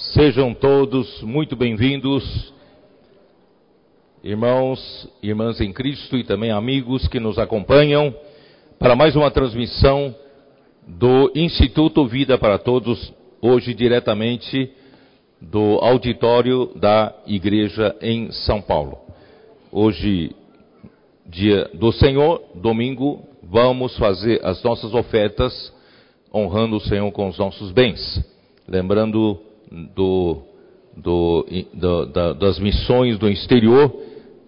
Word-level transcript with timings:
Sejam 0.00 0.54
todos 0.54 1.20
muito 1.20 1.54
bem-vindos, 1.54 2.54
irmãos 4.24 5.06
irmãs 5.22 5.60
em 5.60 5.74
Cristo 5.74 6.16
e 6.16 6.24
também 6.24 6.50
amigos 6.50 7.06
que 7.06 7.20
nos 7.20 7.38
acompanham 7.38 8.14
para 8.78 8.96
mais 8.96 9.14
uma 9.14 9.30
transmissão 9.30 10.14
do 10.86 11.30
Instituto 11.34 12.06
Vida 12.06 12.38
para 12.38 12.56
Todos, 12.56 13.12
hoje 13.42 13.74
diretamente 13.74 14.72
do 15.38 15.78
auditório 15.82 16.72
da 16.76 17.14
Igreja 17.26 17.94
em 18.00 18.32
São 18.32 18.62
Paulo. 18.62 18.98
Hoje, 19.70 20.34
dia 21.26 21.70
do 21.74 21.92
Senhor, 21.92 22.42
domingo, 22.54 23.22
vamos 23.42 23.94
fazer 23.98 24.40
as 24.42 24.62
nossas 24.62 24.94
ofertas 24.94 25.70
honrando 26.34 26.76
o 26.76 26.80
Senhor 26.80 27.12
com 27.12 27.28
os 27.28 27.36
nossos 27.36 27.70
bens. 27.70 28.00
Lembrando 28.66 29.49
do, 29.70 30.42
do, 30.96 31.46
do, 31.72 32.06
da, 32.06 32.32
das 32.32 32.58
missões 32.58 33.18
do 33.18 33.28
exterior, 33.28 33.92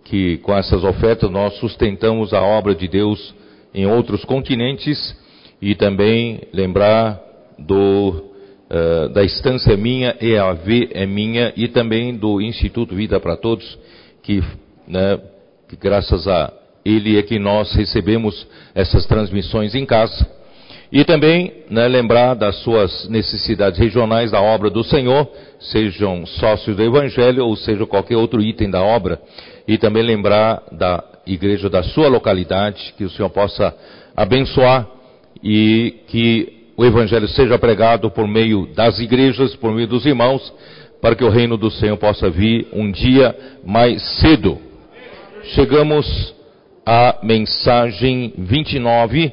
que 0.05 0.39
com 0.39 0.55
essas 0.55 0.83
ofertas 0.85 1.31
nós 1.31 1.55
sustentamos 1.59 2.33
a 2.33 2.43
obra 2.43 2.75
de 2.75 2.89
Deus 2.89 3.35
em 3.75 3.87
outros 3.87 4.25
continentes, 4.25 5.17
e 5.61 5.75
também 5.77 6.41
lembrar 6.53 7.21
do, 7.59 8.25
uh, 8.69 9.09
da 9.11 9.23
estância 9.23 9.77
minha, 9.77 10.17
EAV 10.21 10.91
é 10.93 11.07
minha, 11.07 11.53
e 11.57 11.69
também 11.69 12.17
do 12.17 12.41
Instituto 12.41 12.95
Vida 12.97 13.21
para 13.21 13.37
Todos, 13.37 13.79
que, 14.23 14.43
né, 14.89 15.21
que 15.69 15.77
graças 15.77 16.27
a 16.27 16.53
ele 16.85 17.17
é 17.17 17.23
que 17.23 17.39
nós 17.39 17.73
recebemos 17.75 18.47
essas 18.75 19.07
transmissões 19.07 19.73
em 19.75 19.87
casa 19.87 20.42
e 20.93 21.05
também 21.07 21.51
né, 21.71 21.89
lembrar 21.89 22.35
das 22.35 22.57
suas 22.57 23.09
necessidades 23.09 23.81
regionais 23.81 24.31
da 24.31 24.43
obra 24.43 24.69
do 24.69 24.85
Senhor, 24.85 25.27
sejam 25.59 26.27
sócios 26.27 26.77
do 26.77 26.83
Evangelho 26.83 27.47
ou 27.47 27.57
seja 27.57 27.87
qualquer 27.87 28.19
outro 28.19 28.43
item 28.43 28.71
da 28.71 28.83
obra. 28.83 29.19
E 29.67 29.79
também 29.79 30.03
lembrar 30.03 30.63
da 30.71 31.03
igreja 31.27 31.71
da 31.71 31.83
sua 31.83 32.09
localidade, 32.09 32.93
que 32.99 33.05
o 33.05 33.11
Senhor 33.11 33.31
possa 33.31 33.75
abençoar 34.15 34.87
e 35.43 35.95
que 36.09 36.67
o 36.77 36.85
Evangelho 36.85 37.27
seja 37.29 37.59
pregado 37.59 38.11
por 38.11 38.29
meio 38.29 38.67
das 38.75 38.99
igrejas, 39.01 39.57
por 39.57 39.73
meio 39.73 39.89
dos 39.89 40.05
irmãos, 40.05 40.53
para 41.01 41.17
que 41.17 41.25
o 41.25 41.31
reino 41.31 41.57
do 41.57 41.71
Senhor 41.71 41.97
possa 41.97 42.29
vir 42.29 42.69
um 42.71 42.93
dia 42.93 43.35
mais 43.65 44.03
cedo. 44.21 44.59
Chegamos 45.55 46.35
à 46.85 47.19
mensagem 47.23 48.35
29. 48.37 49.33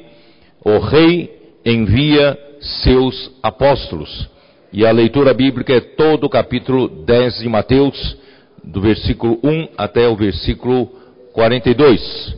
O 0.64 0.78
Rei 0.78 1.39
envia 1.64 2.38
seus 2.82 3.30
apóstolos. 3.42 4.28
E 4.72 4.86
a 4.86 4.90
leitura 4.92 5.34
bíblica 5.34 5.74
é 5.74 5.80
todo 5.80 6.24
o 6.24 6.30
capítulo 6.30 6.88
10 7.04 7.38
de 7.38 7.48
Mateus, 7.48 8.16
do 8.62 8.80
versículo 8.80 9.38
1 9.42 9.68
até 9.76 10.08
o 10.08 10.16
versículo 10.16 10.86
42. 11.32 12.36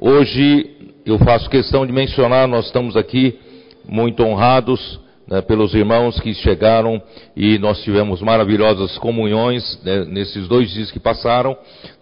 Hoje 0.00 0.70
eu 1.04 1.18
faço 1.18 1.50
questão 1.50 1.86
de 1.86 1.92
mencionar, 1.92 2.48
nós 2.48 2.66
estamos 2.66 2.96
aqui 2.96 3.38
muito 3.88 4.22
honrados 4.22 5.00
né, 5.28 5.40
pelos 5.40 5.74
irmãos 5.74 6.18
que 6.20 6.34
chegaram 6.34 7.00
e 7.36 7.58
nós 7.58 7.82
tivemos 7.82 8.20
maravilhosas 8.20 8.98
comunhões 8.98 9.80
né, 9.84 10.04
nesses 10.06 10.48
dois 10.48 10.70
dias 10.70 10.90
que 10.90 10.98
passaram 10.98 11.56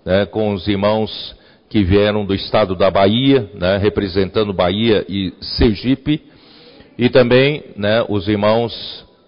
né, 0.04 0.24
com 0.26 0.54
os 0.54 0.66
irmãos 0.66 1.36
que 1.68 1.84
vieram 1.84 2.24
do 2.24 2.34
estado 2.34 2.74
da 2.74 2.90
Bahia, 2.90 3.50
né, 3.54 3.76
representando 3.76 4.54
Bahia 4.54 5.04
e 5.08 5.32
Sergipe. 5.40 6.22
E 6.98 7.08
também 7.08 7.62
né, 7.76 8.04
os 8.08 8.26
irmãos 8.26 8.74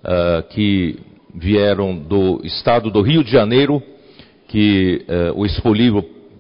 uh, 0.03 0.43
que 0.49 0.99
vieram 1.33 1.97
do 1.97 2.41
estado 2.43 2.91
do 2.91 3.01
Rio 3.01 3.23
de 3.23 3.31
Janeiro, 3.31 3.81
que 4.49 5.07
uh, 5.09 5.39
o 5.39 5.47
Expo 5.47 5.73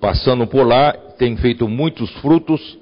passando 0.01 0.45
por 0.47 0.67
lá 0.67 0.93
tem 1.17 1.37
feito 1.37 1.69
muitos 1.69 2.11
frutos. 2.15 2.79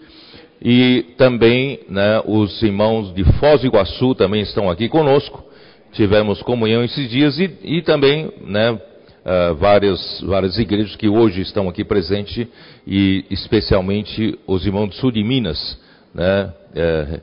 E 0.63 1.15
também 1.17 1.81
né, 1.89 2.23
os 2.25 2.63
irmãos 2.63 3.15
de 3.15 3.23
Foz 3.35 3.61
do 3.61 3.67
Iguaçu 3.67 4.15
também 4.15 4.41
estão 4.41 4.71
aqui 4.71 4.89
conosco. 4.89 5.45
Tivemos 5.93 6.43
comunhão 6.43 6.83
esses 6.83 7.09
dias 7.11 7.39
e, 7.39 7.51
e 7.63 7.83
também 7.83 8.33
né, 8.47 8.71
uh, 8.73 9.55
várias, 9.57 10.21
várias 10.23 10.59
igrejas 10.59 10.97
que 10.97 11.09
hoje 11.09 11.43
estão 11.43 11.69
aqui 11.69 11.85
presentes 11.85 12.47
e 12.87 13.25
especialmente 13.31 14.39
os 14.47 14.65
irmãos 14.65 14.89
do 14.89 14.95
sul 14.95 15.13
de 15.13 15.23
Minas, 15.23 15.79
né, 16.15 16.53
eh, 16.75 17.21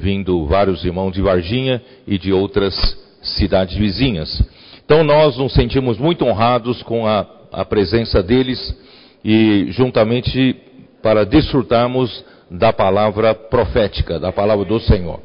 vindo 0.00 0.46
vários 0.46 0.84
irmãos 0.84 1.12
de 1.12 1.22
Varginha 1.22 1.82
e 2.06 2.18
de 2.18 2.32
outras 2.32 2.74
cidades 3.22 3.76
vizinhas. 3.76 4.42
Então 4.84 5.02
nós 5.02 5.36
nos 5.36 5.52
sentimos 5.52 5.98
muito 5.98 6.24
honrados 6.24 6.82
com 6.82 7.06
a, 7.06 7.26
a 7.52 7.64
presença 7.64 8.22
deles 8.22 8.74
e 9.24 9.66
juntamente 9.70 10.56
para 11.02 11.24
desfrutarmos 11.24 12.24
da 12.50 12.72
palavra 12.72 13.34
profética, 13.34 14.18
da 14.18 14.30
palavra 14.32 14.64
do 14.64 14.78
Senhor. 14.80 15.20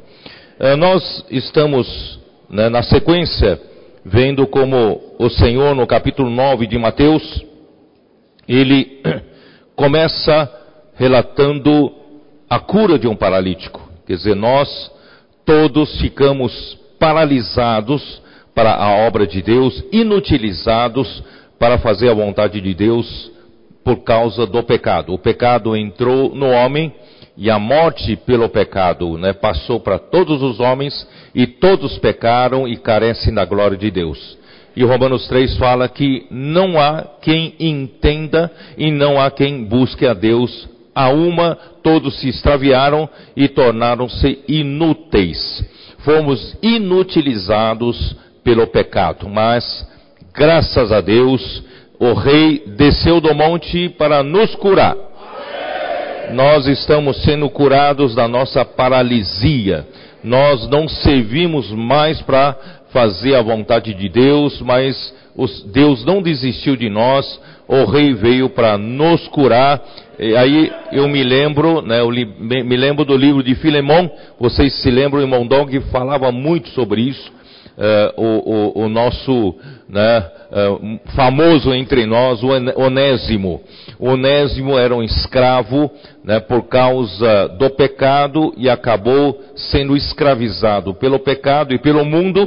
Eh, 0.58 0.76
nós 0.76 1.24
estamos 1.30 2.18
né, 2.48 2.68
na 2.68 2.82
sequência 2.82 3.60
vendo 4.04 4.46
como 4.46 5.14
o 5.18 5.28
Senhor 5.28 5.74
no 5.74 5.86
capítulo 5.86 6.30
9 6.30 6.66
de 6.66 6.78
Mateus, 6.78 7.44
ele 8.48 9.02
começa 9.76 10.50
relatando 10.96 11.92
a 12.48 12.58
cura 12.58 12.98
de 12.98 13.06
um 13.06 13.16
paralítico. 13.16 13.79
Quer 14.10 14.16
dizer, 14.16 14.34
nós 14.34 14.90
todos 15.46 16.00
ficamos 16.00 16.76
paralisados 16.98 18.20
para 18.52 18.74
a 18.74 19.06
obra 19.06 19.24
de 19.24 19.40
Deus, 19.40 19.84
inutilizados 19.92 21.22
para 21.60 21.78
fazer 21.78 22.10
a 22.10 22.14
vontade 22.14 22.60
de 22.60 22.74
Deus 22.74 23.30
por 23.84 23.98
causa 23.98 24.48
do 24.48 24.64
pecado. 24.64 25.14
O 25.14 25.18
pecado 25.18 25.76
entrou 25.76 26.34
no 26.34 26.50
homem 26.50 26.92
e 27.36 27.48
a 27.48 27.56
morte 27.60 28.16
pelo 28.16 28.48
pecado 28.48 29.16
né, 29.16 29.32
passou 29.32 29.78
para 29.78 29.96
todos 29.96 30.42
os 30.42 30.58
homens 30.58 31.06
e 31.32 31.46
todos 31.46 31.96
pecaram 31.98 32.66
e 32.66 32.76
carecem 32.76 33.32
da 33.32 33.44
glória 33.44 33.76
de 33.76 33.92
Deus. 33.92 34.36
E 34.74 34.82
Romanos 34.82 35.28
3 35.28 35.56
fala 35.56 35.88
que 35.88 36.26
não 36.32 36.80
há 36.80 37.06
quem 37.22 37.54
entenda 37.60 38.50
e 38.76 38.90
não 38.90 39.20
há 39.20 39.30
quem 39.30 39.62
busque 39.62 40.04
a 40.04 40.14
Deus 40.14 40.68
a 41.00 41.08
uma 41.08 41.56
todos 41.82 42.20
se 42.20 42.28
extraviaram 42.28 43.08
e 43.34 43.48
tornaram-se 43.48 44.38
inúteis. 44.46 45.64
Fomos 46.00 46.56
inutilizados 46.62 48.16
pelo 48.44 48.66
pecado, 48.66 49.28
mas 49.28 49.86
graças 50.34 50.92
a 50.92 51.00
Deus, 51.00 51.62
o 51.98 52.12
rei 52.12 52.64
desceu 52.76 53.20
do 53.20 53.34
monte 53.34 53.88
para 53.88 54.22
nos 54.22 54.54
curar. 54.56 54.96
Nós 56.32 56.66
estamos 56.66 57.22
sendo 57.22 57.48
curados 57.50 58.14
da 58.14 58.28
nossa 58.28 58.64
paralisia. 58.64 59.86
Nós 60.22 60.68
não 60.68 60.86
servimos 60.86 61.70
mais 61.72 62.20
para 62.22 62.56
fazer 62.90 63.34
a 63.34 63.42
vontade 63.42 63.94
de 63.94 64.08
Deus, 64.08 64.60
mas 64.60 65.14
Deus 65.72 66.04
não 66.04 66.22
desistiu 66.22 66.76
de 66.76 66.88
nós. 66.88 67.40
O 67.66 67.84
rei 67.84 68.14
veio 68.14 68.48
para 68.50 68.76
nos 68.76 69.26
curar 69.28 69.82
e 70.22 70.36
aí 70.36 70.70
eu 70.92 71.08
me 71.08 71.24
lembro, 71.24 71.80
né, 71.80 72.00
eu 72.00 72.10
li, 72.10 72.26
me 72.26 72.76
lembro 72.76 73.06
do 73.06 73.16
livro 73.16 73.42
de 73.42 73.54
Filemon, 73.54 74.06
vocês 74.38 74.82
se 74.82 74.90
lembram, 74.90 75.22
irmão 75.22 75.46
Dong 75.46 75.80
falava 75.90 76.30
muito 76.30 76.68
sobre 76.70 77.00
isso, 77.00 77.32
uh, 77.78 78.22
o, 78.22 78.82
o, 78.82 78.84
o, 78.84 78.88
nosso 78.90 79.54
né, 79.88 80.26
uh, 80.52 81.00
famoso 81.16 81.72
entre 81.72 82.04
nós, 82.04 82.42
o 82.42 82.48
Onésimo. 82.76 83.62
O 83.98 84.10
Onésimo 84.10 84.78
era 84.78 84.94
um 84.94 85.02
escravo 85.02 85.90
né, 86.22 86.38
por 86.38 86.64
causa 86.64 87.48
do 87.58 87.70
pecado 87.70 88.52
e 88.58 88.68
acabou 88.68 89.40
sendo 89.54 89.96
escravizado 89.96 90.92
pelo 90.92 91.18
pecado 91.18 91.72
e 91.72 91.78
pelo 91.78 92.04
mundo, 92.04 92.46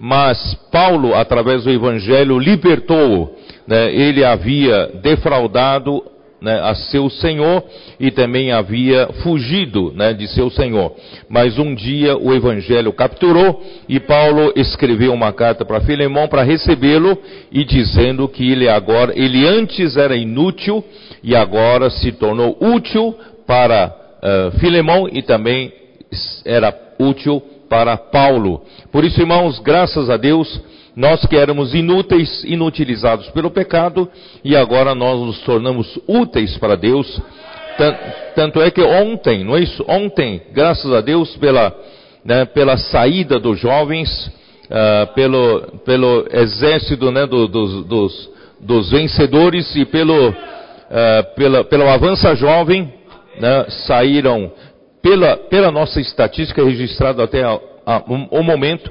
mas 0.00 0.58
Paulo, 0.72 1.14
através 1.14 1.62
do 1.62 1.70
Evangelho, 1.70 2.36
libertou-o. 2.40 3.30
Né, 3.64 3.94
ele 3.94 4.24
havia 4.24 4.88
defraudado 5.00 6.02
né, 6.42 6.60
a 6.60 6.74
seu 6.74 7.08
senhor 7.08 7.62
e 7.98 8.10
também 8.10 8.50
havia 8.50 9.06
fugido 9.22 9.92
né, 9.94 10.12
de 10.12 10.26
seu 10.28 10.50
senhor. 10.50 10.94
Mas 11.28 11.58
um 11.58 11.74
dia 11.74 12.16
o 12.18 12.34
evangelho 12.34 12.92
capturou 12.92 13.62
e 13.88 14.00
Paulo 14.00 14.52
escreveu 14.56 15.12
uma 15.12 15.32
carta 15.32 15.64
para 15.64 15.80
Filemão 15.80 16.26
para 16.26 16.42
recebê-lo 16.42 17.16
e 17.50 17.64
dizendo 17.64 18.28
que 18.28 18.50
ele 18.50 18.68
agora, 18.68 19.12
ele 19.16 19.46
antes 19.46 19.96
era 19.96 20.16
inútil 20.16 20.84
e 21.22 21.36
agora 21.36 21.88
se 21.88 22.10
tornou 22.12 22.56
útil 22.60 23.16
para 23.46 23.94
uh, 24.22 24.58
Filemão 24.58 25.08
e 25.10 25.22
também 25.22 25.72
era 26.44 26.76
útil 26.98 27.40
para 27.68 27.96
Paulo. 27.96 28.62
Por 28.90 29.04
isso, 29.04 29.20
irmãos, 29.20 29.58
graças 29.60 30.10
a 30.10 30.16
Deus, 30.16 30.60
nós 30.94 31.24
que 31.26 31.36
éramos 31.36 31.74
inúteis, 31.74 32.44
inutilizados 32.44 33.28
pelo 33.30 33.50
pecado, 33.50 34.08
e 34.44 34.56
agora 34.56 34.94
nós 34.94 35.20
nos 35.20 35.38
tornamos 35.40 35.98
úteis 36.06 36.56
para 36.58 36.76
Deus. 36.76 37.20
Tanto 38.34 38.60
é 38.60 38.70
que 38.70 38.82
ontem, 38.82 39.44
não 39.44 39.56
é 39.56 39.60
isso? 39.60 39.84
Ontem, 39.88 40.42
graças 40.52 40.92
a 40.92 41.00
Deus 41.00 41.34
pela, 41.36 41.74
né, 42.24 42.44
pela 42.44 42.76
saída 42.76 43.38
dos 43.40 43.58
jovens, 43.58 44.30
uh, 44.66 45.12
pelo, 45.14 45.78
pelo 45.84 46.26
exército 46.30 47.10
né, 47.10 47.26
do, 47.26 47.48
dos, 47.48 47.84
dos, 47.86 48.30
dos, 48.60 48.90
vencedores 48.90 49.74
e 49.74 49.86
pelo, 49.86 50.28
uh, 50.28 50.34
pela, 51.34 51.64
pelo 51.64 51.88
Avança 51.88 52.34
Jovem, 52.34 52.92
né, 53.40 53.66
saíram, 53.86 54.52
pela, 55.02 55.36
pela 55.36 55.70
nossa 55.70 56.00
estatística 56.00 56.62
registrada 56.62 57.24
até 57.24 57.42
a, 57.42 57.58
a, 57.86 58.02
um, 58.08 58.28
o 58.30 58.42
momento, 58.42 58.90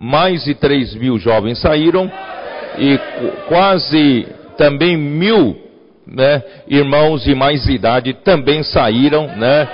mais 0.00 0.44
de 0.44 0.54
3 0.54 0.94
mil 0.94 1.18
jovens 1.18 1.60
saíram 1.60 2.10
e 2.78 2.98
quase 3.46 4.26
também 4.56 4.96
mil 4.96 5.56
né, 6.06 6.42
irmãos 6.66 7.22
de 7.22 7.34
mais 7.34 7.66
idade 7.68 8.14
também 8.24 8.62
saíram, 8.62 9.26
né? 9.36 9.68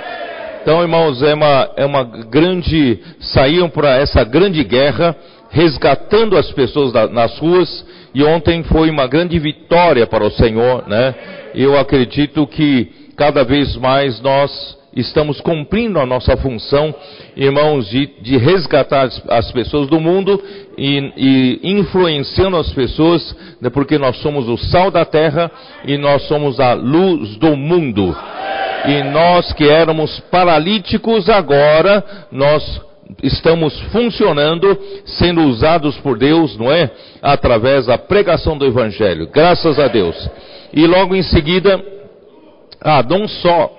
Então, 0.61 0.81
irmãos, 0.81 1.23
é 1.23 1.33
uma, 1.33 1.71
é 1.77 1.85
uma 1.85 2.03
grande, 2.03 2.99
saíram 3.21 3.69
para 3.69 3.95
essa 3.95 4.23
grande 4.25 4.63
guerra, 4.65 5.15
resgatando 5.49 6.37
as 6.37 6.51
pessoas 6.51 6.91
da, 6.91 7.07
nas 7.07 7.37
ruas, 7.39 7.85
e 8.13 8.21
ontem 8.23 8.63
foi 8.63 8.89
uma 8.89 9.07
grande 9.07 9.39
vitória 9.39 10.05
para 10.05 10.25
o 10.25 10.31
Senhor, 10.31 10.85
né? 10.87 11.15
Eu 11.55 11.79
acredito 11.79 12.45
que 12.45 12.91
cada 13.15 13.43
vez 13.43 13.77
mais 13.77 14.19
nós 14.21 14.77
estamos 14.93 15.39
cumprindo 15.39 15.99
a 15.99 16.05
nossa 16.05 16.35
função, 16.35 16.93
irmãos, 17.37 17.87
de, 17.87 18.09
de 18.19 18.35
resgatar 18.35 19.03
as, 19.03 19.21
as, 19.29 19.51
pessoas 19.51 19.87
do 19.87 19.99
mundo 19.99 20.43
e, 20.75 21.13
e, 21.15 21.71
influenciando 21.71 22.57
as 22.57 22.71
pessoas, 22.73 23.35
né, 23.61 23.69
porque 23.69 23.97
nós 23.99 24.17
somos 24.17 24.49
o 24.49 24.57
sal 24.57 24.89
da 24.89 25.05
terra 25.05 25.51
e 25.85 25.97
nós 25.97 26.23
somos 26.23 26.59
a 26.59 26.73
luz 26.73 27.37
do 27.37 27.55
mundo. 27.55 28.15
E 28.87 29.03
nós 29.03 29.53
que 29.53 29.69
éramos 29.69 30.19
paralíticos, 30.31 31.29
agora 31.29 32.03
nós 32.31 32.81
estamos 33.21 33.79
funcionando, 33.91 34.77
sendo 35.05 35.43
usados 35.43 35.95
por 35.97 36.17
Deus, 36.17 36.57
não 36.57 36.71
é? 36.71 36.89
Através 37.21 37.85
da 37.85 37.97
pregação 37.97 38.57
do 38.57 38.65
Evangelho. 38.65 39.29
Graças 39.31 39.79
a 39.79 39.87
Deus. 39.87 40.29
E 40.73 40.85
logo 40.87 41.15
em 41.15 41.23
seguida, 41.23 41.79
ah, 42.81 43.03
não 43.07 43.27
só 43.27 43.76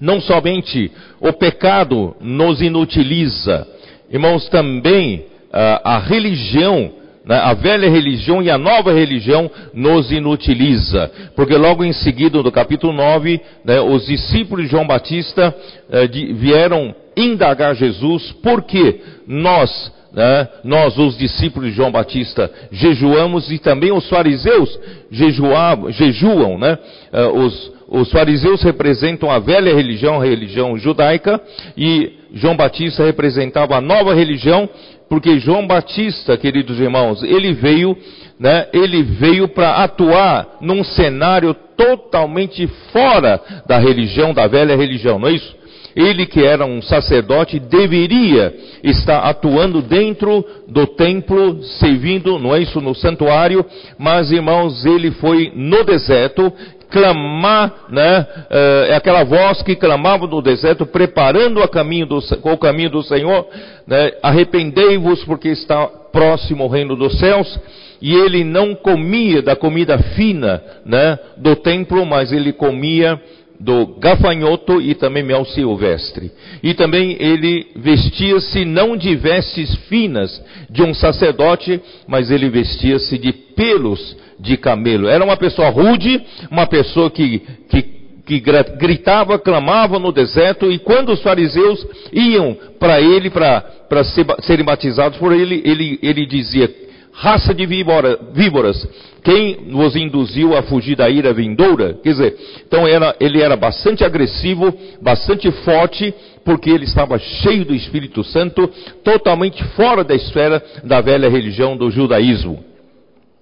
não 0.00 0.20
somente 0.20 0.90
o 1.20 1.32
pecado 1.32 2.16
nos 2.20 2.60
inutiliza, 2.60 3.66
irmãos, 4.10 4.48
também 4.48 5.26
a, 5.52 5.80
ah, 5.84 5.96
a 5.96 5.98
religião, 5.98 6.92
né, 7.24 7.36
a 7.36 7.54
velha 7.54 7.88
religião 7.88 8.42
e 8.42 8.50
a 8.50 8.58
nova 8.58 8.92
religião 8.92 9.50
nos 9.72 10.12
inutiliza. 10.12 11.10
Porque 11.34 11.56
logo 11.56 11.84
em 11.84 11.92
seguida, 11.92 12.42
no 12.42 12.52
capítulo 12.52 12.92
9, 12.92 13.40
né, 13.64 13.80
os 13.80 14.06
discípulos 14.06 14.64
de 14.64 14.70
João 14.70 14.86
Batista 14.86 15.54
eh, 15.90 16.06
de, 16.06 16.32
vieram 16.34 16.94
indagar 17.16 17.74
Jesus, 17.74 18.32
porque 18.42 19.00
nós, 19.26 19.92
né, 20.12 20.48
nós, 20.64 20.98
os 20.98 21.16
discípulos 21.16 21.70
de 21.70 21.76
João 21.76 21.90
Batista, 21.90 22.50
jejuamos 22.70 23.50
e 23.50 23.58
também 23.58 23.92
os 23.92 24.08
fariseus 24.08 24.78
jejuam, 25.10 25.90
jejuam, 25.92 26.58
né, 26.58 26.78
eh, 27.12 27.26
os, 27.26 27.72
os 27.94 28.10
fariseus 28.10 28.62
representam 28.62 29.30
a 29.30 29.38
velha 29.38 29.74
religião, 29.74 30.20
a 30.20 30.24
religião 30.24 30.76
judaica, 30.76 31.40
e 31.76 32.12
João 32.34 32.56
Batista 32.56 33.04
representava 33.04 33.76
a 33.76 33.80
nova 33.80 34.12
religião, 34.14 34.68
porque 35.08 35.38
João 35.38 35.66
Batista, 35.66 36.36
queridos 36.36 36.80
irmãos, 36.80 37.22
ele 37.22 37.52
veio, 37.52 37.96
né, 38.38 38.66
ele 38.72 39.02
veio 39.02 39.46
para 39.46 39.76
atuar 39.84 40.58
num 40.60 40.82
cenário 40.82 41.54
totalmente 41.76 42.66
fora 42.92 43.40
da 43.66 43.78
religião, 43.78 44.34
da 44.34 44.48
velha 44.48 44.76
religião, 44.76 45.18
não 45.18 45.28
é 45.28 45.32
isso? 45.32 45.54
Ele 45.94 46.26
que 46.26 46.42
era 46.42 46.66
um 46.66 46.82
sacerdote 46.82 47.60
deveria 47.60 48.52
estar 48.82 49.20
atuando 49.20 49.80
dentro 49.80 50.44
do 50.66 50.88
templo, 50.88 51.62
servindo, 51.78 52.36
não 52.40 52.52
é 52.52 52.60
isso, 52.60 52.80
no 52.80 52.96
santuário, 52.96 53.64
mas 53.96 54.32
irmãos, 54.32 54.84
ele 54.84 55.12
foi 55.12 55.52
no 55.54 55.84
deserto, 55.84 56.52
clamar, 56.94 57.86
né? 57.88 58.24
Eh, 58.48 58.86
é 58.90 58.94
aquela 58.94 59.24
voz 59.24 59.60
que 59.62 59.74
clamava 59.74 60.28
no 60.28 60.40
deserto, 60.40 60.86
preparando 60.86 61.60
o 61.60 61.68
caminho 61.68 62.06
do, 62.06 62.18
o 62.18 62.56
caminho 62.56 62.90
do 62.90 63.02
Senhor, 63.02 63.48
né? 63.84 64.12
Arrependei-vos 64.22 65.24
porque 65.24 65.48
está 65.48 65.88
próximo 66.12 66.64
o 66.64 66.68
reino 66.68 66.94
dos 66.94 67.18
céus. 67.18 67.58
E 68.00 68.14
ele 68.14 68.44
não 68.44 68.76
comia 68.76 69.42
da 69.42 69.56
comida 69.56 69.98
fina, 69.98 70.62
né? 70.86 71.18
Do 71.36 71.56
templo, 71.56 72.06
mas 72.06 72.30
ele 72.30 72.52
comia 72.52 73.20
do 73.58 73.98
gafanhoto 73.98 74.80
e 74.80 74.94
também 74.94 75.24
mel 75.24 75.44
silvestre. 75.44 76.30
E 76.62 76.74
também 76.74 77.16
ele 77.18 77.66
vestia-se 77.74 78.64
não 78.64 78.96
de 78.96 79.16
vestes 79.16 79.74
finas 79.88 80.40
de 80.70 80.82
um 80.82 80.94
sacerdote, 80.94 81.80
mas 82.06 82.30
ele 82.30 82.48
vestia-se 82.50 83.18
de 83.18 83.32
pelos 83.32 84.16
de 84.44 84.56
camelo. 84.56 85.08
Era 85.08 85.24
uma 85.24 85.36
pessoa 85.36 85.70
rude, 85.70 86.22
uma 86.50 86.66
pessoa 86.66 87.10
que, 87.10 87.40
que, 87.68 87.82
que 88.26 88.40
gritava, 88.78 89.38
clamava 89.38 89.98
no 89.98 90.12
deserto, 90.12 90.70
e 90.70 90.78
quando 90.78 91.12
os 91.12 91.22
fariseus 91.22 91.84
iam 92.12 92.56
para 92.78 93.00
ele, 93.00 93.30
para 93.30 94.04
ser, 94.04 94.26
serem 94.40 94.64
batizados 94.64 95.18
por 95.18 95.32
ele, 95.32 95.62
ele, 95.64 95.98
ele 96.02 96.26
dizia, 96.26 96.70
raça 97.12 97.54
de 97.54 97.64
víbora, 97.64 98.18
víboras, 98.32 98.86
quem 99.22 99.70
vos 99.70 99.96
induziu 99.96 100.54
a 100.54 100.62
fugir 100.62 100.96
da 100.96 101.08
ira 101.08 101.32
vindoura? 101.32 101.98
Quer 102.02 102.10
dizer, 102.10 102.36
então 102.66 102.86
era, 102.86 103.16
ele 103.18 103.40
era 103.40 103.56
bastante 103.56 104.04
agressivo, 104.04 104.76
bastante 105.00 105.50
forte, 105.50 106.12
porque 106.44 106.68
ele 106.68 106.84
estava 106.84 107.18
cheio 107.18 107.64
do 107.64 107.74
Espírito 107.74 108.22
Santo, 108.22 108.68
totalmente 109.02 109.64
fora 109.76 110.04
da 110.04 110.14
esfera 110.14 110.62
da 110.84 111.00
velha 111.00 111.30
religião 111.30 111.74
do 111.74 111.90
judaísmo. 111.90 112.62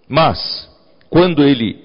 Mas, 0.09 0.69
quando 1.13 1.45
ele 1.45 1.77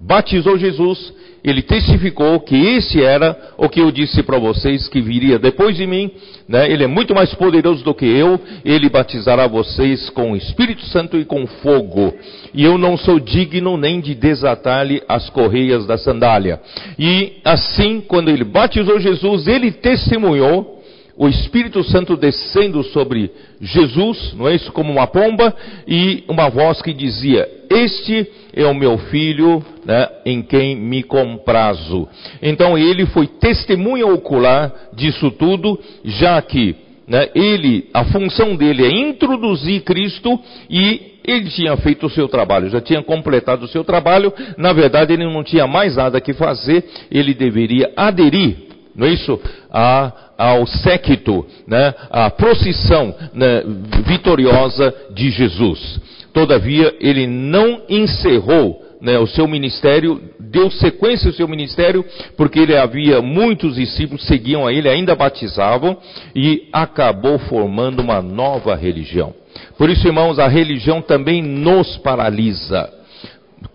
batizou 0.00 0.56
Jesus, 0.56 1.12
ele 1.44 1.60
testificou 1.60 2.40
que 2.40 2.56
esse 2.56 3.04
era 3.04 3.36
o 3.58 3.68
que 3.68 3.78
eu 3.78 3.90
disse 3.90 4.22
para 4.22 4.38
vocês 4.38 4.88
que 4.88 5.02
viria 5.02 5.38
depois 5.38 5.76
de 5.76 5.86
mim, 5.86 6.10
né? 6.48 6.72
Ele 6.72 6.82
é 6.82 6.86
muito 6.86 7.14
mais 7.14 7.34
poderoso 7.34 7.84
do 7.84 7.94
que 7.94 8.06
eu, 8.06 8.40
ele 8.64 8.88
batizará 8.88 9.46
vocês 9.46 10.08
com 10.08 10.32
o 10.32 10.36
Espírito 10.36 10.82
Santo 10.86 11.18
e 11.18 11.26
com 11.26 11.46
fogo. 11.46 12.14
E 12.54 12.64
eu 12.64 12.78
não 12.78 12.96
sou 12.96 13.20
digno 13.20 13.76
nem 13.76 14.00
de 14.00 14.14
desatar-lhe 14.14 15.02
as 15.06 15.28
correias 15.28 15.86
da 15.86 15.98
sandália. 15.98 16.58
E 16.98 17.34
assim, 17.44 18.00
quando 18.00 18.30
ele 18.30 18.44
batizou 18.44 18.98
Jesus, 18.98 19.46
ele 19.46 19.72
testemunhou 19.72 20.82
o 21.16 21.28
Espírito 21.28 21.82
Santo 21.84 22.16
descendo 22.16 22.82
sobre 22.82 23.30
Jesus, 23.60 24.34
não 24.34 24.48
é 24.48 24.54
isso? 24.54 24.72
Como 24.72 24.92
uma 24.92 25.06
pomba, 25.06 25.54
e 25.86 26.24
uma 26.28 26.48
voz 26.48 26.82
que 26.82 26.92
dizia: 26.92 27.48
Este 27.70 28.26
é 28.52 28.66
o 28.66 28.74
meu 28.74 28.98
filho, 28.98 29.64
né, 29.84 30.08
em 30.26 30.42
quem 30.42 30.74
me 30.74 31.02
comprazo. 31.02 32.08
Então 32.42 32.76
ele 32.76 33.06
foi 33.06 33.26
testemunha 33.26 34.06
ocular 34.06 34.72
disso 34.92 35.30
tudo, 35.32 35.78
já 36.04 36.40
que 36.42 36.74
né, 37.06 37.28
ele, 37.34 37.88
a 37.92 38.04
função 38.04 38.56
dele 38.56 38.84
é 38.84 38.90
introduzir 38.90 39.82
Cristo 39.82 40.40
e 40.68 41.14
ele 41.24 41.48
tinha 41.50 41.76
feito 41.76 42.06
o 42.06 42.10
seu 42.10 42.28
trabalho, 42.28 42.68
já 42.68 42.80
tinha 42.80 43.02
completado 43.02 43.64
o 43.64 43.68
seu 43.68 43.82
trabalho, 43.82 44.32
na 44.58 44.72
verdade 44.72 45.12
ele 45.12 45.24
não 45.24 45.42
tinha 45.42 45.66
mais 45.66 45.96
nada 45.96 46.20
que 46.20 46.34
fazer, 46.34 46.84
ele 47.10 47.32
deveria 47.32 47.92
aderir, 47.96 48.73
não 48.94 49.06
é 49.06 49.10
isso? 49.10 49.40
A 49.70 50.12
ao 50.36 50.66
séquito, 50.66 51.46
né, 51.66 51.94
à 52.10 52.28
procissão 52.30 53.14
né, 53.32 53.62
vitoriosa 54.04 54.92
de 55.14 55.30
Jesus. 55.30 56.00
Todavia, 56.32 56.92
ele 57.00 57.26
não 57.26 57.82
encerrou 57.88 58.82
né, 59.00 59.18
o 59.18 59.26
seu 59.26 59.46
ministério, 59.46 60.20
deu 60.40 60.70
sequência 60.70 61.28
ao 61.28 61.34
seu 61.34 61.46
ministério, 61.46 62.04
porque 62.36 62.58
ele 62.58 62.76
havia 62.76 63.20
muitos 63.20 63.76
discípulos 63.76 64.26
seguiam 64.26 64.66
a 64.66 64.72
ele, 64.72 64.88
ainda 64.88 65.14
batizavam, 65.14 65.96
e 66.34 66.68
acabou 66.72 67.38
formando 67.38 68.00
uma 68.00 68.20
nova 68.20 68.74
religião. 68.74 69.34
Por 69.78 69.88
isso, 69.90 70.06
irmãos, 70.06 70.38
a 70.38 70.48
religião 70.48 71.00
também 71.00 71.42
nos 71.42 71.96
paralisa 71.98 72.90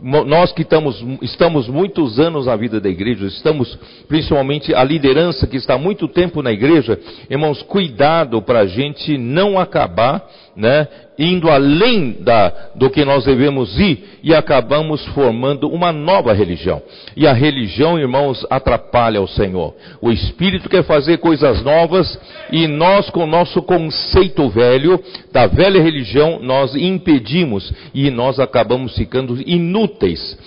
nós 0.01 0.51
que 0.51 0.62
estamos, 0.62 1.03
estamos 1.22 1.67
muitos 1.67 2.19
anos 2.19 2.46
na 2.46 2.55
vida 2.55 2.79
da 2.79 2.89
igreja, 2.89 3.25
estamos 3.25 3.77
principalmente 4.08 4.74
a 4.74 4.84
liderança 4.84 5.48
que 5.48 5.58
está 5.58 5.77
muito 5.77 6.08
tempo 6.08 6.41
na 6.41 6.51
igreja, 6.51 7.00
irmãos, 7.29 7.62
cuidado 7.63 8.41
para 8.41 8.60
a 8.60 8.65
gente 8.65 9.17
não 9.17 9.60
acabar 9.60 10.27
né, 10.60 10.89
indo 11.18 11.50
além 11.50 12.18
da, 12.20 12.54
do 12.75 12.89
que 12.89 13.06
nós 13.06 13.24
devemos 13.24 13.80
ir 13.80 14.20
e 14.22 14.36
acabamos 14.36 15.06
formando 15.08 15.70
uma 15.70 15.94
nova 15.94 16.34
religião. 16.34 16.82
E 17.16 17.25
a 17.25 17.32
religião, 17.32 17.98
irmãos, 17.98 18.46
atrapalha 18.50 19.22
o 19.22 19.28
Senhor. 19.28 19.74
O 20.01 20.12
Espírito 20.12 20.68
quer 20.68 20.84
fazer 20.84 21.18
coisas 21.20 21.63
novas 21.63 22.20
e 22.51 22.68
nós, 22.68 23.10
com 23.10 23.24
o 23.24 23.28
nosso 23.28 23.62
conceito 23.62 24.50
velho, 24.50 25.01
da 25.32 25.48
velha 25.48 25.82
religião, 25.82 26.39
nós 26.42 26.75
impedimos 26.75 27.72
e 27.94 28.12
nós 28.12 28.38
acabamos 28.38 28.96
ficando 28.96 29.42
inúteis 29.46 30.38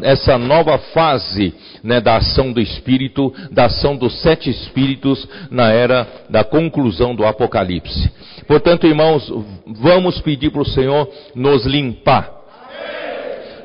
nessa 0.00 0.38
nova 0.38 0.78
fase 0.78 1.54
né, 1.84 2.00
da 2.00 2.16
ação 2.16 2.52
do 2.52 2.60
Espírito, 2.60 3.32
da 3.50 3.66
ação 3.66 3.96
dos 3.96 4.20
sete 4.22 4.48
Espíritos 4.48 5.28
na 5.50 5.70
era 5.70 6.06
da 6.30 6.42
conclusão 6.42 7.14
do 7.14 7.24
Apocalipse. 7.24 8.10
Portanto, 8.46 8.86
irmãos, 8.86 9.32
vamos 9.66 10.20
pedir 10.20 10.50
para 10.50 10.62
o 10.62 10.68
Senhor 10.68 11.08
nos 11.34 11.66
limpar. 11.66 12.32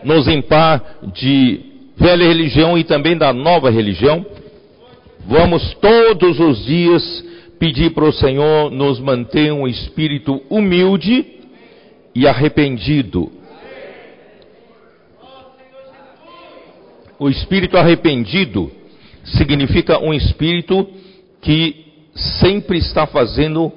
Nos 0.04 0.26
limpar 0.26 1.00
de 1.14 1.60
velha 1.96 2.26
religião 2.26 2.78
e 2.78 2.84
também 2.84 3.16
da 3.16 3.32
nova 3.32 3.70
religião. 3.70 4.26
Vamos 5.28 5.76
todos 5.76 6.40
os 6.40 6.66
dias 6.66 7.26
pedir 7.60 7.92
para 7.92 8.06
o 8.06 8.12
Senhor 8.12 8.72
nos 8.72 9.00
manter 9.00 9.54
um 9.54 9.68
espírito 9.68 10.42
humilde 10.50 11.26
e 12.16 12.28
arrependido. 12.28 13.32
O 17.20 17.30
espírito 17.30 17.78
arrependido 17.78 18.72
significa 19.24 20.00
um 20.00 20.12
espírito 20.12 20.88
que 21.40 21.86
sempre 22.16 22.80
está 22.80 23.06
fazendo 23.06 23.72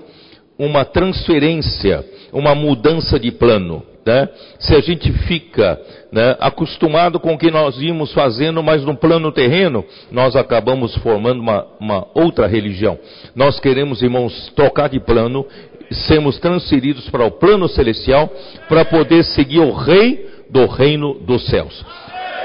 uma 0.59 0.85
transferência, 0.85 2.05
uma 2.33 2.55
mudança 2.55 3.19
de 3.19 3.31
plano. 3.31 3.83
Né? 4.07 4.29
Se 4.59 4.75
a 4.75 4.81
gente 4.81 5.11
fica 5.13 5.81
né, 6.13 6.37
acostumado 6.39 7.19
com 7.19 7.35
o 7.35 7.39
que 7.39 7.51
nós 7.51 7.81
íamos 7.81 8.13
fazendo, 8.13 8.63
mas 8.63 8.85
no 8.85 8.97
plano 8.97 9.33
terreno, 9.33 9.85
nós 10.11 10.37
acabamos 10.37 10.95
formando 10.97 11.41
uma, 11.41 11.67
uma 11.81 12.07
outra 12.15 12.47
religião. 12.47 12.99
Nós 13.35 13.59
queremos, 13.59 14.03
irmãos, 14.03 14.53
trocar 14.55 14.91
de 14.91 15.01
plano, 15.01 15.47
sermos 15.91 16.39
transferidos 16.39 17.09
para 17.09 17.25
o 17.25 17.31
plano 17.31 17.67
celestial, 17.69 18.31
para 18.69 18.85
poder 18.85 19.25
seguir 19.25 19.61
o 19.61 19.73
Rei 19.73 20.35
do 20.51 20.67
reino 20.67 21.15
dos 21.15 21.47
céus. 21.47 21.85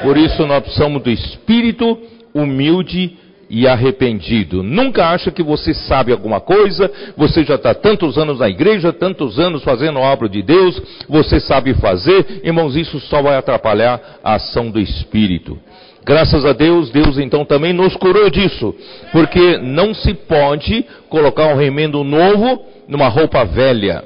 Por 0.01 0.17
isso 0.17 0.45
nós 0.47 0.63
precisamos 0.63 1.03
do 1.03 1.09
espírito 1.09 1.97
humilde 2.33 3.17
e 3.49 3.67
arrependido. 3.67 4.61
Nunca 4.61 5.09
acha 5.09 5.31
que 5.31 5.41
você 5.41 5.73
sabe 5.73 6.11
alguma 6.11 6.39
coisa, 6.39 6.91
você 7.17 7.43
já 7.43 7.55
está 7.55 7.73
tantos 7.73 8.17
anos 8.17 8.39
na 8.39 8.47
igreja, 8.47 8.93
tantos 8.93 9.39
anos 9.39 9.63
fazendo 9.63 9.97
a 9.99 10.01
obra 10.01 10.29
de 10.29 10.41
Deus, 10.41 10.81
você 11.07 11.39
sabe 11.39 11.73
fazer, 11.73 12.41
irmãos, 12.43 12.75
isso 12.75 12.99
só 12.99 13.21
vai 13.21 13.35
atrapalhar 13.35 14.19
a 14.23 14.35
ação 14.35 14.69
do 14.69 14.79
Espírito. 14.79 15.57
Graças 16.05 16.45
a 16.45 16.53
Deus, 16.53 16.89
Deus 16.91 17.17
então 17.17 17.43
também 17.43 17.73
nos 17.73 17.95
curou 17.95 18.29
disso, 18.29 18.73
porque 19.11 19.57
não 19.57 19.93
se 19.93 20.13
pode 20.13 20.85
colocar 21.09 21.47
um 21.47 21.57
remendo 21.57 22.03
novo 22.03 22.65
numa 22.87 23.07
roupa 23.07 23.43
velha. 23.45 24.03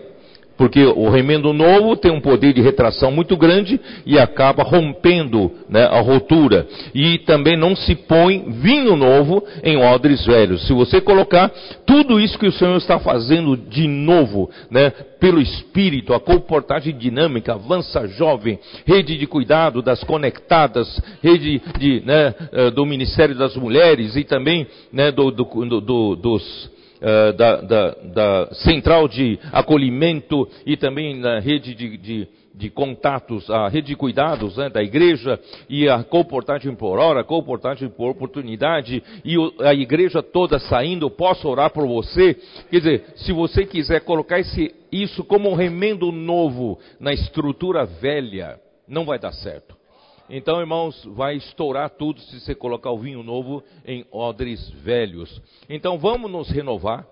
Porque 0.58 0.86
o 0.86 1.10
remendo 1.10 1.52
novo 1.52 1.96
tem 1.96 2.12
um 2.12 2.22
poder 2.22 2.54
de 2.54 2.62
retração 2.62 3.12
muito 3.12 3.36
grande 3.36 3.80
e 4.06 4.20
acaba 4.20 4.64
rompendo 4.64 5.52
né, 5.68 5.84
a 5.86 6.00
rotura. 6.00 6.68
E 6.94 7.18
também 7.20 7.58
não 7.58 7.76
se 7.76 7.96
põe 7.96 8.52
vinho 8.62 8.96
novo 8.96 9.44
em 9.64 9.78
odres 9.78 10.26
velhos. 10.26 10.68
Se 10.68 10.74
você 10.74 11.02
colocar 11.02 11.52
tudo 11.86 12.20
isso 12.20 12.38
que 12.38 12.48
o 12.48 12.52
Senhor 12.52 12.78
está 12.78 13.00
fazendo 13.00 13.58
de 13.58 13.88
novo, 13.88 14.50
né, 14.70 14.92
pelo 15.20 15.42
Espírito, 15.42 16.14
a 16.14 16.20
comportagem 16.20 16.96
dinâmica, 16.98 17.54
avança 17.54 18.08
jovem, 18.10 18.60
rede 18.86 19.18
de 19.18 19.26
cuidado 19.26 19.82
das 19.82 20.04
conectadas, 20.04 21.02
rede 21.22 21.62
de, 21.80 22.02
né, 22.06 22.36
eh, 22.52 22.72
do 22.72 22.86
Ministério 22.86 23.34
das 23.34 23.56
Mulheres 23.56 24.16
e 24.16 24.24
também 24.24 24.68
né, 24.92 25.12
do, 25.12 25.32
do, 25.32 25.46
do, 25.82 26.16
dos 26.16 26.73
uh, 27.04 27.34
da, 27.34 27.62
da, 27.62 27.96
da, 28.14 28.54
central 28.54 29.08
de 29.08 29.38
acolhimento 29.52 30.48
e 30.66 30.78
também 30.78 31.20
na 31.20 31.40
rede 31.40 31.76
de, 31.76 31.98
de, 31.98 32.28
de 32.56 32.70
contatos, 32.70 33.50
a 33.50 33.68
rede 33.68 33.88
de 33.88 33.96
cuidados 33.96 34.58
né, 34.58 34.70
da 34.70 34.82
igreja 34.82 35.40
e 35.70 35.90
a 35.90 36.04
comportagem 36.04 36.74
por 36.74 36.98
hora, 36.98 37.22
a 37.22 37.26
comportagem 37.26 37.90
por 37.90 38.10
oportunidade 38.10 39.04
e 39.26 39.36
a 39.60 39.74
igreja 39.74 40.24
toda 40.24 40.58
saindo, 40.60 41.10
posso 41.10 41.48
orar 41.48 41.72
por 41.72 41.86
você? 41.86 42.36
Quer 42.70 42.78
dizer, 42.78 43.06
se 43.18 43.34
você 43.34 43.66
quiser 43.66 44.02
colocar 44.02 44.40
esse, 44.40 44.74
isso 44.92 45.24
como 45.24 45.50
um 45.50 45.56
remendo 45.56 46.12
novo 46.12 46.80
na 47.00 47.14
estrutura 47.14 47.86
velha, 47.86 48.60
não 48.88 49.06
vai 49.06 49.20
dar 49.20 49.34
certo. 49.34 49.83
Então, 50.30 50.60
irmãos, 50.60 51.04
vai 51.06 51.36
estourar 51.36 51.90
tudo 51.90 52.22
se 52.22 52.40
você 52.40 52.56
colocar 52.56 52.92
o 52.92 52.98
vinho 52.98 53.22
novo 53.22 53.64
em 53.86 54.06
odres 54.10 54.70
velhos. 54.70 55.42
Então, 55.70 55.98
vamos 55.98 56.32
nos 56.32 56.50
renovar, 56.50 57.06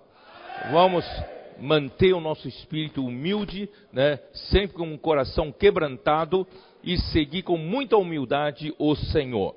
vamos 0.70 1.04
manter 1.60 2.14
o 2.14 2.20
nosso 2.20 2.48
espírito 2.48 3.04
humilde, 3.04 3.68
né, 3.92 4.18
sempre 4.32 4.76
com 4.76 4.84
um 4.84 4.96
coração 4.96 5.52
quebrantado 5.52 6.46
e 6.82 6.96
seguir 6.96 7.42
com 7.42 7.56
muita 7.58 7.96
humildade 7.96 8.74
o 8.78 8.94
Senhor. 8.96 9.54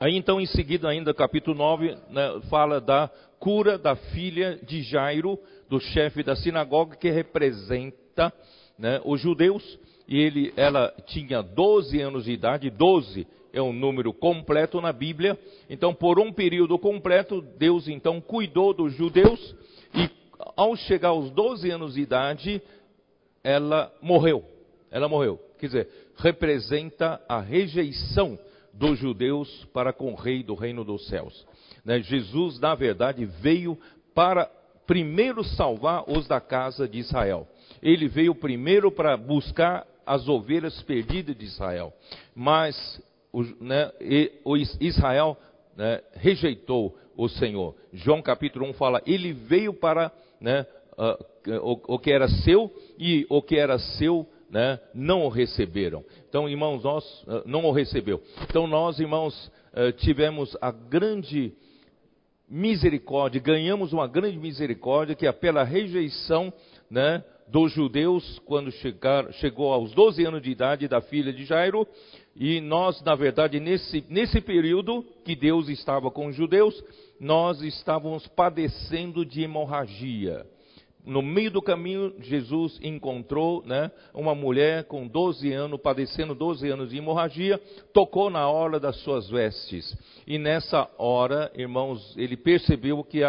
Aí 0.00 0.16
então, 0.16 0.40
em 0.40 0.46
seguida, 0.46 0.88
ainda 0.88 1.14
capítulo 1.14 1.56
9, 1.56 1.96
né, 2.10 2.40
fala 2.50 2.80
da 2.80 3.08
cura 3.38 3.78
da 3.78 3.94
filha 3.94 4.58
de 4.62 4.82
Jairo, 4.82 5.38
do 5.68 5.78
chefe 5.78 6.22
da 6.22 6.34
sinagoga, 6.34 6.96
que 6.96 7.10
representa 7.10 8.32
né, 8.76 9.00
os 9.04 9.20
judeus 9.20 9.78
e 10.06 10.18
ele, 10.18 10.52
ela 10.56 10.94
tinha 11.06 11.42
12 11.42 12.00
anos 12.00 12.24
de 12.24 12.32
idade, 12.32 12.70
12 12.70 13.26
é 13.52 13.62
um 13.62 13.72
número 13.72 14.12
completo 14.12 14.80
na 14.80 14.92
Bíblia. 14.92 15.38
Então, 15.70 15.94
por 15.94 16.18
um 16.18 16.32
período 16.32 16.78
completo, 16.78 17.40
Deus 17.40 17.88
então 17.88 18.20
cuidou 18.20 18.74
dos 18.74 18.92
judeus 18.94 19.54
e 19.94 20.10
ao 20.56 20.76
chegar 20.76 21.10
aos 21.10 21.30
12 21.30 21.70
anos 21.70 21.94
de 21.94 22.00
idade, 22.00 22.60
ela 23.42 23.92
morreu. 24.02 24.44
Ela 24.90 25.08
morreu. 25.08 25.40
Quer 25.58 25.66
dizer, 25.66 25.88
representa 26.16 27.20
a 27.28 27.40
rejeição 27.40 28.38
dos 28.72 28.98
judeus 28.98 29.64
para 29.72 29.92
com 29.92 30.12
o 30.12 30.16
rei 30.16 30.42
do 30.42 30.54
reino 30.54 30.84
dos 30.84 31.06
céus. 31.06 31.46
Né? 31.84 32.00
Jesus, 32.00 32.58
na 32.58 32.74
verdade, 32.74 33.24
veio 33.24 33.78
para 34.12 34.50
primeiro 34.86 35.44
salvar 35.44 36.04
os 36.10 36.26
da 36.26 36.40
casa 36.40 36.88
de 36.88 36.98
Israel. 36.98 37.46
Ele 37.80 38.08
veio 38.08 38.34
primeiro 38.34 38.90
para 38.90 39.16
buscar 39.16 39.86
as 40.06 40.28
ovelhas 40.28 40.80
perdidas 40.82 41.36
de 41.36 41.44
Israel. 41.44 41.92
Mas 42.34 42.76
o, 43.32 43.42
né, 43.62 43.90
o 44.44 44.56
Israel 44.56 45.36
né, 45.76 46.00
rejeitou 46.14 46.96
o 47.16 47.28
Senhor. 47.28 47.74
João 47.92 48.22
capítulo 48.22 48.66
1 48.66 48.74
fala, 48.74 49.02
ele 49.06 49.32
veio 49.32 49.72
para 49.72 50.12
né, 50.40 50.66
uh, 50.98 51.60
o, 51.62 51.94
o, 51.94 51.98
que 51.98 52.10
era 52.10 52.28
seu 52.28 52.72
e 52.98 53.26
o 53.28 53.40
que 53.42 53.56
era 53.56 53.78
seu 53.78 54.26
né, 54.50 54.78
não 54.94 55.24
o 55.24 55.28
receberam. 55.28 56.04
Então, 56.28 56.48
irmãos, 56.48 56.84
nós 56.84 57.04
uh, 57.22 57.42
não 57.44 57.64
o 57.64 57.72
recebeu. 57.72 58.22
Então, 58.48 58.66
nós, 58.66 59.00
irmãos, 59.00 59.50
uh, 59.72 59.92
tivemos 59.92 60.56
a 60.60 60.70
grande 60.70 61.52
misericórdia, 62.48 63.40
ganhamos 63.40 63.92
uma 63.92 64.06
grande 64.06 64.38
misericórdia 64.38 65.16
que 65.16 65.26
é 65.26 65.32
pela 65.32 65.64
rejeição, 65.64 66.52
né, 66.90 67.24
dos 67.46 67.72
judeus 67.72 68.38
quando 68.44 68.70
chegar, 68.72 69.32
chegou 69.34 69.72
aos 69.72 69.92
12 69.92 70.24
anos 70.24 70.42
de 70.42 70.50
idade 70.50 70.88
da 70.88 71.00
filha 71.00 71.32
de 71.32 71.44
Jairo. 71.44 71.86
E 72.36 72.60
nós, 72.60 73.00
na 73.02 73.14
verdade, 73.14 73.60
nesse, 73.60 74.04
nesse 74.08 74.40
período 74.40 75.04
que 75.24 75.36
Deus 75.36 75.68
estava 75.68 76.10
com 76.10 76.26
os 76.26 76.34
judeus, 76.34 76.82
nós 77.20 77.62
estávamos 77.62 78.26
padecendo 78.26 79.24
de 79.24 79.42
hemorragia. 79.42 80.44
No 81.06 81.20
meio 81.20 81.50
do 81.50 81.60
caminho, 81.60 82.14
Jesus 82.18 82.80
encontrou 82.82 83.62
né, 83.66 83.90
uma 84.14 84.34
mulher 84.34 84.84
com 84.84 85.06
12 85.06 85.52
anos, 85.52 85.78
padecendo 85.78 86.34
12 86.34 86.66
anos 86.66 86.90
de 86.90 86.96
hemorragia, 86.96 87.60
tocou 87.92 88.30
na 88.30 88.48
hora 88.48 88.80
das 88.80 88.96
suas 89.00 89.28
vestes. 89.28 89.94
E 90.26 90.38
nessa 90.38 90.88
hora, 90.96 91.52
irmãos, 91.54 92.14
ele 92.16 92.38
percebeu 92.38 93.04
que 93.04 93.20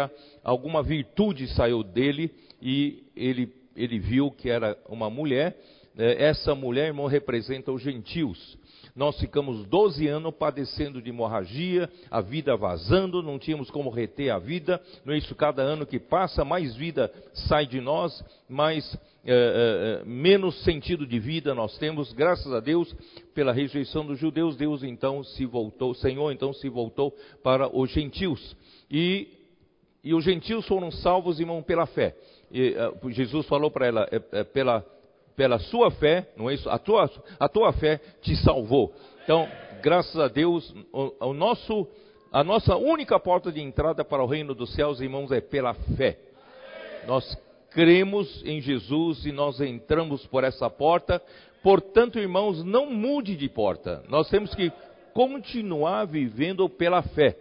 alguma 0.42 0.82
virtude 0.82 1.46
saiu 1.48 1.82
dele 1.82 2.30
e 2.62 3.04
ele 3.14 3.52
ele 3.76 3.98
viu 3.98 4.30
que 4.30 4.48
era 4.48 4.76
uma 4.88 5.10
mulher. 5.10 5.56
Né? 5.94 6.22
Essa 6.22 6.54
mulher, 6.54 6.86
irmão, 6.86 7.06
representa 7.06 7.72
os 7.72 7.82
gentios. 7.82 8.58
Nós 8.96 9.18
ficamos 9.20 9.66
12 9.66 10.06
anos 10.06 10.34
padecendo 10.34 11.02
de 11.02 11.10
hemorragia, 11.10 11.90
a 12.10 12.22
vida 12.22 12.56
vazando, 12.56 13.22
não 13.22 13.38
tínhamos 13.38 13.70
como 13.70 13.90
reter 13.90 14.30
a 14.30 14.38
vida. 14.38 14.80
Não 15.04 15.12
é 15.12 15.18
isso? 15.18 15.34
Cada 15.34 15.62
ano 15.62 15.84
que 15.84 15.98
passa, 15.98 16.46
mais 16.46 16.74
vida 16.74 17.12
sai 17.34 17.66
de 17.66 17.78
nós, 17.78 18.24
mais 18.48 18.98
é, 19.22 20.00
é, 20.02 20.04
menos 20.08 20.62
sentido 20.64 21.06
de 21.06 21.18
vida 21.18 21.54
nós 21.54 21.76
temos. 21.76 22.10
Graças 22.14 22.50
a 22.54 22.60
Deus, 22.60 22.94
pela 23.34 23.52
rejeição 23.52 24.06
dos 24.06 24.18
judeus, 24.18 24.56
Deus 24.56 24.82
então 24.82 25.22
se 25.22 25.44
voltou, 25.44 25.92
Senhor 25.94 26.32
então 26.32 26.54
se 26.54 26.68
voltou 26.70 27.14
para 27.42 27.68
os 27.68 27.90
gentios. 27.90 28.56
E, 28.90 29.28
e 30.02 30.14
os 30.14 30.24
gentios 30.24 30.66
foram 30.66 30.90
salvos, 30.90 31.38
irmão, 31.38 31.62
pela 31.62 31.84
fé 31.84 32.14
e, 32.50 32.74
uh, 32.74 33.10
Jesus 33.10 33.46
falou 33.46 33.70
para 33.70 33.86
ela, 33.86 34.08
é, 34.10 34.40
é, 34.40 34.44
pela, 34.44 34.84
pela 35.36 35.58
sua 35.58 35.90
fé, 35.90 36.28
não 36.36 36.48
é 36.48 36.54
isso? 36.54 36.68
A 36.70 36.78
tua, 36.78 37.10
a 37.38 37.48
tua 37.48 37.72
fé 37.72 38.00
te 38.22 38.36
salvou. 38.36 38.92
Então, 39.24 39.48
graças 39.82 40.18
a 40.18 40.28
Deus, 40.28 40.74
o, 40.92 41.28
o 41.28 41.34
nosso, 41.34 41.86
a 42.32 42.44
nossa 42.44 42.76
única 42.76 43.18
porta 43.18 43.50
de 43.50 43.60
entrada 43.60 44.04
para 44.04 44.22
o 44.22 44.26
reino 44.26 44.54
dos 44.54 44.72
céus, 44.74 45.00
irmãos, 45.00 45.32
é 45.32 45.40
pela 45.40 45.74
fé. 45.96 46.18
Nós 47.06 47.36
cremos 47.70 48.42
em 48.44 48.60
Jesus 48.60 49.26
e 49.26 49.32
nós 49.32 49.60
entramos 49.60 50.26
por 50.26 50.44
essa 50.44 50.70
porta. 50.70 51.20
Portanto, 51.62 52.18
irmãos, 52.18 52.64
não 52.64 52.90
mude 52.90 53.36
de 53.36 53.48
porta. 53.48 54.02
Nós 54.08 54.28
temos 54.30 54.54
que 54.54 54.72
continuar 55.12 56.04
vivendo 56.06 56.68
pela 56.68 57.02
fé. 57.02 57.36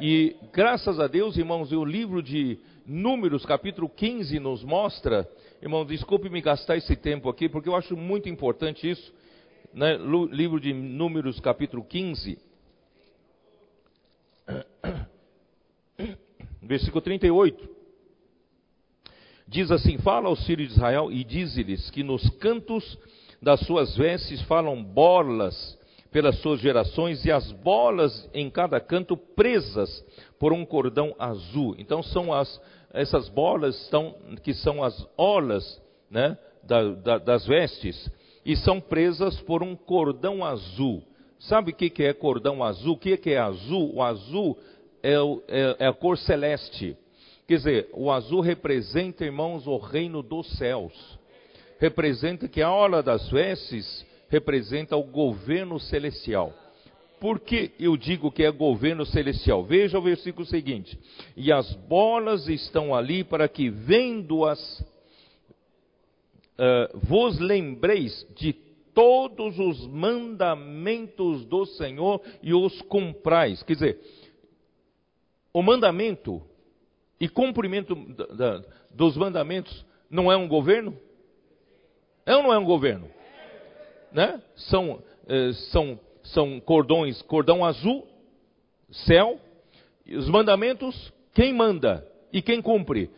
E 0.00 0.36
graças 0.52 0.98
a 0.98 1.06
Deus, 1.06 1.36
irmãos, 1.36 1.70
o 1.72 1.84
livro 1.84 2.22
de 2.22 2.58
Números, 2.86 3.46
capítulo 3.46 3.88
15, 3.88 4.38
nos 4.40 4.64
mostra, 4.64 5.28
irmão, 5.60 5.84
desculpe 5.84 6.28
me 6.28 6.40
gastar 6.40 6.76
esse 6.76 6.96
tempo 6.96 7.28
aqui, 7.28 7.48
porque 7.48 7.68
eu 7.68 7.76
acho 7.76 7.96
muito 7.96 8.28
importante 8.28 8.90
isso, 8.90 9.14
né? 9.72 9.96
livro 10.30 10.58
de 10.60 10.72
Números, 10.72 11.38
capítulo 11.38 11.84
15, 11.84 12.38
versículo 16.62 17.00
38. 17.00 17.70
Diz 19.46 19.70
assim: 19.70 19.98
Fala 19.98 20.28
aos 20.28 20.44
filhos 20.44 20.68
de 20.68 20.74
Israel 20.74 21.12
e 21.12 21.22
diz-lhes 21.22 21.90
que 21.90 22.02
nos 22.02 22.28
cantos 22.38 22.98
das 23.40 23.60
suas 23.60 23.96
vestes 23.96 24.40
falam 24.42 24.82
bolas 24.82 25.78
pelas 26.10 26.38
suas 26.40 26.60
gerações 26.60 27.24
e 27.24 27.32
as 27.32 27.50
bolas 27.52 28.28
em 28.34 28.50
cada 28.50 28.78
canto 28.78 29.16
presas 29.16 30.04
por 30.42 30.52
um 30.52 30.64
cordão 30.64 31.14
azul. 31.20 31.76
Então 31.78 32.02
são 32.02 32.34
as 32.34 32.60
essas 32.92 33.28
bolas 33.28 33.88
que 34.42 34.52
são 34.52 34.82
as 34.82 35.06
olas 35.16 35.80
né, 36.10 36.36
da, 36.64 36.82
da, 36.94 37.18
das 37.18 37.46
vestes 37.46 38.10
e 38.44 38.56
são 38.56 38.80
presas 38.80 39.40
por 39.42 39.62
um 39.62 39.76
cordão 39.76 40.44
azul. 40.44 41.04
Sabe 41.38 41.70
o 41.70 41.74
que, 41.76 41.88
que 41.88 42.02
é 42.02 42.12
cordão 42.12 42.64
azul? 42.64 42.94
O 42.94 42.98
que, 42.98 43.16
que 43.16 43.30
é 43.30 43.38
azul? 43.38 43.94
O 43.94 44.02
azul 44.02 44.58
é, 45.00 45.14
é, 45.46 45.76
é 45.78 45.86
a 45.86 45.92
cor 45.92 46.18
celeste. 46.18 46.96
Quer 47.46 47.58
dizer, 47.58 47.90
o 47.92 48.10
azul 48.10 48.40
representa, 48.40 49.24
irmãos, 49.24 49.68
o 49.68 49.76
reino 49.76 50.24
dos 50.24 50.58
céus. 50.58 50.92
Representa 51.78 52.48
que 52.48 52.60
a 52.60 52.72
ola 52.72 53.00
das 53.00 53.30
vestes 53.30 54.04
representa 54.28 54.96
o 54.96 55.04
governo 55.04 55.78
celestial. 55.78 56.52
Por 57.22 57.38
que 57.38 57.70
eu 57.78 57.96
digo 57.96 58.32
que 58.32 58.42
é 58.42 58.50
governo 58.50 59.06
celestial? 59.06 59.62
Veja 59.62 59.96
o 59.96 60.02
versículo 60.02 60.44
seguinte: 60.44 60.98
E 61.36 61.52
as 61.52 61.72
bolas 61.72 62.48
estão 62.48 62.92
ali 62.92 63.22
para 63.22 63.46
que, 63.46 63.70
vendo-as, 63.70 64.80
uh, 66.58 66.98
vos 66.98 67.38
lembreis 67.38 68.26
de 68.34 68.52
todos 68.92 69.56
os 69.56 69.86
mandamentos 69.86 71.44
do 71.44 71.64
Senhor 71.64 72.20
e 72.42 72.52
os 72.52 72.82
cumprais. 72.82 73.62
Quer 73.62 73.74
dizer, 73.74 74.00
o 75.54 75.62
mandamento 75.62 76.42
e 77.20 77.28
cumprimento 77.28 77.94
dos 78.90 79.16
mandamentos 79.16 79.86
não 80.10 80.32
é 80.32 80.36
um 80.36 80.48
governo? 80.48 80.98
É 82.26 82.34
ou 82.34 82.42
não 82.42 82.52
é 82.52 82.58
um 82.58 82.64
governo? 82.64 83.08
Né? 84.10 84.42
São, 84.56 85.00
eh, 85.28 85.52
são, 85.70 86.00
são 86.24 86.60
cordões, 86.60 87.20
cordão 87.22 87.64
azul, 87.64 88.06
céu, 88.90 89.38
os 90.06 90.28
mandamentos, 90.28 91.12
quem 91.34 91.52
manda 91.52 92.06
e 92.32 92.42
quem 92.42 92.60
cumpre? 92.60 93.10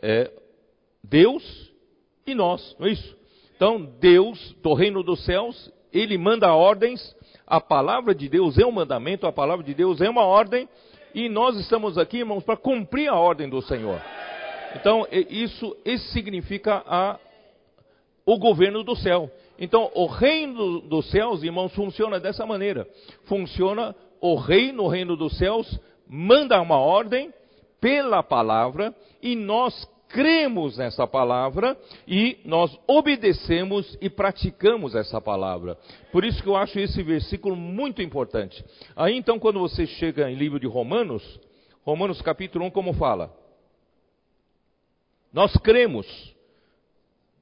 É 0.00 0.30
Deus 1.02 1.72
e 2.26 2.34
nós, 2.34 2.76
não 2.78 2.86
é 2.86 2.90
isso? 2.90 3.16
Então, 3.56 3.88
Deus, 4.00 4.56
do 4.62 4.74
reino 4.74 5.02
dos 5.02 5.24
céus, 5.24 5.72
ele 5.92 6.18
manda 6.18 6.52
ordens, 6.52 7.14
a 7.46 7.60
palavra 7.60 8.14
de 8.14 8.28
Deus 8.28 8.58
é 8.58 8.66
um 8.66 8.72
mandamento, 8.72 9.26
a 9.26 9.32
palavra 9.32 9.64
de 9.64 9.74
Deus 9.74 10.00
é 10.00 10.08
uma 10.08 10.24
ordem, 10.24 10.68
e 11.14 11.28
nós 11.28 11.56
estamos 11.56 11.98
aqui, 11.98 12.18
irmãos, 12.18 12.42
para 12.42 12.56
cumprir 12.56 13.08
a 13.08 13.14
ordem 13.14 13.48
do 13.48 13.60
Senhor. 13.62 14.00
Então, 14.74 15.06
isso, 15.28 15.76
isso 15.84 16.08
significa 16.12 16.82
a, 16.86 17.18
o 18.24 18.38
governo 18.38 18.82
do 18.82 18.96
céu. 18.96 19.30
Então, 19.62 19.92
o 19.94 20.06
reino 20.06 20.80
dos 20.80 21.08
céus, 21.08 21.44
irmãos, 21.44 21.72
funciona 21.72 22.18
dessa 22.18 22.44
maneira. 22.44 22.84
Funciona 23.26 23.94
o 24.20 24.34
rei 24.34 24.72
no 24.72 24.88
reino 24.88 25.16
dos 25.16 25.38
céus, 25.38 25.78
manda 26.08 26.60
uma 26.60 26.80
ordem 26.80 27.32
pela 27.80 28.24
palavra, 28.24 28.92
e 29.22 29.36
nós 29.36 29.88
cremos 30.08 30.78
nessa 30.78 31.06
palavra 31.06 31.78
e 32.08 32.38
nós 32.44 32.76
obedecemos 32.88 33.96
e 34.00 34.10
praticamos 34.10 34.96
essa 34.96 35.20
palavra. 35.20 35.78
Por 36.10 36.24
isso 36.24 36.42
que 36.42 36.48
eu 36.48 36.56
acho 36.56 36.80
esse 36.80 37.00
versículo 37.00 37.54
muito 37.54 38.02
importante. 38.02 38.64
Aí 38.96 39.16
então, 39.16 39.38
quando 39.38 39.60
você 39.60 39.86
chega 39.86 40.28
em 40.28 40.34
livro 40.34 40.58
de 40.58 40.66
Romanos, 40.66 41.22
Romanos 41.84 42.20
capítulo 42.20 42.64
1, 42.64 42.70
como 42.70 42.92
fala? 42.94 43.32
Nós 45.32 45.56
cremos, 45.58 46.31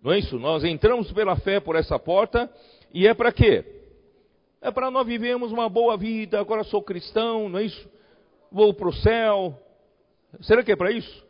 não 0.02 0.12
é 0.12 0.18
isso? 0.18 0.38
Nós 0.38 0.64
entramos 0.64 1.12
pela 1.12 1.36
fé 1.36 1.60
por 1.60 1.76
essa 1.76 1.98
porta 1.98 2.50
e 2.92 3.06
é 3.06 3.12
para 3.12 3.30
quê? 3.32 3.64
É 4.60 4.70
para 4.70 4.90
nós 4.90 5.06
vivermos 5.06 5.52
uma 5.52 5.68
boa 5.68 5.96
vida. 5.96 6.40
Agora 6.40 6.64
sou 6.64 6.82
cristão, 6.82 7.48
não 7.48 7.58
é 7.58 7.64
isso? 7.64 7.88
Vou 8.50 8.72
para 8.72 8.88
o 8.88 8.92
céu. 8.92 9.58
Será 10.40 10.62
que 10.62 10.72
é 10.72 10.76
para 10.76 10.90
isso? 10.90 11.28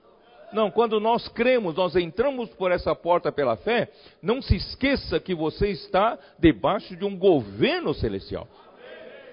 Não, 0.52 0.70
quando 0.70 0.98
nós 0.98 1.28
cremos, 1.28 1.74
nós 1.74 1.94
entramos 1.94 2.50
por 2.50 2.72
essa 2.72 2.94
porta 2.94 3.30
pela 3.30 3.56
fé, 3.56 3.88
não 4.20 4.42
se 4.42 4.56
esqueça 4.56 5.20
que 5.20 5.35
você 5.35 5.68
está 5.68 6.18
debaixo 6.38 6.96
de 6.96 7.04
um 7.04 7.16
governo 7.16 7.94
celestial. 7.94 8.48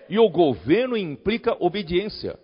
E 0.09 0.19
o 0.19 0.29
governo 0.29 0.95
implica 0.95 1.57
obediência. 1.59 2.39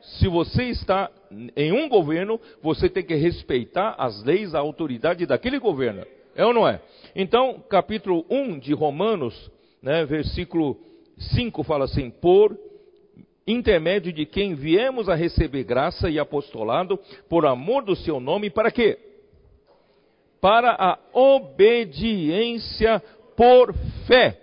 Se 0.00 0.26
você 0.26 0.64
está 0.64 1.10
em 1.54 1.72
um 1.72 1.88
governo, 1.88 2.40
você 2.62 2.88
tem 2.88 3.02
que 3.02 3.14
respeitar 3.14 3.94
as 3.98 4.22
leis, 4.24 4.54
a 4.54 4.58
autoridade 4.58 5.26
daquele 5.26 5.58
governo. 5.58 6.04
É 6.38 6.46
ou 6.46 6.54
não 6.54 6.68
é? 6.68 6.80
Então, 7.16 7.60
capítulo 7.68 8.24
1 8.30 8.60
de 8.60 8.72
Romanos, 8.72 9.50
né, 9.82 10.06
versículo 10.06 10.78
5 11.34 11.64
fala 11.64 11.86
assim: 11.86 12.10
Por 12.10 12.56
intermédio 13.44 14.12
de 14.12 14.24
quem 14.24 14.54
viemos 14.54 15.08
a 15.08 15.16
receber 15.16 15.64
graça 15.64 16.08
e 16.08 16.16
apostolado 16.16 16.96
por 17.28 17.44
amor 17.44 17.82
do 17.82 17.96
seu 17.96 18.20
nome, 18.20 18.50
para 18.50 18.70
quê? 18.70 18.96
Para 20.40 20.76
a 20.78 20.96
obediência 21.12 23.02
por 23.36 23.74
fé 24.06 24.40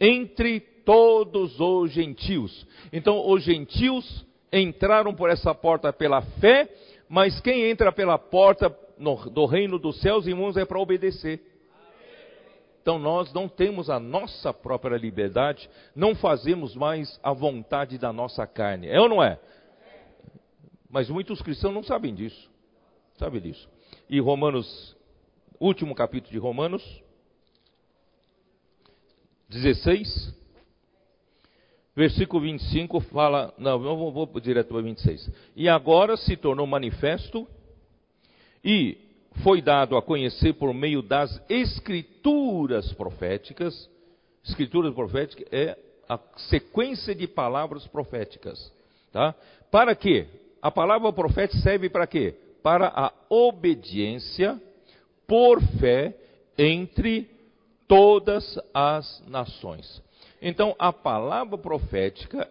entre 0.00 0.60
todos 0.60 1.60
os 1.60 1.92
gentios. 1.92 2.66
Então, 2.90 3.28
os 3.28 3.42
gentios 3.42 4.24
entraram 4.50 5.14
por 5.14 5.28
essa 5.28 5.54
porta 5.54 5.92
pela 5.92 6.22
fé, 6.40 6.66
mas 7.06 7.38
quem 7.40 7.64
entra 7.64 7.92
pela 7.92 8.16
porta 8.16 8.74
no, 8.98 9.16
do 9.30 9.46
reino 9.46 9.78
dos 9.78 10.00
céus, 10.00 10.26
irmãos, 10.26 10.56
é 10.56 10.64
para 10.64 10.78
obedecer. 10.78 11.40
Então 12.80 12.98
nós 12.98 13.32
não 13.32 13.48
temos 13.48 13.90
a 13.90 13.98
nossa 13.98 14.54
própria 14.54 14.96
liberdade, 14.96 15.68
não 15.94 16.14
fazemos 16.14 16.76
mais 16.76 17.18
a 17.22 17.32
vontade 17.32 17.98
da 17.98 18.12
nossa 18.12 18.46
carne. 18.46 18.86
É 18.86 19.00
ou 19.00 19.08
não 19.08 19.22
é? 19.22 19.40
Mas 20.88 21.10
muitos 21.10 21.42
cristãos 21.42 21.74
não 21.74 21.82
sabem 21.82 22.14
disso. 22.14 22.48
Sabe 23.18 23.40
disso. 23.40 23.68
E 24.08 24.20
Romanos, 24.20 24.96
último 25.58 25.94
capítulo 25.94 26.30
de 26.30 26.38
Romanos, 26.38 27.02
16, 29.48 30.34
versículo 31.96 32.42
25 32.42 33.00
fala, 33.00 33.52
não, 33.58 33.84
eu 33.84 33.96
vou, 33.96 34.12
vou 34.12 34.40
direto 34.40 34.68
para 34.68 34.82
26. 34.82 35.30
E 35.56 35.68
agora 35.68 36.16
se 36.16 36.36
tornou 36.36 36.66
manifesto 36.66 37.48
e 38.66 38.98
foi 39.44 39.62
dado 39.62 39.96
a 39.96 40.02
conhecer 40.02 40.54
por 40.54 40.74
meio 40.74 41.00
das 41.00 41.40
escrituras 41.48 42.92
proféticas. 42.94 43.88
Escrituras 44.44 44.92
proféticas 44.92 45.46
é 45.52 45.78
a 46.08 46.18
sequência 46.36 47.14
de 47.14 47.28
palavras 47.28 47.86
proféticas, 47.86 48.72
tá? 49.12 49.34
Para 49.70 49.94
quê? 49.94 50.26
A 50.60 50.70
palavra 50.70 51.12
profética 51.12 51.62
serve 51.62 51.88
para 51.88 52.08
quê? 52.08 52.34
Para 52.60 52.88
a 52.88 53.12
obediência 53.28 54.60
por 55.28 55.62
fé 55.78 56.16
entre 56.58 57.30
todas 57.86 58.58
as 58.74 59.22
nações. 59.28 60.02
Então, 60.42 60.74
a 60.76 60.92
palavra 60.92 61.56
profética 61.56 62.48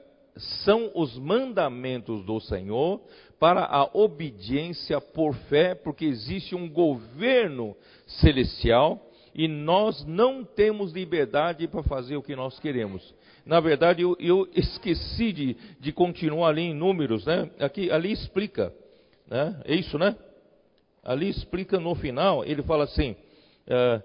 são 0.63 0.91
os 0.93 1.17
mandamentos 1.17 2.25
do 2.25 2.39
Senhor 2.39 3.01
para 3.39 3.65
a 3.65 3.89
obediência 3.93 4.99
por 5.01 5.35
fé, 5.49 5.75
porque 5.75 6.05
existe 6.05 6.55
um 6.55 6.69
governo 6.69 7.75
celestial 8.05 9.01
e 9.33 9.47
nós 9.47 10.05
não 10.05 10.45
temos 10.45 10.93
liberdade 10.93 11.67
para 11.67 11.83
fazer 11.83 12.15
o 12.15 12.23
que 12.23 12.35
nós 12.35 12.57
queremos. 12.59 13.13
Na 13.45 13.59
verdade, 13.59 14.01
eu, 14.01 14.15
eu 14.19 14.47
esqueci 14.55 15.33
de, 15.33 15.57
de, 15.79 15.91
continuar 15.91 16.49
ali 16.49 16.61
em 16.61 16.73
números, 16.73 17.25
né? 17.25 17.51
Aqui, 17.59 17.91
ali 17.91 18.11
explica, 18.11 18.73
né? 19.27 19.61
É 19.65 19.75
isso, 19.75 19.99
né? 19.99 20.15
Ali 21.03 21.29
explica 21.29 21.79
no 21.79 21.93
final, 21.95 22.43
ele 22.45 22.63
fala 22.63 22.85
assim, 22.85 23.15
uh, 23.67 24.01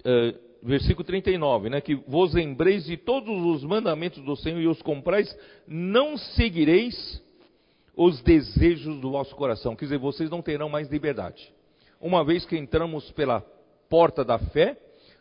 uh, 0.00 0.38
versículo 0.62 1.04
39, 1.04 1.68
né? 1.68 1.80
Que 1.80 1.94
vos 1.94 2.34
lembreis 2.34 2.86
de 2.86 2.96
todos 2.96 3.44
os 3.44 3.62
mandamentos 3.62 4.24
do 4.24 4.34
Senhor 4.34 4.60
e 4.60 4.66
os 4.66 4.80
comprais, 4.80 5.36
não 5.68 6.16
seguireis 6.16 7.21
os 7.96 8.20
desejos 8.22 9.00
do 9.00 9.10
vosso 9.10 9.34
coração. 9.36 9.76
Quer 9.76 9.86
dizer, 9.86 9.98
vocês 9.98 10.30
não 10.30 10.42
terão 10.42 10.68
mais 10.68 10.88
liberdade. 10.88 11.52
Uma 12.00 12.24
vez 12.24 12.44
que 12.44 12.56
entramos 12.56 13.10
pela 13.12 13.44
porta 13.88 14.24
da 14.24 14.38
fé, 14.38 14.76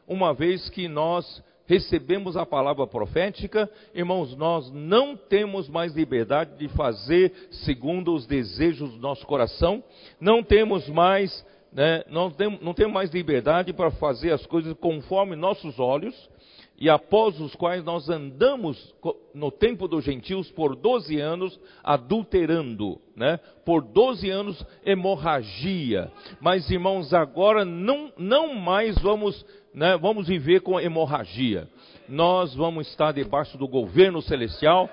uma 0.08 0.34
vez 0.34 0.70
que 0.70 0.88
nós 0.88 1.44
recebemos 1.66 2.36
a 2.36 2.46
palavra 2.46 2.86
profética, 2.88 3.70
irmãos, 3.94 4.36
nós 4.36 4.70
não 4.72 5.16
temos 5.16 5.70
mais 5.70 5.94
liberdade 5.94 6.58
de 6.58 6.68
fazer 6.70 7.32
segundo 7.64 8.14
os 8.14 8.26
desejos 8.26 8.92
do 8.92 8.98
nosso 8.98 9.26
coração, 9.26 9.84
não 10.20 10.44
temos 10.44 10.90
mais, 10.90 11.46
né, 11.72 12.04
não, 12.10 12.34
não 12.62 12.74
temos 12.74 12.94
mais 12.94 13.12
liberdade 13.12 13.72
para 13.72 13.92
fazer 13.92 14.32
as 14.32 14.46
coisas 14.46 14.74
conforme 14.74 15.36
nossos 15.36 15.80
olhos, 15.80 16.30
e 16.82 16.89
após 16.89 17.39
os 17.39 17.54
quais 17.54 17.84
nós 17.86 18.10
andamos 18.10 18.91
no 19.36 19.52
tempo 19.52 19.88
dos 19.88 20.04
gentios 20.04 20.50
por 20.50 20.76
12 20.76 21.20
anos 21.20 21.60
adulterando, 21.84 23.00
né? 23.15 23.39
Por 23.63 23.84
12 23.84 24.28
anos 24.32 24.65
hemorragia. 24.84 26.12
Mas 26.41 26.72
irmãos, 26.72 27.13
agora 27.13 27.63
não, 27.63 28.12
não 28.17 28.56
mais 28.56 28.98
vamos, 29.00 29.46
né, 29.72 29.96
vamos 29.96 30.28
viver 30.28 30.62
com 30.62 30.80
hemorragia. 30.80 31.67
Nós 32.10 32.56
vamos 32.56 32.88
estar 32.88 33.12
debaixo 33.12 33.60
do 33.60 33.67
governo 33.67 34.20
celestial, 34.20 34.89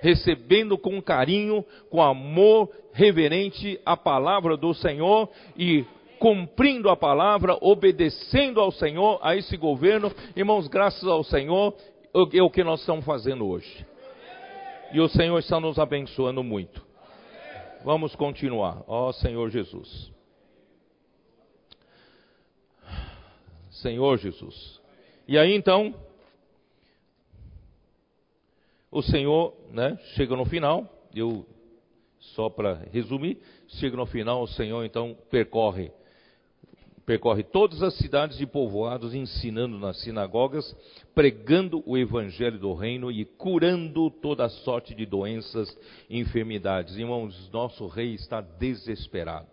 recebendo 0.00 0.78
com 0.78 1.02
carinho, 1.02 1.62
com 1.90 2.02
amor 2.02 2.70
reverente 2.94 3.78
a 3.84 3.94
palavra 3.94 4.56
do 4.56 4.72
Senhor 4.72 5.28
e 5.54 5.84
cumprindo 6.18 6.88
a 6.88 6.96
palavra, 6.96 7.56
obedecendo 7.60 8.60
ao 8.60 8.70
Senhor, 8.72 9.18
a 9.22 9.36
esse 9.36 9.56
governo. 9.56 10.12
Irmãos, 10.34 10.68
graças 10.68 11.04
ao 11.04 11.22
Senhor, 11.24 11.74
é 12.32 12.42
o 12.42 12.50
que 12.50 12.64
nós 12.64 12.80
estamos 12.80 13.04
fazendo 13.04 13.46
hoje. 13.46 13.86
E 14.92 15.00
o 15.00 15.08
Senhor 15.08 15.38
está 15.38 15.60
nos 15.60 15.78
abençoando 15.78 16.42
muito. 16.42 16.84
Vamos 17.84 18.14
continuar. 18.14 18.82
Ó 18.86 19.12
Senhor 19.12 19.50
Jesus. 19.50 20.12
Senhor 23.70 24.18
Jesus. 24.18 24.80
E 25.28 25.36
aí 25.36 25.54
então, 25.54 25.94
o 28.90 29.02
Senhor, 29.02 29.54
né, 29.70 29.98
chega 30.14 30.34
no 30.34 30.46
final, 30.46 30.88
eu 31.14 31.44
só 32.18 32.48
para 32.48 32.86
resumir, 32.92 33.38
chega 33.68 33.96
no 33.96 34.06
final, 34.06 34.42
o 34.42 34.48
Senhor 34.48 34.84
então 34.84 35.16
percorre 35.30 35.92
percorre 37.06 37.44
todas 37.44 37.84
as 37.84 37.94
cidades 37.94 38.40
e 38.40 38.46
povoados, 38.46 39.14
ensinando 39.14 39.78
nas 39.78 40.00
sinagogas, 40.00 40.76
pregando 41.14 41.80
o 41.86 41.96
evangelho 41.96 42.58
do 42.58 42.74
reino 42.74 43.12
e 43.12 43.24
curando 43.24 44.10
toda 44.10 44.48
sorte 44.48 44.92
de 44.92 45.06
doenças 45.06 45.74
e 46.10 46.18
enfermidades. 46.18 46.96
Irmãos, 46.96 47.48
nosso 47.52 47.86
rei 47.86 48.14
está 48.14 48.40
desesperado. 48.40 49.46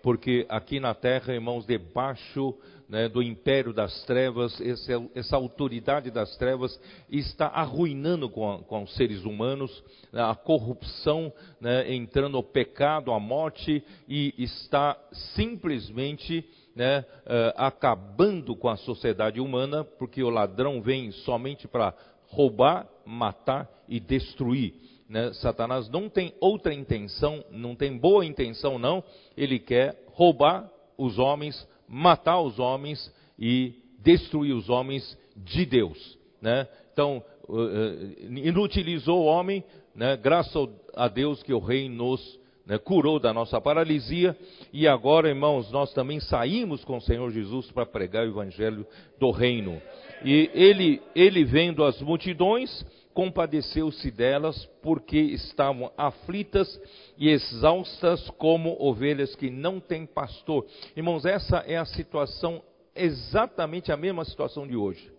Porque 0.00 0.46
aqui 0.48 0.78
na 0.78 0.94
terra, 0.94 1.34
irmãos, 1.34 1.66
debaixo 1.66 2.54
né, 2.88 3.08
do 3.08 3.22
império 3.22 3.72
das 3.72 4.04
trevas, 4.04 4.58
essa, 4.60 4.92
essa, 5.14 5.36
autoridade 5.36 6.10
das 6.10 6.36
trevas 6.38 6.80
está 7.10 7.48
arruinando 7.48 8.30
com, 8.30 8.50
a, 8.50 8.58
com 8.60 8.84
os 8.84 8.94
seres 8.94 9.24
humanos, 9.24 9.84
né, 10.12 10.22
a 10.22 10.34
corrupção 10.34 11.32
né, 11.60 11.92
entrando 11.92 12.38
o 12.38 12.42
pecado, 12.42 13.12
a 13.12 13.20
morte, 13.20 13.84
e 14.08 14.32
está 14.38 14.96
simplesmente 15.34 16.48
né, 16.78 17.00
uh, 17.00 17.54
acabando 17.56 18.54
com 18.54 18.68
a 18.68 18.76
sociedade 18.76 19.40
humana, 19.40 19.82
porque 19.82 20.22
o 20.22 20.30
ladrão 20.30 20.80
vem 20.80 21.10
somente 21.10 21.66
para 21.66 21.92
roubar, 22.28 22.88
matar 23.04 23.68
e 23.88 23.98
destruir. 23.98 24.74
Né? 25.08 25.32
Satanás 25.32 25.88
não 25.88 26.08
tem 26.08 26.32
outra 26.40 26.72
intenção, 26.72 27.44
não 27.50 27.74
tem 27.74 27.98
boa 27.98 28.24
intenção, 28.24 28.78
não. 28.78 29.02
Ele 29.36 29.58
quer 29.58 30.00
roubar 30.12 30.70
os 30.96 31.18
homens, 31.18 31.66
matar 31.88 32.40
os 32.40 32.60
homens 32.60 33.12
e 33.36 33.74
destruir 33.98 34.54
os 34.54 34.70
homens 34.70 35.18
de 35.36 35.66
Deus. 35.66 36.16
Né? 36.40 36.64
Então, 36.92 37.24
uh, 37.48 38.38
inutilizou 38.38 39.22
o 39.22 39.26
homem, 39.26 39.64
né? 39.96 40.16
graças 40.16 40.68
a 40.94 41.08
Deus 41.08 41.42
que 41.42 41.52
o 41.52 41.58
rei 41.58 41.88
nos 41.88 42.37
né, 42.68 42.76
curou 42.76 43.18
da 43.18 43.32
nossa 43.32 43.58
paralisia, 43.58 44.36
e 44.70 44.86
agora, 44.86 45.30
irmãos, 45.30 45.72
nós 45.72 45.90
também 45.94 46.20
saímos 46.20 46.84
com 46.84 46.98
o 46.98 47.00
Senhor 47.00 47.30
Jesus 47.30 47.70
para 47.72 47.86
pregar 47.86 48.26
o 48.26 48.30
evangelho 48.30 48.86
do 49.18 49.30
reino. 49.30 49.80
E 50.22 50.50
ele, 50.52 51.00
ele 51.16 51.44
vendo 51.44 51.82
as 51.82 51.98
multidões, 52.02 52.84
compadeceu-se 53.14 54.10
delas, 54.10 54.66
porque 54.82 55.16
estavam 55.18 55.90
aflitas 55.96 56.68
e 57.16 57.30
exaustas 57.30 58.28
como 58.36 58.76
ovelhas 58.78 59.34
que 59.34 59.48
não 59.48 59.80
têm 59.80 60.04
pastor. 60.04 60.66
Irmãos, 60.94 61.24
essa 61.24 61.64
é 61.66 61.78
a 61.78 61.86
situação, 61.86 62.62
exatamente 62.94 63.90
a 63.90 63.96
mesma 63.96 64.26
situação 64.26 64.66
de 64.66 64.76
hoje. 64.76 65.10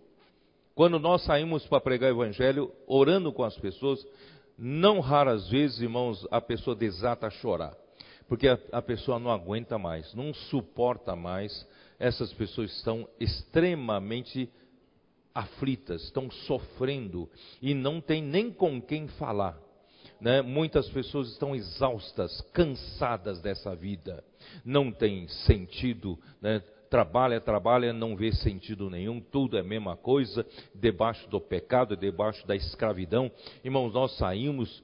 Quando 0.72 1.00
nós 1.00 1.24
saímos 1.24 1.66
para 1.66 1.80
pregar 1.80 2.12
o 2.12 2.22
evangelho, 2.22 2.70
orando 2.86 3.32
com 3.32 3.42
as 3.42 3.56
pessoas, 3.58 4.06
não 4.60 5.00
raras 5.00 5.48
vezes, 5.48 5.80
irmãos, 5.80 6.26
a 6.30 6.40
pessoa 6.40 6.76
desata 6.76 7.26
a 7.26 7.30
chorar, 7.30 7.74
porque 8.28 8.46
a, 8.46 8.58
a 8.72 8.82
pessoa 8.82 9.18
não 9.18 9.30
aguenta 9.30 9.78
mais, 9.78 10.12
não 10.14 10.34
suporta 10.34 11.16
mais. 11.16 11.66
Essas 11.98 12.32
pessoas 12.32 12.70
estão 12.76 13.08
extremamente 13.18 14.50
aflitas, 15.34 16.02
estão 16.04 16.30
sofrendo 16.30 17.28
e 17.62 17.72
não 17.72 18.00
tem 18.00 18.22
nem 18.22 18.52
com 18.52 18.80
quem 18.80 19.08
falar. 19.08 19.58
Né? 20.20 20.42
Muitas 20.42 20.88
pessoas 20.90 21.30
estão 21.30 21.54
exaustas, 21.54 22.40
cansadas 22.52 23.40
dessa 23.40 23.74
vida, 23.74 24.22
não 24.64 24.92
tem 24.92 25.26
sentido, 25.28 26.18
né? 26.42 26.62
Trabalha, 26.90 27.40
trabalha, 27.40 27.92
não 27.92 28.16
vê 28.16 28.32
sentido 28.32 28.90
nenhum, 28.90 29.20
tudo 29.20 29.56
é 29.56 29.60
a 29.60 29.64
mesma 29.64 29.96
coisa, 29.96 30.44
debaixo 30.74 31.30
do 31.30 31.40
pecado, 31.40 31.96
debaixo 31.96 32.44
da 32.46 32.56
escravidão. 32.56 33.30
Irmãos, 33.64 33.94
nós 33.94 34.16
saímos, 34.18 34.82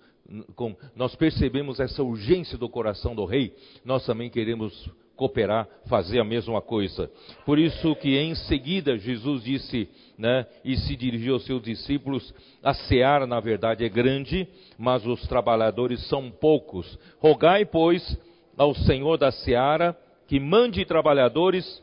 com, 0.54 0.76
nós 0.94 1.16
percebemos 1.16 1.80
essa 1.80 2.04
urgência 2.04 2.56
do 2.56 2.68
coração 2.68 3.14
do 3.14 3.24
rei, 3.24 3.52
nós 3.84 4.06
também 4.06 4.30
queremos 4.30 4.88
cooperar, 5.16 5.66
fazer 5.88 6.20
a 6.20 6.24
mesma 6.24 6.60
coisa. 6.60 7.10
Por 7.44 7.58
isso 7.58 7.96
que 7.96 8.16
em 8.16 8.34
seguida 8.34 8.98
Jesus 8.98 9.42
disse, 9.42 9.88
né, 10.16 10.46
e 10.64 10.76
se 10.76 10.94
dirigiu 10.94 11.34
aos 11.34 11.44
seus 11.44 11.62
discípulos, 11.62 12.32
a 12.62 12.72
seara 12.72 13.26
na 13.26 13.40
verdade 13.40 13.84
é 13.84 13.88
grande, 13.88 14.46
mas 14.78 15.04
os 15.04 15.26
trabalhadores 15.26 16.06
são 16.06 16.30
poucos. 16.30 16.98
Rogai, 17.18 17.64
pois, 17.64 18.16
ao 18.56 18.74
Senhor 18.74 19.16
da 19.16 19.32
seara 19.32 19.96
que 20.28 20.38
mande 20.40 20.84
trabalhadores 20.84 21.82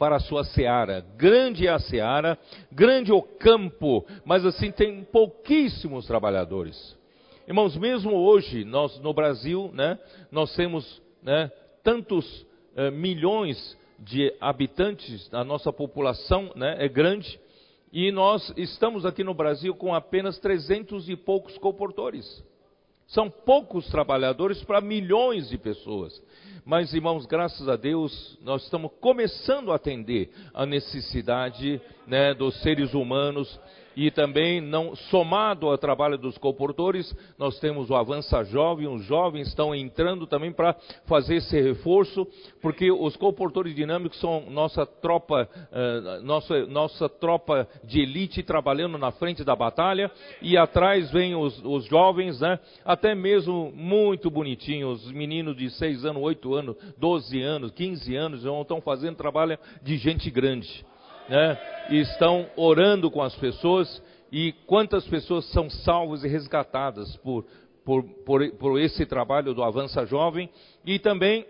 para 0.00 0.16
a 0.16 0.20
sua 0.20 0.44
seara. 0.44 1.04
Grande 1.18 1.66
é 1.66 1.70
a 1.70 1.78
seara, 1.78 2.38
grande 2.72 3.12
o 3.12 3.20
campo, 3.20 4.02
mas 4.24 4.46
assim 4.46 4.72
tem 4.72 5.04
pouquíssimos 5.04 6.06
trabalhadores. 6.06 6.96
Irmãos, 7.46 7.76
mesmo 7.76 8.14
hoje, 8.14 8.64
nós 8.64 8.98
no 9.00 9.12
Brasil, 9.12 9.70
né, 9.74 9.98
nós 10.32 10.56
temos 10.56 11.02
né, 11.22 11.52
tantos 11.84 12.46
eh, 12.74 12.90
milhões 12.90 13.76
de 13.98 14.34
habitantes, 14.40 15.28
a 15.34 15.44
nossa 15.44 15.70
população 15.70 16.50
né, 16.56 16.76
é 16.78 16.88
grande, 16.88 17.38
e 17.92 18.10
nós 18.10 18.54
estamos 18.56 19.04
aqui 19.04 19.22
no 19.22 19.34
Brasil 19.34 19.74
com 19.74 19.94
apenas 19.94 20.38
300 20.38 21.10
e 21.10 21.16
poucos 21.16 21.58
comportores. 21.58 22.42
São 23.10 23.28
poucos 23.28 23.86
trabalhadores 23.88 24.62
para 24.62 24.80
milhões 24.80 25.48
de 25.48 25.58
pessoas. 25.58 26.20
Mas, 26.64 26.94
irmãos, 26.94 27.26
graças 27.26 27.68
a 27.68 27.74
Deus, 27.74 28.38
nós 28.42 28.62
estamos 28.62 28.92
começando 29.00 29.72
a 29.72 29.76
atender 29.76 30.30
a 30.54 30.64
necessidade 30.64 31.80
né, 32.06 32.32
dos 32.34 32.60
seres 32.62 32.94
humanos 32.94 33.58
e 33.96 34.10
também, 34.10 34.60
não 34.60 34.94
somado 34.94 35.66
ao 35.68 35.78
trabalho 35.78 36.16
dos 36.16 36.38
comportores, 36.38 37.14
nós 37.38 37.58
temos 37.58 37.90
o 37.90 37.94
Avança 37.94 38.42
Jovem, 38.44 38.86
os 38.86 39.04
jovens 39.04 39.48
estão 39.48 39.74
entrando 39.74 40.26
também 40.26 40.52
para 40.52 40.74
fazer 41.06 41.36
esse 41.36 41.60
reforço, 41.60 42.26
porque 42.62 42.90
os 42.90 43.16
comportores 43.16 43.74
dinâmicos 43.74 44.18
são 44.20 44.48
nossa 44.50 44.86
tropa, 44.86 45.48
uh, 45.70 46.22
nossa, 46.24 46.66
nossa 46.66 47.08
tropa 47.08 47.68
de 47.84 48.00
elite 48.00 48.42
trabalhando 48.42 48.96
na 48.98 49.10
frente 49.10 49.44
da 49.44 49.56
batalha, 49.56 50.10
e 50.40 50.56
atrás 50.56 51.10
vem 51.10 51.34
os, 51.34 51.60
os 51.64 51.84
jovens, 51.86 52.40
né, 52.40 52.58
até 52.84 53.14
mesmo 53.14 53.72
muito 53.74 54.30
bonitinhos, 54.30 55.06
os 55.06 55.12
meninos 55.12 55.56
de 55.56 55.70
6 55.70 56.04
anos, 56.04 56.22
8 56.22 56.54
anos, 56.54 56.76
12 56.96 57.42
anos, 57.42 57.70
15 57.72 58.16
anos, 58.16 58.44
estão 58.44 58.80
fazendo 58.80 59.16
trabalho 59.16 59.58
de 59.82 59.96
gente 59.96 60.30
grande 60.30 60.84
né, 61.30 61.56
e 61.88 62.00
estão 62.00 62.46
orando 62.56 63.08
com 63.08 63.22
as 63.22 63.34
pessoas, 63.36 64.02
e 64.32 64.52
quantas 64.66 65.06
pessoas 65.06 65.44
são 65.52 65.70
salvas 65.70 66.24
e 66.24 66.28
resgatadas 66.28 67.16
por, 67.18 67.46
por, 67.84 68.02
por, 68.02 68.50
por 68.54 68.80
esse 68.80 69.06
trabalho 69.06 69.54
do 69.54 69.62
Avança 69.62 70.04
Jovem, 70.04 70.50
e 70.84 70.98
também 70.98 71.46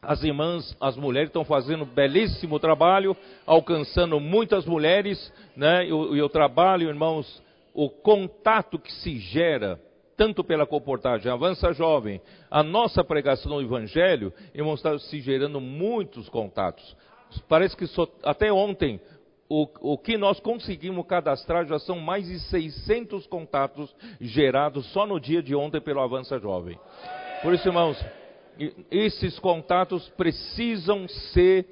as 0.00 0.22
irmãs, 0.22 0.76
as 0.80 0.96
mulheres 0.96 1.28
estão 1.28 1.44
fazendo 1.44 1.84
um 1.84 1.94
belíssimo 1.94 2.58
trabalho, 2.58 3.16
alcançando 3.46 4.18
muitas 4.18 4.64
mulheres, 4.66 5.32
né? 5.56 5.84
O, 5.92 6.24
o, 6.24 6.28
trabalho, 6.28 6.88
irmãos, 6.88 7.42
o 7.72 7.88
contato 7.88 8.78
que 8.78 8.92
se 8.92 9.18
gera, 9.18 9.80
tanto 10.16 10.44
pela 10.44 10.66
comportagem 10.66 11.30
Avança 11.30 11.72
Jovem, 11.72 12.20
a 12.50 12.62
nossa 12.62 13.02
pregação 13.02 13.52
do 13.52 13.62
Evangelho, 13.62 14.32
irmãos, 14.54 14.76
está 14.76 14.98
se 14.98 15.20
gerando 15.20 15.60
muitos 15.60 16.28
contatos. 16.28 16.94
Parece 17.48 17.76
que 17.76 17.86
só, 17.86 18.08
até 18.22 18.52
ontem 18.52 19.00
o, 19.48 19.68
o 19.92 19.98
que 19.98 20.16
nós 20.16 20.40
conseguimos 20.40 21.06
cadastrar 21.06 21.66
já 21.66 21.78
são 21.78 22.00
mais 22.00 22.26
de 22.26 22.38
600 22.40 23.26
contatos 23.26 23.94
gerados 24.20 24.86
só 24.92 25.06
no 25.06 25.20
dia 25.20 25.42
de 25.42 25.54
ontem 25.54 25.80
pelo 25.80 26.00
Avança 26.00 26.38
Jovem. 26.38 26.78
Por 27.42 27.52
isso, 27.52 27.68
irmãos, 27.68 28.02
esses 28.90 29.38
contatos 29.38 30.08
precisam 30.10 31.06
ser 31.08 31.66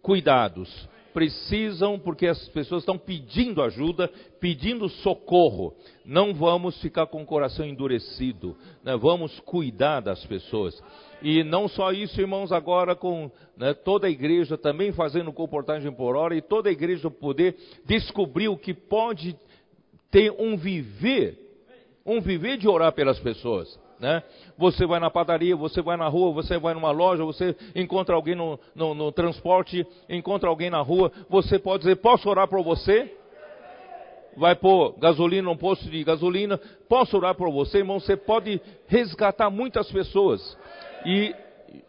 cuidados. 0.00 0.88
Precisam, 1.12 1.98
porque 1.98 2.26
as 2.26 2.48
pessoas 2.48 2.82
estão 2.82 2.96
pedindo 2.96 3.62
ajuda, 3.62 4.08
pedindo 4.40 4.88
socorro. 4.88 5.74
Não 6.04 6.32
vamos 6.34 6.80
ficar 6.80 7.06
com 7.06 7.22
o 7.22 7.26
coração 7.26 7.66
endurecido, 7.66 8.56
né? 8.84 8.96
vamos 8.96 9.38
cuidar 9.40 10.00
das 10.00 10.24
pessoas. 10.26 10.80
E 11.22 11.44
não 11.44 11.68
só 11.68 11.92
isso, 11.92 12.20
irmãos, 12.20 12.52
agora 12.52 12.94
com 12.94 13.30
né, 13.56 13.74
toda 13.74 14.06
a 14.06 14.10
igreja 14.10 14.56
também 14.56 14.92
fazendo 14.92 15.32
comportagem 15.32 15.92
por 15.92 16.16
hora 16.16 16.34
e 16.34 16.40
toda 16.40 16.68
a 16.68 16.72
igreja 16.72 17.10
poder 17.10 17.56
descobrir 17.84 18.48
o 18.48 18.56
que 18.56 18.72
pode 18.72 19.36
ter 20.10 20.32
um 20.32 20.56
viver, 20.56 21.38
um 22.04 22.20
viver 22.20 22.56
de 22.56 22.66
orar 22.66 22.92
pelas 22.92 23.18
pessoas. 23.18 23.78
Né? 24.00 24.22
Você 24.56 24.86
vai 24.86 24.98
na 24.98 25.10
padaria, 25.10 25.54
você 25.54 25.82
vai 25.82 25.96
na 25.96 26.08
rua, 26.08 26.32
você 26.32 26.58
vai 26.58 26.72
numa 26.72 26.90
loja, 26.90 27.22
você 27.22 27.54
encontra 27.74 28.16
alguém 28.16 28.34
no, 28.34 28.58
no, 28.74 28.94
no 28.94 29.12
transporte, 29.12 29.86
encontra 30.08 30.48
alguém 30.48 30.70
na 30.70 30.80
rua, 30.80 31.12
você 31.28 31.58
pode 31.58 31.82
dizer, 31.82 31.96
posso 31.96 32.28
orar 32.28 32.48
por 32.48 32.62
você? 32.64 33.16
vai 34.36 34.54
pôr 34.54 34.94
gasolina 34.98 35.42
num 35.42 35.56
posto 35.56 35.90
de 35.90 36.04
gasolina, 36.04 36.58
posso 36.88 37.16
orar 37.16 37.34
por 37.34 37.50
você, 37.50 37.78
irmão? 37.78 37.98
Você 37.98 38.16
pode 38.16 38.60
resgatar 38.86 39.50
muitas 39.50 39.90
pessoas 39.90 40.56
e 41.04 41.34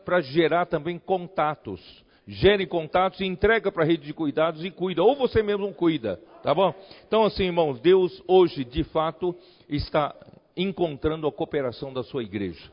para 0.03 0.21
gerar 0.21 0.65
também 0.65 0.97
contatos. 0.99 1.79
Gere 2.27 2.65
contatos 2.65 3.19
e 3.19 3.25
entrega 3.25 3.71
para 3.71 3.83
a 3.83 3.85
rede 3.85 4.05
de 4.05 4.13
cuidados 4.13 4.63
e 4.65 4.71
cuida, 4.71 5.03
ou 5.03 5.15
você 5.15 5.41
mesmo 5.41 5.73
cuida, 5.73 6.19
tá 6.43 6.53
bom? 6.53 6.73
Então, 7.07 7.23
assim, 7.23 7.45
irmãos, 7.45 7.79
Deus 7.79 8.21
hoje 8.27 8.63
de 8.63 8.83
fato 8.83 9.35
está 9.69 10.15
encontrando 10.61 11.27
a 11.27 11.31
cooperação 11.31 11.93
da 11.93 12.03
sua 12.03 12.23
igreja. 12.23 12.71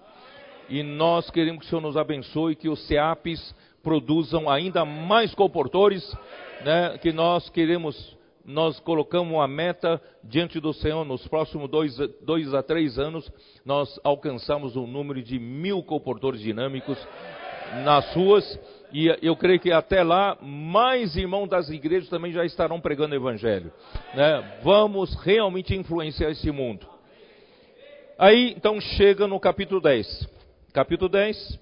E 0.68 0.82
nós 0.82 1.30
queremos 1.30 1.60
que 1.60 1.66
o 1.66 1.68
Senhor 1.68 1.80
nos 1.80 1.96
abençoe, 1.96 2.56
que 2.56 2.68
os 2.68 2.86
CEAPs 2.86 3.54
produzam 3.82 4.50
ainda 4.50 4.84
mais 4.84 5.34
comportores, 5.34 6.04
né, 6.64 6.98
que 6.98 7.12
nós 7.12 7.48
queremos 7.48 8.16
nós 8.48 8.80
colocamos 8.80 9.34
uma 9.34 9.46
meta 9.46 10.00
diante 10.24 10.58
do 10.58 10.72
Senhor, 10.72 11.04
nos 11.04 11.28
próximos 11.28 11.68
dois, 11.68 11.94
dois 12.22 12.54
a 12.54 12.62
três 12.62 12.98
anos, 12.98 13.30
nós 13.62 14.00
alcançamos 14.02 14.74
um 14.74 14.86
número 14.86 15.22
de 15.22 15.38
mil 15.38 15.82
comportores 15.82 16.40
dinâmicos 16.40 16.96
nas 17.84 18.10
ruas, 18.14 18.58
e 18.90 19.14
eu 19.20 19.36
creio 19.36 19.60
que 19.60 19.70
até 19.70 20.02
lá, 20.02 20.38
mais 20.40 21.14
irmãos 21.14 21.46
das 21.46 21.68
igrejas 21.68 22.08
também 22.08 22.32
já 22.32 22.42
estarão 22.42 22.80
pregando 22.80 23.12
o 23.12 23.18
Evangelho. 23.18 23.70
Né? 24.14 24.60
Vamos 24.62 25.14
realmente 25.16 25.74
influenciar 25.76 26.30
esse 26.30 26.50
mundo. 26.50 26.86
Aí, 28.18 28.52
então, 28.56 28.80
chega 28.80 29.28
no 29.28 29.38
capítulo 29.38 29.80
10. 29.80 30.28
Capítulo 30.72 31.08
10, 31.08 31.56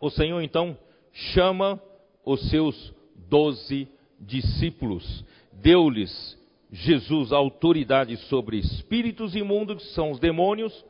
o 0.00 0.10
Senhor 0.10 0.42
então 0.42 0.76
chama 1.12 1.80
os 2.24 2.50
seus 2.50 2.92
doze 3.28 3.86
discípulos 4.18 5.24
deu-lhes 5.52 6.36
Jesus 6.72 7.32
autoridade 7.32 8.16
sobre 8.28 8.58
espíritos 8.58 9.36
imundos, 9.36 9.82
que 9.82 9.94
são 9.94 10.10
os 10.10 10.18
demônios, 10.18 10.84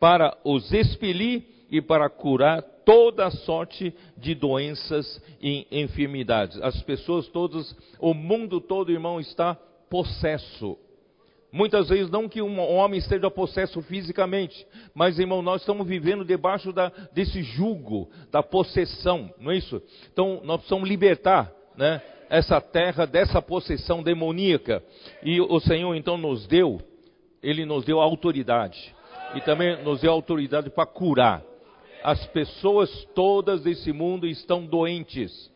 para 0.00 0.36
os 0.42 0.72
expelir 0.72 1.44
e 1.70 1.82
para 1.82 2.08
curar 2.08 2.62
toda 2.84 3.30
sorte 3.30 3.94
de 4.16 4.34
doenças 4.34 5.22
e 5.40 5.66
enfermidades. 5.70 6.60
As 6.62 6.82
pessoas 6.82 7.28
todas, 7.28 7.76
o 8.00 8.14
mundo 8.14 8.58
todo, 8.58 8.90
irmão, 8.90 9.20
está 9.20 9.54
possesso. 9.90 10.78
Muitas 11.52 11.88
vezes 11.88 12.10
não 12.10 12.28
que 12.28 12.40
um 12.40 12.60
homem 12.60 12.98
esteja 12.98 13.30
possesso 13.30 13.82
fisicamente, 13.82 14.66
mas 14.94 15.18
irmão, 15.18 15.42
nós 15.42 15.62
estamos 15.62 15.86
vivendo 15.86 16.24
debaixo 16.24 16.72
da, 16.72 16.90
desse 17.12 17.42
jugo 17.42 18.08
da 18.30 18.42
possessão, 18.42 19.32
não 19.38 19.50
é 19.50 19.56
isso? 19.56 19.82
Então 20.12 20.40
nós 20.44 20.58
precisamos 20.58 20.88
libertar, 20.88 21.52
né? 21.76 22.00
essa 22.30 22.60
terra 22.60 23.04
dessa 23.04 23.42
possessão 23.42 24.02
demoníaca. 24.02 24.82
E 25.22 25.40
o 25.40 25.58
Senhor 25.58 25.94
então 25.96 26.16
nos 26.16 26.46
deu, 26.46 26.80
Ele 27.42 27.66
nos 27.66 27.84
deu 27.84 28.00
autoridade. 28.00 28.94
E 29.34 29.40
também 29.40 29.82
nos 29.82 30.00
deu 30.00 30.12
autoridade 30.12 30.70
para 30.70 30.86
curar. 30.86 31.42
As 32.02 32.24
pessoas 32.28 32.88
todas 33.14 33.62
desse 33.62 33.92
mundo 33.92 34.26
estão 34.26 34.64
doentes, 34.64 35.50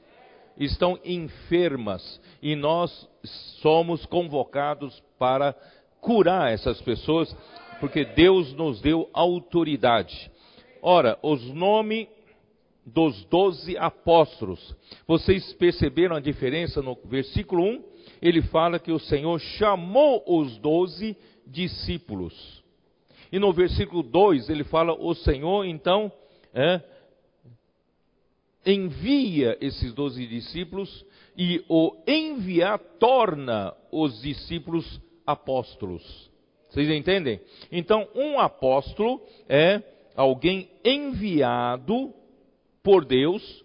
estão 0.58 0.98
enfermas. 1.04 2.20
E 2.42 2.54
nós 2.56 3.08
somos 3.62 4.04
convocados 4.04 5.02
para 5.18 5.54
curar 6.04 6.52
essas 6.52 6.80
pessoas, 6.82 7.34
porque 7.80 8.04
Deus 8.04 8.52
nos 8.52 8.80
deu 8.80 9.08
autoridade. 9.12 10.30
Ora, 10.82 11.18
os 11.22 11.42
nomes 11.52 12.06
dos 12.84 13.24
doze 13.24 13.76
apóstolos. 13.78 14.76
Vocês 15.06 15.54
perceberam 15.54 16.14
a 16.14 16.20
diferença 16.20 16.82
no 16.82 16.94
versículo 17.06 17.64
1? 17.64 17.84
Ele 18.20 18.42
fala 18.42 18.78
que 18.78 18.92
o 18.92 18.98
Senhor 18.98 19.38
chamou 19.40 20.22
os 20.26 20.58
doze 20.58 21.16
discípulos. 21.46 22.62
E 23.32 23.38
no 23.38 23.52
versículo 23.52 24.02
2 24.02 24.50
ele 24.50 24.64
fala: 24.64 24.92
o 24.92 25.14
Senhor 25.14 25.64
então 25.64 26.12
é, 26.52 26.80
envia 28.66 29.56
esses 29.60 29.94
doze 29.94 30.26
discípulos 30.26 31.04
e 31.36 31.64
o 31.68 31.96
enviar 32.06 32.78
torna 32.98 33.74
os 33.90 34.20
discípulos 34.20 35.00
apóstolos. 35.26 36.30
Vocês 36.70 36.88
entendem? 36.90 37.40
Então, 37.70 38.08
um 38.14 38.38
apóstolo 38.38 39.22
é 39.48 39.82
alguém 40.16 40.68
enviado 40.84 42.12
por 42.82 43.04
Deus 43.04 43.64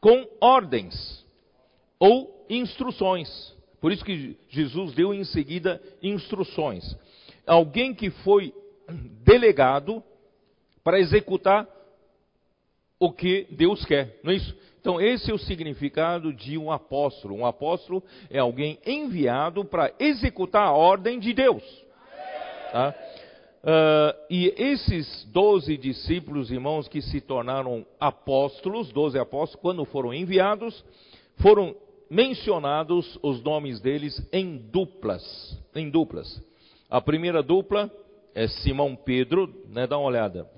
com 0.00 0.26
ordens 0.40 1.24
ou 1.98 2.46
instruções. 2.48 3.54
Por 3.80 3.92
isso 3.92 4.04
que 4.04 4.36
Jesus 4.48 4.92
deu 4.94 5.14
em 5.14 5.24
seguida 5.24 5.82
instruções. 6.02 6.96
Alguém 7.46 7.94
que 7.94 8.10
foi 8.10 8.52
delegado 9.24 10.02
para 10.84 11.00
executar 11.00 11.68
o 12.98 13.10
que 13.10 13.46
Deus 13.50 13.84
quer, 13.86 14.20
não 14.22 14.32
é 14.32 14.36
isso? 14.36 14.54
Então, 14.80 14.98
esse 14.98 15.30
é 15.30 15.34
o 15.34 15.38
significado 15.38 16.32
de 16.32 16.56
um 16.56 16.72
apóstolo. 16.72 17.34
Um 17.34 17.44
apóstolo 17.44 18.02
é 18.30 18.38
alguém 18.38 18.78
enviado 18.86 19.62
para 19.62 19.92
executar 19.98 20.68
a 20.68 20.72
ordem 20.72 21.18
de 21.18 21.34
Deus. 21.34 21.62
Tá? 22.72 22.94
Uh, 23.62 24.16
e 24.30 24.54
esses 24.56 25.24
doze 25.30 25.76
discípulos, 25.76 26.50
irmãos, 26.50 26.88
que 26.88 27.02
se 27.02 27.20
tornaram 27.20 27.84
apóstolos, 27.98 28.90
doze 28.90 29.18
apóstolos, 29.18 29.60
quando 29.60 29.84
foram 29.84 30.14
enviados, 30.14 30.82
foram 31.36 31.76
mencionados 32.08 33.18
os 33.22 33.42
nomes 33.42 33.80
deles 33.80 34.26
em 34.32 34.56
duplas, 34.56 35.58
em 35.74 35.90
duplas. 35.90 36.42
A 36.88 37.02
primeira 37.02 37.42
dupla 37.42 37.90
é 38.34 38.48
Simão 38.48 38.96
Pedro, 38.96 39.54
né, 39.68 39.86
dá 39.86 39.98
uma 39.98 40.08
olhada. 40.08 40.48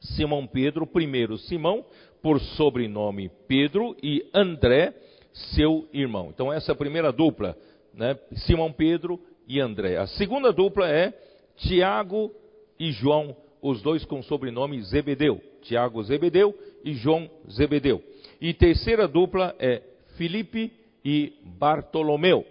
Simão 0.00 0.46
Pedro, 0.46 0.86
primeiro 0.86 1.38
Simão, 1.38 1.84
por 2.22 2.40
sobrenome 2.40 3.30
Pedro, 3.46 3.96
e 4.02 4.24
André, 4.34 4.94
seu 5.32 5.88
irmão. 5.92 6.30
Então 6.32 6.52
essa 6.52 6.72
é 6.72 6.74
a 6.74 6.76
primeira 6.76 7.12
dupla, 7.12 7.56
né, 7.94 8.18
Simão 8.46 8.72
Pedro 8.72 9.20
e 9.46 9.60
André. 9.60 9.96
A 9.96 10.06
segunda 10.06 10.52
dupla 10.52 10.88
é 10.88 11.12
Tiago 11.56 12.32
e 12.78 12.92
João, 12.92 13.36
os 13.62 13.82
dois 13.82 14.04
com 14.04 14.22
sobrenome 14.22 14.80
Zebedeu. 14.82 15.40
Tiago 15.62 16.02
Zebedeu 16.02 16.56
e 16.84 16.94
João 16.94 17.28
Zebedeu. 17.50 18.02
E 18.40 18.54
terceira 18.54 19.08
dupla 19.08 19.54
é 19.58 19.82
Filipe 20.16 20.72
e 21.04 21.32
Bartolomeu. 21.58 22.44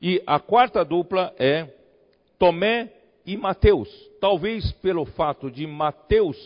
E 0.00 0.22
a 0.26 0.38
quarta 0.38 0.84
dupla 0.84 1.34
é 1.38 1.68
Tomé 2.38 2.92
e 3.24 3.36
Mateus. 3.36 3.88
Talvez 4.20 4.72
pelo 4.72 5.04
fato 5.04 5.50
de 5.50 5.66
Mateus, 5.66 6.36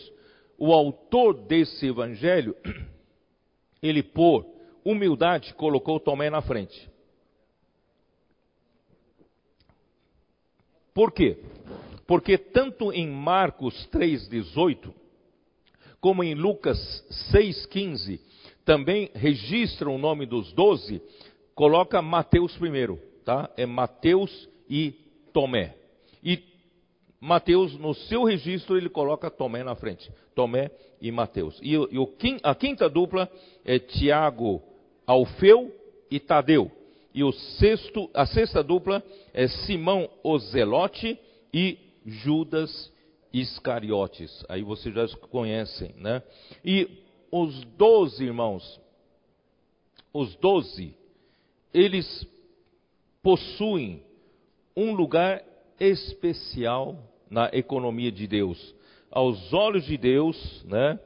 o 0.63 0.71
autor 0.73 1.33
desse 1.33 1.87
evangelho, 1.87 2.55
ele 3.81 4.03
por 4.03 4.45
humildade 4.85 5.55
colocou 5.55 5.99
Tomé 5.99 6.29
na 6.29 6.39
frente. 6.39 6.87
Por 10.93 11.11
quê? 11.11 11.39
Porque 12.05 12.37
tanto 12.37 12.93
em 12.93 13.09
Marcos 13.09 13.89
3,18, 13.91 14.93
como 15.99 16.23
em 16.23 16.35
Lucas 16.35 16.77
6,15, 17.33 18.19
também 18.63 19.09
registra 19.15 19.89
o 19.89 19.97
nome 19.97 20.27
dos 20.27 20.53
doze, 20.53 21.01
coloca 21.55 22.03
Mateus 22.03 22.55
primeiro, 22.55 22.99
tá? 23.25 23.49
É 23.57 23.65
Mateus 23.65 24.47
e 24.69 24.91
Tomé. 25.33 25.75
E 26.23 26.51
Mateus, 27.19 27.77
no 27.77 27.95
seu 27.95 28.23
registro, 28.23 28.77
ele 28.77 28.89
coloca 28.89 29.31
Tomé 29.31 29.63
na 29.63 29.75
frente. 29.75 30.11
Tomé 30.35 30.71
e 31.01 31.11
Mateus. 31.11 31.59
E, 31.61 31.71
e 31.73 31.97
o, 31.97 32.13
a 32.43 32.55
quinta 32.55 32.89
dupla 32.89 33.29
é 33.65 33.79
Tiago, 33.79 34.61
Alfeu 35.05 35.73
e 36.09 36.19
Tadeu. 36.19 36.71
e 37.13 37.23
o 37.23 37.31
sexto, 37.31 38.09
a 38.13 38.25
sexta 38.25 38.63
dupla 38.63 39.03
é 39.33 39.47
Simão 39.47 40.09
Ozelote 40.23 41.19
e 41.53 41.77
Judas 42.05 42.91
Iscariotes. 43.33 44.43
Aí 44.47 44.61
vocês 44.63 44.93
já 44.93 45.07
conhecem, 45.29 45.93
né? 45.97 46.21
E 46.63 46.87
os 47.31 47.63
doze 47.77 48.23
irmãos, 48.25 48.79
os 50.13 50.35
doze, 50.35 50.93
eles 51.73 52.27
possuem 53.23 54.03
um 54.75 54.93
lugar 54.93 55.43
especial 55.79 56.97
na 57.29 57.49
economia 57.53 58.11
de 58.11 58.27
Deus. 58.27 58.75
Aos 59.11 59.53
olhos 59.53 59.85
de 59.85 59.97
Deus, 59.97 60.63
né? 60.65 60.99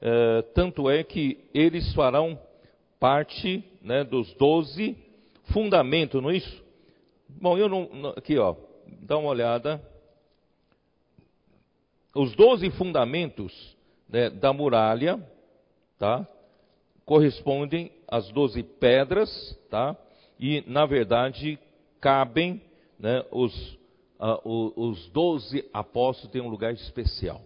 É, 0.00 0.42
tanto 0.54 0.90
é 0.90 1.04
que 1.04 1.38
eles 1.54 1.94
farão 1.94 2.36
parte 2.98 3.64
né, 3.80 4.02
dos 4.02 4.34
doze 4.34 4.96
fundamentos, 5.52 6.20
não 6.20 6.30
é 6.30 6.36
isso? 6.36 6.64
Bom, 7.28 7.56
eu 7.56 7.68
não. 7.68 8.08
Aqui, 8.16 8.36
ó, 8.36 8.56
dá 9.00 9.16
uma 9.16 9.30
olhada. 9.30 9.80
Os 12.14 12.34
doze 12.34 12.68
fundamentos 12.70 13.76
né, 14.08 14.28
da 14.28 14.52
muralha, 14.52 15.18
tá? 15.98 16.26
Correspondem 17.04 17.90
às 18.08 18.28
doze 18.30 18.62
pedras, 18.62 19.58
tá? 19.70 19.96
E, 20.38 20.62
na 20.66 20.84
verdade, 20.84 21.58
cabem 22.00 22.60
né, 22.98 23.24
os, 23.30 23.54
uh, 24.20 24.72
os 24.76 25.08
doze 25.10 25.64
apóstolos 25.72 26.32
têm 26.32 26.42
um 26.42 26.48
lugar 26.48 26.72
especial. 26.74 27.40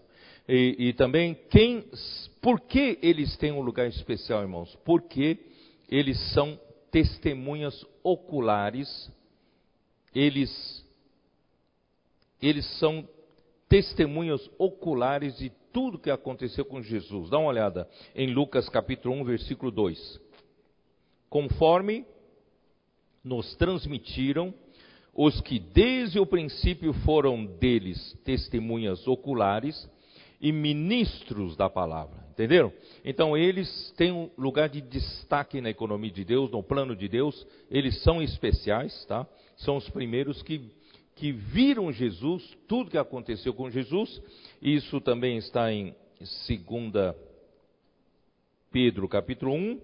E, 0.49 0.77
e, 0.79 0.93
também 0.93 1.35
quem, 1.51 1.85
por 2.41 2.61
que 2.61 2.99
eles 3.03 3.37
têm 3.37 3.51
um 3.51 3.61
lugar 3.61 3.89
especial, 3.89 4.43
irmãos? 4.43 4.77
Porque 4.85 5.39
eles 5.89 6.19
são 6.33 6.59
testemunhas 6.91 7.85
oculares, 8.03 9.11
eles, 10.15 10.85
eles 12.41 12.65
são 12.79 13.09
testemunhas 13.69 14.49
oculares 14.57 15.37
de 15.39 15.51
tudo 15.73 15.99
que 15.99 16.11
aconteceu 16.11 16.65
com 16.65 16.81
Jesus. 16.81 17.29
Dá 17.29 17.39
uma 17.39 17.49
olhada 17.49 17.89
em 18.15 18.33
Lucas 18.33 18.69
capítulo 18.69 19.15
1, 19.17 19.25
versículo 19.25 19.71
2. 19.73 20.21
Conforme 21.29 22.07
nos 23.23 23.57
transmitiram 23.57 24.55
os 25.13 25.41
que 25.41 25.59
desde 25.59 26.21
o 26.21 26.27
princípio 26.27 26.93
foram 26.93 27.45
deles 27.45 28.17
testemunhas 28.25 29.07
oculares 29.09 29.89
e 30.41 30.53
ministros 30.53 31.57
da 31.57 31.69
palavra. 31.69 32.27
Entenderam? 32.31 32.73
Então 33.05 33.37
eles 33.37 33.91
têm 33.97 34.13
um 34.13 34.31
lugar 34.37 34.69
de 34.69 34.81
destaque 34.81 35.61
na 35.61 35.71
economia 35.71 36.11
de 36.11 36.25
Deus, 36.25 36.51
no 36.51 36.63
plano 36.63 36.95
de 36.95 37.09
Deus. 37.09 37.47
Eles 37.71 38.03
são 38.03 38.23
especiais, 38.23 39.05
tá? 39.07 39.27
São 39.57 39.77
os 39.77 39.89
primeiros 39.89 40.43
que, 40.43 40.71
que 41.15 41.33
viram 41.33 41.91
Jesus, 41.91 42.57
tudo 42.69 42.91
que 42.91 42.99
aconteceu 42.99 43.55
com 43.55 43.71
Jesus. 43.71 44.21
Isso 44.61 45.01
também 45.01 45.39
está 45.39 45.73
em 45.73 45.95
2 46.19 47.15
Pedro 48.71 49.09
capítulo 49.09 49.55
1. 49.55 49.81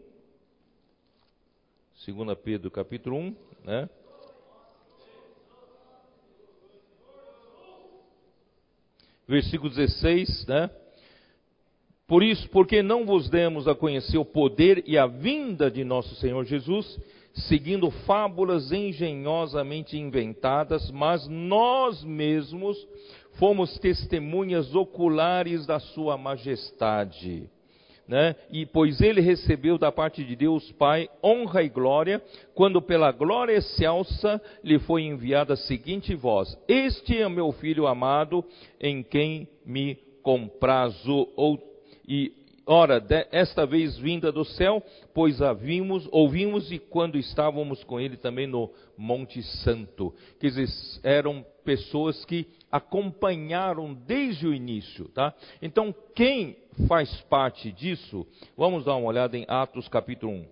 2 2.06 2.38
Pedro 2.44 2.70
capítulo 2.70 3.16
1, 3.16 3.36
né? 3.64 3.88
Versículo 9.26 9.70
16, 9.70 10.46
né? 10.46 10.70
Por 12.06 12.22
isso, 12.22 12.48
porque 12.50 12.82
não 12.82 13.06
vos 13.06 13.30
demos 13.30 13.66
a 13.66 13.74
conhecer 13.74 14.18
o 14.18 14.24
poder 14.24 14.84
e 14.86 14.98
a 14.98 15.06
vinda 15.06 15.70
de 15.70 15.82
nosso 15.84 16.14
Senhor 16.16 16.44
Jesus, 16.44 17.00
seguindo 17.32 17.90
fábulas 17.90 18.70
engenhosamente 18.72 19.96
inventadas, 19.96 20.90
mas 20.90 21.26
nós 21.28 22.04
mesmos 22.04 22.76
fomos 23.38 23.78
testemunhas 23.78 24.74
oculares 24.74 25.64
da 25.64 25.80
sua 25.80 26.18
majestade 26.18 27.48
né? 28.12 28.36
E 28.50 28.66
pois 28.66 29.00
ele 29.00 29.22
recebeu 29.22 29.78
da 29.78 29.90
parte 29.90 30.22
de 30.22 30.36
Deus 30.36 30.70
Pai 30.72 31.08
honra 31.24 31.62
e 31.62 31.70
glória, 31.70 32.22
quando 32.54 32.82
pela 32.82 33.10
glória 33.10 33.54
excelsa 33.54 34.38
lhe 34.62 34.78
foi 34.80 35.04
enviada 35.04 35.54
a 35.54 35.56
seguinte 35.56 36.14
voz: 36.14 36.54
Este 36.68 37.16
é 37.16 37.26
meu 37.26 37.50
filho 37.52 37.86
amado, 37.86 38.44
em 38.78 39.02
quem 39.02 39.48
me 39.64 39.94
comprazo. 40.22 41.26
Ou, 41.34 41.58
e 42.06 42.34
ora, 42.66 43.00
de, 43.00 43.26
esta 43.32 43.64
vez 43.64 43.96
vinda 43.96 44.30
do 44.30 44.44
céu, 44.44 44.82
pois 45.14 45.40
a 45.40 45.54
vimos, 45.54 46.06
ouvimos 46.12 46.70
e 46.70 46.78
quando 46.78 47.16
estávamos 47.16 47.82
com 47.82 47.98
ele 47.98 48.18
também 48.18 48.46
no 48.46 48.70
Monte 48.94 49.42
Santo. 49.42 50.14
Quer 50.38 50.48
dizer, 50.48 50.68
eram 51.02 51.42
pessoas 51.64 52.26
que 52.26 52.46
acompanharam 52.70 53.94
desde 53.94 54.46
o 54.46 54.52
início, 54.52 55.08
tá? 55.08 55.34
Então, 55.62 55.94
quem 56.14 56.56
faz 56.86 57.10
parte 57.22 57.70
disso? 57.72 58.26
Vamos 58.56 58.84
dar 58.84 58.96
uma 58.96 59.08
olhada 59.08 59.36
em 59.36 59.44
Atos 59.48 59.88
capítulo 59.88 60.32
1. 60.32 60.46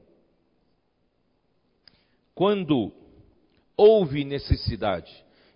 Quando 2.35 2.92
houve 3.76 4.24
necessidade 4.24 5.11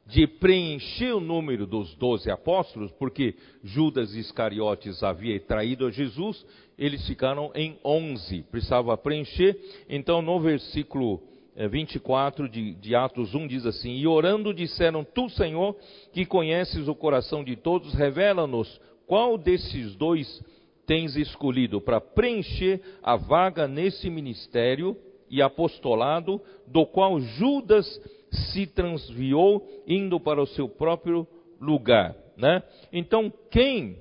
de 0.07 0.27
preencher 0.27 1.15
o 1.15 1.21
número 1.21 1.67
dos 1.67 1.95
doze 1.95 2.31
apóstolos, 2.31 2.93
porque 2.93 3.35
Judas 3.63 4.15
Iscariotes 4.15 5.03
havia 5.03 5.39
traído 5.41 5.87
a 5.87 5.91
Jesus, 5.91 6.45
eles 6.77 7.07
ficaram 7.07 7.51
em 7.55 7.79
onze, 7.85 8.43
precisava 8.51 8.97
preencher. 8.97 9.59
Então, 9.89 10.21
no 10.21 10.39
versículo 10.41 11.23
24 11.71 12.47
é, 12.47 12.49
de, 12.49 12.75
de, 12.75 12.95
Atos 12.95 13.35
1 13.35 13.47
diz 13.47 13.65
assim: 13.65 13.93
E 13.93 14.07
orando 14.07 14.53
disseram: 14.53 15.05
Tu, 15.05 15.29
Senhor, 15.31 15.77
que 16.13 16.27
conheces 16.27 16.89
o 16.89 16.95
coração 16.95 17.45
de 17.45 17.57
todos, 17.57 17.95
revela-nos 17.95 18.81
qual 19.15 19.39
desses 19.39 19.95
dois 19.95 20.43
tens 20.85 21.15
escolhido 21.15 21.81
para 21.81 22.01
preencher 22.01 22.81
a 23.01 23.15
vaga 23.15 23.69
nesse 23.69 24.11
ministério 24.11 24.97
e 25.31 25.41
apostolado, 25.41 26.43
do 26.67 26.85
qual 26.85 27.21
Judas 27.21 27.87
se 28.33 28.67
transviou, 28.67 29.65
indo 29.87 30.19
para 30.19 30.43
o 30.43 30.47
seu 30.49 30.69
próprio 30.69 31.29
lugar. 31.61 32.17
Né? 32.37 32.61
Então, 32.93 33.33
quem, 33.53 34.01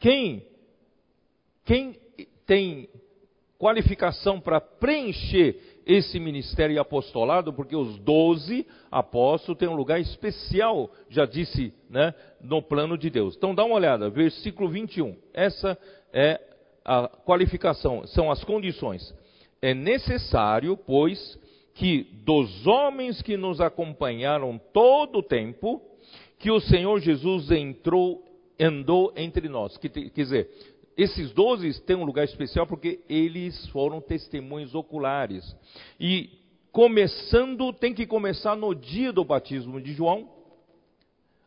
quem, 0.00 0.44
quem 1.64 1.96
tem 2.44 2.88
qualificação 3.56 4.40
para 4.40 4.60
preencher 4.60 5.60
esse 5.86 6.18
ministério 6.18 6.74
e 6.74 6.78
apostolado, 6.78 7.52
porque 7.52 7.76
os 7.76 7.98
doze 8.00 8.66
apóstolos 8.90 9.58
têm 9.58 9.68
um 9.68 9.76
lugar 9.76 10.00
especial, 10.00 10.90
já 11.08 11.24
disse, 11.24 11.72
né, 11.88 12.12
no 12.44 12.62
plano 12.62 12.96
de 12.96 13.10
Deus. 13.10 13.36
Então 13.36 13.54
dá 13.54 13.64
uma 13.64 13.74
olhada, 13.74 14.08
versículo 14.10 14.68
21. 14.68 15.16
Essa 15.32 15.78
é 16.12 16.40
a 16.84 17.08
qualificação, 17.08 18.06
são 18.06 18.30
as 18.30 18.44
condições. 18.44 19.14
É 19.60 19.72
necessário, 19.72 20.76
pois, 20.76 21.38
que 21.74 22.04
dos 22.24 22.66
homens 22.66 23.22
que 23.22 23.36
nos 23.36 23.60
acompanharam 23.60 24.60
todo 24.72 25.18
o 25.18 25.22
tempo, 25.22 25.80
que 26.38 26.50
o 26.50 26.60
Senhor 26.60 27.00
Jesus 27.00 27.50
entrou, 27.50 28.22
andou 28.60 29.12
entre 29.16 29.48
nós. 29.48 29.76
quer 29.78 29.88
dizer, 30.14 30.50
esses 30.96 31.32
doze 31.32 31.80
têm 31.82 31.96
um 31.96 32.04
lugar 32.04 32.24
especial 32.24 32.66
porque 32.66 33.00
eles 33.08 33.66
foram 33.68 34.00
testemunhos 34.00 34.74
oculares. 34.74 35.56
E 35.98 36.30
começando, 36.70 37.72
tem 37.72 37.94
que 37.94 38.06
começar 38.06 38.54
no 38.54 38.74
dia 38.74 39.12
do 39.12 39.24
batismo 39.24 39.80
de 39.80 39.92
João, 39.92 40.28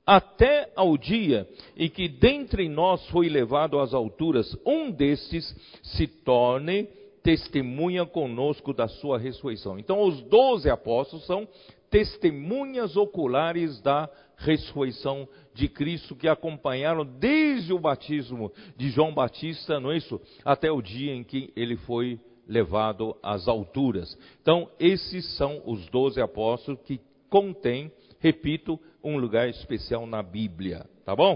até 0.07 0.71
ao 0.73 0.97
dia 0.97 1.45
em 1.75 1.89
que 1.89 2.07
dentre 2.07 2.69
nós 2.69 3.05
foi 3.09 3.27
levado 3.27 3.77
às 3.77 3.93
alturas, 3.93 4.57
um 4.65 4.89
destes 4.89 5.53
se 5.83 6.07
torne 6.07 6.87
testemunha 7.21 8.05
conosco 8.05 8.73
da 8.73 8.87
sua 8.87 9.19
ressurreição. 9.19 9.77
Então, 9.77 10.01
os 10.01 10.21
doze 10.23 10.69
apóstolos 10.69 11.25
são 11.25 11.45
testemunhas 11.89 12.95
oculares 12.95 13.81
da 13.81 14.09
ressurreição 14.37 15.27
de 15.53 15.67
Cristo 15.67 16.15
que 16.15 16.29
acompanharam 16.29 17.03
desde 17.03 17.73
o 17.73 17.79
batismo 17.79 18.49
de 18.77 18.89
João 18.89 19.13
Batista, 19.13 19.77
não 19.77 19.91
é 19.91 19.97
isso? 19.97 20.21
Até 20.45 20.71
o 20.71 20.81
dia 20.81 21.13
em 21.13 21.23
que 21.23 21.51
ele 21.53 21.75
foi 21.75 22.17
levado 22.47 23.13
às 23.21 23.45
alturas. 23.47 24.17
Então, 24.41 24.69
esses 24.79 25.35
são 25.35 25.61
os 25.65 25.85
doze 25.89 26.21
apóstolos 26.21 26.79
que 26.85 27.01
contêm, 27.29 27.91
repito, 28.19 28.79
um 29.07 29.17
lugar 29.17 29.49
especial 29.49 30.05
na 30.05 30.21
Bíblia, 30.21 30.85
tá 31.05 31.15
bom? 31.15 31.35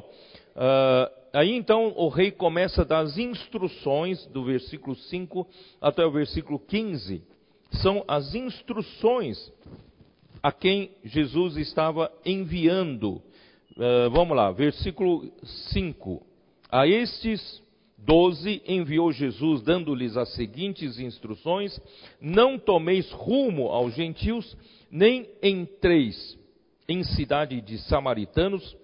Uh, 0.56 1.12
aí 1.34 1.52
então 1.52 1.94
o 1.96 2.10
rei 2.10 2.32
começa 2.32 2.82
a 2.82 2.86
dar 2.86 3.00
as 3.00 3.18
instruções 3.18 4.26
do 4.28 4.44
versículo 4.44 4.96
5 4.96 5.48
até 5.80 6.06
o 6.06 6.12
versículo 6.12 6.60
15. 6.60 7.24
São 7.82 8.04
as 8.08 8.36
instruções 8.36 9.52
a 10.44 10.52
quem 10.52 10.92
Jesus 11.04 11.56
estava 11.56 12.12
enviando. 12.26 13.22
Uh, 13.78 14.10
vamos 14.12 14.36
lá, 14.36 14.52
versículo 14.52 15.32
5. 15.72 16.22
A 16.70 16.86
estes 16.88 17.62
12, 17.98 18.64
enviou 18.68 19.12
Jesus, 19.12 19.62
dando-lhes 19.62 20.18
as 20.18 20.34
seguintes 20.34 21.00
instruções: 21.00 21.80
Não 22.20 22.58
tomeis 22.58 23.10
rumo 23.12 23.68
aos 23.68 23.94
gentios, 23.94 24.58
nem 24.92 25.30
entreis 25.42 26.41
em 26.88 27.04
cidade 27.04 27.62
de 27.62 27.78
samaritanos, 27.80 28.76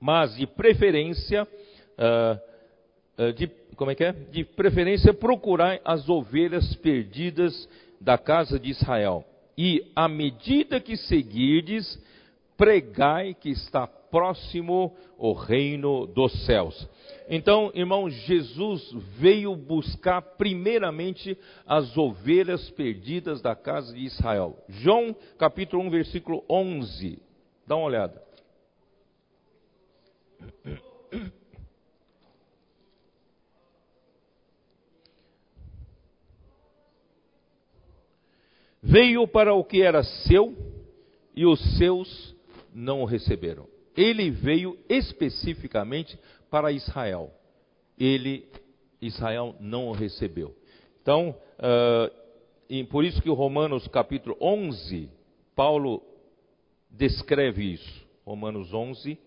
mas 0.00 0.36
de 0.36 0.46
preferência, 0.46 1.42
uh, 1.42 3.22
uh, 3.22 3.32
de, 3.32 3.48
como 3.76 3.90
é 3.90 3.94
que 3.94 4.04
é? 4.04 4.12
De 4.12 4.44
preferência 4.44 5.12
procurai 5.12 5.80
as 5.84 6.08
ovelhas 6.08 6.74
perdidas 6.76 7.68
da 8.00 8.16
casa 8.16 8.58
de 8.58 8.70
Israel. 8.70 9.24
E 9.56 9.90
à 9.96 10.08
medida 10.08 10.80
que 10.80 10.96
seguirdes, 10.96 11.98
pregai 12.56 13.34
que 13.34 13.50
está 13.50 13.88
próximo 14.10 14.96
o 15.16 15.32
reino 15.32 16.06
dos 16.06 16.46
céus. 16.46 16.88
Então, 17.28 17.70
irmão, 17.74 18.08
Jesus 18.08 18.90
veio 19.18 19.54
buscar 19.54 20.22
primeiramente 20.22 21.36
as 21.66 21.96
ovelhas 21.96 22.70
perdidas 22.70 23.42
da 23.42 23.54
casa 23.54 23.92
de 23.92 24.00
Israel. 24.00 24.56
João 24.68 25.14
capítulo 25.36 25.82
1, 25.84 25.90
versículo 25.90 26.44
11. 26.48 27.20
Dá 27.66 27.76
uma 27.76 27.86
olhada. 27.86 28.22
Veio 38.82 39.28
para 39.28 39.52
o 39.52 39.62
que 39.62 39.82
era 39.82 40.02
seu 40.02 40.56
e 41.36 41.44
os 41.44 41.60
seus 41.76 42.34
não 42.72 43.02
o 43.02 43.04
receberam. 43.04 43.66
Ele 43.98 44.30
veio 44.30 44.78
especificamente 44.88 46.16
para 46.48 46.70
Israel. 46.70 47.32
Ele, 47.98 48.46
Israel 49.02 49.56
não 49.58 49.88
o 49.88 49.92
recebeu. 49.92 50.54
Então, 51.02 51.34
uh, 51.58 52.84
por 52.86 53.04
isso 53.04 53.20
que 53.20 53.28
o 53.28 53.34
Romanos 53.34 53.88
capítulo 53.88 54.36
11, 54.40 55.10
Paulo 55.56 56.00
descreve 56.88 57.72
isso. 57.72 58.06
Romanos 58.24 58.72
11. 58.72 59.18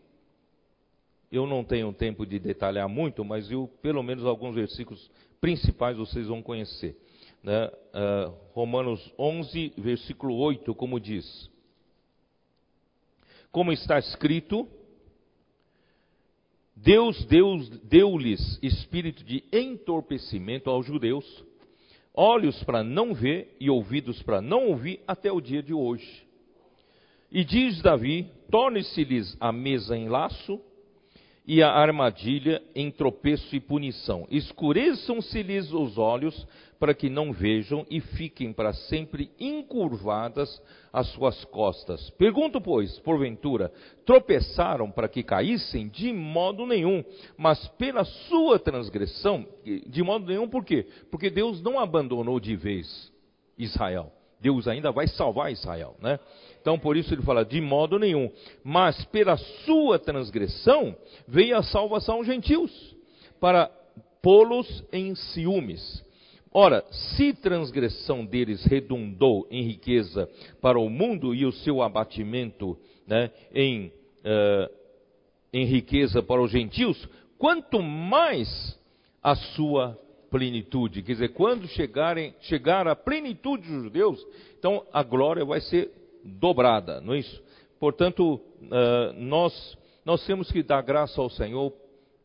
Eu 1.29 1.45
não 1.45 1.65
tenho 1.65 1.91
tempo 1.91 2.25
de 2.25 2.39
detalhar 2.39 2.87
muito, 2.87 3.25
mas 3.25 3.51
eu, 3.51 3.69
pelo 3.81 4.01
menos 4.01 4.25
alguns 4.25 4.55
versículos 4.55 5.11
principais 5.41 5.97
vocês 5.97 6.27
vão 6.27 6.41
conhecer. 6.41 6.95
Né? 7.43 7.67
Uh, 7.67 8.33
Romanos 8.53 9.13
11, 9.19 9.73
versículo 9.77 10.37
8, 10.37 10.73
como 10.75 10.97
diz: 10.97 11.50
Como 13.51 13.71
está 13.73 13.99
escrito, 13.99 14.67
Deus 16.75 17.25
deu-lhes 17.83 18.57
espírito 18.63 19.23
de 19.23 19.43
entorpecimento 19.51 20.69
aos 20.69 20.85
judeus, 20.85 21.43
olhos 22.13 22.63
para 22.63 22.83
não 22.83 23.13
ver 23.13 23.55
e 23.59 23.69
ouvidos 23.69 24.21
para 24.23 24.41
não 24.41 24.67
ouvir 24.67 25.01
até 25.05 25.31
o 25.31 25.41
dia 25.41 25.61
de 25.61 25.73
hoje. 25.73 26.25
E 27.29 27.43
diz 27.43 27.81
Davi: 27.81 28.27
torne-se-lhes 28.49 29.35
a 29.39 29.51
mesa 29.51 29.97
em 29.97 30.07
laço 30.07 30.59
e 31.45 31.61
a 31.61 31.69
armadilha 31.69 32.63
em 32.73 32.89
tropeço 32.89 33.55
e 33.55 33.59
punição. 33.59 34.27
Escureçam-se-lhes 34.31 35.73
os 35.73 35.97
olhos 35.97 36.47
para 36.81 36.95
que 36.95 37.11
não 37.11 37.31
vejam 37.31 37.85
e 37.91 38.01
fiquem 38.01 38.51
para 38.51 38.73
sempre 38.73 39.29
encurvadas 39.39 40.59
as 40.91 41.05
suas 41.09 41.45
costas. 41.45 42.09
Pergunto, 42.17 42.59
pois, 42.59 42.97
porventura, 43.01 43.71
tropeçaram 44.03 44.89
para 44.89 45.07
que 45.07 45.21
caíssem? 45.21 45.87
De 45.87 46.11
modo 46.11 46.65
nenhum, 46.65 47.03
mas 47.37 47.67
pela 47.77 48.03
sua 48.03 48.57
transgressão, 48.57 49.45
de 49.63 50.01
modo 50.01 50.25
nenhum, 50.25 50.49
por 50.49 50.65
quê? 50.65 50.87
Porque 51.11 51.29
Deus 51.29 51.61
não 51.61 51.79
abandonou 51.79 52.39
de 52.39 52.55
vez 52.55 53.13
Israel. 53.55 54.11
Deus 54.39 54.67
ainda 54.67 54.91
vai 54.91 55.07
salvar 55.07 55.51
Israel, 55.51 55.95
né? 56.01 56.19
Então, 56.59 56.79
por 56.79 56.97
isso 56.97 57.13
ele 57.13 57.21
fala, 57.21 57.45
de 57.45 57.61
modo 57.61 57.99
nenhum. 57.99 58.31
Mas 58.63 59.05
pela 59.05 59.37
sua 59.37 59.99
transgressão 59.99 60.97
veio 61.27 61.55
a 61.55 61.61
salvação 61.61 62.15
aos 62.15 62.25
gentios, 62.25 62.71
para 63.39 63.69
pô-los 64.19 64.83
em 64.91 65.13
ciúmes. 65.13 66.03
Ora, 66.53 66.83
se 66.91 67.33
transgressão 67.33 68.25
deles 68.25 68.65
redundou 68.65 69.47
em 69.49 69.63
riqueza 69.63 70.29
para 70.61 70.77
o 70.77 70.89
mundo 70.89 71.33
e 71.33 71.45
o 71.45 71.51
seu 71.51 71.81
abatimento 71.81 72.77
né, 73.07 73.31
em, 73.53 73.87
uh, 73.87 74.69
em 75.53 75.65
riqueza 75.65 76.21
para 76.21 76.41
os 76.41 76.51
gentios, 76.51 77.07
quanto 77.37 77.81
mais 77.81 78.77
a 79.23 79.33
sua 79.33 79.97
plenitude. 80.29 81.01
Quer 81.03 81.13
dizer, 81.13 81.29
quando 81.29 81.67
chegarem, 81.67 82.33
chegar 82.41 82.85
a 82.85 82.95
plenitude 82.95 83.67
dos 83.67 83.83
judeus, 83.83 84.25
então 84.59 84.85
a 84.91 85.03
glória 85.03 85.45
vai 85.45 85.61
ser 85.61 85.89
dobrada, 86.23 86.99
não 86.99 87.13
é 87.13 87.19
isso? 87.19 87.41
Portanto, 87.79 88.35
uh, 88.35 89.13
nós, 89.17 89.77
nós 90.03 90.25
temos 90.25 90.51
que 90.51 90.61
dar 90.61 90.81
graça 90.81 91.19
ao 91.21 91.29
Senhor 91.29 91.73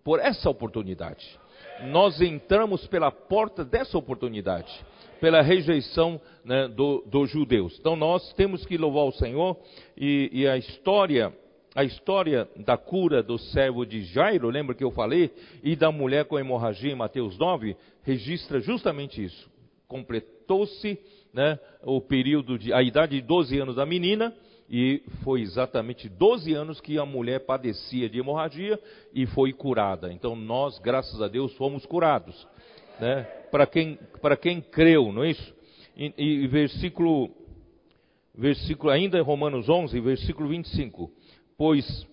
por 0.02 0.18
essa 0.18 0.50
oportunidade. 0.50 1.38
Nós 1.84 2.20
entramos 2.20 2.86
pela 2.86 3.10
porta 3.10 3.64
dessa 3.64 3.96
oportunidade, 3.96 4.72
pela 5.20 5.42
rejeição 5.42 6.20
né, 6.44 6.68
do, 6.68 7.02
dos 7.06 7.30
judeus. 7.30 7.76
Então 7.78 7.96
nós 7.96 8.32
temos 8.34 8.64
que 8.64 8.76
louvar 8.76 9.04
o 9.04 9.12
Senhor 9.12 9.56
e, 9.96 10.30
e 10.32 10.48
a 10.48 10.56
história 10.56 11.32
a 11.74 11.84
história 11.84 12.48
da 12.56 12.78
cura 12.78 13.22
do 13.22 13.36
servo 13.36 13.84
de 13.84 14.02
Jairo, 14.04 14.48
lembra 14.48 14.74
que 14.74 14.82
eu 14.82 14.90
falei, 14.90 15.30
e 15.62 15.76
da 15.76 15.92
mulher 15.92 16.24
com 16.24 16.38
hemorragia 16.38 16.90
em 16.90 16.96
Mateus 16.96 17.36
9, 17.36 17.76
registra 18.02 18.60
justamente 18.60 19.22
isso. 19.22 19.50
Completou-se 19.86 20.98
né, 21.34 21.58
o 21.82 22.00
período 22.00 22.58
de 22.58 22.72
a 22.72 22.82
idade 22.82 23.20
de 23.20 23.26
12 23.26 23.58
anos 23.58 23.76
da 23.76 23.84
menina 23.84 24.34
e 24.68 25.02
foi 25.22 25.42
exatamente 25.42 26.08
12 26.08 26.52
anos 26.52 26.80
que 26.80 26.98
a 26.98 27.06
mulher 27.06 27.40
padecia 27.46 28.08
de 28.08 28.18
hemorragia 28.18 28.78
e 29.14 29.26
foi 29.26 29.52
curada. 29.52 30.12
Então 30.12 30.34
nós, 30.34 30.78
graças 30.78 31.22
a 31.22 31.28
Deus, 31.28 31.54
fomos 31.54 31.86
curados, 31.86 32.46
né? 33.00 33.22
Para 33.50 33.66
quem 33.66 33.98
quem 34.40 34.60
creu, 34.60 35.12
não 35.12 35.22
é 35.22 35.30
isso? 35.30 35.54
E, 35.96 36.12
e 36.16 36.46
versículo 36.48 37.30
versículo 38.34 38.90
ainda 38.90 39.18
em 39.18 39.22
Romanos 39.22 39.68
11, 39.68 39.98
versículo 40.00 40.48
25. 40.48 41.10
Pois 41.56 42.06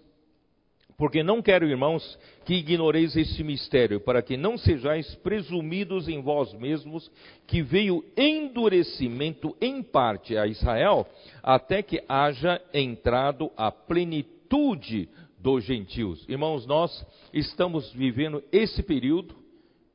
porque 0.98 1.24
não 1.24 1.42
quero, 1.42 1.68
irmãos, 1.68 2.18
que 2.46 2.56
ignoreis 2.56 3.16
este 3.16 3.44
mistério, 3.44 4.00
para 4.00 4.22
que 4.22 4.38
não 4.38 4.58
sejais 4.58 5.14
presumidos 5.16 6.08
em 6.08 6.22
vós 6.22 6.54
mesmos 6.54 7.12
que 7.48 7.62
veio 7.62 8.04
endurecimento 8.16 9.56
em 9.60 9.82
parte 9.82 10.38
a 10.38 10.46
Israel, 10.46 11.08
até 11.42 11.82
que 11.82 12.04
haja 12.08 12.62
entrado 12.74 13.52
a 13.58 13.72
plenitude 13.72 15.10
dos 15.40 15.64
gentios. 15.64 16.26
Irmãos, 16.30 16.66
nós 16.66 17.06
estamos 17.34 17.92
vivendo 17.94 18.44
esse 18.52 18.82
período, 18.84 19.36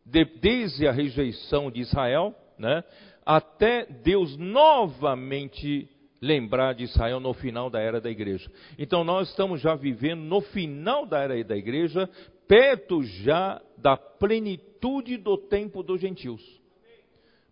de, 0.05 0.25
desde 0.25 0.87
a 0.87 0.93
rejeição 0.93 1.71
de 1.71 1.81
Israel, 1.81 2.35
né, 2.59 2.83
até 3.25 3.85
Deus 3.85 4.37
novamente 4.37 5.89
lembrar 6.21 6.75
de 6.75 6.85
Israel 6.85 7.21
no 7.21 7.33
final 7.33 7.71
da 7.71 7.81
era 7.81 8.01
da 8.01 8.11
igreja. 8.11 8.51
Então 8.79 9.05
nós 9.05 9.29
estamos 9.31 9.61
já 9.61 9.75
vivendo 9.75 10.21
no 10.21 10.41
final 10.41 11.07
da 11.07 11.21
era 11.21 11.43
da 11.45 11.57
igreja, 11.57 12.09
perto 12.47 13.03
já 13.03 13.61
da 13.77 13.97
plenitude 13.97 15.17
do 15.17 15.37
tempo 15.37 15.83
dos 15.83 16.01
gentios. 16.01 16.43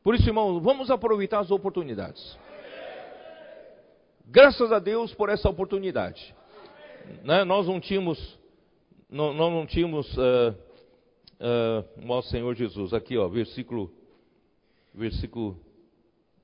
Por 0.02 0.14
isso, 0.14 0.28
irmãos, 0.28 0.62
vamos 0.62 0.90
aproveitar 0.90 1.40
as 1.40 1.50
oportunidades. 1.50 2.38
Graças 4.28 4.72
a 4.72 4.78
Deus 4.78 5.14
por 5.14 5.28
essa 5.28 5.48
oportunidade. 5.48 6.34
Né? 7.22 7.44
Nós 7.44 7.66
não 7.66 7.80
tínhamos, 7.80 8.38
nós 9.08 9.36
não 9.36 9.66
tínhamos, 9.66 10.06
uh, 10.16 10.54
uh, 11.40 12.08
ó 12.08 12.22
Senhor 12.22 12.54
Jesus, 12.54 12.92
aqui 12.92 13.16
ó, 13.16 13.28
versículo, 13.28 13.92
versículo, 14.92 15.60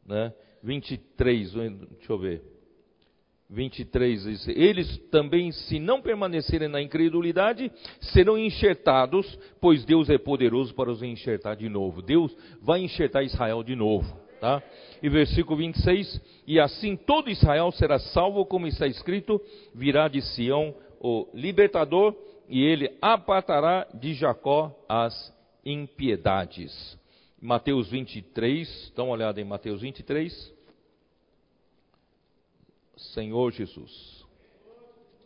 né? 0.07 0.33
23, 0.63 1.53
deixa 1.53 2.13
eu 2.13 2.19
ver. 2.19 2.43
23 3.53 4.25
diz: 4.25 4.49
Eles 4.49 4.99
também, 5.11 5.53
se 5.53 5.79
não 5.79 6.01
permanecerem 6.01 6.69
na 6.69 6.81
incredulidade, 6.81 7.71
serão 8.01 8.39
enxertados, 8.39 9.39
pois 9.61 9.85
Deus 9.85 10.09
é 10.09 10.17
poderoso 10.17 10.75
para 10.75 10.91
os 10.91 11.03
enxertar 11.03 11.57
de 11.57 11.69
novo. 11.69 12.01
Deus 12.01 12.35
vai 12.63 12.81
enxertar 12.81 13.23
Israel 13.23 13.63
de 13.63 13.77
novo. 13.77 14.17
Tá? 14.41 14.63
E 15.03 15.09
versículo 15.09 15.59
26: 15.59 16.21
E 16.47 16.59
assim 16.59 16.97
todo 16.97 17.31
Israel 17.31 17.71
será 17.73 17.99
salvo, 17.99 18.47
como 18.47 18.67
está 18.67 18.87
escrito: 18.87 19.41
virá 19.75 20.09
de 20.09 20.23
Sião 20.23 20.75
o 20.99 21.29
libertador, 21.35 22.15
e 22.49 22.63
ele 22.63 22.97
apartará 23.03 23.87
de 23.93 24.15
Jacó 24.15 24.75
as 24.89 25.33
impiedades. 25.65 26.99
Mateus 27.45 27.89
23, 27.91 28.93
dá 28.95 29.03
uma 29.03 29.15
olhada 29.15 29.41
em 29.41 29.45
Mateus 29.45 29.81
23. 29.81 30.55
Senhor 32.97 33.51
Jesus. 33.51 34.25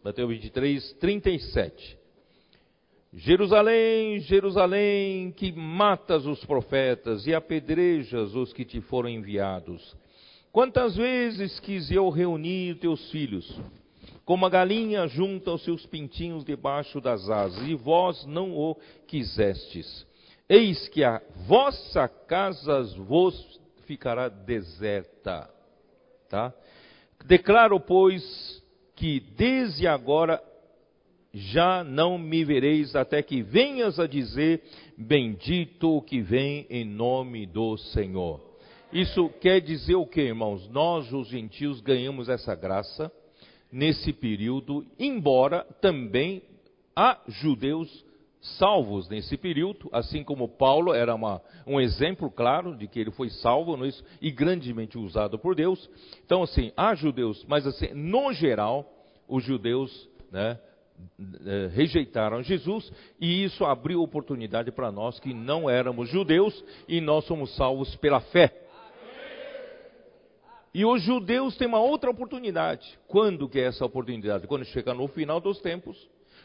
Mateus 0.03 0.31
23, 0.31 0.95
37. 0.95 1.99
Jerusalém, 3.13 4.19
Jerusalém, 4.21 5.31
que 5.31 5.53
matas 5.53 6.25
os 6.25 6.43
profetas 6.43 7.27
e 7.27 7.35
apedrejas 7.35 8.35
os 8.35 8.51
que 8.51 8.65
te 8.65 8.81
foram 8.81 9.11
enviados. 9.11 9.95
Quantas 10.51 10.97
vezes 10.97 11.61
quis 11.61 11.91
eu 11.91 12.09
reunir 12.09 12.77
teus 12.77 13.11
filhos, 13.11 13.61
como 14.25 14.47
a 14.47 14.49
galinha 14.49 15.07
junta 15.07 15.53
os 15.53 15.63
seus 15.63 15.85
pintinhos 15.85 16.47
debaixo 16.47 16.99
das 16.99 17.29
asas, 17.29 17.69
e 17.69 17.75
vós 17.75 18.25
não 18.25 18.57
o 18.57 18.75
quisestes. 19.07 20.07
Eis 20.49 20.89
que 20.89 21.03
a 21.03 21.21
vossa 21.47 22.09
casa 22.09 22.83
vos 22.99 23.61
ficará 23.87 24.29
deserta. 24.29 25.51
Tá? 26.29 26.53
Declaro, 27.25 27.81
pois, 27.81 28.63
que 28.95 29.21
desde 29.21 29.87
agora 29.87 30.43
já 31.33 31.85
não 31.85 32.17
me 32.17 32.45
vereis 32.45 32.95
até 32.95 33.23
que 33.23 33.43
venhas 33.43 33.99
a 33.99 34.07
dizer: 34.07 34.63
Bendito 34.97 35.97
o 35.97 36.03
que 36.03 36.21
vem 36.21 36.67
em 36.71 36.85
nome 36.85 37.45
do 37.45 37.77
Senhor. 37.77 38.41
Isso 38.93 39.29
quer 39.41 39.61
dizer 39.61 39.97
o 39.97 40.07
que, 40.07 40.23
irmãos? 40.23 40.69
Nós, 40.69 41.13
os 41.13 41.29
gentios, 41.29 41.81
ganhamos 41.81 42.29
essa 42.29 42.55
graça 42.55 43.13
nesse 43.71 44.13
período, 44.13 44.87
embora 44.99 45.65
também 45.81 46.43
há 46.95 47.21
judeus 47.27 48.06
salvos 48.59 49.09
nesse 49.09 49.37
período, 49.37 49.89
assim 49.93 50.23
como 50.23 50.49
Paulo 50.49 50.95
era 50.95 51.15
uma, 51.15 51.41
um 51.67 51.81
exemplo 51.81 52.31
claro 52.31 52.77
de 52.77 52.87
que 52.87 53.01
ele 53.01 53.11
foi 53.11 53.29
salvo 53.31 53.85
é 53.85 53.89
isso, 53.89 54.05
e 54.21 54.31
grandemente 54.31 54.97
usado 54.97 55.39
por 55.39 55.55
Deus. 55.55 55.91
Então, 56.25 56.43
assim, 56.43 56.73
há 56.77 56.95
judeus, 56.95 57.45
mas 57.49 57.67
assim, 57.67 57.89
no 57.95 58.33
geral, 58.33 58.87
os 59.29 59.45
judeus 59.45 60.09
né, 60.31 60.59
eh, 61.45 61.71
rejeitaram 61.73 62.43
Jesus 62.43 62.93
e 63.21 63.45
isso 63.45 63.65
abriu 63.65 64.03
oportunidade 64.03 64.71
para 64.71 64.91
nós 64.91 65.19
que 65.21 65.35
não 65.35 65.69
éramos 65.69 66.09
judeus 66.09 66.65
e 66.89 67.01
nós 67.01 67.25
somos 67.25 67.55
salvos 67.57 67.95
pela 67.97 68.21
fé. 68.21 68.63
E 70.73 70.85
os 70.85 71.03
judeus 71.03 71.57
têm 71.57 71.67
uma 71.67 71.81
outra 71.81 72.11
oportunidade. 72.11 72.99
Quando 73.09 73.49
que 73.49 73.59
é 73.59 73.65
essa 73.65 73.85
oportunidade? 73.85 74.47
Quando 74.47 74.65
chegar 74.67 74.93
no 74.93 75.09
final 75.09 75.41
dos 75.41 75.59
tempos, 75.61 75.97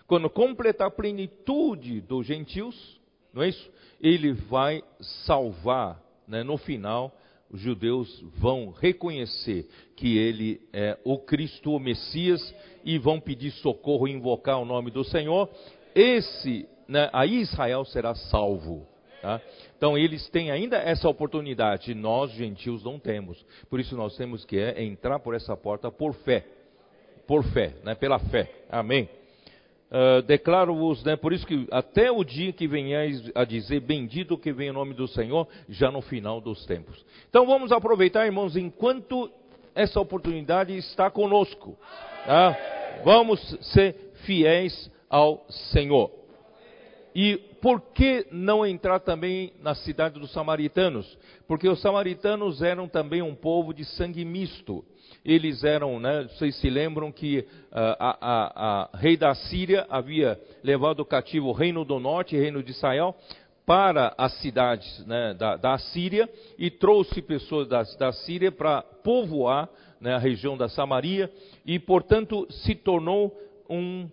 quando 0.07 0.29
completar 0.29 0.87
a 0.87 0.91
plenitude 0.91 2.01
dos 2.01 2.25
gentios, 2.25 2.99
não 3.33 3.43
é 3.43 3.49
isso? 3.49 3.71
Ele 3.99 4.33
vai 4.33 4.83
salvar, 5.25 6.01
né, 6.27 6.43
no 6.43 6.57
final, 6.57 7.15
os 7.49 7.59
judeus 7.59 8.23
vão 8.37 8.71
reconhecer 8.71 9.67
que 9.95 10.17
ele 10.17 10.61
é 10.71 10.97
o 11.03 11.17
Cristo, 11.17 11.73
o 11.73 11.79
Messias, 11.79 12.55
e 12.83 12.97
vão 12.97 13.19
pedir 13.19 13.51
socorro 13.51 14.07
e 14.07 14.11
invocar 14.11 14.59
o 14.59 14.65
nome 14.65 14.89
do 14.89 15.03
Senhor. 15.03 15.49
Esse, 15.93 16.65
né, 16.87 17.09
aí 17.11 17.41
Israel 17.41 17.83
será 17.85 18.15
salvo. 18.15 18.87
Tá? 19.21 19.39
Então 19.77 19.97
eles 19.97 20.27
têm 20.29 20.49
ainda 20.49 20.77
essa 20.77 21.07
oportunidade, 21.07 21.93
nós 21.93 22.31
gentios 22.31 22.83
não 22.83 22.97
temos. 22.97 23.45
Por 23.69 23.79
isso 23.79 23.95
nós 23.95 24.15
temos 24.17 24.43
que 24.45 24.57
é, 24.57 24.81
entrar 24.83 25.19
por 25.19 25.35
essa 25.35 25.55
porta 25.55 25.91
por 25.91 26.13
fé, 26.15 26.45
por 27.27 27.43
fé, 27.43 27.75
né, 27.83 27.93
pela 27.93 28.17
fé. 28.17 28.49
Amém. 28.69 29.07
Uh, 29.91 30.21
Declaro-vos, 30.21 31.03
né, 31.03 31.17
por 31.17 31.33
isso 31.33 31.45
que 31.45 31.67
até 31.69 32.09
o 32.09 32.23
dia 32.23 32.53
que 32.53 32.65
venhais 32.65 33.29
a 33.35 33.43
dizer, 33.43 33.81
bendito 33.81 34.37
que 34.37 34.53
vem 34.53 34.69
o 34.69 34.73
nome 34.73 34.93
do 34.93 35.05
Senhor, 35.05 35.45
já 35.67 35.91
no 35.91 36.01
final 36.01 36.39
dos 36.39 36.65
tempos. 36.65 37.05
Então 37.29 37.45
vamos 37.45 37.73
aproveitar, 37.73 38.25
irmãos, 38.25 38.55
enquanto 38.55 39.29
essa 39.75 39.99
oportunidade 39.99 40.77
está 40.77 41.11
conosco. 41.11 41.77
Tá? 42.25 42.57
Vamos 43.03 43.41
ser 43.73 44.13
fiéis 44.23 44.89
ao 45.09 45.45
Senhor. 45.49 46.09
E 47.13 47.37
por 47.61 47.81
que 47.81 48.25
não 48.31 48.65
entrar 48.65 48.99
também 49.01 49.51
na 49.61 49.75
cidade 49.75 50.17
dos 50.17 50.31
samaritanos? 50.31 51.17
Porque 51.45 51.67
os 51.67 51.81
samaritanos 51.81 52.61
eram 52.61 52.87
também 52.87 53.21
um 53.21 53.35
povo 53.35 53.73
de 53.73 53.83
sangue 53.83 54.23
misto 54.23 54.85
eles 55.23 55.63
eram, 55.63 55.99
né, 55.99 56.27
vocês 56.29 56.55
se 56.55 56.69
lembram 56.69 57.11
que 57.11 57.39
uh, 57.39 57.45
a, 57.71 58.17
a, 58.21 58.89
a, 58.93 58.97
rei 58.97 59.15
da 59.15 59.33
Síria 59.35 59.85
havia 59.89 60.39
levado 60.63 61.05
cativo 61.05 61.49
o 61.49 61.53
reino 61.53 61.85
do 61.85 61.99
norte, 61.99 62.35
o 62.35 62.39
reino 62.39 62.63
de 62.63 62.71
Israel, 62.71 63.15
para 63.65 64.13
as 64.17 64.33
cidades 64.41 65.05
né, 65.05 65.33
da, 65.35 65.55
da, 65.55 65.77
Síria 65.77 66.27
e 66.57 66.71
trouxe 66.71 67.21
pessoas 67.21 67.67
da, 67.67 67.83
da 67.99 68.11
Síria 68.11 68.51
para 68.51 68.81
povoar 68.81 69.69
né, 69.99 70.13
a 70.15 70.17
região 70.17 70.57
da 70.57 70.67
Samaria 70.67 71.31
e, 71.65 71.77
portanto, 71.77 72.47
se 72.49 72.73
tornou 72.73 73.31
um 73.69 74.09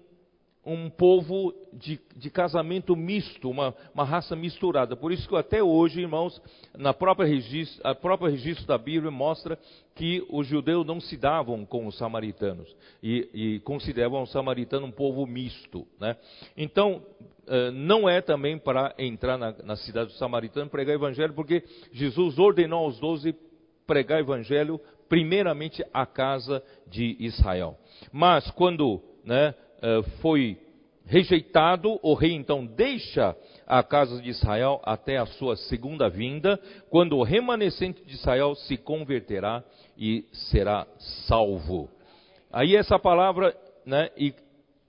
um 0.69 0.91
povo 0.91 1.55
de, 1.73 1.99
de 2.15 2.31
casamento 2.31 2.95
misto, 2.95 3.49
uma, 3.49 3.75
uma, 3.95 4.05
raça 4.05 4.37
misturada. 4.37 4.95
Por 4.95 5.11
isso 5.11 5.27
que 5.27 5.35
até 5.35 5.63
hoje, 5.63 6.01
irmãos, 6.01 6.41
na 6.77 6.93
própria 6.93 7.27
registro, 7.27 7.81
a 7.83 7.95
própria 7.95 8.31
registro 8.31 8.67
da 8.67 8.77
Bíblia 8.77 9.11
mostra 9.11 9.59
que 9.95 10.25
os 10.31 10.47
judeus 10.47 10.87
não 10.87 11.01
se 11.01 11.17
davam 11.17 11.65
com 11.65 11.87
os 11.87 11.97
samaritanos 11.97 12.75
e, 13.03 13.29
e 13.33 13.61
consideravam 13.61 14.23
o 14.23 14.27
samaritano 14.27 14.87
um 14.87 14.93
povo 14.93 15.27
misto. 15.27 15.87
Né? 15.99 16.17
Então, 16.57 17.03
eh, 17.47 17.71
não 17.71 18.07
é 18.07 18.21
também 18.21 18.59
para 18.59 18.95
entrar 18.99 19.39
na, 19.39 19.55
na 19.65 19.77
cidade 19.77 20.13
do 20.13 20.19
samaritano 20.19 20.69
pregar 20.69 20.95
evangelho, 20.95 21.33
porque 21.33 21.65
Jesus 21.93 22.39
ordenou 22.39 22.85
aos 22.85 23.01
doze 23.01 23.35
pregar 23.87 24.21
evangelho 24.21 24.79
primeiramente 25.09 25.83
à 25.95 26.05
casa 26.05 26.63
de 26.87 27.17
Israel. 27.19 27.79
Mas 28.13 28.51
quando 28.51 29.03
né, 29.25 29.55
eh, 29.81 30.03
foi 30.21 30.59
rejeitado, 31.09 31.99
o 32.03 32.13
rei 32.13 32.33
então 32.33 32.67
deixa 32.67 33.35
a 33.67 33.83
casa 33.83 34.21
de 34.21 34.29
Israel 34.29 34.81
até 34.85 35.17
a 35.17 35.25
sua 35.25 35.57
segunda 35.57 36.09
vinda, 36.09 36.61
quando 36.91 37.17
o 37.17 37.23
remanescente 37.23 38.05
de 38.05 38.15
Israel 38.15 38.55
se 38.55 38.77
converterá 38.77 39.65
e 39.97 40.27
será 40.33 40.87
salvo. 41.27 41.89
Aí 42.53 42.77
essa 42.77 42.99
palavra, 42.99 43.57
né, 43.87 44.11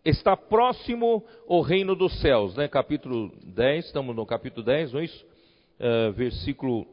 está 0.04 0.36
próximo 0.36 1.24
o 1.48 1.62
reino 1.62 1.96
dos 1.96 2.20
céus, 2.20 2.54
né, 2.56 2.68
capítulo 2.68 3.32
10, 3.44 3.86
estamos 3.86 4.14
no 4.14 4.26
capítulo 4.26 4.66
10, 4.66 4.92
não 4.92 5.00
é 5.00 5.06
isso? 5.06 5.26
Uh, 5.80 6.12
versículo, 6.12 6.86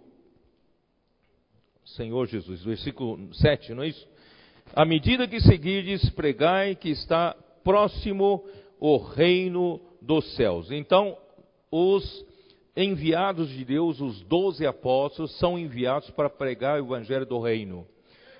Senhor 1.84 2.26
Jesus, 2.28 2.62
versículo 2.62 3.34
7, 3.34 3.74
não 3.74 3.82
é 3.82 3.88
isso? 3.88 4.08
À 4.72 4.84
medida 4.84 5.26
que 5.26 5.40
seguirdes, 5.40 6.08
pregai 6.10 6.76
que 6.76 6.90
está 6.90 7.36
próximo 7.66 8.44
o 8.78 8.96
reino 8.96 9.80
dos 10.00 10.36
céus. 10.36 10.70
Então, 10.70 11.18
os 11.68 12.24
enviados 12.76 13.48
de 13.48 13.64
Deus, 13.64 14.00
os 14.00 14.22
doze 14.22 14.64
apóstolos, 14.64 15.36
são 15.40 15.58
enviados 15.58 16.08
para 16.10 16.30
pregar 16.30 16.80
o 16.80 16.84
evangelho 16.86 17.26
do 17.26 17.40
reino. 17.40 17.84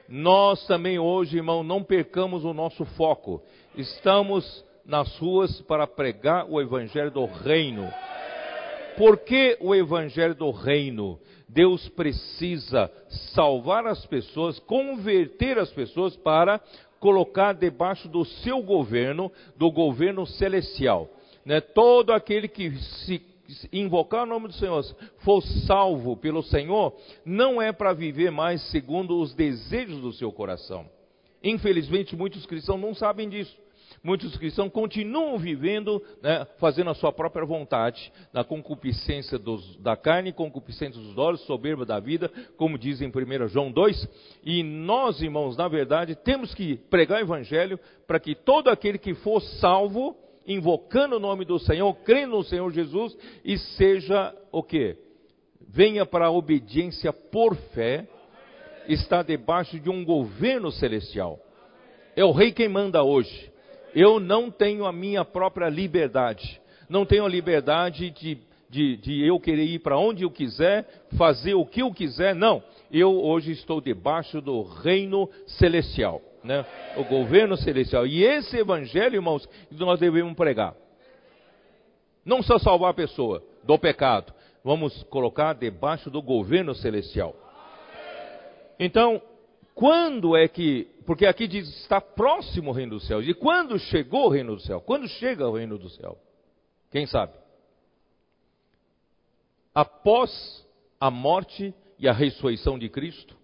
Nós 0.09 0.65
também 0.69 1.01
hoje, 1.01 1.39
irmão, 1.39 1.65
não 1.65 1.83
percamos 1.83 2.45
o 2.45 2.55
nosso 2.55 2.85
foco. 2.85 3.43
Estamos 3.77 4.65
nas 4.85 5.19
ruas 5.19 5.61
para 5.63 5.89
pregar 5.89 6.47
o 6.49 6.61
evangelho 6.61 7.11
do 7.11 7.25
reino. 7.25 7.93
Por 8.97 9.19
que 9.19 9.59
o 9.61 9.75
evangelho 9.75 10.37
do 10.37 10.53
reino? 10.53 11.19
Deus 11.49 11.89
precisa 11.91 12.91
salvar 13.35 13.87
as 13.87 14.07
pessoas, 14.07 14.61
converter 14.61 15.59
as 15.59 15.71
pessoas 15.71 16.15
para 16.15 16.61
colocar 17.01 17.53
debaixo 17.53 18.09
do 18.09 18.25
seu 18.25 18.63
governo, 18.63 19.31
do 19.57 19.71
governo 19.71 20.27
celestial. 20.27 21.09
Né? 21.45 21.61
Todo 21.61 22.13
aquele 22.13 22.49
que 22.49 22.71
se 22.77 23.23
invocar 23.73 24.25
o 24.25 24.27
nome 24.27 24.49
do 24.49 24.55
Senhor, 24.55 24.85
for 25.19 25.41
salvo 25.67 26.17
pelo 26.17 26.43
Senhor, 26.43 26.97
não 27.25 27.63
é 27.63 27.73
para 27.73 27.93
viver 27.93 28.31
mais 28.31 28.61
segundo 28.71 29.21
os 29.21 29.35
desejos 29.35 30.01
do 30.01 30.13
seu 30.13 30.33
coração. 30.33 30.89
Infelizmente, 31.43 32.17
muitos 32.17 32.45
cristãos 32.47 32.81
não 32.81 32.95
sabem 32.95 33.29
disso. 33.29 33.57
Muitos 34.07 34.37
cristãos 34.37 34.71
continuam 34.71 35.37
vivendo, 35.37 36.01
né, 36.23 36.47
fazendo 36.61 36.91
a 36.91 36.95
sua 36.95 37.11
própria 37.11 37.45
vontade, 37.45 38.13
na 38.33 38.45
concupiscência 38.45 39.37
dos, 39.37 39.77
da 39.79 39.97
carne, 39.97 40.33
concupiscência 40.33 41.03
dos 41.03 41.19
olhos, 41.19 41.41
soberba 41.41 41.85
da 41.85 41.99
vida, 41.99 42.31
como 42.57 42.79
diz 42.79 43.01
em 43.01 43.09
1 43.09 43.49
João 43.49 43.73
2. 43.73 44.09
E 44.45 44.63
nós, 44.63 45.21
irmãos, 45.21 45.57
na 45.57 45.67
verdade, 45.67 46.15
temos 46.15 46.55
que 46.55 46.77
pregar 46.89 47.19
o 47.19 47.25
evangelho 47.25 47.81
para 48.07 48.21
que 48.21 48.37
todo 48.37 48.69
aquele 48.69 48.97
que 48.97 49.13
for 49.13 49.41
salvo, 49.43 50.17
invocando 50.47 51.17
o 51.17 51.21
nome 51.21 51.45
do 51.45 51.59
Senhor, 51.59 51.93
crendo 52.05 52.37
no 52.37 52.45
Senhor 52.45 52.71
Jesus, 52.71 53.19
e 53.45 53.59
seja 53.59 54.33
o 54.53 54.63
que? 54.63 54.97
Venha 55.69 56.07
para 56.07 56.27
a 56.27 56.31
obediência 56.31 57.13
por 57.13 57.57
fé, 57.57 58.07
está 58.87 59.25
debaixo 59.25 59.81
de 59.81 59.91
um 59.91 60.05
governo 60.05 60.71
celestial. 60.71 61.41
É 62.15 62.25
o 62.25 62.31
rei 62.31 62.53
quem 62.53 62.69
manda 62.69 63.03
hoje. 63.03 63.56
Eu 63.97 64.21
não 64.21 64.51
tenho 64.51 64.85
a 64.85 64.93
minha 64.93 65.25
própria 65.25 65.71
liberdade. 65.71 66.61
Não 66.87 67.07
tenho 67.07 67.25
a 67.25 67.29
liberdade 67.29 68.11
de, 68.11 68.39
de, 68.69 68.99
de 68.99 69.27
eu 69.27 69.41
querer 69.41 69.65
ir 69.65 69.79
para 69.79 69.97
onde 69.97 70.23
eu 70.23 70.31
quiser, 70.31 70.87
fazer 71.17 71.55
o 71.55 71.65
que 71.65 71.81
eu 71.81 71.91
quiser. 71.91 72.35
Não. 72.35 72.63
Eu 72.93 73.19
hoje 73.25 73.53
estou 73.53 73.81
debaixo 73.81 74.43
do 74.43 74.63
reino 74.63 75.31
celestial. 75.47 76.21
Né? 76.45 76.63
O 76.99 77.05
governo 77.05 77.57
celestial. 77.57 78.07
E 78.07 78.23
esse 78.23 78.59
evangelho, 78.59 79.15
irmãos, 79.15 79.49
nós 79.71 79.99
devemos 79.99 80.35
pregar. 80.35 80.75
Não 82.23 82.43
só 82.43 82.59
salvar 82.59 82.91
a 82.91 82.95
pessoa 82.95 83.43
do 83.65 83.79
pecado, 83.79 84.31
vamos 84.63 85.05
colocar 85.05 85.55
debaixo 85.55 86.11
do 86.11 86.21
governo 86.21 86.75
celestial. 86.75 87.35
Então, 88.79 89.23
quando 89.77 90.35
é 90.35 90.49
que. 90.49 90.89
Porque 91.05 91.27
aqui 91.27 91.47
diz 91.47 91.69
está 91.83 92.01
próximo 92.01 92.71
o 92.71 92.73
reino 92.73 92.93
dos 92.93 93.07
céus. 93.07 93.29
E 93.29 93.35
quando 93.35 93.79
chegou 93.79 94.25
o 94.25 94.31
reino 94.31 94.57
do 94.57 94.63
céu? 94.63 94.81
Quando 94.81 95.07
chega 95.07 95.47
o 95.47 95.55
reino 95.55 95.79
do 95.79 95.91
céu? 95.91 96.19
Quem 96.91 97.07
sabe? 97.07 97.35
Após 99.75 100.67
a 100.99 101.11
morte 101.11 101.75
e 101.99 102.09
a 102.09 102.13
ressurreição 102.13 102.79
de 102.79 102.89
Cristo. 102.89 103.37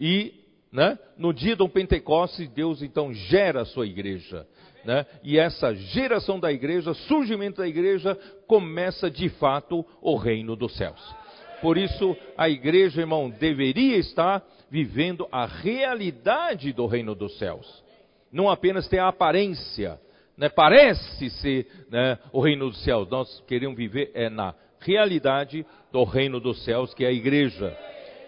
E 0.00 0.34
né, 0.72 0.98
no 1.16 1.32
dia 1.32 1.54
do 1.54 1.68
Pentecostes, 1.68 2.48
Deus 2.48 2.82
então 2.82 3.14
gera 3.14 3.62
a 3.62 3.64
sua 3.64 3.86
igreja. 3.86 4.48
Né? 4.84 5.06
E 5.22 5.38
essa 5.38 5.72
geração 5.76 6.40
da 6.40 6.52
igreja, 6.52 6.92
surgimento 6.92 7.58
da 7.58 7.68
igreja, 7.68 8.16
começa 8.48 9.08
de 9.08 9.28
fato 9.28 9.86
o 10.02 10.16
reino 10.16 10.56
dos 10.56 10.76
céus. 10.76 11.00
Por 11.62 11.78
isso, 11.78 12.16
a 12.36 12.48
igreja, 12.48 13.00
irmão, 13.00 13.30
deveria 13.30 13.96
estar 13.96 14.44
vivendo 14.70 15.26
a 15.30 15.46
realidade 15.46 16.72
do 16.72 16.86
reino 16.86 17.14
dos 17.14 17.36
céus. 17.38 17.82
Não 18.30 18.50
apenas 18.50 18.88
ter 18.88 18.98
a 18.98 19.08
aparência, 19.08 20.00
né? 20.36 20.48
parece 20.48 21.30
ser 21.30 21.66
né, 21.90 22.18
o 22.32 22.40
reino 22.40 22.68
dos 22.68 22.82
céus. 22.84 23.08
Nós 23.08 23.42
queremos 23.46 23.76
viver 23.76 24.10
é 24.14 24.28
na 24.28 24.54
realidade 24.80 25.64
do 25.90 26.04
reino 26.04 26.38
dos 26.38 26.64
céus, 26.64 26.92
que 26.94 27.04
é 27.04 27.08
a 27.08 27.12
igreja. 27.12 27.76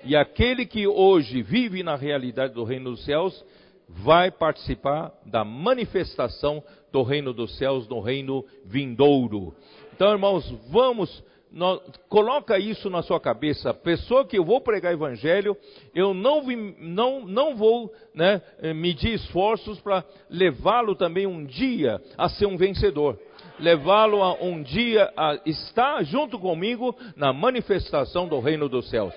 E 0.04 0.16
aquele 0.16 0.64
que 0.64 0.86
hoje 0.86 1.42
vive 1.42 1.82
na 1.82 1.96
realidade 1.96 2.54
do 2.54 2.64
reino 2.64 2.90
dos 2.90 3.04
céus, 3.04 3.44
vai 3.88 4.30
participar 4.30 5.12
da 5.26 5.44
manifestação 5.44 6.62
do 6.92 7.02
reino 7.02 7.32
dos 7.32 7.56
céus 7.58 7.88
no 7.88 8.00
reino 8.00 8.44
vindouro. 8.64 9.54
Então, 9.92 10.12
irmãos, 10.12 10.48
vamos, 10.70 11.22
nós, 11.52 11.80
coloca 12.08 12.58
isso 12.58 12.88
na 12.88 13.02
sua 13.02 13.18
cabeça. 13.18 13.74
Pessoa 13.74 14.24
que 14.24 14.38
eu 14.38 14.44
vou 14.44 14.60
pregar 14.60 14.92
evangelho, 14.92 15.56
eu 15.94 16.14
não, 16.14 16.42
não, 16.78 17.26
não 17.26 17.56
vou 17.56 17.92
né, 18.14 18.40
medir 18.74 19.14
esforços 19.14 19.80
para 19.80 20.04
levá-lo 20.28 20.94
também 20.94 21.26
um 21.26 21.44
dia 21.44 22.00
a 22.16 22.28
ser 22.28 22.46
um 22.46 22.56
vencedor. 22.56 23.18
Levá-lo 23.58 24.22
a 24.22 24.34
um 24.34 24.62
dia 24.62 25.12
a 25.16 25.38
estar 25.44 26.02
junto 26.04 26.38
comigo 26.38 26.96
na 27.16 27.32
manifestação 27.32 28.28
do 28.28 28.38
reino 28.38 28.68
dos 28.68 28.88
céus. 28.88 29.12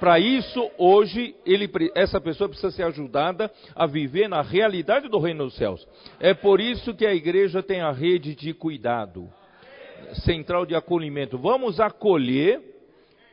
Para 0.00 0.18
isso, 0.18 0.70
hoje, 0.76 1.34
ele, 1.46 1.70
essa 1.94 2.20
pessoa 2.20 2.48
precisa 2.48 2.72
ser 2.72 2.82
ajudada 2.82 3.50
a 3.74 3.86
viver 3.86 4.28
na 4.28 4.42
realidade 4.42 5.08
do 5.08 5.18
reino 5.18 5.44
dos 5.44 5.54
céus. 5.54 5.86
É 6.18 6.34
por 6.34 6.60
isso 6.60 6.94
que 6.94 7.06
a 7.06 7.14
igreja 7.14 7.62
tem 7.62 7.80
a 7.80 7.92
rede 7.92 8.34
de 8.34 8.52
cuidado, 8.52 9.30
central 10.24 10.66
de 10.66 10.74
acolhimento. 10.74 11.38
Vamos 11.38 11.80
acolher, 11.80 12.60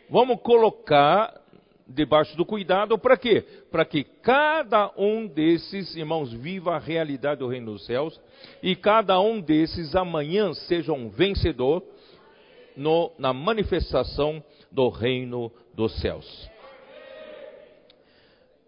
vamos 0.10 0.40
colocar 0.42 1.42
debaixo 1.88 2.36
do 2.38 2.46
cuidado, 2.46 2.98
para 2.98 3.18
quê? 3.18 3.44
Para 3.70 3.86
que 3.86 4.04
cada 4.04 4.92
um 4.98 5.28
desses 5.28 5.96
irmãos 5.96 6.32
viva 6.32 6.76
a 6.76 6.80
realidade 6.80 7.40
do 7.40 7.48
reino 7.48 7.74
dos 7.74 7.86
céus 7.86 8.20
e 8.64 8.76
cada 8.76 9.20
um 9.20 9.40
desses 9.40 9.96
amanhã 9.96 10.54
seja 10.54 10.94
um 10.94 11.10
vencedor 11.10 11.84
no, 12.76 13.12
na 13.18 13.34
manifestação 13.34 14.44
do 14.72 14.90
reino 14.90 15.52
dos 15.74 16.00
céus. 16.00 16.50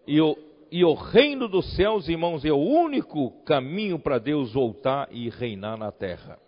E 0.06 0.20
o, 0.20 0.36
e 0.70 0.84
o 0.84 0.92
reino 0.92 1.48
dos 1.48 1.74
céus, 1.76 2.08
irmãos, 2.08 2.44
é 2.44 2.52
o 2.52 2.58
único 2.58 3.30
caminho 3.44 3.98
para 3.98 4.18
Deus 4.18 4.52
voltar 4.52 5.08
e 5.10 5.30
reinar 5.30 5.78
na 5.78 5.90
terra. 5.90 6.38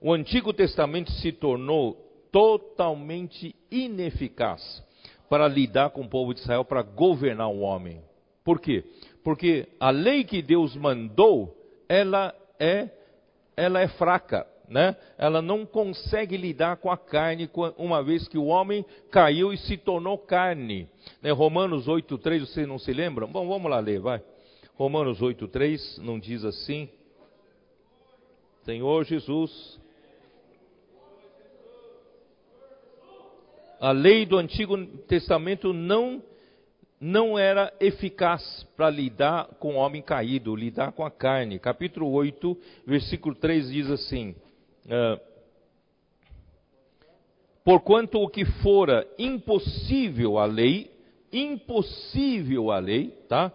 O 0.00 0.12
Antigo 0.12 0.52
Testamento 0.52 1.10
se 1.12 1.32
tornou 1.32 1.94
totalmente 2.32 3.54
ineficaz 3.70 4.82
para 5.28 5.46
lidar 5.46 5.90
com 5.90 6.02
o 6.02 6.08
povo 6.08 6.32
de 6.32 6.40
Israel, 6.40 6.64
para 6.64 6.82
governar 6.82 7.48
o 7.48 7.60
homem. 7.60 8.02
Por 8.44 8.60
quê? 8.60 8.84
Porque 9.22 9.68
a 9.78 9.90
lei 9.90 10.24
que 10.24 10.42
Deus 10.42 10.74
mandou, 10.74 11.56
ela 11.88 12.34
é, 12.58 12.88
ela 13.56 13.80
é 13.80 13.88
fraca 13.88 14.46
né? 14.70 14.96
Ela 15.18 15.42
não 15.42 15.66
consegue 15.66 16.36
lidar 16.36 16.76
com 16.76 16.90
a 16.90 16.96
carne, 16.96 17.50
uma 17.76 18.02
vez 18.04 18.28
que 18.28 18.38
o 18.38 18.46
homem 18.46 18.86
caiu 19.10 19.52
e 19.52 19.58
se 19.58 19.76
tornou 19.76 20.16
carne. 20.16 20.88
Né? 21.20 21.32
Romanos 21.32 21.88
8,3, 21.88 22.40
vocês 22.46 22.68
não 22.68 22.78
se 22.78 22.92
lembram? 22.92 23.26
Bom, 23.26 23.48
vamos 23.48 23.68
lá 23.68 23.80
ler, 23.80 23.98
vai. 23.98 24.22
Romanos 24.76 25.20
8,3 25.20 25.98
não 25.98 26.20
diz 26.20 26.44
assim. 26.44 26.88
Senhor 28.62 29.04
Jesus, 29.04 29.79
a 33.80 33.92
lei 33.92 34.26
do 34.26 34.36
Antigo 34.36 34.76
Testamento 35.08 35.72
não 35.72 36.22
não 37.00 37.38
era 37.38 37.72
eficaz 37.80 38.66
para 38.76 38.90
lidar 38.90 39.46
com 39.58 39.74
o 39.74 39.78
homem 39.78 40.02
caído, 40.02 40.54
lidar 40.54 40.92
com 40.92 41.02
a 41.02 41.10
carne. 41.10 41.58
Capítulo 41.58 42.10
8, 42.12 42.58
versículo 42.86 43.34
3 43.34 43.70
diz 43.70 43.90
assim: 43.90 44.36
ah, 44.90 45.18
porquanto 47.64 48.20
o 48.20 48.28
que 48.28 48.44
fora 48.44 49.08
impossível 49.18 50.36
à 50.36 50.44
lei, 50.44 50.90
impossível 51.32 52.70
à 52.70 52.78
lei, 52.78 53.16
tá? 53.28 53.50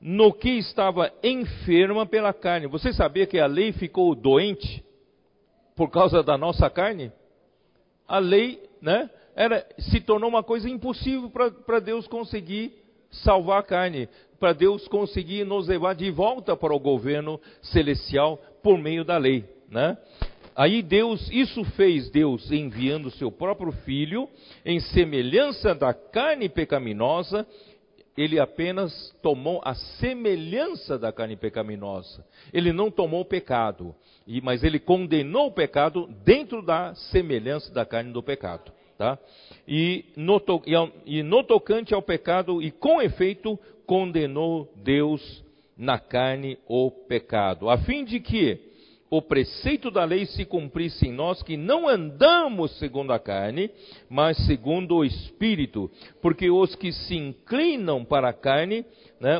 No 0.00 0.32
que 0.32 0.50
estava 0.50 1.12
enferma 1.20 2.06
pela 2.06 2.32
carne. 2.32 2.68
Você 2.68 2.92
sabia 2.92 3.26
que 3.26 3.40
a 3.40 3.46
lei 3.46 3.72
ficou 3.72 4.14
doente 4.14 4.84
por 5.74 5.90
causa 5.90 6.22
da 6.22 6.38
nossa 6.38 6.70
carne? 6.70 7.10
A 8.06 8.18
lei, 8.18 8.62
né? 8.80 9.10
Era, 9.34 9.66
se 9.78 10.00
tornou 10.00 10.28
uma 10.28 10.42
coisa 10.42 10.68
impossível 10.68 11.30
para 11.30 11.80
Deus 11.80 12.06
conseguir 12.06 12.72
salvar 13.10 13.60
a 13.60 13.62
carne, 13.62 14.08
para 14.38 14.52
Deus 14.52 14.86
conseguir 14.88 15.44
nos 15.44 15.68
levar 15.68 15.94
de 15.94 16.10
volta 16.10 16.56
para 16.56 16.74
o 16.74 16.78
governo 16.78 17.40
celestial 17.62 18.40
por 18.62 18.78
meio 18.78 19.04
da 19.04 19.16
lei, 19.16 19.44
né? 19.70 19.96
Aí 20.54 20.82
Deus, 20.82 21.30
isso 21.30 21.64
fez 21.64 22.10
Deus 22.10 22.50
enviando 22.52 23.10
seu 23.10 23.32
próprio 23.32 23.72
filho 23.72 24.28
em 24.64 24.80
semelhança 24.80 25.74
da 25.74 25.94
carne 25.94 26.48
pecaminosa, 26.48 27.46
ele 28.16 28.38
apenas 28.38 29.14
tomou 29.22 29.62
a 29.64 29.74
semelhança 29.74 30.98
da 30.98 31.10
carne 31.10 31.36
pecaminosa. 31.36 32.22
Ele 32.52 32.70
não 32.70 32.90
tomou 32.90 33.22
o 33.22 33.24
pecado, 33.24 33.94
mas 34.42 34.62
ele 34.62 34.78
condenou 34.78 35.46
o 35.46 35.52
pecado 35.52 36.06
dentro 36.22 36.60
da 36.60 36.94
semelhança 36.94 37.72
da 37.72 37.86
carne 37.86 38.12
do 38.12 38.22
pecado. 38.22 38.70
Tá? 39.02 39.18
E, 39.66 40.04
no, 40.14 40.40
e 41.04 41.24
no 41.24 41.42
tocante 41.42 41.92
ao 41.92 42.00
pecado, 42.00 42.62
e 42.62 42.70
com 42.70 43.02
efeito, 43.02 43.58
condenou 43.84 44.72
Deus 44.76 45.44
na 45.76 45.98
carne 45.98 46.56
o 46.68 46.88
pecado, 46.88 47.68
a 47.68 47.78
fim 47.78 48.04
de 48.04 48.20
que 48.20 48.60
o 49.12 49.20
preceito 49.20 49.90
da 49.90 50.06
lei 50.06 50.24
se 50.24 50.42
cumprisse 50.46 51.06
em 51.06 51.12
nós, 51.12 51.42
que 51.42 51.54
não 51.54 51.86
andamos 51.86 52.78
segundo 52.78 53.12
a 53.12 53.18
carne, 53.18 53.70
mas 54.08 54.38
segundo 54.46 54.96
o 54.96 55.04
Espírito. 55.04 55.90
Porque 56.22 56.50
os 56.50 56.74
que 56.74 56.90
se 56.92 57.14
inclinam 57.14 58.06
para 58.06 58.30
a 58.30 58.32
carne, 58.32 58.86
né, 59.20 59.38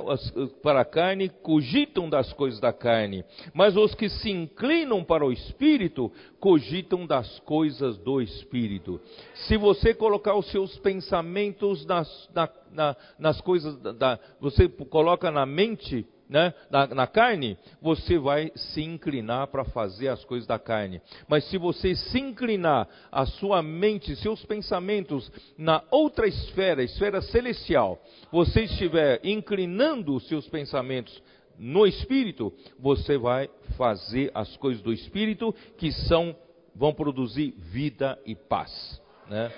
para 0.62 0.82
a 0.82 0.84
carne, 0.84 1.30
cogitam 1.30 2.10
das 2.10 2.30
coisas 2.34 2.60
da 2.60 2.70
carne. 2.70 3.24
Mas 3.54 3.74
os 3.74 3.94
que 3.94 4.10
se 4.10 4.30
inclinam 4.30 5.02
para 5.02 5.24
o 5.24 5.32
Espírito, 5.32 6.12
cogitam 6.38 7.06
das 7.06 7.40
coisas 7.40 7.96
do 7.96 8.20
Espírito. 8.20 9.00
Se 9.46 9.56
você 9.56 9.94
colocar 9.94 10.34
os 10.34 10.50
seus 10.50 10.76
pensamentos 10.80 11.86
nas, 11.86 12.28
na, 12.34 12.46
na, 12.70 12.96
nas 13.18 13.40
coisas 13.40 13.74
da, 13.80 14.20
você 14.38 14.68
coloca 14.68 15.30
na 15.30 15.46
mente 15.46 16.06
né, 16.32 16.54
na, 16.70 16.86
na 16.86 17.06
carne, 17.06 17.58
você 17.80 18.18
vai 18.18 18.50
se 18.56 18.82
inclinar 18.82 19.48
para 19.48 19.66
fazer 19.66 20.08
as 20.08 20.24
coisas 20.24 20.46
da 20.48 20.58
carne. 20.58 21.02
Mas 21.28 21.44
se 21.44 21.58
você 21.58 21.94
se 21.94 22.18
inclinar 22.18 22.88
a 23.12 23.26
sua 23.26 23.62
mente, 23.62 24.16
seus 24.16 24.42
pensamentos 24.42 25.30
na 25.58 25.84
outra 25.90 26.26
esfera, 26.26 26.82
esfera 26.82 27.20
celestial, 27.20 28.02
você 28.32 28.62
estiver 28.62 29.20
inclinando 29.22 30.14
os 30.14 30.26
seus 30.26 30.48
pensamentos 30.48 31.22
no 31.58 31.86
espírito, 31.86 32.50
você 32.80 33.18
vai 33.18 33.50
fazer 33.76 34.30
as 34.34 34.56
coisas 34.56 34.82
do 34.82 34.90
espírito 34.90 35.54
que 35.76 35.92
são 35.92 36.34
vão 36.74 36.94
produzir 36.94 37.54
vida 37.58 38.18
e 38.24 38.34
paz, 38.34 38.98
né? 39.28 39.52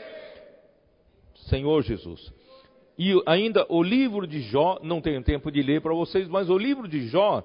Senhor 1.48 1.80
Jesus. 1.84 2.32
E 2.98 3.20
ainda 3.26 3.66
o 3.68 3.82
livro 3.82 4.26
de 4.26 4.40
Jó, 4.40 4.78
não 4.82 5.00
tenho 5.00 5.22
tempo 5.22 5.50
de 5.50 5.62
ler 5.62 5.80
para 5.80 5.94
vocês, 5.94 6.28
mas 6.28 6.48
o 6.48 6.56
livro 6.56 6.86
de 6.86 7.08
Jó 7.08 7.42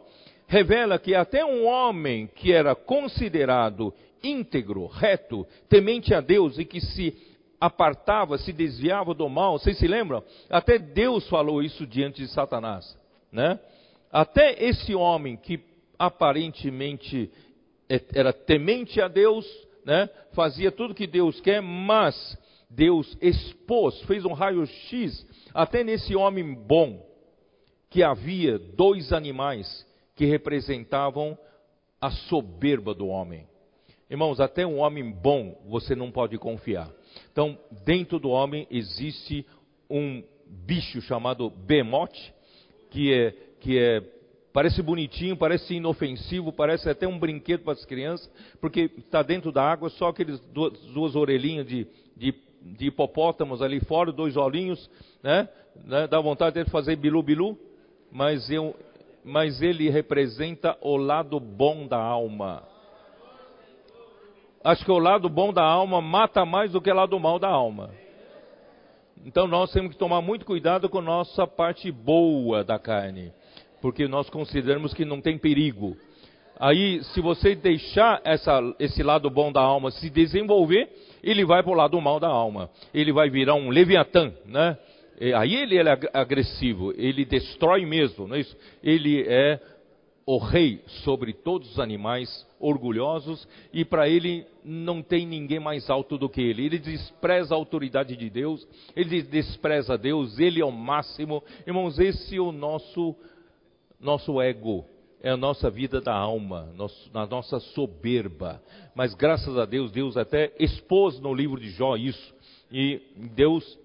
revela 0.47 0.99
que 0.99 1.15
até 1.15 1.43
um 1.43 1.65
homem 1.65 2.27
que 2.27 2.51
era 2.51 2.75
considerado 2.75 3.93
íntegro, 4.23 4.85
reto, 4.87 5.47
temente 5.67 6.13
a 6.13 6.21
Deus 6.21 6.57
e 6.57 6.65
que 6.65 6.79
se 6.81 7.15
apartava, 7.59 8.37
se 8.37 8.53
desviava 8.53 9.13
do 9.13 9.27
mal, 9.27 9.59
vocês 9.59 9.77
se 9.77 9.87
lembram? 9.87 10.23
Até 10.49 10.77
Deus 10.77 11.27
falou 11.27 11.61
isso 11.61 11.85
diante 11.85 12.21
de 12.21 12.27
Satanás, 12.29 12.97
né? 13.31 13.59
Até 14.11 14.63
esse 14.63 14.95
homem 14.95 15.35
que 15.35 15.59
aparentemente 15.97 17.29
é, 17.89 18.01
era 18.13 18.31
temente 18.31 19.01
a 19.01 19.07
Deus, 19.07 19.45
né, 19.85 20.09
fazia 20.33 20.71
tudo 20.71 20.95
que 20.95 21.05
Deus 21.05 21.41
quer, 21.41 21.61
mas 21.61 22.37
Deus 22.69 23.17
expôs, 23.21 23.99
fez 24.03 24.23
um 24.23 24.33
raio-x 24.33 25.25
até 25.53 25.83
nesse 25.83 26.15
homem 26.15 26.53
bom, 26.53 27.05
que 27.89 28.03
havia 28.03 28.59
dois 28.59 29.11
animais 29.11 29.85
que 30.15 30.25
representavam 30.25 31.37
a 31.99 32.11
soberba 32.11 32.93
do 32.93 33.07
homem. 33.07 33.47
Irmãos, 34.09 34.39
até 34.39 34.65
um 34.65 34.79
homem 34.79 35.11
bom 35.11 35.61
você 35.67 35.95
não 35.95 36.11
pode 36.11 36.37
confiar. 36.37 36.91
Então, 37.31 37.57
dentro 37.85 38.19
do 38.19 38.29
homem 38.29 38.67
existe 38.71 39.45
um 39.89 40.23
bicho 40.65 41.01
chamado 41.01 41.49
bemote, 41.49 42.33
que 42.89 43.13
é, 43.13 43.31
que 43.59 43.77
é 43.77 44.01
parece 44.51 44.81
bonitinho, 44.81 45.37
parece 45.37 45.75
inofensivo, 45.75 46.51
parece 46.51 46.89
até 46.89 47.07
um 47.07 47.19
brinquedo 47.19 47.63
para 47.63 47.73
as 47.73 47.85
crianças, 47.85 48.29
porque 48.59 48.89
está 48.97 49.21
dentro 49.21 49.51
da 49.51 49.63
água, 49.63 49.89
só 49.89 50.07
aqueles 50.07 50.39
duas, 50.51 50.73
duas 50.87 51.15
orelhinhas 51.15 51.67
de, 51.67 51.87
de, 52.17 52.33
de, 52.61 52.87
hipopótamos 52.87 53.61
ali 53.61 53.79
fora, 53.81 54.11
dois 54.11 54.35
olhinhos, 54.37 54.89
né? 55.23 55.47
né? 55.85 56.07
Dá 56.07 56.19
vontade 56.19 56.63
de 56.63 56.69
fazer 56.69 56.95
bilu-bilu, 56.95 57.57
mas, 58.11 58.49
eu, 58.49 58.75
mas 59.23 59.61
ele 59.61 59.89
representa 59.89 60.77
o 60.81 60.97
lado 60.97 61.39
bom 61.39 61.87
da 61.87 61.97
alma. 61.97 62.63
Acho 64.63 64.83
que 64.83 64.91
o 64.91 64.99
lado 64.99 65.29
bom 65.29 65.53
da 65.53 65.63
alma 65.63 66.01
mata 66.01 66.45
mais 66.45 66.71
do 66.71 66.81
que 66.81 66.91
o 66.91 66.95
lado 66.95 67.17
mal 67.19 67.39
da 67.39 67.47
alma. 67.47 67.91
Então 69.25 69.47
nós 69.47 69.71
temos 69.71 69.91
que 69.91 69.97
tomar 69.97 70.21
muito 70.21 70.45
cuidado 70.45 70.89
com 70.89 71.01
nossa 71.01 71.45
parte 71.45 71.91
boa 71.91 72.63
da 72.63 72.79
carne, 72.79 73.33
porque 73.81 74.07
nós 74.07 74.29
consideramos 74.29 74.93
que 74.93 75.05
não 75.05 75.21
tem 75.21 75.37
perigo. 75.37 75.97
Aí, 76.59 77.01
se 77.05 77.21
você 77.21 77.55
deixar 77.55 78.21
essa, 78.25 78.59
esse 78.79 79.01
lado 79.01 79.29
bom 79.29 79.49
da 79.49 79.61
alma 79.61 79.91
se 79.91 80.09
desenvolver, 80.09 80.89
ele 81.23 81.45
vai 81.45 81.63
para 81.63 81.71
o 81.71 81.75
lado 81.75 81.99
mal 82.01 82.19
da 82.19 82.27
alma. 82.27 82.69
Ele 82.93 83.13
vai 83.13 83.29
virar 83.29 83.55
um 83.55 83.69
leviatã, 83.69 84.33
né? 84.45 84.77
E 85.21 85.33
aí 85.33 85.55
ele 85.55 85.77
é 85.77 85.99
agressivo, 86.13 86.93
ele 86.97 87.25
destrói 87.25 87.85
mesmo, 87.85 88.27
não 88.27 88.35
é 88.35 88.39
isso? 88.39 88.55
Ele 88.81 89.25
é 89.27 89.59
o 90.25 90.37
rei 90.37 90.81
sobre 91.03 91.33
todos 91.33 91.71
os 91.71 91.79
animais 91.79 92.47
orgulhosos 92.59 93.47
e 93.73 93.83
para 93.83 94.07
ele 94.07 94.45
não 94.63 95.01
tem 95.01 95.25
ninguém 95.25 95.59
mais 95.59 95.89
alto 95.89 96.17
do 96.17 96.29
que 96.29 96.41
ele. 96.41 96.65
Ele 96.65 96.77
despreza 96.77 97.53
a 97.53 97.57
autoridade 97.57 98.15
de 98.15 98.29
Deus, 98.29 98.67
ele 98.95 99.21
despreza 99.21 99.97
Deus, 99.97 100.39
ele 100.39 100.61
é 100.61 100.65
o 100.65 100.71
máximo. 100.71 101.43
Irmãos, 101.65 101.99
esse 101.99 102.35
é 102.35 102.39
o 102.39 102.51
nosso 102.51 103.15
nosso 103.99 104.39
ego, 104.41 104.85
é 105.21 105.29
a 105.29 105.37
nossa 105.37 105.69
vida 105.69 105.99
da 105.99 106.13
alma, 106.13 106.69
na 107.13 107.25
nossa 107.25 107.59
soberba. 107.59 108.61
Mas 108.95 109.13
graças 109.13 109.57
a 109.57 109.65
Deus, 109.65 109.91
Deus 109.91 110.15
até 110.15 110.51
expôs 110.57 111.19
no 111.19 111.33
livro 111.33 111.59
de 111.59 111.69
Jó 111.71 111.95
isso. 111.95 112.33
E 112.71 113.01
Deus 113.35 113.77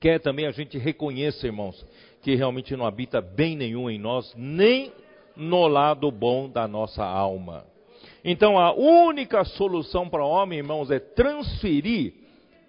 quer 0.00 0.20
também 0.20 0.46
a 0.46 0.50
gente 0.50 0.76
reconheça, 0.78 1.46
irmãos, 1.46 1.84
que 2.22 2.34
realmente 2.34 2.74
não 2.76 2.86
habita 2.86 3.20
bem 3.20 3.56
nenhum 3.56 3.88
em 3.88 3.98
nós, 3.98 4.32
nem 4.36 4.92
no 5.36 5.66
lado 5.68 6.10
bom 6.10 6.48
da 6.48 6.66
nossa 6.66 7.04
alma. 7.04 7.64
Então 8.24 8.58
a 8.58 8.72
única 8.72 9.44
solução 9.44 10.08
para 10.08 10.24
o 10.24 10.28
homem, 10.28 10.58
irmãos, 10.58 10.90
é 10.90 10.98
transferir 10.98 12.14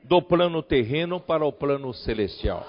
do 0.03 0.21
plano 0.21 0.61
terreno 0.61 1.19
para 1.19 1.43
o 1.43 1.51
plano 1.51 1.93
celestial. 1.93 2.65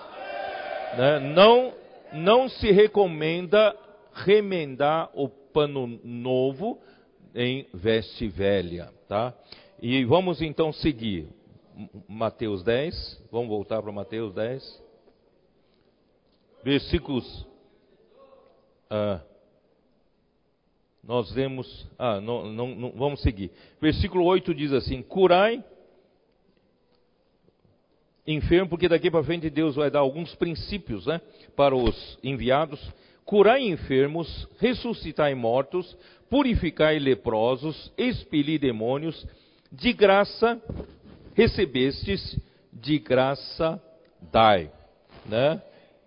Né? 0.97 1.21
Não, 1.21 1.73
não 2.13 2.49
se 2.49 2.73
recomenda 2.73 3.77
remendar 4.25 5.11
o 5.15 5.29
pano 5.29 6.01
novo 6.05 6.81
em 7.35 7.67
veste 7.73 8.29
velha, 8.29 8.93
tá? 9.09 9.35
E 9.81 10.05
vamos 10.05 10.43
então 10.43 10.73
seguir. 10.73 11.29
Mateus 12.09 12.65
10, 12.65 13.23
vamos 13.31 13.49
voltar 13.49 13.81
para 13.81 13.93
Mateus 13.93 14.35
10. 14.35 14.83
Versículos 16.65 17.47
ah, 18.91 19.21
nós 21.03 21.31
vemos. 21.33 21.89
Ah, 21.99 22.21
não, 22.21 22.47
não, 22.53 22.75
não, 22.75 22.91
vamos 22.93 23.21
seguir. 23.23 23.51
Versículo 23.81 24.25
8 24.25 24.55
diz 24.55 24.73
assim: 24.73 25.03
Curai 25.03 25.65
enfermo, 28.27 28.69
porque 28.69 28.89
daqui 28.89 29.11
para 29.11 29.25
frente 29.25 29.49
Deus 29.49 29.77
vai 29.77 29.91
dar 29.91 30.01
alguns 30.01 30.35
princípios 30.35 31.07
né, 31.07 31.21
para 31.57 31.75
os 31.75 32.19
enviados. 32.23 32.79
Curai 33.29 33.69
enfermos, 33.69 34.49
ressuscitai 34.59 35.35
mortos, 35.35 35.95
purificai 36.31 36.99
leprosos, 36.99 37.93
expeli 37.99 38.59
demônios, 38.59 39.27
de 39.71 39.93
graça 39.93 40.59
recebestes, 41.35 42.41
de 42.73 42.99
graça 42.99 43.79
dai. 44.33 44.73
Né? 45.27 45.61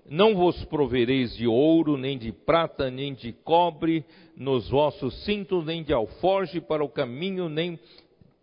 Não 0.10 0.34
vos 0.34 0.66
provereis 0.66 1.36
de 1.36 1.46
ouro, 1.46 1.96
nem 1.96 2.18
de 2.18 2.32
prata, 2.32 2.90
nem 2.90 3.14
de 3.14 3.32
cobre 3.32 4.04
nos 4.36 4.68
vossos 4.72 5.24
cintos, 5.24 5.64
nem 5.64 5.84
de 5.84 5.94
alforge 5.94 6.60
para 6.60 6.84
o 6.84 6.90
caminho, 6.90 7.48
nem 7.48 7.80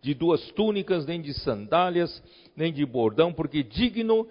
de 0.01 0.13
duas 0.13 0.51
túnicas, 0.51 1.05
nem 1.05 1.19
de 1.19 1.33
sandálias, 1.33 2.23
nem 2.55 2.71
de 2.71 2.85
bordão, 2.85 3.33
porque 3.33 3.61
digno 3.61 4.25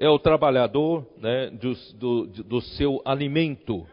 é 0.00 0.08
o 0.08 0.18
trabalhador 0.18 1.06
né, 1.18 1.50
do, 1.50 1.74
do, 1.94 2.26
do, 2.42 2.60
seu 2.62 3.02
alimento. 3.04 3.86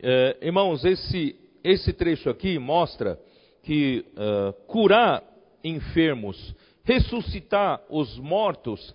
É, 0.00 0.36
irmãos, 0.40 0.84
esse, 0.84 1.34
esse 1.64 1.92
trecho 1.92 2.30
aqui 2.30 2.56
mostra 2.56 3.18
que 3.64 4.04
uh, 4.12 4.52
curar 4.68 5.24
enfermos, 5.64 6.54
ressuscitar 6.84 7.80
os 7.90 8.16
mortos, 8.16 8.94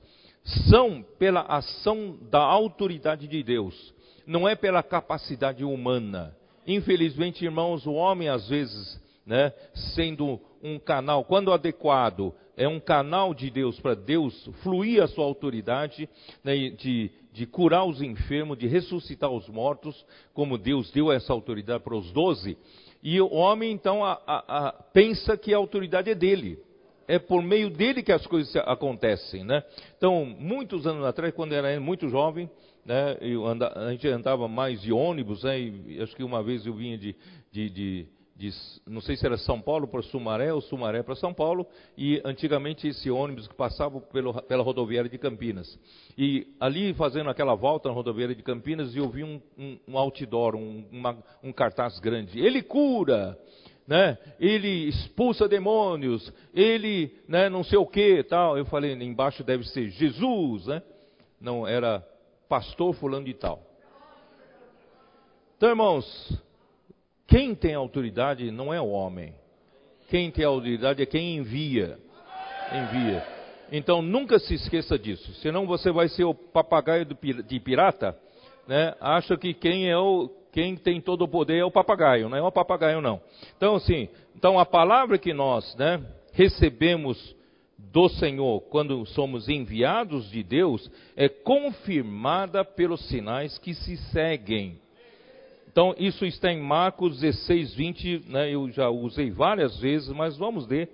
são 0.69 1.03
pela 1.19 1.41
ação 1.41 2.17
da 2.31 2.39
autoridade 2.39 3.27
de 3.27 3.43
Deus, 3.43 3.93
não 4.25 4.47
é 4.47 4.55
pela 4.55 4.81
capacidade 4.81 5.65
humana. 5.65 6.33
Infelizmente, 6.65 7.43
irmãos, 7.43 7.85
o 7.85 7.91
homem 7.91 8.29
às 8.29 8.47
vezes, 8.47 8.97
né, 9.25 9.51
sendo 9.93 10.39
um 10.63 10.79
canal, 10.79 11.25
quando 11.25 11.51
adequado, 11.51 12.33
é 12.60 12.68
um 12.68 12.78
canal 12.78 13.34
de 13.34 13.49
Deus 13.49 13.80
para 13.80 13.95
Deus 13.95 14.49
fluir 14.62 15.01
a 15.01 15.07
sua 15.07 15.24
autoridade 15.24 16.10
né, 16.43 16.70
de, 16.72 17.10
de 17.32 17.45
curar 17.45 17.86
os 17.86 18.01
enfermos, 18.01 18.57
de 18.57 18.68
ressuscitar 18.68 19.32
os 19.32 19.47
mortos, 19.47 20.05
como 20.34 20.57
Deus 20.57 20.91
deu 20.91 21.10
essa 21.10 21.32
autoridade 21.32 21.82
para 21.82 21.95
os 21.95 22.12
doze. 22.12 22.57
E 23.01 23.20
o 23.22 23.32
homem 23.32 23.72
então 23.72 24.03
a, 24.03 24.22
a, 24.28 24.68
a, 24.68 24.72
pensa 24.74 25.38
que 25.38 25.53
a 25.53 25.57
autoridade 25.57 26.10
é 26.10 26.16
dele 26.16 26.60
é 27.07 27.18
por 27.18 27.41
meio 27.41 27.70
dele 27.70 28.03
que 28.03 28.12
as 28.12 28.28
coisas 28.28 28.55
acontecem, 28.57 29.43
né? 29.43 29.64
Então, 29.97 30.24
muitos 30.26 30.86
anos 30.86 31.03
atrás, 31.03 31.34
quando 31.34 31.53
eu 31.53 31.66
era 31.66 31.80
muito 31.80 32.07
jovem, 32.07 32.47
né, 32.86 33.18
anda, 33.47 33.74
a 33.76 33.91
gente 33.91 34.07
andava 34.07 34.47
mais 34.47 34.80
de 34.82 34.91
ônibus, 34.91 35.43
né, 35.43 35.60
e 35.60 35.99
acho 35.99 36.16
que 36.16 36.24
uma 36.24 36.43
vez 36.43 36.68
eu 36.68 36.74
vinha 36.76 36.99
de, 36.99 37.16
de, 37.51 37.70
de, 37.72 38.07
de 38.39 38.49
não 38.87 39.01
sei 39.01 39.17
se 39.17 39.25
era 39.25 39.37
São 39.37 39.61
Paulo 39.61 39.85
para 39.85 40.01
Sumaré 40.01 40.53
ou 40.53 40.61
Sumaré 40.61 41.03
para 41.03 41.13
São 41.13 41.33
Paulo, 41.33 41.67
e 41.97 42.21
antigamente 42.23 42.87
esse 42.87 43.11
ônibus 43.11 43.49
que 43.49 43.53
passava 43.53 43.99
pelo, 43.99 44.33
pela 44.43 44.63
rodoviária 44.63 45.09
de 45.09 45.17
Campinas. 45.17 45.77
E 46.17 46.47
ali, 46.57 46.93
fazendo 46.93 47.29
aquela 47.29 47.53
volta 47.53 47.89
na 47.89 47.93
rodoviária 47.93 48.33
de 48.33 48.41
Campinas, 48.41 48.95
eu 48.95 49.09
vi 49.09 49.25
um, 49.25 49.41
um, 49.57 49.77
um 49.89 49.97
outdoor, 49.97 50.55
um, 50.55 50.85
uma, 50.89 51.17
um 51.43 51.51
cartaz 51.51 51.99
grande. 51.99 52.39
Ele 52.39 52.63
cura! 52.63 53.37
né? 53.85 54.17
Ele 54.39 54.87
expulsa 54.87 55.47
demônios, 55.47 56.31
ele, 56.53 57.11
né, 57.27 57.49
não 57.49 57.63
sei 57.63 57.79
o 57.79 57.87
que, 57.87 58.23
tal. 58.23 58.55
Eu 58.55 58.63
falei, 58.65 58.93
embaixo 58.93 59.43
deve 59.43 59.63
ser 59.65 59.89
Jesus, 59.89 60.67
né? 60.67 60.83
Não 61.41 61.67
era 61.67 62.07
pastor 62.47 62.93
fulano 62.93 63.25
de 63.25 63.33
tal. 63.33 63.63
Então, 65.57 65.69
irmãos, 65.69 66.39
quem 67.30 67.53
tem 67.53 67.75
autoridade 67.75 68.49
não 68.51 68.73
é 68.73 68.82
o 68.82 68.89
homem. 68.89 69.34
Quem 70.09 70.32
tem 70.32 70.43
autoridade 70.43 71.01
é 71.01 71.05
quem 71.05 71.38
envia. 71.38 71.97
Envia. 72.73 73.23
Então 73.71 74.01
nunca 74.01 74.39
se 74.39 74.55
esqueça 74.55 74.97
disso. 74.97 75.32
Senão 75.36 75.67
você 75.67 75.91
vai 75.91 76.07
ser 76.09 76.23
o 76.23 76.34
papagaio 76.34 77.05
de 77.05 77.59
pirata, 77.59 78.17
né? 78.67 78.95
Acha 78.99 79.38
que 79.38 79.53
quem 79.53 79.89
é 79.89 79.97
o 79.97 80.30
quem 80.51 80.75
tem 80.75 80.99
todo 80.99 81.21
o 81.21 81.27
poder 81.27 81.59
é 81.59 81.63
o 81.63 81.69
papagaio, 81.69 82.27
não 82.27 82.36
é 82.36 82.41
o 82.41 82.51
papagaio 82.51 82.99
não. 82.99 83.21
Então 83.55 83.75
assim, 83.75 84.09
então 84.36 84.57
a 84.57 84.65
palavra 84.65 85.19
que 85.19 85.32
nós, 85.32 85.75
né, 85.75 86.03
recebemos 86.34 87.36
do 87.77 88.09
Senhor 88.09 88.61
quando 88.61 89.05
somos 89.05 89.47
enviados 89.47 90.32
de 90.32 90.41
Deus 90.41 90.89
é 91.15 91.30
confirmada 91.30 92.65
pelos 92.65 93.07
sinais 93.07 93.59
que 93.59 93.75
se 93.75 93.95
seguem. 94.11 94.80
Então 95.80 95.95
isso 95.97 96.25
está 96.25 96.51
em 96.51 96.59
Marcos 96.59 97.21
16, 97.21 97.73
20, 97.73 98.23
né, 98.27 98.53
eu 98.53 98.69
já 98.69 98.89
usei 98.89 99.32
várias 99.32 99.80
vezes, 99.80 100.09
mas 100.09 100.36
vamos 100.36 100.67
ler 100.67 100.89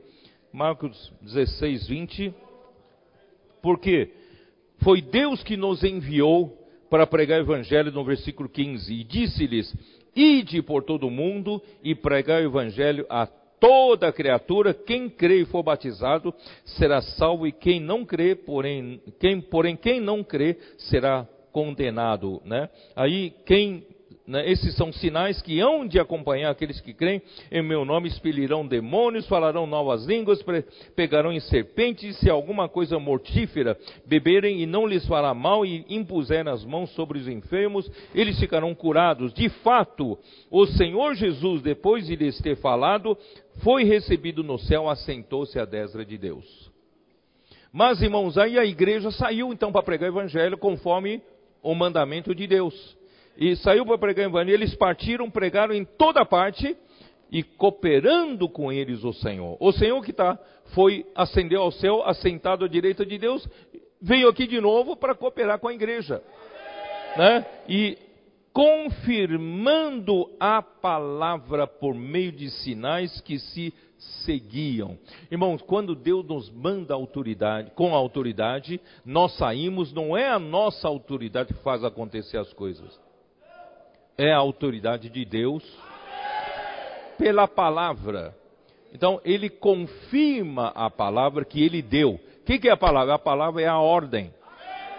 Marcos 0.53 1.11
16, 1.23 1.87
20. 1.87 2.31
Porque 3.63 4.11
foi 4.83 5.01
Deus 5.01 5.41
que 5.41 5.57
nos 5.57 5.83
enviou 5.83 6.55
para 6.87 7.07
pregar 7.07 7.39
o 7.39 7.43
evangelho 7.45 7.91
no 7.91 8.03
versículo 8.03 8.47
15. 8.47 8.93
E 8.93 9.03
disse-lhes: 9.03 9.75
Ide 10.15 10.61
por 10.61 10.83
todo 10.83 11.07
o 11.07 11.11
mundo 11.11 11.59
e 11.83 11.95
pregai 11.95 12.45
o 12.45 12.49
evangelho 12.49 13.07
a 13.09 13.25
toda 13.25 14.13
criatura, 14.13 14.71
quem 14.71 15.09
crê 15.09 15.41
e 15.41 15.45
for 15.45 15.63
batizado 15.63 16.31
será 16.63 17.01
salvo, 17.01 17.47
e 17.47 17.51
quem 17.51 17.79
não 17.79 18.05
crê, 18.05 18.35
porém, 18.35 19.01
quem, 19.19 19.41
porém 19.41 19.75
quem 19.75 19.99
não 19.99 20.23
crê 20.23 20.59
será 20.77 21.27
condenado. 21.51 22.39
Né? 22.45 22.69
Aí 22.95 23.33
quem 23.47 23.83
né, 24.27 24.49
esses 24.49 24.75
são 24.75 24.91
sinais 24.91 25.39
que 25.41 25.59
hão 25.59 25.87
de 25.87 25.99
acompanhar 25.99 26.49
aqueles 26.49 26.81
que 26.81 26.93
creem. 26.93 27.21
Em 27.51 27.61
meu 27.61 27.85
nome 27.85 28.07
expelirão 28.07 28.65
demônios, 28.65 29.27
falarão 29.27 29.67
novas 29.67 30.05
línguas, 30.05 30.43
pegarão 30.95 31.31
em 31.31 31.39
serpentes, 31.39 32.17
se 32.17 32.29
alguma 32.29 32.67
coisa 32.67 32.97
mortífera 32.97 33.77
beberem 34.05 34.61
e 34.61 34.65
não 34.65 34.87
lhes 34.87 35.05
fará 35.05 35.33
mal, 35.33 35.63
e 35.65 35.85
impuserem 35.87 36.51
as 36.51 36.65
mãos 36.65 36.89
sobre 36.91 37.19
os 37.19 37.27
enfermos, 37.27 37.89
eles 38.15 38.39
ficarão 38.39 38.73
curados. 38.73 39.31
De 39.31 39.47
fato, 39.47 40.17
o 40.49 40.65
Senhor 40.65 41.13
Jesus, 41.13 41.61
depois 41.61 42.07
de 42.07 42.15
lhes 42.15 42.39
ter 42.41 42.55
falado, 42.55 43.15
foi 43.63 43.83
recebido 43.83 44.43
no 44.43 44.57
céu, 44.57 44.89
assentou-se 44.89 45.59
à 45.59 45.65
destra 45.65 46.03
de 46.03 46.17
Deus. 46.17 46.71
Mas, 47.71 48.01
irmãos, 48.01 48.37
aí 48.37 48.57
a 48.57 48.65
igreja 48.65 49.11
saiu 49.11 49.53
então 49.53 49.71
para 49.71 49.83
pregar 49.83 50.09
o 50.09 50.13
evangelho 50.13 50.57
conforme 50.57 51.21
o 51.61 51.75
mandamento 51.75 52.33
de 52.33 52.47
Deus 52.47 52.95
e 53.37 53.55
saiu 53.57 53.85
para 53.85 53.97
pregar 53.97 54.25
o 54.25 54.29
evangelho. 54.29 54.55
Eles 54.55 54.75
partiram, 54.75 55.29
pregaram 55.29 55.73
em 55.73 55.83
toda 55.83 56.25
parte 56.25 56.75
e 57.31 57.43
cooperando 57.43 58.47
com 58.47 58.71
eles 58.71 59.03
o 59.03 59.13
Senhor. 59.13 59.57
O 59.59 59.71
Senhor 59.71 60.01
que 60.03 60.13
tá, 60.13 60.39
foi, 60.73 61.05
ascendeu 61.15 61.61
ao 61.61 61.71
céu, 61.71 62.03
assentado 62.03 62.65
à 62.65 62.67
direita 62.67 63.05
de 63.05 63.17
Deus, 63.17 63.47
veio 64.01 64.29
aqui 64.29 64.47
de 64.47 64.61
novo 64.61 64.95
para 64.95 65.15
cooperar 65.15 65.59
com 65.59 65.67
a 65.67 65.73
igreja. 65.73 66.21
Né? 67.17 67.45
E 67.67 67.97
confirmando 68.53 70.31
a 70.39 70.61
palavra 70.61 71.67
por 71.67 71.93
meio 71.93 72.31
de 72.31 72.49
sinais 72.49 73.19
que 73.19 73.37
se 73.37 73.73
seguiam. 74.23 74.97
Irmãos, 75.29 75.61
quando 75.61 75.93
Deus 75.93 76.25
nos 76.25 76.49
manda 76.49 76.93
autoridade, 76.93 77.71
com 77.71 77.93
autoridade, 77.93 78.79
nós 79.03 79.35
saímos, 79.37 79.91
não 79.91 80.15
é 80.15 80.29
a 80.29 80.39
nossa 80.39 80.87
autoridade 80.87 81.53
que 81.53 81.63
faz 81.63 81.83
acontecer 81.83 82.37
as 82.37 82.53
coisas 82.53 83.04
é 84.17 84.31
a 84.31 84.37
autoridade 84.37 85.09
de 85.09 85.25
Deus 85.25 85.63
pela 87.17 87.47
palavra. 87.47 88.35
Então, 88.93 89.19
ele 89.25 89.49
confirma 89.49 90.67
a 90.75 90.89
palavra 90.89 91.43
que 91.43 91.61
ele 91.61 91.81
deu. 91.81 92.11
O 92.13 92.45
que, 92.45 92.59
que 92.59 92.69
é 92.69 92.71
a 92.71 92.77
palavra? 92.77 93.15
A 93.15 93.19
palavra 93.19 93.61
é 93.61 93.67
a 93.67 93.77
ordem. 93.77 94.33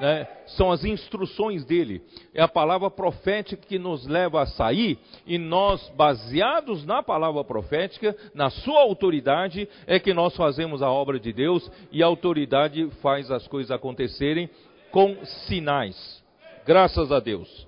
Né? 0.01 0.29
São 0.49 0.71
as 0.71 0.85
instruções 0.85 1.64
dele. 1.64 2.03
É 2.35 2.43
a 2.43 2.49
palavra 2.49 2.91
profética 2.91 3.67
que 3.67 3.79
nos 3.79 4.07
leva 4.07 4.43
a 4.43 4.47
sair, 4.47 4.99
e 5.27 5.39
nós, 5.39 5.89
baseados 5.97 6.85
na 6.85 7.03
palavra 7.03 7.43
profética, 7.43 8.14
na 8.35 8.51
sua 8.51 8.83
autoridade, 8.83 9.67
é 9.87 9.99
que 9.99 10.12
nós 10.12 10.37
fazemos 10.37 10.83
a 10.83 10.91
obra 10.91 11.19
de 11.19 11.33
Deus, 11.33 11.71
e 11.91 12.03
a 12.03 12.07
autoridade 12.07 12.91
faz 13.01 13.31
as 13.31 13.49
coisas 13.49 13.71
acontecerem 13.71 14.51
com 14.91 15.17
sinais. 15.47 16.23
Graças 16.67 17.11
a 17.11 17.21
Deus. 17.21 17.66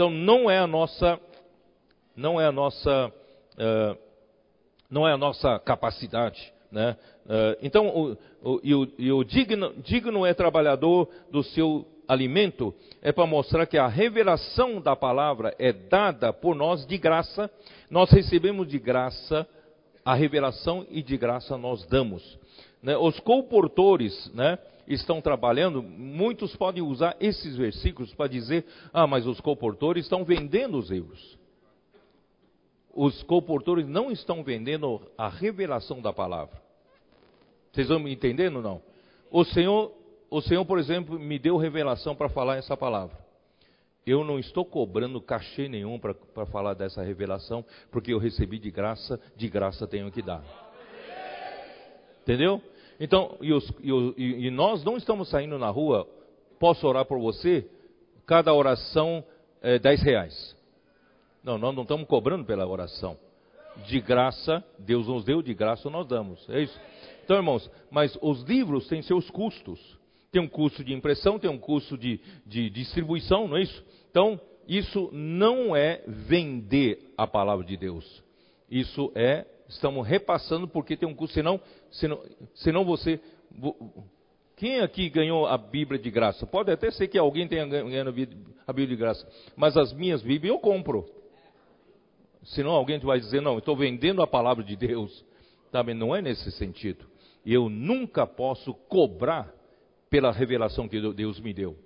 Então 0.00 0.08
não 0.08 0.50
é 0.50 0.56
a 0.56 0.66
nossa, 0.66 1.20
não 2.16 2.40
é 2.40 2.46
a 2.46 2.52
nossa, 2.52 3.12
uh, 3.12 3.98
não 4.88 5.06
é 5.06 5.12
a 5.12 5.18
nossa 5.18 5.58
capacidade, 5.58 6.50
né? 6.72 6.96
Uh, 7.26 7.58
então 7.60 7.88
o, 7.88 8.16
o, 8.42 8.60
e 8.64 8.74
o, 8.74 8.88
e 8.96 9.12
o 9.12 9.22
digno, 9.22 9.74
digno 9.82 10.24
é 10.24 10.32
trabalhador 10.32 11.06
do 11.30 11.42
seu 11.42 11.86
alimento 12.08 12.74
é 13.02 13.12
para 13.12 13.26
mostrar 13.26 13.66
que 13.66 13.76
a 13.76 13.88
revelação 13.88 14.80
da 14.80 14.96
palavra 14.96 15.54
é 15.58 15.70
dada 15.70 16.32
por 16.32 16.56
nós 16.56 16.86
de 16.86 16.96
graça. 16.96 17.50
Nós 17.90 18.10
recebemos 18.10 18.66
de 18.68 18.78
graça 18.78 19.46
a 20.02 20.14
revelação 20.14 20.86
e 20.88 21.02
de 21.02 21.18
graça 21.18 21.58
nós 21.58 21.84
damos. 21.84 22.38
Né? 22.82 22.96
Os 22.96 23.20
comportores, 23.20 24.32
né? 24.32 24.58
Estão 24.90 25.20
trabalhando, 25.20 25.82
muitos 25.82 26.54
podem 26.56 26.82
usar 26.82 27.16
esses 27.20 27.56
versículos 27.56 28.12
para 28.14 28.28
dizer: 28.28 28.66
ah, 28.92 29.06
mas 29.06 29.26
os 29.26 29.40
comportores 29.40 30.04
estão 30.04 30.24
vendendo 30.24 30.76
os 30.78 30.90
livros. 30.90 31.38
Os 32.92 33.22
comportores 33.22 33.86
não 33.86 34.10
estão 34.10 34.42
vendendo 34.42 35.00
a 35.16 35.28
revelação 35.28 36.02
da 36.02 36.12
palavra. 36.12 36.60
Vocês 37.70 37.86
vão 37.86 38.00
me 38.00 38.12
entendendo 38.12 38.56
ou 38.56 38.62
não? 38.62 38.82
O 39.30 39.44
Senhor, 39.44 39.92
o 40.28 40.40
Senhor, 40.40 40.64
por 40.64 40.78
exemplo, 40.78 41.18
me 41.18 41.38
deu 41.38 41.56
revelação 41.56 42.16
para 42.16 42.28
falar 42.28 42.56
essa 42.56 42.76
palavra. 42.76 43.16
Eu 44.04 44.24
não 44.24 44.40
estou 44.40 44.64
cobrando 44.64 45.20
cachê 45.20 45.68
nenhum 45.68 46.00
para 46.00 46.46
falar 46.46 46.74
dessa 46.74 47.00
revelação, 47.00 47.64
porque 47.92 48.12
eu 48.12 48.18
recebi 48.18 48.58
de 48.58 48.70
graça, 48.70 49.20
de 49.36 49.48
graça 49.48 49.86
tenho 49.86 50.10
que 50.10 50.20
dar. 50.20 50.42
Entendeu? 52.22 52.60
Então, 53.00 53.38
e, 53.40 53.50
os, 53.50 53.66
e, 53.82 54.46
e, 54.46 54.50
nós 54.50 54.84
não 54.84 54.98
estamos 54.98 55.30
saindo 55.30 55.58
na 55.58 55.70
rua, 55.70 56.06
posso 56.58 56.86
orar 56.86 57.06
por 57.06 57.18
você? 57.18 57.66
Cada 58.26 58.52
oração 58.52 59.24
é 59.62 59.78
10 59.78 60.02
reais. 60.02 60.56
Não, 61.42 61.56
nós 61.56 61.74
não 61.74 61.82
estamos 61.82 62.06
cobrando 62.06 62.44
pela 62.44 62.66
oração. 62.66 63.16
De 63.86 63.98
graça, 64.00 64.62
Deus 64.78 65.06
nos 65.06 65.24
deu, 65.24 65.40
de 65.40 65.54
graça 65.54 65.88
nós 65.88 66.06
damos. 66.06 66.46
É 66.50 66.60
isso. 66.60 66.78
Então, 67.24 67.38
irmãos, 67.38 67.70
mas 67.90 68.18
os 68.20 68.42
livros 68.42 68.86
têm 68.86 69.00
seus 69.00 69.30
custos. 69.30 69.80
Tem 70.30 70.42
um 70.42 70.48
custo 70.48 70.84
de 70.84 70.92
impressão, 70.92 71.38
tem 71.38 71.50
um 71.50 71.58
custo 71.58 71.96
de, 71.96 72.20
de 72.44 72.68
distribuição, 72.68 73.48
não 73.48 73.56
é 73.56 73.62
isso? 73.62 73.84
Então, 74.10 74.38
isso 74.68 75.08
não 75.10 75.74
é 75.74 76.02
vender 76.06 77.12
a 77.16 77.26
palavra 77.26 77.64
de 77.64 77.76
Deus. 77.76 78.22
Isso 78.70 79.10
é 79.14 79.46
estamos 79.70 80.06
repassando 80.06 80.68
porque 80.68 80.96
tem 80.96 81.08
um 81.08 81.14
custo, 81.14 81.34
senão, 81.34 81.60
senão, 81.90 82.22
senão 82.54 82.84
você. 82.84 83.20
Quem 84.56 84.80
aqui 84.80 85.08
ganhou 85.08 85.46
a 85.46 85.56
Bíblia 85.56 85.98
de 85.98 86.10
graça? 86.10 86.46
Pode 86.46 86.70
até 86.70 86.90
ser 86.90 87.08
que 87.08 87.18
alguém 87.18 87.48
tenha 87.48 87.66
ganhado 87.66 88.10
a 88.66 88.72
Bíblia 88.72 88.88
de 88.88 88.96
graça, 88.96 89.26
mas 89.56 89.76
as 89.76 89.92
minhas 89.92 90.22
Bíblias 90.22 90.54
eu 90.54 90.60
compro. 90.60 91.08
Senão 92.44 92.70
alguém 92.70 92.98
vai 92.98 93.20
dizer, 93.20 93.40
não, 93.40 93.58
estou 93.58 93.76
vendendo 93.76 94.22
a 94.22 94.26
palavra 94.26 94.64
de 94.64 94.76
Deus. 94.76 95.24
Também 95.70 95.94
não 95.94 96.14
é 96.14 96.22
nesse 96.22 96.50
sentido. 96.52 97.06
Eu 97.44 97.68
nunca 97.68 98.26
posso 98.26 98.74
cobrar 98.74 99.52
pela 100.08 100.32
revelação 100.32 100.88
que 100.88 101.00
Deus 101.12 101.38
me 101.40 101.52
deu. 101.52 101.76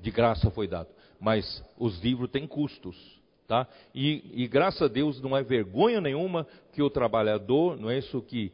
De 0.00 0.10
graça 0.10 0.50
foi 0.50 0.66
dado. 0.66 0.88
Mas 1.20 1.64
os 1.78 2.02
livros 2.02 2.30
têm 2.30 2.46
custos. 2.46 3.18
Tá? 3.46 3.66
E, 3.94 4.42
e, 4.42 4.46
graças 4.46 4.82
a 4.82 4.88
Deus 4.88 5.22
não 5.22 5.34
é 5.34 5.42
vergonha 5.42 6.02
nenhuma 6.02 6.46
que 6.72 6.82
o 6.82 6.90
trabalhador, 6.90 7.78
não 7.78 7.88
é 7.88 7.96
isso 7.96 8.20
que 8.20 8.52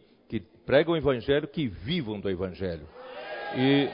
pregam 0.65 0.95
o 0.95 0.97
evangelho, 0.97 1.49
que 1.49 1.67
vivam 1.67 2.21
do 2.21 2.31
evangelho. 2.31 2.87
E 3.57 3.89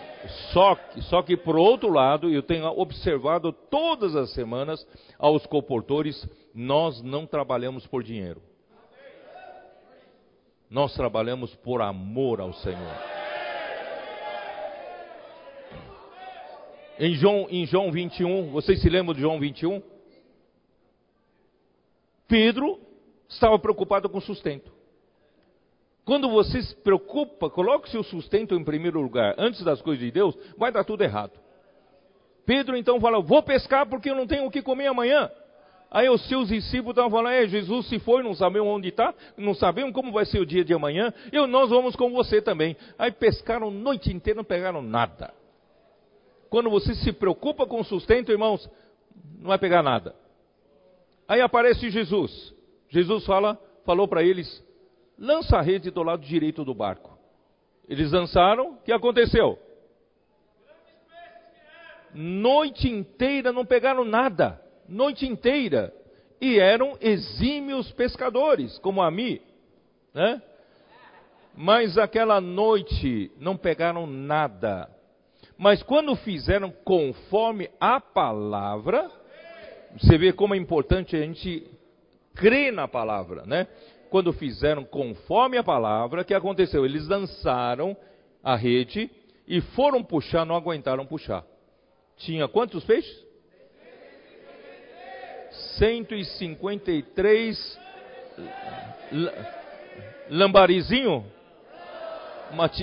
só, 0.53 0.79
só 1.03 1.23
que 1.23 1.37
por 1.37 1.57
outro 1.57 1.91
lado, 1.91 2.31
eu 2.31 2.43
tenho 2.43 2.67
observado 2.67 3.53
todas 3.53 4.17
as 4.17 4.33
semanas 4.33 4.87
aos 5.19 5.45
comportores, 5.47 6.27
nós 6.55 7.03
não 7.03 7.27
trabalhamos 7.27 7.87
por 7.87 8.03
dinheiro. 8.03 8.43
Nós 10.69 10.95
trabalhamos 10.95 11.55
por 11.57 11.83
amor 11.83 12.41
ao 12.41 12.53
Senhor. 12.55 12.97
Em 16.99 17.15
João, 17.15 17.47
em 17.51 17.67
João 17.67 17.91
21, 17.91 18.51
vocês 18.51 18.81
se 18.81 18.89
lembram 18.89 19.15
de 19.15 19.21
João 19.21 19.41
21? 19.41 19.83
Pedro 22.29 22.79
estava 23.29 23.59
preocupado 23.59 24.09
com 24.09 24.21
sustento. 24.21 24.80
Quando 26.11 26.29
você 26.29 26.61
se 26.61 26.75
preocupa, 26.75 27.49
coloque 27.49 27.87
o 27.87 27.91
seu 27.93 28.03
sustento 28.03 28.57
em 28.57 28.65
primeiro 28.65 29.01
lugar, 29.01 29.33
antes 29.39 29.63
das 29.63 29.81
coisas 29.81 30.05
de 30.05 30.11
Deus, 30.11 30.37
vai 30.59 30.73
dar 30.73 30.83
tudo 30.83 31.05
errado. 31.05 31.39
Pedro 32.45 32.77
então 32.77 33.01
fala: 33.01 33.21
Vou 33.21 33.41
pescar 33.45 33.87
porque 33.87 34.11
eu 34.11 34.17
não 34.17 34.27
tenho 34.27 34.45
o 34.45 34.51
que 34.51 34.61
comer 34.61 34.89
amanhã. 34.89 35.31
Aí 35.89 36.09
os 36.09 36.27
seus 36.27 36.49
discípulos 36.49 36.95
estavam 36.95 37.13
falando: 37.13 37.35
é, 37.35 37.47
Jesus 37.47 37.87
se 37.87 38.01
foi, 38.01 38.25
não 38.25 38.35
sabemos 38.35 38.67
onde 38.71 38.89
está, 38.89 39.15
não 39.37 39.55
sabemos 39.55 39.93
como 39.93 40.11
vai 40.11 40.25
ser 40.25 40.41
o 40.41 40.45
dia 40.45 40.65
de 40.65 40.75
amanhã, 40.75 41.15
e 41.33 41.47
nós 41.47 41.71
vamos 41.71 41.95
com 41.95 42.11
você 42.11 42.43
também. 42.43 42.77
Aí 42.99 43.13
pescaram 43.13 43.71
noite 43.71 44.13
inteira, 44.13 44.39
não 44.39 44.45
pegaram 44.45 44.83
nada. 44.83 45.33
Quando 46.49 46.69
você 46.71 46.93
se 46.97 47.13
preocupa 47.13 47.69
com 47.69 47.85
sustento, 47.85 48.33
irmãos, 48.33 48.69
não 49.39 49.51
vai 49.51 49.59
pegar 49.59 49.81
nada. 49.81 50.17
Aí 51.29 51.41
aparece 51.41 51.89
Jesus. 51.89 52.53
Jesus 52.89 53.25
fala, 53.25 53.57
falou 53.87 54.09
para 54.09 54.25
eles: 54.25 54.69
lança 55.21 55.59
a 55.59 55.61
rede 55.61 55.91
do 55.91 56.03
lado 56.03 56.25
direito 56.25 56.65
do 56.65 56.75
barco. 56.75 57.19
Eles 57.87 58.11
lançaram, 58.11 58.71
o 58.71 58.77
que 58.79 58.91
aconteceu? 58.91 59.59
Noite 62.15 62.89
inteira 62.89 63.53
não 63.53 63.65
pegaram 63.65 64.05
nada. 64.05 64.61
Noite 64.89 65.27
inteira. 65.27 65.93
E 66.41 66.59
eram 66.59 66.97
exímios 67.01 67.93
pescadores, 67.93 68.79
como 68.79 69.03
a 69.03 69.11
mim. 69.11 69.41
Né? 70.15 70.41
Mas 71.55 71.99
aquela 71.99 72.41
noite 72.41 73.31
não 73.39 73.57
pegaram 73.57 74.07
nada. 74.07 74.89
Mas 75.59 75.83
quando 75.83 76.17
fizeram 76.17 76.73
conforme 76.85 77.69
a 77.79 78.01
palavra, 78.01 79.11
você 79.99 80.17
vê 80.17 80.33
como 80.33 80.55
é 80.55 80.59
importante 80.59 81.15
a 81.15 81.21
gente 81.21 81.69
crer 82.35 82.73
na 82.73 82.89
palavra, 82.89 83.45
né? 83.45 83.67
Quando 84.11 84.33
fizeram 84.33 84.83
conforme 84.85 85.57
a 85.57 85.63
palavra, 85.63 86.23
o 86.23 86.25
que 86.25 86.35
aconteceu? 86.35 86.85
Eles 86.85 87.07
lançaram 87.07 87.97
a 88.43 88.57
rede 88.57 89.09
e 89.47 89.61
foram 89.61 90.03
puxar, 90.03 90.45
não 90.45 90.57
aguentaram 90.57 91.07
puxar. 91.07 91.45
Tinha 92.17 92.49
quantos 92.49 92.83
peixes? 92.85 93.25
153 95.79 97.79
lambarizinho? 100.29 101.25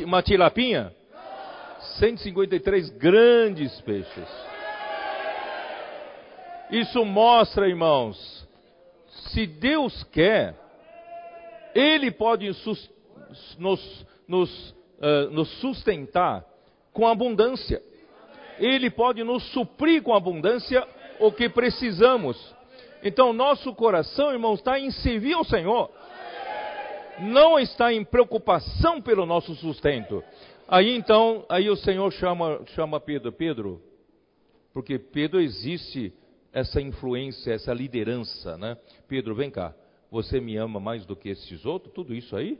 Uma, 0.05 0.23
tilapinha? 0.23 0.93
153 1.99 2.89
grandes 2.91 3.81
peixes. 3.81 4.47
Isso 6.71 7.03
mostra, 7.05 7.67
irmãos, 7.67 8.47
se 9.29 9.45
Deus 9.45 10.03
quer, 10.05 10.55
Ele 11.77 12.09
pode 12.09 12.47
nos, 13.59 14.03
nos, 14.27 14.69
uh, 14.71 15.29
nos 15.29 15.47
sustentar 15.59 16.43
com 16.91 17.07
abundância. 17.07 17.83
Ele 18.57 18.89
pode 18.89 19.23
nos 19.23 19.43
suprir 19.51 20.01
com 20.01 20.11
abundância 20.11 20.83
o 21.19 21.31
que 21.31 21.47
precisamos. 21.47 22.35
Então, 23.03 23.31
nosso 23.31 23.75
coração, 23.75 24.31
irmãos, 24.31 24.57
está 24.57 24.79
em 24.79 24.89
servir 24.89 25.33
ao 25.33 25.43
Senhor. 25.43 25.91
Não 27.19 27.59
está 27.59 27.93
em 27.93 28.03
preocupação 28.03 28.99
pelo 28.99 29.27
nosso 29.27 29.53
sustento. 29.53 30.23
Aí 30.67 30.95
então, 30.95 31.45
aí 31.47 31.69
o 31.69 31.75
Senhor 31.75 32.11
chama, 32.13 32.59
chama 32.73 32.99
Pedro, 32.99 33.31
Pedro, 33.31 33.81
porque 34.73 34.97
Pedro 34.97 35.39
existe 35.39 36.11
essa 36.51 36.81
influência, 36.81 37.53
essa 37.53 37.71
liderança, 37.71 38.57
né? 38.57 38.75
Pedro, 39.07 39.35
vem 39.35 39.51
cá, 39.51 39.75
você 40.11 40.39
me 40.39 40.55
ama 40.57 40.79
mais 40.79 41.05
do 41.05 41.15
que 41.15 41.29
esses 41.29 41.65
outros? 41.65 41.93
Tudo 41.93 42.13
isso 42.13 42.35
aí? 42.35 42.59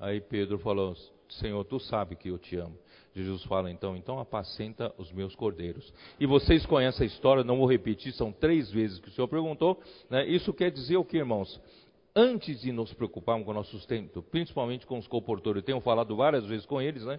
Aí 0.00 0.20
Pedro 0.20 0.58
falou, 0.58 0.96
Senhor, 1.28 1.64
tu 1.64 1.78
sabe 1.78 2.16
que 2.16 2.28
eu 2.28 2.38
te 2.38 2.56
amo. 2.56 2.76
Jesus 3.14 3.44
fala 3.44 3.70
então, 3.70 3.96
então 3.96 4.18
apacenta 4.18 4.92
os 4.98 5.12
meus 5.12 5.34
cordeiros. 5.36 5.92
E 6.18 6.26
vocês 6.26 6.66
conhecem 6.66 7.04
a 7.04 7.06
história, 7.06 7.44
não 7.44 7.58
vou 7.58 7.66
repetir, 7.66 8.12
são 8.12 8.32
três 8.32 8.70
vezes 8.70 8.98
que 8.98 9.08
o 9.08 9.12
Senhor 9.12 9.28
perguntou. 9.28 9.80
Né? 10.10 10.26
Isso 10.26 10.52
quer 10.52 10.70
dizer 10.70 10.96
o 10.96 11.04
que, 11.04 11.16
irmãos? 11.16 11.60
Antes 12.16 12.60
de 12.60 12.72
nos 12.72 12.92
preocuparmos 12.92 13.44
com 13.44 13.52
o 13.52 13.54
nosso 13.54 13.70
sustento, 13.70 14.22
principalmente 14.22 14.86
com 14.86 14.98
os 14.98 15.06
comportores, 15.06 15.62
eu 15.62 15.66
tenho 15.66 15.80
falado 15.80 16.14
várias 16.16 16.44
vezes 16.44 16.66
com 16.66 16.80
eles, 16.80 17.04
né? 17.04 17.18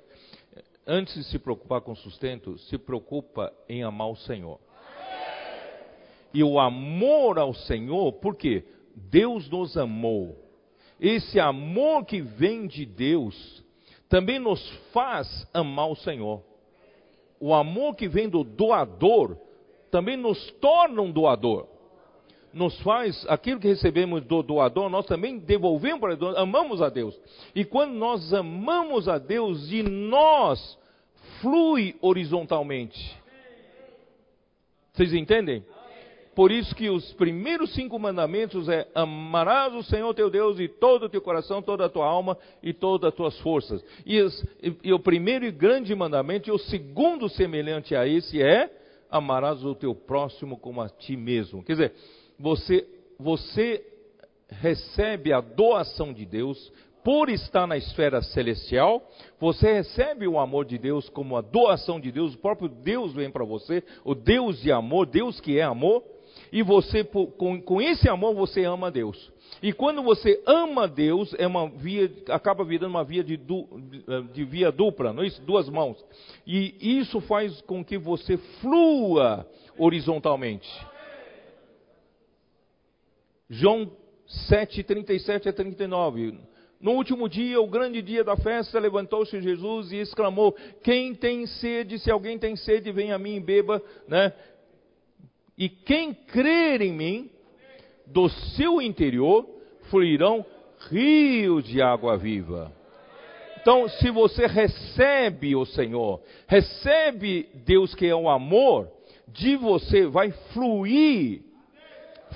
Antes 0.88 1.15
de 1.15 1.23
se 1.26 1.39
preocupar 1.39 1.82
com 1.82 1.91
o 1.91 1.95
sustento, 1.97 2.57
se 2.59 2.78
preocupa 2.78 3.51
em 3.67 3.84
amar 3.84 4.09
o 4.09 4.15
Senhor. 4.15 4.59
E 6.36 6.43
o 6.43 6.59
amor 6.59 7.39
ao 7.39 7.53
Senhor, 7.53 8.11
por 8.11 8.36
quê? 8.36 8.65
Deus 8.93 9.49
nos 9.49 9.77
amou. 9.77 10.36
Esse 10.99 11.39
amor 11.39 12.03
que 12.03 12.21
vem 12.21 12.67
de 12.67 12.86
Deus 12.86 13.63
também 14.09 14.38
nos 14.38 14.61
faz 14.91 15.47
amar 15.53 15.89
o 15.89 15.95
Senhor. 15.95 16.43
O 17.39 17.53
amor 17.53 17.95
que 17.95 18.09
vem 18.09 18.27
do 18.27 18.43
doador 18.43 19.38
também 19.89 20.17
nos 20.17 20.51
torna 20.59 21.01
um 21.01 21.09
doador. 21.09 21.67
Nos 22.51 22.77
faz 22.81 23.25
aquilo 23.29 23.61
que 23.61 23.69
recebemos 23.69 24.21
do 24.25 24.43
doador, 24.43 24.89
nós 24.89 25.05
também 25.05 25.39
devolvemos 25.39 26.01
para 26.01 26.15
Deus, 26.15 26.36
amamos 26.36 26.81
a 26.81 26.89
Deus. 26.89 27.17
E 27.55 27.63
quando 27.63 27.93
nós 27.93 28.33
amamos 28.33 29.07
a 29.07 29.17
Deus, 29.17 29.69
de 29.69 29.83
nós 29.83 30.77
flui 31.39 31.95
horizontalmente. 32.01 33.17
Vocês 34.93 35.13
entendem? 35.13 35.63
Por 36.36 36.51
isso 36.51 36.75
que 36.75 36.89
os 36.89 37.13
primeiros 37.13 37.73
cinco 37.73 37.97
mandamentos 37.97 38.67
é 38.67 38.86
amarás 38.93 39.73
o 39.73 39.81
Senhor 39.83 40.13
teu 40.13 40.29
Deus 40.29 40.57
de 40.57 40.67
todo 40.67 41.05
o 41.05 41.09
teu 41.09 41.21
coração, 41.21 41.61
toda 41.61 41.86
a 41.86 41.89
tua 41.89 42.05
alma 42.05 42.38
e 42.61 42.73
todas 42.73 43.07
as 43.07 43.15
tuas 43.15 43.39
forças. 43.39 43.83
E, 44.05 44.19
e, 44.61 44.75
e 44.83 44.93
o 44.93 44.99
primeiro 44.99 45.45
e 45.45 45.51
grande 45.51 45.95
mandamento, 45.95 46.49
e 46.49 46.51
o 46.51 46.57
segundo 46.57 47.29
semelhante 47.29 47.95
a 47.95 48.05
esse 48.05 48.41
é 48.41 48.69
amarás 49.09 49.63
o 49.63 49.73
teu 49.73 49.95
próximo 49.95 50.57
como 50.57 50.81
a 50.81 50.89
ti 50.89 51.15
mesmo. 51.15 51.63
Quer 51.63 51.71
dizer, 51.71 51.93
você, 52.38 52.86
você 53.17 53.81
recebe 54.49 55.31
a 55.31 55.39
doação 55.39 56.11
de 56.11 56.25
Deus 56.25 56.71
por 57.01 57.29
estar 57.29 57.67
na 57.67 57.77
esfera 57.77 58.21
celestial, 58.21 59.07
você 59.39 59.71
recebe 59.73 60.27
o 60.27 60.39
amor 60.39 60.65
de 60.65 60.77
Deus 60.77 61.07
como 61.07 61.38
a 61.38 61.41
doação 61.41 61.99
de 61.99 62.11
Deus, 62.11 62.33
o 62.33 62.39
próprio 62.39 62.67
Deus 62.67 63.13
vem 63.13 63.29
para 63.29 63.45
você, 63.45 63.83
o 64.03 64.15
Deus 64.15 64.59
de 64.59 64.71
amor, 64.71 65.05
Deus 65.05 65.39
que 65.39 65.59
é 65.59 65.61
amor, 65.61 66.03
e 66.51 66.61
você, 66.61 67.03
com, 67.03 67.61
com 67.61 67.81
esse 67.81 68.09
amor, 68.09 68.35
você 68.35 68.63
ama 68.63 68.91
Deus. 68.91 69.31
E 69.61 69.71
quando 69.73 70.03
você 70.03 70.41
ama 70.45 70.87
Deus, 70.87 71.33
é 71.37 71.47
uma 71.47 71.69
via, 71.69 72.11
acaba 72.29 72.63
virando 72.63 72.91
uma 72.91 73.03
via 73.03 73.23
de, 73.23 73.37
du, 73.37 73.67
de 74.33 74.43
via 74.43 74.71
dupla, 74.71 75.13
não 75.13 75.23
é 75.23 75.27
isso? 75.27 75.41
Duas 75.41 75.69
mãos. 75.69 76.03
E 76.45 76.99
isso 76.99 77.19
faz 77.21 77.61
com 77.61 77.83
que 77.83 77.97
você 77.97 78.37
flua 78.61 79.47
horizontalmente. 79.77 80.69
João 83.49 83.91
7, 84.27 84.83
37 84.83 85.49
a 85.49 85.53
39. 85.53 86.39
No 86.79 86.91
último 86.91 87.29
dia, 87.29 87.59
o 87.59 87.67
grande 87.67 88.01
dia 88.01 88.23
da 88.23 88.35
festa, 88.35 88.79
levantou-se 88.79 89.41
Jesus 89.41 89.91
e 89.91 89.97
exclamou: 89.97 90.55
Quem 90.83 91.15
tem 91.15 91.45
sede, 91.45 91.97
se 91.97 92.11
alguém 92.11 92.37
tem 92.37 92.55
sede, 92.55 92.91
venha 92.91 93.15
a 93.15 93.19
mim 93.19 93.35
e 93.35 93.39
beba, 93.39 93.81
né? 94.07 94.33
E 95.57 95.69
quem 95.69 96.13
crer 96.13 96.81
em 96.81 96.91
mim, 96.91 97.29
do 98.05 98.29
seu 98.29 98.81
interior 98.81 99.47
fluirão 99.89 100.45
rios 100.89 101.63
de 101.65 101.81
água 101.81 102.17
viva. 102.17 102.71
Então, 103.61 103.87
se 103.87 104.11
você 104.11 104.45
recebe 104.45 105.55
o 105.55 105.65
Senhor, 105.65 106.21
recebe 106.47 107.49
Deus 107.65 107.95
que 107.95 108.05
é 108.05 108.15
o 108.15 108.29
amor, 108.29 108.91
de 109.27 109.55
você 109.55 110.05
vai 110.05 110.31
fluir, 110.53 111.41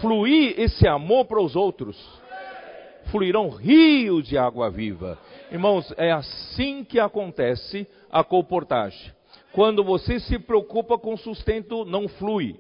fluir 0.02 0.60
esse 0.60 0.88
amor 0.88 1.26
para 1.26 1.42
os 1.42 1.56
outros. 1.56 1.98
Fluirão 3.12 3.50
rios 3.50 4.28
de 4.28 4.38
água 4.38 4.70
viva. 4.70 5.20
Irmãos, 5.52 5.94
é 5.98 6.12
assim 6.12 6.84
que 6.84 7.00
acontece 7.00 7.88
a 8.12 8.24
comportagem. 8.24 9.12
Quando 9.52 9.84
você 9.84 10.20
se 10.20 10.40
preocupa 10.40 10.98
com 10.98 11.18
sustento, 11.18 11.86
não 11.86 12.08
flui 12.08 12.56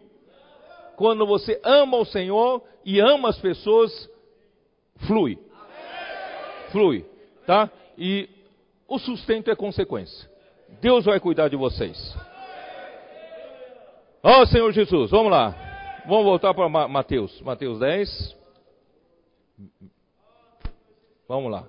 quando 0.99 1.25
você 1.25 1.61
ama 1.63 1.95
o 1.95 2.03
Senhor 2.03 2.61
e 2.83 2.99
ama 2.99 3.29
as 3.29 3.37
pessoas, 3.39 3.89
flui. 5.07 5.39
Flui, 6.73 7.05
tá? 7.45 7.71
E 7.97 8.27
o 8.85 8.99
sustento 8.99 9.49
é 9.49 9.55
consequência. 9.55 10.29
Deus 10.81 11.05
vai 11.05 11.17
cuidar 11.17 11.47
de 11.47 11.55
vocês. 11.55 11.97
Ó 14.21 14.41
oh, 14.41 14.45
Senhor 14.47 14.69
Jesus, 14.73 15.09
vamos 15.09 15.31
lá. 15.31 16.01
Vamos 16.05 16.25
voltar 16.25 16.53
para 16.53 16.67
Mateus. 16.67 17.41
Mateus 17.43 17.79
10. 17.79 18.37
Vamos 21.29 21.49
lá. 21.49 21.65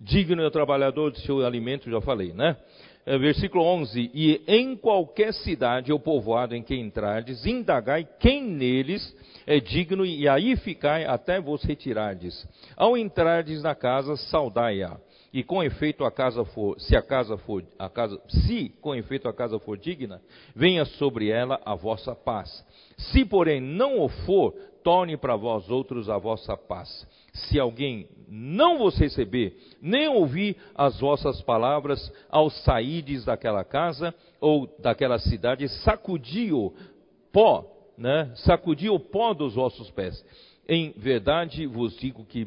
Digno 0.00 0.40
é 0.40 0.46
o 0.46 0.50
trabalhador 0.52 1.10
do 1.10 1.18
seu 1.18 1.44
alimento, 1.44 1.90
já 1.90 2.00
falei, 2.00 2.32
né? 2.32 2.56
É, 3.06 3.18
versículo 3.18 3.64
11: 3.64 4.10
E 4.14 4.42
em 4.46 4.74
qualquer 4.76 5.34
cidade 5.34 5.92
ou 5.92 6.00
povoado 6.00 6.54
em 6.54 6.62
que 6.62 6.74
entrardes, 6.74 7.44
indagai 7.44 8.08
quem 8.18 8.42
neles 8.42 9.14
é 9.46 9.60
digno, 9.60 10.06
e 10.06 10.26
aí 10.26 10.56
ficai 10.56 11.04
até 11.04 11.38
vos 11.38 11.62
retirardes. 11.62 12.46
Ao 12.76 12.96
entrardes 12.96 13.62
na 13.62 13.74
casa, 13.74 14.16
saudai-a. 14.16 14.98
E 15.34 15.42
com 15.42 15.62
efeito 15.62 16.04
a 16.04 16.12
casa 16.12 16.44
for, 16.44 16.80
se 16.80 16.96
a 16.96 17.02
casa 17.02 17.36
for, 17.36 17.64
a 17.76 17.88
casa, 17.88 18.20
se 18.28 18.68
com 18.80 18.94
efeito 18.94 19.28
a 19.28 19.34
casa 19.34 19.58
for 19.58 19.76
digna, 19.76 20.22
venha 20.54 20.84
sobre 20.84 21.28
ela 21.28 21.60
a 21.64 21.74
vossa 21.74 22.14
paz. 22.14 22.64
Se 22.96 23.24
porém 23.24 23.60
não 23.60 24.00
o 24.00 24.08
for, 24.08 24.54
torne 24.84 25.16
para 25.16 25.34
vós 25.34 25.68
outros 25.68 26.08
a 26.08 26.16
vossa 26.18 26.56
paz. 26.56 27.04
Se 27.34 27.58
alguém 27.58 28.08
não 28.28 28.78
vos 28.78 28.96
receber, 28.96 29.56
nem 29.82 30.08
ouvir 30.08 30.56
as 30.74 30.98
vossas 31.00 31.40
palavras 31.42 32.12
ao 32.30 32.48
saídes 32.48 33.24
daquela 33.24 33.64
casa 33.64 34.14
ou 34.40 34.66
daquela 34.78 35.18
cidade, 35.18 35.68
sacudi-o 35.68 36.72
pó, 37.32 37.66
né? 37.98 38.32
Sacudi 38.36 38.88
o 38.88 38.98
pó 38.98 39.34
dos 39.34 39.54
vossos 39.54 39.90
pés. 39.90 40.24
Em 40.68 40.92
verdade 40.96 41.66
vos 41.66 41.96
digo 41.96 42.24
que 42.24 42.44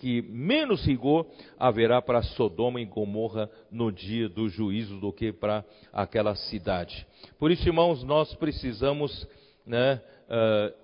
que 0.00 0.22
menos 0.22 0.82
rigor 0.86 1.26
haverá 1.58 2.00
para 2.00 2.22
Sodoma 2.22 2.80
e 2.80 2.86
Gomorra 2.86 3.50
no 3.70 3.92
dia 3.92 4.30
do 4.30 4.48
juízo 4.48 4.98
do 4.98 5.12
que 5.12 5.30
para 5.30 5.62
aquela 5.92 6.34
cidade. 6.34 7.06
Por 7.38 7.50
isso, 7.50 7.68
irmãos, 7.68 8.02
nós 8.02 8.34
precisamos 8.34 9.28
né, 9.66 10.00
uh, 10.26 10.74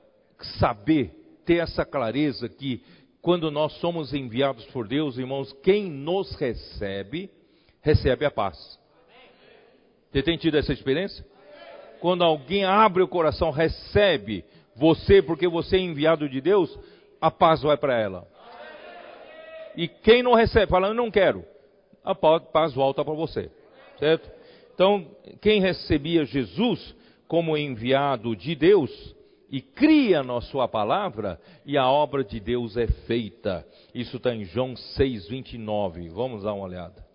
saber, 0.59 1.41
ter 1.47 1.57
essa 1.63 1.83
clareza 1.83 2.47
que 2.47 2.83
quando 3.27 3.51
nós 3.51 3.73
somos 3.81 4.15
enviados 4.15 4.65
por 4.67 4.87
Deus, 4.87 5.19
irmãos, 5.19 5.53
quem 5.61 5.91
nos 5.91 6.37
recebe, 6.37 7.29
recebe 7.83 8.25
a 8.25 8.31
paz. 8.31 8.79
Você 10.13 10.23
tem 10.23 10.37
tido 10.37 10.57
essa 10.57 10.73
experiência? 10.73 11.27
Quando 11.99 12.23
alguém 12.23 12.65
abre 12.65 13.03
o 13.03 13.09
coração, 13.09 13.51
recebe, 13.51 14.45
você, 14.77 15.21
porque 15.21 15.49
você 15.49 15.77
é 15.77 15.81
enviado 15.81 16.29
de 16.29 16.41
Deus, 16.41 16.79
a 17.21 17.29
paz 17.29 17.63
vai 17.63 17.77
para 17.77 18.01
ela. 18.01 18.29
E 19.77 19.89
quem 19.89 20.23
não 20.23 20.35
recebe, 20.35 20.71
fala, 20.71 20.87
eu 20.87 20.95
não 20.95 21.11
quero, 21.11 21.45
a 22.05 22.15
paz 22.15 22.75
volta 22.75 23.05
para 23.05 23.15
você. 23.15 23.51
Certo? 23.99 24.31
Então, 24.73 25.05
quem 25.41 25.61
recebia 25.61 26.25
Jesus 26.25 26.95
como 27.27 27.59
enviado 27.59 28.37
de 28.37 28.55
Deus, 28.55 29.16
e 29.51 29.61
cria 29.61 30.23
na 30.23 30.41
sua 30.41 30.67
palavra, 30.67 31.41
e 31.65 31.77
a 31.77 31.89
obra 31.89 32.25
de 32.25 32.41
Deus 32.41 32.77
é 32.77 32.87
feita. 32.87 33.67
Isso 33.95 34.17
está 34.17 34.35
em 34.35 34.45
João 34.45 34.77
6, 34.77 35.29
29. 35.29 36.09
Vamos 36.09 36.43
dar 36.43 36.53
uma 36.53 36.65
olhada. 36.65 37.07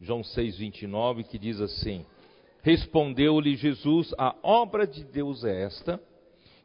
João 0.00 0.22
6, 0.22 0.58
29, 0.58 1.24
que 1.24 1.38
diz 1.38 1.60
assim: 1.60 2.04
Respondeu-lhe 2.62 3.56
Jesus: 3.56 4.12
A 4.18 4.34
obra 4.42 4.86
de 4.86 5.04
Deus 5.04 5.44
é 5.44 5.62
esta, 5.62 6.00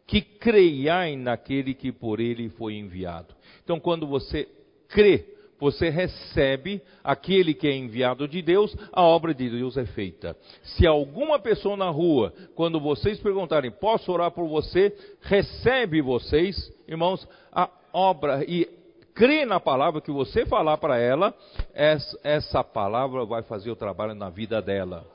que 0.08 0.22
creiai 0.22 1.16
naquele 1.16 1.74
que 1.74 1.92
por 1.92 2.20
ele 2.20 2.50
foi 2.50 2.76
enviado. 2.76 3.36
Então, 3.64 3.80
quando 3.80 4.08
você 4.08 4.50
crê, 4.90 5.31
você 5.62 5.90
recebe 5.90 6.82
aquele 7.04 7.54
que 7.54 7.68
é 7.68 7.76
enviado 7.76 8.28
de 8.28 8.42
Deus, 8.42 8.76
a 8.92 9.04
obra 9.04 9.32
de 9.32 9.48
Deus 9.48 9.78
é 9.78 9.86
feita. 9.86 10.36
Se 10.64 10.88
alguma 10.88 11.38
pessoa 11.38 11.78
na 11.78 11.92
rua, 11.92 12.34
quando 12.56 12.80
vocês 12.80 13.20
perguntarem, 13.20 13.70
posso 13.70 14.12
orar 14.12 14.32
por 14.32 14.48
você, 14.48 14.92
recebe 15.22 16.02
vocês, 16.02 16.74
irmãos, 16.88 17.28
a 17.52 17.70
obra 17.94 18.44
e 18.44 18.68
crê 19.14 19.46
na 19.46 19.60
palavra 19.60 20.02
que 20.02 20.12
você 20.12 20.48
falar 20.48 20.78
para 20.78 20.98
ela, 20.98 21.32
essa, 21.76 22.64
palavra 22.64 23.24
vai 23.24 23.44
fazer 23.44 23.70
o 23.70 23.76
trabalho 23.76 24.16
na 24.16 24.32
vida 24.32 24.60
dela. 24.64 25.06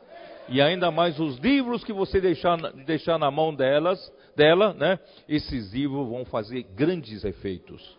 E 0.49 0.63
ainda 0.63 0.93
mais 0.93 1.19
os 1.19 1.39
livros 1.39 1.83
que 1.83 1.93
você 1.93 2.21
deixar, 2.21 2.57
deixar 2.85 3.19
na 3.19 3.33
mão 3.33 3.53
delas, 3.53 4.13
dela, 4.37 4.73
né? 4.75 5.01
Esses 5.29 5.73
livros 5.73 6.09
vão 6.09 6.25
fazer 6.25 6.63
grandes 6.77 7.25
efeitos. 7.25 7.99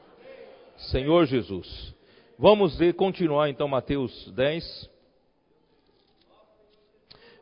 Senhor 0.77 1.25
Jesus. 1.25 1.96
Vamos 2.39 2.77
ver, 2.77 2.93
continuar 2.93 3.49
então 3.49 3.67
Mateus 3.67 4.31
10, 4.35 4.89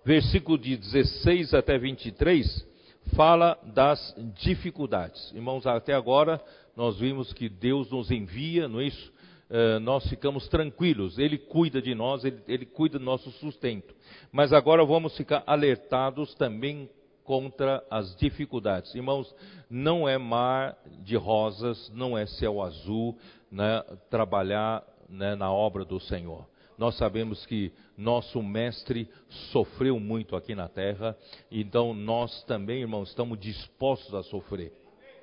versículo 0.05 0.57
de 0.57 0.77
16 0.77 1.53
até 1.53 1.77
23, 1.77 2.65
fala 3.13 3.59
das 3.73 4.15
dificuldades. 4.41 5.33
Irmãos, 5.33 5.67
até 5.67 5.93
agora 5.93 6.41
nós 6.77 6.97
vimos 6.97 7.33
que 7.33 7.49
Deus 7.49 7.91
nos 7.91 8.09
envia, 8.09 8.69
não 8.69 8.79
é 8.79 8.85
isso? 8.85 9.13
Uh, 9.49 9.81
nós 9.81 10.07
ficamos 10.07 10.47
tranquilos, 10.47 11.19
Ele 11.19 11.37
cuida 11.39 11.81
de 11.81 11.93
nós, 11.93 12.23
Ele, 12.23 12.41
Ele 12.47 12.65
cuida 12.65 12.97
do 12.97 13.03
nosso 13.03 13.29
sustento. 13.31 13.93
Mas 14.31 14.53
agora 14.53 14.85
vamos 14.85 15.17
ficar 15.17 15.43
alertados 15.45 16.33
também 16.35 16.89
contra 17.25 17.83
as 17.89 18.15
dificuldades. 18.15 18.93
Irmãos, 18.95 19.33
não 19.69 20.07
é 20.07 20.17
mar 20.17 20.77
de 21.03 21.17
rosas, 21.17 21.91
não 21.93 22.17
é 22.17 22.25
céu 22.25 22.61
azul, 22.61 23.17
né, 23.51 23.83
trabalhar 24.09 24.83
né, 25.09 25.35
na 25.35 25.51
obra 25.51 25.83
do 25.83 25.99
Senhor. 25.99 26.47
Nós 26.77 26.95
sabemos 26.97 27.45
que 27.45 27.71
nosso 27.97 28.41
mestre 28.43 29.09
sofreu 29.51 29.99
muito 29.99 30.35
aqui 30.35 30.53
na 30.53 30.67
terra, 30.67 31.17
então 31.49 31.93
nós 31.93 32.43
também, 32.43 32.81
irmãos, 32.81 33.09
estamos 33.09 33.39
dispostos 33.39 34.13
a 34.13 34.23
sofrer. 34.23 34.73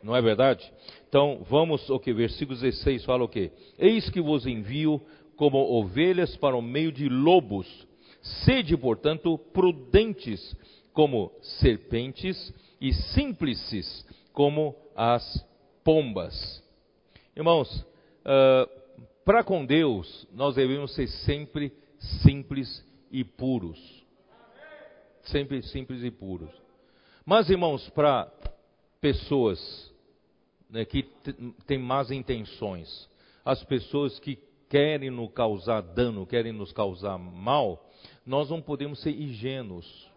Não 0.02 0.16
é 0.16 0.20
verdade? 0.20 0.70
Então, 1.08 1.44
vamos 1.48 1.88
o 1.88 2.00
que? 2.00 2.12
Versículo 2.12 2.58
16 2.58 3.04
fala 3.04 3.22
o 3.22 3.28
que? 3.28 3.52
Eis 3.78 4.10
que 4.10 4.20
vos 4.20 4.46
envio 4.46 5.00
como 5.36 5.58
ovelhas 5.58 6.36
para 6.36 6.56
o 6.56 6.62
meio 6.62 6.90
de 6.90 7.08
lobos. 7.08 7.66
Sede, 8.44 8.76
portanto, 8.76 9.38
prudentes 9.52 10.56
como 10.92 11.32
serpentes 11.60 12.52
e 12.80 12.92
simples 12.92 14.06
como 14.32 14.76
as 14.96 15.46
pombas. 15.84 16.62
Irmãos, 17.36 17.68
uh, 17.80 18.68
para 19.24 19.44
com 19.44 19.64
Deus, 19.64 20.26
nós 20.32 20.56
devemos 20.56 20.94
ser 20.94 21.08
sempre 21.08 21.72
simples 22.22 22.84
e 23.10 23.24
puros. 23.24 23.78
Sempre 25.22 25.62
simples 25.62 26.02
e 26.02 26.10
puros. 26.10 26.50
Mas, 27.24 27.48
irmãos, 27.48 27.88
para 27.90 28.32
pessoas 29.00 29.92
né, 30.68 30.84
que 30.84 31.04
têm 31.66 31.78
más 31.78 32.10
intenções, 32.10 33.08
as 33.44 33.62
pessoas 33.64 34.18
que 34.18 34.38
querem 34.68 35.10
nos 35.10 35.30
causar 35.32 35.82
dano, 35.82 36.26
querem 36.26 36.52
nos 36.52 36.72
causar 36.72 37.18
mal, 37.18 37.88
nós 38.24 38.50
não 38.50 38.60
podemos 38.60 39.00
ser 39.00 39.10
ingênuos. 39.10 40.10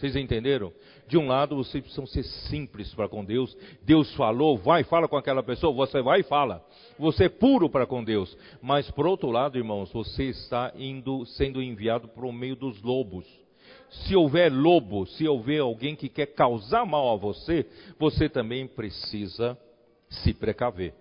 Vocês 0.00 0.16
entenderam? 0.16 0.72
De 1.06 1.18
um 1.18 1.26
lado, 1.26 1.54
vocês 1.56 1.82
precisam 1.82 2.06
ser 2.06 2.22
simples 2.22 2.94
para 2.94 3.06
com 3.06 3.22
Deus. 3.22 3.54
Deus 3.82 4.10
falou, 4.14 4.56
vai, 4.56 4.82
fala 4.82 5.06
com 5.06 5.16
aquela 5.18 5.42
pessoa, 5.42 5.74
você 5.74 6.00
vai 6.00 6.20
e 6.20 6.22
fala. 6.22 6.64
Você 6.98 7.24
é 7.24 7.28
puro 7.28 7.68
para 7.68 7.84
com 7.84 8.02
Deus. 8.02 8.34
Mas 8.62 8.90
por 8.90 9.06
outro 9.06 9.30
lado, 9.30 9.58
irmãos, 9.58 9.92
você 9.92 10.24
está 10.24 10.72
indo, 10.74 11.26
sendo 11.26 11.62
enviado 11.62 12.08
para 12.08 12.32
meio 12.32 12.56
dos 12.56 12.80
lobos. 12.80 13.26
Se 13.90 14.16
houver 14.16 14.50
lobo, 14.50 15.04
se 15.04 15.28
houver 15.28 15.60
alguém 15.60 15.94
que 15.94 16.08
quer 16.08 16.26
causar 16.28 16.86
mal 16.86 17.12
a 17.12 17.16
você, 17.16 17.66
você 17.98 18.26
também 18.26 18.66
precisa 18.66 19.58
se 20.08 20.32
precaver. 20.32 20.94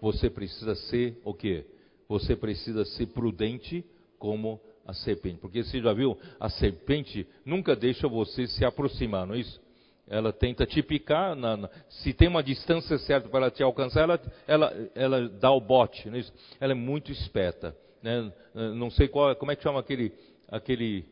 Você 0.00 0.28
precisa 0.28 0.74
ser 0.74 1.16
o 1.24 1.32
quê? 1.32 1.64
Você 2.08 2.34
precisa 2.34 2.84
ser 2.84 3.06
prudente 3.06 3.84
como 4.18 4.60
a 4.86 4.92
serpente. 4.92 5.38
Porque 5.38 5.62
você 5.62 5.80
já 5.80 5.92
viu, 5.92 6.18
a 6.38 6.48
serpente 6.48 7.26
nunca 7.44 7.74
deixa 7.76 8.08
você 8.08 8.46
se 8.46 8.64
aproximar, 8.64 9.26
não 9.26 9.34
é 9.34 9.38
isso? 9.38 9.60
Ela 10.08 10.32
tenta 10.32 10.66
te 10.66 10.82
picar, 10.82 11.34
na, 11.36 11.56
na, 11.56 11.70
se 11.88 12.12
tem 12.12 12.28
uma 12.28 12.42
distância 12.42 12.98
certa 12.98 13.28
para 13.28 13.40
ela 13.40 13.50
te 13.50 13.62
alcançar, 13.62 14.02
ela, 14.02 14.20
ela, 14.46 14.90
ela 14.94 15.28
dá 15.28 15.50
o 15.50 15.60
bote, 15.60 16.08
não 16.08 16.16
é 16.16 16.20
isso? 16.20 16.32
Ela 16.60 16.72
é 16.72 16.74
muito 16.74 17.12
esperta. 17.12 17.74
Né? 18.02 18.32
Não 18.52 18.90
sei 18.90 19.08
qual, 19.08 19.34
como 19.36 19.52
é 19.52 19.56
que 19.56 19.62
chama 19.62 19.78
aquele, 19.78 20.12
aquele, 20.48 21.04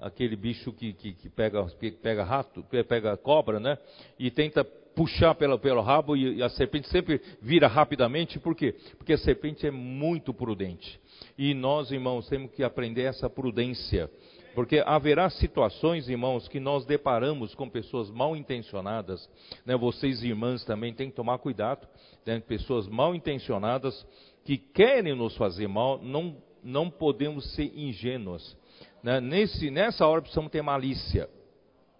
aquele 0.00 0.36
bicho 0.36 0.72
que, 0.72 0.94
que, 0.94 1.12
que 1.12 1.28
pega, 1.28 1.66
que 1.78 1.90
pega 1.92 2.24
rato, 2.24 2.64
pega 2.88 3.16
cobra, 3.16 3.60
né? 3.60 3.78
E 4.18 4.30
tenta 4.30 4.66
puxar 4.94 5.34
pelo, 5.34 5.58
pelo 5.58 5.80
rabo 5.80 6.16
e, 6.16 6.36
e 6.36 6.42
a 6.42 6.48
serpente 6.48 6.88
sempre 6.88 7.20
vira 7.40 7.66
rapidamente, 7.66 8.38
por 8.38 8.54
quê? 8.54 8.74
Porque 8.96 9.12
a 9.12 9.18
serpente 9.18 9.66
é 9.66 9.70
muito 9.70 10.32
prudente. 10.32 11.00
E 11.36 11.52
nós, 11.54 11.90
irmãos, 11.90 12.28
temos 12.28 12.52
que 12.52 12.62
aprender 12.62 13.02
essa 13.02 13.28
prudência. 13.28 14.10
Porque 14.54 14.82
haverá 14.86 15.28
situações, 15.30 16.08
irmãos, 16.08 16.46
que 16.46 16.60
nós 16.60 16.86
deparamos 16.86 17.54
com 17.54 17.68
pessoas 17.68 18.08
mal 18.08 18.36
intencionadas. 18.36 19.28
Né? 19.66 19.76
Vocês, 19.76 20.22
irmãs, 20.22 20.64
também 20.64 20.94
têm 20.94 21.10
que 21.10 21.16
tomar 21.16 21.38
cuidado. 21.38 21.88
Né? 22.24 22.38
Pessoas 22.40 22.86
mal 22.86 23.14
intencionadas 23.14 24.06
que 24.44 24.56
querem 24.56 25.14
nos 25.14 25.36
fazer 25.36 25.66
mal, 25.66 25.98
não, 26.00 26.36
não 26.62 26.88
podemos 26.88 27.52
ser 27.54 27.72
ingênuos. 27.74 28.56
Né? 29.02 29.20
Nesse, 29.20 29.70
nessa 29.70 30.06
hora 30.06 30.22
precisamos 30.22 30.52
ter 30.52 30.62
malícia. 30.62 31.28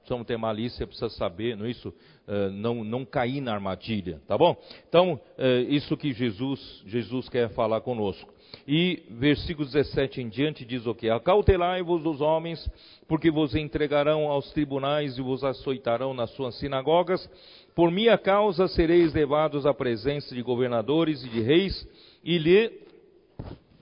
Precisamos 0.04 0.26
ter 0.26 0.36
malícia, 0.36 0.86
precisa 0.86 1.08
saber, 1.08 1.56
não 1.56 1.64
é 1.64 1.70
isso? 1.70 1.88
Uh, 1.88 2.50
não, 2.52 2.84
não 2.84 3.06
cair 3.06 3.40
na 3.40 3.54
armadilha, 3.54 4.20
tá 4.28 4.36
bom? 4.36 4.54
Então, 4.86 5.14
uh, 5.14 5.70
isso 5.70 5.96
que 5.96 6.12
Jesus, 6.12 6.82
Jesus 6.86 7.26
quer 7.30 7.48
falar 7.54 7.80
conosco. 7.80 8.30
E 8.68 9.02
versículo 9.08 9.66
17 9.66 10.20
em 10.20 10.28
diante 10.28 10.62
diz 10.62 10.86
o 10.86 10.94
que? 10.94 11.08
Acautelai-vos 11.08 12.02
dos 12.02 12.20
homens, 12.20 12.70
porque 13.08 13.30
vos 13.30 13.54
entregarão 13.54 14.28
aos 14.28 14.52
tribunais 14.52 15.16
e 15.16 15.22
vos 15.22 15.42
açoitarão 15.42 16.12
nas 16.12 16.30
suas 16.32 16.54
sinagogas. 16.58 17.26
Por 17.74 17.90
minha 17.90 18.18
causa 18.18 18.68
sereis 18.68 19.14
levados 19.14 19.64
à 19.64 19.72
presença 19.72 20.34
de 20.34 20.42
governadores 20.42 21.24
e 21.24 21.30
de 21.30 21.40
reis, 21.40 21.88
e 22.22 22.36
lhe, 22.36 22.72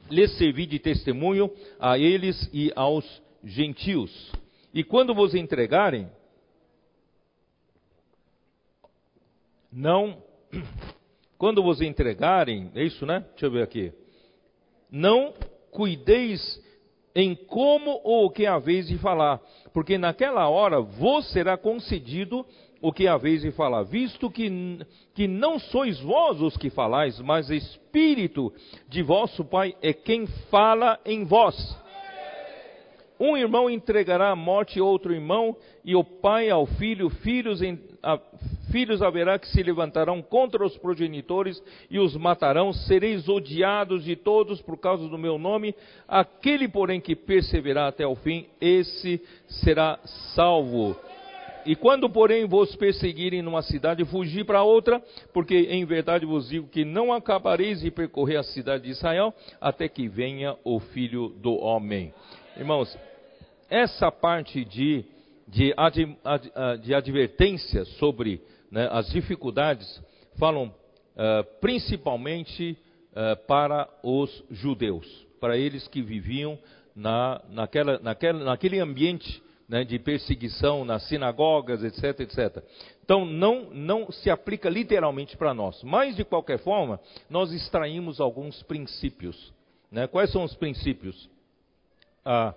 lhes 0.08 0.38
servi 0.38 0.66
de 0.66 0.78
testemunho 0.78 1.50
a 1.80 1.98
eles 1.98 2.48
e 2.52 2.72
aos 2.76 3.04
gentios. 3.44 4.32
E 4.72 4.82
quando 4.82 5.14
vos 5.14 5.34
entregarem, 5.34 6.10
não, 9.70 10.22
quando 11.38 11.62
vos 11.62 11.80
entregarem, 11.80 12.70
é 12.74 12.82
isso, 12.82 13.04
né? 13.04 13.20
Deixa 13.32 13.46
eu 13.46 13.50
ver 13.50 13.62
aqui 13.62 13.92
não 14.92 15.32
cuideis 15.70 16.62
em 17.14 17.34
como 17.34 17.98
ou 18.04 18.26
o 18.26 18.30
que 18.30 18.46
haveis 18.46 18.86
de 18.86 18.98
falar, 18.98 19.40
porque 19.72 19.96
naquela 19.96 20.48
hora 20.48 20.80
vos 20.80 21.30
será 21.32 21.56
concedido 21.56 22.44
o 22.80 22.92
que 22.92 23.06
haveis 23.08 23.42
de 23.42 23.50
falar, 23.52 23.84
visto 23.84 24.30
que, 24.30 24.50
que 25.14 25.26
não 25.26 25.58
sois 25.58 25.98
vós 26.00 26.40
os 26.42 26.56
que 26.56 26.68
falais, 26.68 27.18
mas 27.20 27.48
Espírito 27.48 28.52
de 28.88 29.02
vosso 29.02 29.44
Pai 29.44 29.74
é 29.80 29.92
quem 29.92 30.26
fala 30.50 30.98
em 31.06 31.24
vós. 31.24 31.54
Um 33.24 33.36
irmão 33.36 33.70
entregará 33.70 34.30
à 34.30 34.34
morte 34.34 34.80
outro 34.80 35.14
irmão, 35.14 35.56
e 35.84 35.94
o 35.94 36.02
pai 36.02 36.50
ao 36.50 36.66
filho, 36.66 37.08
filhos, 37.08 37.62
em, 37.62 37.78
a, 38.02 38.18
filhos 38.72 39.00
haverá 39.00 39.38
que 39.38 39.46
se 39.46 39.62
levantarão 39.62 40.20
contra 40.20 40.66
os 40.66 40.76
progenitores 40.76 41.62
e 41.88 42.00
os 42.00 42.16
matarão. 42.16 42.72
Sereis 42.72 43.28
odiados 43.28 44.02
de 44.02 44.16
todos 44.16 44.60
por 44.60 44.76
causa 44.76 45.08
do 45.08 45.16
meu 45.16 45.38
nome. 45.38 45.72
Aquele, 46.08 46.66
porém, 46.66 47.00
que 47.00 47.14
perseverar 47.14 47.86
até 47.86 48.04
o 48.04 48.16
fim, 48.16 48.46
esse 48.60 49.22
será 49.46 50.00
salvo. 50.34 50.96
E 51.64 51.76
quando, 51.76 52.10
porém, 52.10 52.44
vos 52.44 52.74
perseguirem 52.74 53.40
numa 53.40 53.62
cidade, 53.62 54.04
fugi 54.04 54.42
para 54.42 54.64
outra, 54.64 55.00
porque 55.32 55.68
em 55.70 55.84
verdade 55.84 56.26
vos 56.26 56.48
digo 56.48 56.66
que 56.66 56.84
não 56.84 57.12
acabareis 57.12 57.82
de 57.82 57.90
percorrer 57.92 58.38
a 58.38 58.42
cidade 58.42 58.82
de 58.82 58.90
Israel 58.90 59.32
até 59.60 59.88
que 59.88 60.08
venha 60.08 60.56
o 60.64 60.80
filho 60.80 61.28
do 61.40 61.54
homem. 61.54 62.12
Irmãos, 62.56 62.98
essa 63.72 64.12
parte 64.12 64.64
de, 64.66 65.02
de, 65.48 65.72
ad, 65.76 66.18
ad, 66.22 66.52
ah, 66.54 66.76
de 66.76 66.94
advertência 66.94 67.86
sobre 67.98 68.42
né, 68.70 68.86
as 68.92 69.08
dificuldades 69.10 70.02
falam 70.38 70.66
uh, 70.66 71.44
principalmente 71.60 72.76
uh, 73.12 73.36
para 73.46 73.88
os 74.02 74.44
judeus, 74.50 75.06
para 75.40 75.56
eles 75.56 75.88
que 75.88 76.02
viviam 76.02 76.58
na, 76.94 77.40
naquela, 77.48 77.98
naquela, 77.98 78.44
naquele 78.44 78.78
ambiente 78.78 79.42
né, 79.66 79.84
de 79.84 79.98
perseguição 79.98 80.84
nas 80.84 81.04
sinagogas, 81.04 81.82
etc, 81.82 82.20
etc. 82.20 82.62
Então, 83.02 83.24
não, 83.24 83.70
não 83.70 84.12
se 84.12 84.28
aplica 84.28 84.68
literalmente 84.68 85.34
para 85.34 85.54
nós. 85.54 85.82
Mas, 85.82 86.14
de 86.14 86.24
qualquer 86.24 86.58
forma, 86.58 87.00
nós 87.30 87.50
extraímos 87.52 88.20
alguns 88.20 88.62
princípios. 88.64 89.52
Né? 89.90 90.06
Quais 90.06 90.30
são 90.30 90.44
os 90.44 90.54
princípios? 90.54 91.30
Ah, 92.24 92.54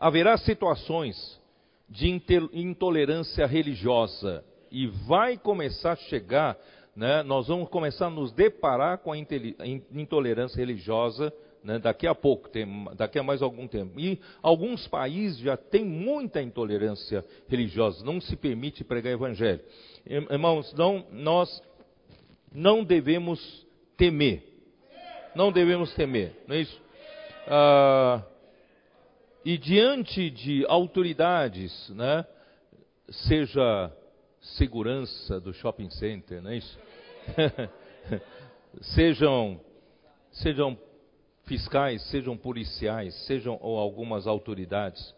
haverá 0.00 0.36
situações 0.36 1.40
de 1.88 2.08
intolerância 2.52 3.46
religiosa 3.46 4.44
e 4.70 4.88
vai 5.06 5.38
começar 5.38 5.92
a 5.92 5.96
chegar, 5.96 6.58
né, 6.94 7.22
nós 7.22 7.46
vamos 7.46 7.68
começar 7.68 8.06
a 8.06 8.10
nos 8.10 8.32
deparar 8.32 8.98
com 8.98 9.12
a 9.12 9.18
intolerância 9.18 10.58
religiosa 10.58 11.32
né, 11.62 11.78
daqui 11.78 12.06
a 12.06 12.14
pouco, 12.14 12.48
tem, 12.48 12.66
daqui 12.96 13.18
a 13.18 13.22
mais 13.22 13.42
algum 13.42 13.66
tempo. 13.66 13.98
E 13.98 14.20
alguns 14.42 14.86
países 14.88 15.38
já 15.38 15.56
têm 15.56 15.84
muita 15.84 16.42
intolerância 16.42 17.24
religiosa, 17.48 18.04
não 18.04 18.20
se 18.20 18.36
permite 18.36 18.84
pregar 18.84 19.12
evangelho. 19.12 19.60
Irmãos, 20.04 20.72
não, 20.74 21.04
nós 21.10 21.62
não 22.52 22.84
devemos 22.84 23.66
temer. 23.96 24.44
Não 25.34 25.52
devemos 25.52 25.92
temer, 25.94 26.32
não 26.46 26.56
é 26.56 26.60
isso? 26.60 26.80
Ah, 27.48 28.22
e 29.46 29.56
diante 29.56 30.28
de 30.28 30.66
autoridades, 30.66 31.88
né, 31.90 32.26
seja 33.08 33.92
segurança 34.40 35.38
do 35.38 35.54
shopping 35.54 35.88
center, 35.88 36.42
não 36.42 36.50
é 36.50 36.56
isso? 36.56 36.78
sejam, 38.82 39.60
sejam 40.32 40.76
fiscais, 41.44 42.02
sejam 42.10 42.36
policiais, 42.36 43.14
sejam 43.26 43.56
ou 43.62 43.78
algumas 43.78 44.26
autoridades, 44.26 45.14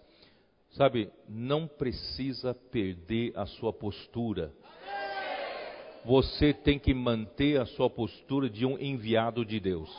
sabe, 0.73 1.11
não 1.27 1.67
precisa 1.67 2.53
perder 2.53 3.33
a 3.35 3.47
sua 3.47 3.73
postura. 3.73 4.53
Você 6.05 6.53
tem 6.53 6.79
que 6.79 6.93
manter 6.93 7.59
a 7.59 7.65
sua 7.65 7.89
postura 7.89 8.51
de 8.51 8.67
um 8.67 8.79
enviado 8.79 9.43
de 9.43 9.59
Deus. 9.59 9.91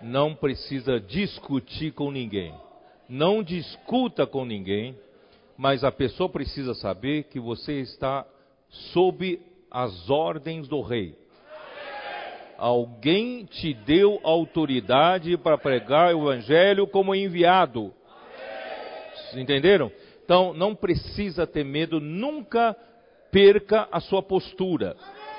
Não 0.00 0.34
precisa 0.34 0.98
discutir 0.98 1.92
com 1.92 2.10
ninguém. 2.10 2.54
Não 3.10 3.42
discuta 3.42 4.24
com 4.24 4.44
ninguém, 4.44 4.96
mas 5.58 5.82
a 5.82 5.90
pessoa 5.90 6.28
precisa 6.28 6.74
saber 6.74 7.24
que 7.24 7.40
você 7.40 7.80
está 7.80 8.24
sob 8.92 9.40
as 9.68 10.08
ordens 10.08 10.68
do 10.68 10.80
rei. 10.80 11.18
Alguém 12.56 13.46
te 13.46 13.74
deu 13.74 14.20
autoridade 14.22 15.36
para 15.36 15.58
pregar 15.58 16.14
o 16.14 16.30
evangelho 16.30 16.86
como 16.86 17.12
enviado. 17.12 17.92
Entenderam? 19.34 19.90
Então 20.24 20.54
não 20.54 20.72
precisa 20.72 21.48
ter 21.48 21.64
medo, 21.64 21.98
nunca 21.98 22.76
perca 23.32 23.88
a 23.90 23.98
sua 23.98 24.22
postura, 24.22 24.96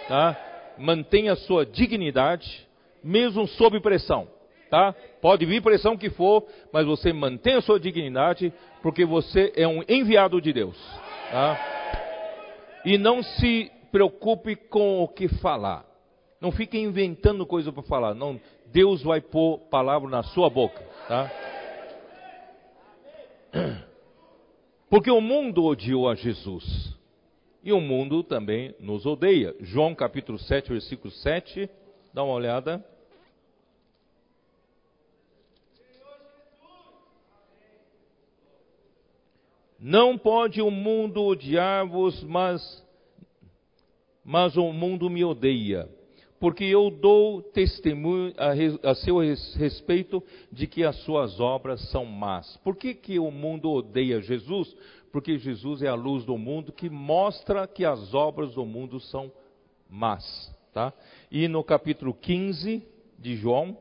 tá? 0.09 0.75
Mantenha 0.77 1.31
a 1.31 1.37
sua 1.37 1.65
dignidade, 1.65 2.67
mesmo 3.01 3.47
sob 3.47 3.79
pressão, 3.79 4.27
tá? 4.71 4.95
Pode 5.21 5.45
vir 5.45 5.61
pressão 5.61 5.97
que 5.97 6.09
for, 6.09 6.47
mas 6.71 6.85
você 6.85 7.11
mantém 7.11 7.55
a 7.55 7.61
sua 7.61 7.77
dignidade, 7.77 8.53
porque 8.81 9.05
você 9.05 9.51
é 9.55 9.67
um 9.67 9.83
enviado 9.87 10.41
de 10.41 10.53
Deus, 10.53 10.77
tá? 11.29 11.59
E 12.85 12.97
não 12.97 13.21
se 13.21 13.69
preocupe 13.91 14.55
com 14.55 15.03
o 15.03 15.07
que 15.09 15.27
falar. 15.27 15.85
Não 16.39 16.53
fique 16.53 16.79
inventando 16.79 17.45
coisa 17.45 17.71
para 17.71 17.83
falar. 17.83 18.15
Não, 18.15 18.39
Deus 18.67 19.03
vai 19.03 19.19
pôr 19.19 19.59
palavra 19.69 20.09
na 20.09 20.23
sua 20.23 20.49
boca, 20.49 20.81
tá? 21.07 21.29
Porque 24.89 25.11
o 25.11 25.21
mundo 25.21 25.65
odiou 25.65 26.09
a 26.09 26.15
Jesus. 26.15 26.97
E 27.63 27.71
o 27.71 27.79
mundo 27.79 28.23
também 28.23 28.73
nos 28.79 29.05
odeia. 29.05 29.53
João 29.59 29.93
capítulo 29.93 30.39
7, 30.39 30.71
versículo 30.71 31.11
7. 31.11 31.69
Dá 32.13 32.23
uma 32.23 32.33
olhada. 32.33 32.83
Não 39.81 40.15
pode 40.17 40.61
o 40.61 40.69
mundo 40.69 41.23
odiar-vos, 41.23 42.23
mas, 42.23 42.87
mas 44.23 44.55
o 44.55 44.71
mundo 44.71 45.09
me 45.09 45.25
odeia 45.25 45.89
porque 46.41 46.63
eu 46.63 46.89
dou 46.89 47.43
testemunho 47.43 48.33
a, 48.35 48.89
a, 48.89 48.95
seu 48.95 49.19
respeito 49.19 50.23
de 50.51 50.65
que 50.65 50.83
as 50.83 50.95
suas 51.03 51.39
obras 51.39 51.79
são 51.91 52.03
más. 52.03 52.57
Por 52.63 52.75
que, 52.75 52.95
que 52.95 53.19
o 53.19 53.29
mundo 53.29 53.69
odeia 53.69 54.19
Jesus? 54.19 54.75
Porque 55.11 55.37
Jesus 55.37 55.83
é 55.83 55.87
a 55.87 55.93
luz 55.93 56.25
do 56.25 56.35
mundo 56.39 56.71
que 56.71 56.89
mostra 56.89 57.67
que 57.67 57.85
as 57.85 58.15
obras 58.15 58.55
do 58.55 58.65
mundo 58.65 58.99
são 58.99 59.31
más. 59.87 60.51
Tá? 60.73 60.91
E 61.29 61.47
no 61.47 61.63
capítulo 61.63 62.11
15 62.11 62.83
de 63.19 63.35
João, 63.35 63.77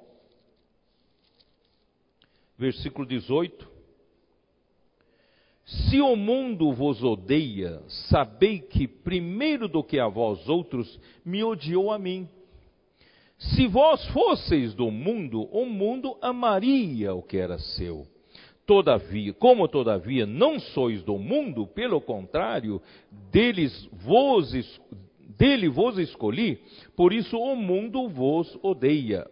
versículo 2.59 3.06
18: 3.06 3.70
Se 5.71 6.01
o 6.01 6.17
mundo 6.17 6.73
vos 6.73 7.01
odeia, 7.01 7.81
sabei 8.09 8.59
que 8.59 8.89
primeiro 8.89 9.69
do 9.69 9.85
que 9.85 10.01
a 10.01 10.09
vós 10.09 10.49
outros 10.49 10.99
me 11.25 11.45
odiou 11.45 11.93
a 11.93 11.99
mim. 11.99 12.29
Se 13.39 13.69
vós 13.69 14.05
fosseis 14.09 14.75
do 14.75 14.91
mundo, 14.91 15.49
o 15.53 15.65
mundo 15.65 16.17
amaria 16.21 17.15
o 17.15 17.23
que 17.23 17.37
era 17.37 17.57
seu. 17.57 18.05
Todavia, 18.67 19.33
como 19.33 19.69
todavia 19.69 20.27
não 20.27 20.59
sois 20.59 21.05
do 21.05 21.17
mundo, 21.17 21.69
pelo 21.69 22.01
contrário, 22.01 22.83
deles 23.31 23.89
vos, 23.93 24.53
dele 25.39 25.69
vos 25.69 25.99
escolhi, 25.99 26.61
por 26.97 27.13
isso 27.13 27.39
o 27.39 27.55
mundo 27.55 28.09
vos 28.09 28.59
odeia. 28.61 29.25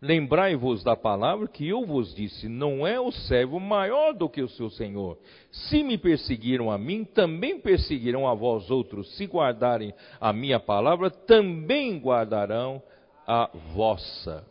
Lembrai-vos 0.00 0.84
da 0.84 0.94
palavra 0.94 1.48
que 1.48 1.66
eu 1.66 1.84
vos 1.84 2.14
disse: 2.14 2.48
não 2.48 2.86
é 2.86 3.00
o 3.00 3.10
servo 3.10 3.58
maior 3.58 4.14
do 4.14 4.28
que 4.28 4.40
o 4.40 4.48
seu 4.48 4.70
senhor. 4.70 5.18
Se 5.50 5.82
me 5.82 5.98
perseguiram 5.98 6.70
a 6.70 6.78
mim, 6.78 7.04
também 7.04 7.58
perseguirão 7.58 8.28
a 8.28 8.32
vós 8.32 8.70
outros. 8.70 9.16
Se 9.16 9.26
guardarem 9.26 9.92
a 10.20 10.32
minha 10.32 10.60
palavra, 10.60 11.10
também 11.10 11.98
guardarão 11.98 12.80
a 13.26 13.50
vossa. 13.74 14.46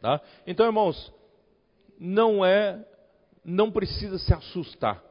Tá? 0.00 0.20
Então, 0.46 0.64
irmãos, 0.64 1.12
não 1.98 2.44
é, 2.44 2.78
não 3.44 3.72
precisa 3.72 4.16
se 4.16 4.32
assustar. 4.32 5.02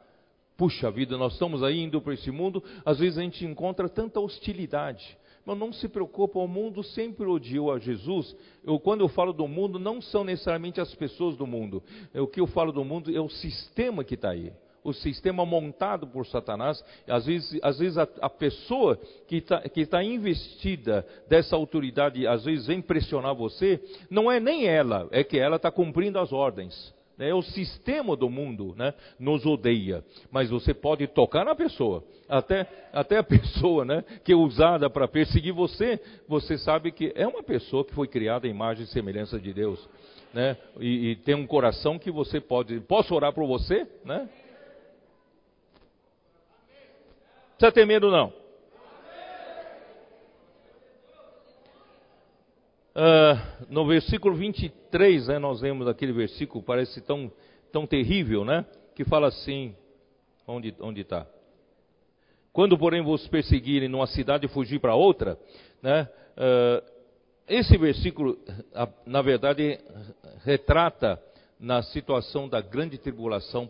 Puxa 0.56 0.90
vida, 0.90 1.18
nós 1.18 1.34
estamos 1.34 1.62
aí 1.62 1.80
indo 1.80 2.02
para 2.02 2.14
esse 2.14 2.32
mundo, 2.32 2.64
às 2.84 2.98
vezes 3.00 3.18
a 3.20 3.22
gente 3.22 3.46
encontra 3.46 3.88
tanta 3.90 4.20
hostilidade. 4.20 5.18
Mas 5.48 5.58
não 5.58 5.72
se 5.72 5.88
preocupa, 5.88 6.40
o 6.40 6.48
mundo 6.48 6.84
sempre 6.84 7.26
odiou 7.26 7.72
a 7.72 7.80
Jesus. 7.80 8.36
Eu, 8.66 8.78
quando 8.78 9.00
eu 9.00 9.08
falo 9.08 9.32
do 9.32 9.48
mundo, 9.48 9.80
não 9.80 10.02
são 10.02 10.26
necessariamente 10.26 10.82
as 10.82 10.94
pessoas 10.94 11.38
do 11.38 11.48
mundo. 11.48 11.82
O 12.14 12.28
que 12.28 12.42
eu 12.42 12.48
falo 12.48 12.74
do 12.74 12.84
mundo 12.84 13.16
é 13.16 13.22
o 13.22 13.30
sistema 13.30 14.04
que 14.04 14.16
está 14.16 14.32
aí. 14.32 14.52
O 14.84 14.92
sistema 14.92 15.46
montado 15.46 16.06
por 16.06 16.28
Satanás. 16.28 16.84
Às 17.08 17.28
vezes, 17.28 17.58
às 17.64 17.80
vezes 17.80 17.98
a, 17.98 18.06
a 18.20 18.30
pessoa 18.30 19.00
que 19.26 19.38
está 19.38 19.64
tá 19.90 20.04
investida 20.04 21.08
dessa 21.30 21.56
autoridade, 21.56 22.28
às 22.28 22.44
vezes 22.44 22.68
vem 22.68 22.82
pressionar 22.82 23.34
você, 23.34 23.82
não 24.10 24.30
é 24.30 24.42
nem 24.42 24.68
ela, 24.68 25.08
é 25.12 25.24
que 25.24 25.40
ela 25.40 25.56
está 25.56 25.72
cumprindo 25.72 26.20
as 26.20 26.34
ordens. 26.34 26.94
É 27.20 27.34
o 27.34 27.42
sistema 27.42 28.16
do 28.16 28.30
mundo, 28.30 28.76
né? 28.78 28.94
Nos 29.20 29.46
odeia. 29.46 30.04
Mas 30.32 30.50
você 30.50 30.74
pode 30.74 31.08
tocar 31.08 31.44
na 31.44 31.56
pessoa. 31.56 32.04
Até, 32.30 32.68
até 32.94 33.18
a 33.18 33.24
pessoa, 33.26 33.84
né? 33.84 34.04
Que 34.24 34.34
é 34.34 34.36
usada 34.36 34.90
para 34.90 35.08
perseguir 35.08 35.54
você, 35.54 36.00
você 36.28 36.58
sabe 36.58 36.92
que 36.92 37.12
é 37.16 37.28
uma 37.28 37.42
pessoa 37.42 37.84
que 37.84 37.94
foi 37.94 38.08
criada 38.08 38.46
à 38.46 38.50
imagem 38.50 38.84
e 38.84 38.88
semelhança 38.88 39.40
de 39.40 39.52
Deus, 39.52 39.90
né? 40.34 40.56
E, 40.80 41.12
e 41.12 41.16
tem 41.16 41.34
um 41.34 41.48
coração 41.48 41.98
que 41.98 42.12
você 42.12 42.40
pode. 42.40 42.80
Posso 42.82 43.16
orar 43.16 43.34
por 43.34 43.48
você, 43.48 43.88
né? 44.06 44.30
Precisa 47.58 47.72
ter 47.72 47.86
medo 47.88 48.12
não. 48.12 48.32
Uh, 52.98 53.68
no 53.70 53.86
versículo 53.86 54.36
23, 54.36 55.28
né, 55.28 55.38
nós 55.38 55.62
lemos 55.62 55.88
aquele 55.88 56.12
versículo, 56.12 56.64
parece 56.64 57.00
tão, 57.02 57.32
tão 57.72 57.86
terrível, 57.86 58.44
né? 58.44 58.66
Que 58.96 59.06
fala 59.06 59.28
assim: 59.28 59.76
onde 60.48 61.02
está? 61.02 61.28
Quando, 62.52 62.76
porém, 62.76 63.04
vos 63.04 63.28
perseguirem 63.28 63.88
numa 63.88 64.08
cidade 64.08 64.48
e 64.48 64.50
fugir 64.50 64.80
para 64.80 64.96
outra, 64.96 65.38
né, 65.80 66.10
uh, 66.38 66.84
esse 67.48 67.78
versículo, 67.78 68.40
na 69.06 69.22
verdade, 69.22 69.80
retrata 70.44 71.22
na 71.60 71.84
situação 71.84 72.50
da 72.50 72.62
grande 72.62 72.98
tribulação 72.98 73.70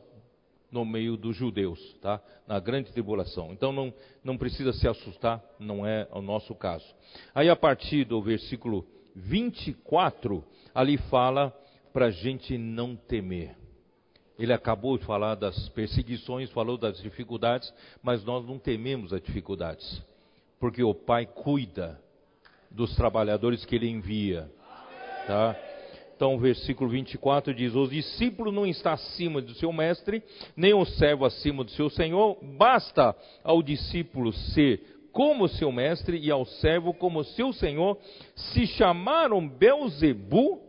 no 0.72 0.86
meio 0.86 1.18
dos 1.18 1.36
judeus, 1.36 1.80
tá? 2.02 2.22
Na 2.48 2.62
grande 2.62 2.94
tribulação. 2.94 3.52
Então 3.52 3.74
não, 3.74 3.94
não 4.24 4.38
precisa 4.38 4.72
se 4.72 4.88
assustar, 4.88 5.44
não 5.60 5.86
é 5.86 6.08
o 6.12 6.22
nosso 6.22 6.56
caso. 6.56 6.86
Aí 7.36 7.50
a 7.50 7.56
partir 7.58 8.06
do 8.06 8.22
versículo 8.22 8.86
24, 9.18 10.44
ali 10.74 10.98
fala 11.10 11.52
para 11.92 12.06
a 12.06 12.12
gente 12.12 12.58
não 12.58 12.96
temer. 12.96 13.56
Ele 14.38 14.54
acabou 14.54 14.98
de 14.98 15.06
falar 15.06 15.34
das 15.34 15.68
perseguições, 15.70 16.52
falou 16.52 16.78
das 16.78 17.02
dificuldades, 17.02 17.74
mas 18.04 18.24
nós 18.24 18.46
não 18.46 18.60
tememos 18.60 19.12
as 19.12 19.22
dificuldades, 19.22 20.04
porque 20.60 20.84
o 20.84 20.94
Pai 20.94 21.26
cuida 21.26 22.00
dos 22.70 22.96
trabalhadores 22.96 23.66
que 23.66 23.76
Ele 23.76 23.90
envia, 23.90 24.52
tá? 25.26 25.56
Então, 26.16 26.36
o 26.36 26.40
versículo 26.40 26.90
24 26.90 27.54
diz: 27.54 27.76
O 27.76 27.88
discípulo 27.88 28.52
não 28.52 28.66
está 28.66 28.94
acima 28.94 29.40
do 29.40 29.54
seu 29.54 29.72
mestre, 29.72 30.24
nem 30.56 30.74
o 30.74 30.84
servo 30.84 31.26
acima 31.26 31.64
do 31.64 31.70
seu 31.72 31.92
senhor. 31.92 32.38
Basta 32.58 33.16
ao 33.44 33.62
discípulo 33.62 34.34
ser 34.34 34.97
como 35.18 35.48
seu 35.48 35.72
mestre 35.72 36.20
e 36.20 36.30
ao 36.30 36.46
servo 36.46 36.94
como 36.94 37.24
seu 37.24 37.52
senhor. 37.52 37.98
Se 38.36 38.68
chamaram 38.68 39.50
Belzebu, 39.50 40.62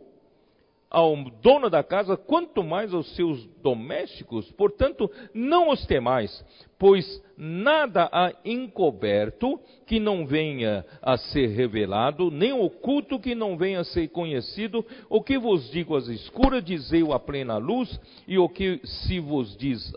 ao 0.89 1.15
dono 1.39 1.69
da 1.69 1.83
casa, 1.83 2.17
quanto 2.17 2.63
mais 2.63 2.91
aos 2.91 3.15
seus 3.15 3.45
domésticos. 3.61 4.51
Portanto, 4.53 5.07
não 5.35 5.69
os 5.69 5.85
temais, 5.85 6.43
pois 6.79 7.23
nada 7.37 8.09
há 8.11 8.33
encoberto 8.43 9.59
que 9.85 9.99
não 9.99 10.25
venha 10.25 10.83
a 10.99 11.15
ser 11.15 11.49
revelado, 11.49 12.31
nem 12.31 12.51
oculto 12.51 13.19
que 13.19 13.35
não 13.35 13.55
venha 13.55 13.81
a 13.81 13.83
ser 13.83 14.07
conhecido. 14.07 14.83
O 15.07 15.21
que 15.21 15.37
vos 15.37 15.69
digo 15.69 15.95
às 15.95 16.07
escuras, 16.07 16.63
dizei-o 16.63 17.13
à 17.13 17.19
plena 17.19 17.57
luz, 17.57 18.01
e 18.27 18.39
o 18.39 18.49
que 18.49 18.81
se 18.83 19.19
vos 19.19 19.55
diz 19.55 19.93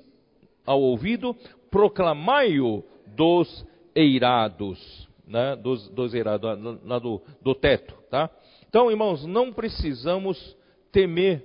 ao 0.66 0.78
ouvido, 0.78 1.34
proclamai-o 1.70 2.84
dos 3.16 3.71
eirados, 3.94 5.08
né? 5.26 5.56
dos, 5.56 5.88
dos 5.88 6.14
eirados, 6.14 6.50
lá 6.84 6.98
do, 6.98 7.22
do 7.40 7.54
teto, 7.54 7.94
tá? 8.10 8.30
Então, 8.68 8.90
irmãos, 8.90 9.24
não 9.26 9.52
precisamos 9.52 10.56
temer, 10.90 11.44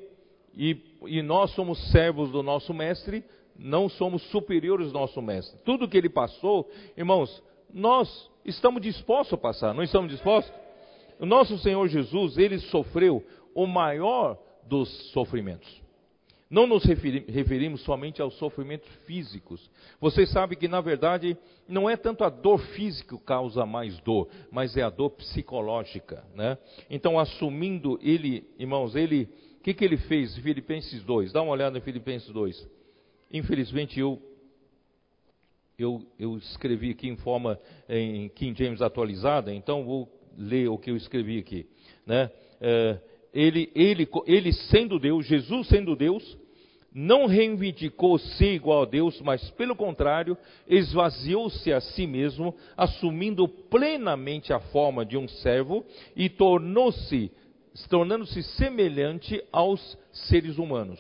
e, 0.56 0.78
e 1.06 1.22
nós 1.22 1.52
somos 1.52 1.92
servos 1.92 2.32
do 2.32 2.42
nosso 2.42 2.74
mestre, 2.74 3.24
não 3.58 3.90
somos 3.90 4.22
superiores 4.30 4.92
do 4.92 5.00
nosso 5.00 5.22
mestre. 5.22 5.60
Tudo 5.64 5.88
que 5.88 5.98
ele 5.98 6.10
passou, 6.10 6.70
irmãos, 6.96 7.44
nós 7.74 8.30
estamos 8.46 8.82
dispostos 8.82 9.34
a 9.34 9.38
passar, 9.38 9.74
não 9.74 9.84
estamos 9.84 10.12
dispostos? 10.12 10.54
O 11.20 11.26
nosso 11.26 11.58
Senhor 11.58 11.88
Jesus, 11.88 12.38
ele 12.38 12.60
sofreu 12.60 13.26
o 13.54 13.66
maior 13.66 14.38
dos 14.68 14.90
sofrimentos. 15.12 15.87
Não 16.50 16.66
nos 16.66 16.84
referimos 16.86 17.82
somente 17.82 18.22
aos 18.22 18.34
sofrimentos 18.38 18.88
físicos. 19.06 19.70
Vocês 20.00 20.30
sabem 20.32 20.58
que, 20.58 20.68
na 20.68 20.80
verdade, 20.80 21.38
não 21.68 21.90
é 21.90 21.98
tanto 21.98 22.24
a 22.24 22.30
dor 22.30 22.60
física 22.60 23.18
que 23.18 23.24
causa 23.24 23.66
mais 23.66 24.00
dor, 24.00 24.30
mas 24.50 24.78
é 24.78 24.82
a 24.82 24.90
dor 24.90 25.10
psicológica. 25.12 26.24
Né? 26.34 26.58
Então, 26.90 27.20
assumindo 27.20 28.00
ele, 28.02 28.50
irmãos, 28.58 28.96
ele, 28.96 29.30
o 29.60 29.64
que, 29.64 29.74
que 29.74 29.84
ele 29.84 29.98
fez? 29.98 30.38
Filipenses 30.38 31.04
2, 31.04 31.34
dá 31.34 31.42
uma 31.42 31.52
olhada 31.52 31.78
em 31.78 31.82
Filipenses 31.82 32.30
2. 32.30 32.66
Infelizmente, 33.34 34.00
eu, 34.00 34.22
eu, 35.78 36.02
eu 36.18 36.38
escrevi 36.38 36.92
aqui 36.92 37.10
em 37.10 37.18
forma 37.18 37.60
em 37.90 38.30
King 38.30 38.58
James 38.58 38.82
atualizada, 38.82 39.54
então 39.54 39.84
vou 39.84 40.10
ler 40.38 40.70
o 40.70 40.78
que 40.78 40.92
eu 40.92 40.96
escrevi 40.96 41.40
aqui. 41.40 41.68
Né? 42.06 42.32
É, 42.62 43.00
ele, 43.38 43.72
ele, 43.76 44.10
ele 44.26 44.52
sendo 44.52 44.98
Deus, 44.98 45.28
Jesus 45.28 45.68
sendo 45.68 45.96
Deus, 45.96 46.36
não 46.92 47.28
reivindicou 47.28 48.18
ser 48.18 48.56
igual 48.56 48.82
a 48.82 48.86
Deus, 48.86 49.22
mas 49.22 49.48
pelo 49.52 49.76
contrário, 49.76 50.36
esvaziou-se 50.68 51.72
a 51.72 51.80
si 51.80 52.08
mesmo, 52.08 52.56
assumindo 52.76 53.48
plenamente 53.48 54.52
a 54.52 54.60
forma 54.60 55.06
de 55.06 55.16
um 55.16 55.28
servo 55.28 55.86
e 56.16 56.28
tornou-se, 56.30 57.32
tornando-se 57.88 58.42
semelhante 58.42 59.40
aos 59.52 59.96
seres 60.12 60.58
humanos. 60.58 61.00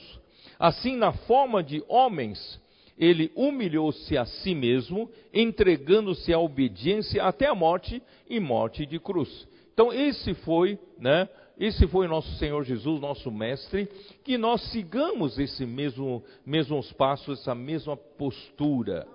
Assim, 0.59 0.95
na 0.95 1.11
forma 1.11 1.63
de 1.63 1.83
homens, 1.87 2.61
ele 2.99 3.31
humilhou-se 3.35 4.15
a 4.15 4.25
si 4.25 4.53
mesmo, 4.53 5.09
entregando-se 5.33 6.31
à 6.31 6.37
obediência 6.37 7.23
até 7.23 7.47
a 7.47 7.55
morte 7.55 7.99
e 8.29 8.39
morte 8.39 8.85
de 8.85 8.99
cruz. 8.99 9.47
Então, 9.73 9.91
esse 9.91 10.35
foi, 10.35 10.77
né, 10.99 11.27
esse 11.59 11.87
foi 11.87 12.07
nosso 12.07 12.31
Senhor 12.37 12.63
Jesus, 12.63 13.01
nosso 13.01 13.31
mestre, 13.31 13.89
que 14.23 14.37
nós 14.37 14.61
sigamos 14.71 15.39
esse 15.39 15.65
mesmo 15.65 16.23
mesmos 16.45 16.91
passos, 16.93 17.39
essa 17.39 17.55
mesma 17.55 17.97
postura, 17.97 19.07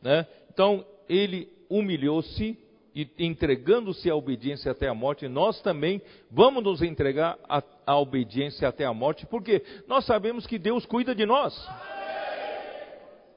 né? 0.00 0.26
Então, 0.50 0.84
ele 1.08 1.48
humilhou-se 1.68 2.58
e 2.94 3.08
entregando-se 3.18 4.10
à 4.10 4.14
obediência 4.14 4.70
até 4.70 4.88
a 4.88 4.94
morte, 4.94 5.26
nós 5.26 5.60
também 5.62 6.00
vamos 6.30 6.62
nos 6.62 6.82
entregar 6.82 7.38
à, 7.48 7.96
obediência 7.96 8.68
até 8.68 8.84
a 8.84 8.92
morte, 8.92 9.24
porque 9.26 9.62
nós 9.86 10.04
sabemos 10.04 10.46
que 10.46 10.58
Deus 10.58 10.84
cuida 10.84 11.14
de 11.14 11.24
nós. 11.24 11.54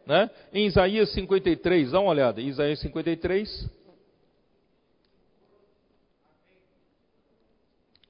Né? 0.06 0.30
Em 0.53 0.65
Isaías 0.65 1.10
53, 1.14 1.91
dá 1.91 1.99
uma 1.99 2.11
olhada, 2.11 2.41
Isaías 2.41 2.80
53, 2.80 3.69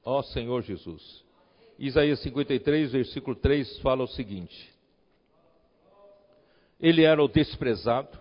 Ó 0.05 0.21
Senhor 0.21 0.61
Jesus. 0.61 1.25
Isaías 1.79 2.19
53, 2.19 2.91
versículo 2.91 3.35
3 3.35 3.79
fala 3.79 4.03
o 4.03 4.07
seguinte: 4.07 4.71
Ele 6.79 7.03
era 7.03 7.21
o 7.21 7.27
desprezado, 7.27 8.17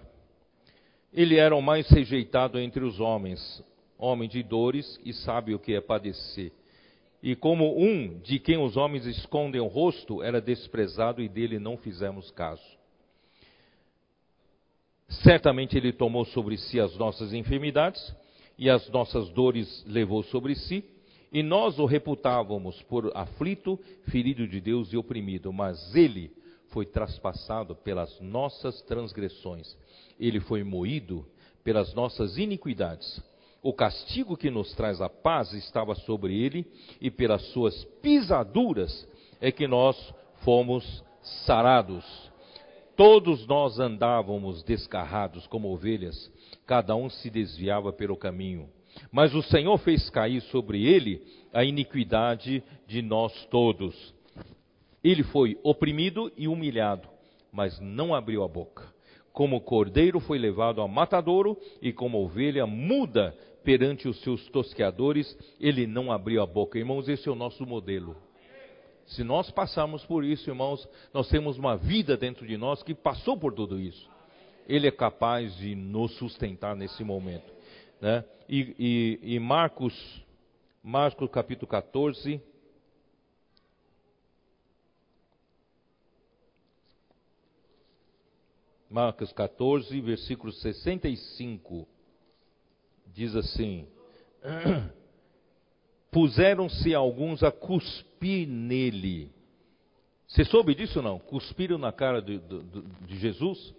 ele 1.12 1.36
era 1.36 1.55
o 1.55 1.61
mais 1.61 1.86
rejeitado 1.90 2.59
entre 2.59 2.82
os 2.82 2.98
homens, 2.98 3.62
homem 3.98 4.28
de 4.28 4.43
dores 4.43 4.98
e 5.05 5.12
sabe 5.12 5.55
o 5.55 5.59
que 5.59 5.74
é 5.74 5.81
padecer. 5.81 6.51
E 7.23 7.36
como 7.36 7.78
um 7.78 8.19
de 8.19 8.39
quem 8.39 8.56
os 8.56 8.77
homens 8.78 9.05
escondem 9.05 9.61
o 9.61 9.66
rosto, 9.66 10.23
era 10.23 10.40
desprezado 10.40 11.23
e 11.23 11.28
dele 11.28 11.59
não 11.59 11.77
fizemos 11.77 12.31
caso. 12.31 12.62
Certamente 15.23 15.77
ele 15.77 15.93
tomou 15.93 16.24
sobre 16.24 16.56
si 16.56 16.81
as 16.81 16.97
nossas 16.97 17.35
enfermidades 17.35 18.15
e 18.59 18.70
as 18.70 18.89
nossas 18.89 19.28
dores 19.31 19.85
levou 19.86 20.23
sobre 20.23 20.55
si 20.55 20.93
e 21.35 21.43
nós 21.43 21.81
o 21.81 21.85
reputávamos 21.85 22.81
por 22.82 23.11
aflito, 23.12 23.77
ferido 24.05 24.47
de 24.47 24.61
Deus 24.61 24.93
e 24.93 24.97
oprimido, 24.97 25.52
mas 25.52 25.93
ele 25.93 26.31
foi 26.69 26.86
traspassado 26.86 27.74
pelas 27.74 28.20
nossas 28.20 28.81
transgressões, 28.82 29.77
ele 30.19 30.39
foi 30.39 30.62
moído 30.62 31.27
pelas 31.65 31.93
nossas 31.93 32.39
iniquidades. 32.39 33.20
O 33.61 33.73
castigo 33.73 34.36
que 34.36 34.48
nos 34.48 34.73
traz 34.77 35.01
a 35.01 35.09
paz 35.09 35.52
estava 35.55 35.97
sobre 35.97 36.40
ele, 36.40 36.65
e 37.01 37.11
pelas 37.11 37.43
suas 37.48 37.82
pisaduras 38.01 39.09
é 39.40 39.51
que 39.51 39.66
nós 39.66 40.15
fomos 40.44 41.02
sarados. 41.44 42.05
Todos 42.94 43.44
nós 43.48 43.81
andávamos 43.81 44.62
descarrados 44.62 45.48
como 45.48 45.73
ovelhas, 45.73 46.31
cada 46.65 46.94
um 46.94 47.11
se 47.11 47.28
desviava 47.28 47.93
pelo 47.93 48.16
caminho 48.16 48.70
mas 49.10 49.34
o 49.34 49.42
Senhor 49.42 49.76
fez 49.78 50.08
cair 50.10 50.40
sobre 50.42 50.84
ele 50.84 51.22
a 51.52 51.64
iniquidade 51.64 52.62
de 52.86 53.02
nós 53.02 53.32
todos. 53.46 54.14
Ele 55.02 55.22
foi 55.22 55.58
oprimido 55.62 56.32
e 56.36 56.48
humilhado, 56.48 57.08
mas 57.52 57.78
não 57.80 58.14
abriu 58.14 58.42
a 58.42 58.48
boca. 58.48 58.92
Como 59.32 59.60
cordeiro 59.60 60.20
foi 60.20 60.38
levado 60.38 60.80
a 60.80 60.88
matadouro, 60.88 61.58
e 61.82 61.92
como 61.92 62.22
ovelha 62.22 62.66
muda 62.66 63.36
perante 63.64 64.06
os 64.06 64.20
seus 64.20 64.46
tosqueadores, 64.48 65.36
ele 65.58 65.86
não 65.86 66.12
abriu 66.12 66.42
a 66.42 66.46
boca. 66.46 66.78
Irmãos, 66.78 67.08
esse 67.08 67.28
é 67.28 67.32
o 67.32 67.34
nosso 67.34 67.66
modelo. 67.66 68.16
Se 69.06 69.22
nós 69.22 69.50
passarmos 69.50 70.04
por 70.04 70.24
isso, 70.24 70.48
irmãos, 70.48 70.88
nós 71.12 71.28
temos 71.28 71.58
uma 71.58 71.76
vida 71.76 72.16
dentro 72.16 72.46
de 72.46 72.56
nós 72.56 72.82
que 72.82 72.94
passou 72.94 73.36
por 73.36 73.52
tudo 73.52 73.78
isso. 73.78 74.08
Ele 74.68 74.86
é 74.86 74.90
capaz 74.90 75.54
de 75.56 75.74
nos 75.74 76.16
sustentar 76.16 76.74
nesse 76.74 77.04
momento. 77.04 77.52
Né? 78.00 78.24
E, 78.48 78.74
e, 78.78 79.34
e 79.34 79.38
Marcos, 79.38 79.94
Marcos 80.82 81.30
capítulo 81.30 81.68
14. 81.68 82.40
Marcos 88.90 89.32
14, 89.32 90.00
versículo 90.00 90.52
65, 90.52 91.88
diz 93.12 93.34
assim: 93.34 93.88
Puseram-se 96.12 96.94
alguns 96.94 97.42
a 97.42 97.50
cuspir 97.50 98.46
nele. 98.46 99.32
Você 100.28 100.44
soube 100.44 100.74
disso 100.74 101.02
não? 101.02 101.18
Cuspiram 101.18 101.76
na 101.76 101.90
cara 101.92 102.22
de, 102.22 102.38
de, 102.38 102.82
de 103.06 103.18
Jesus? 103.18 103.74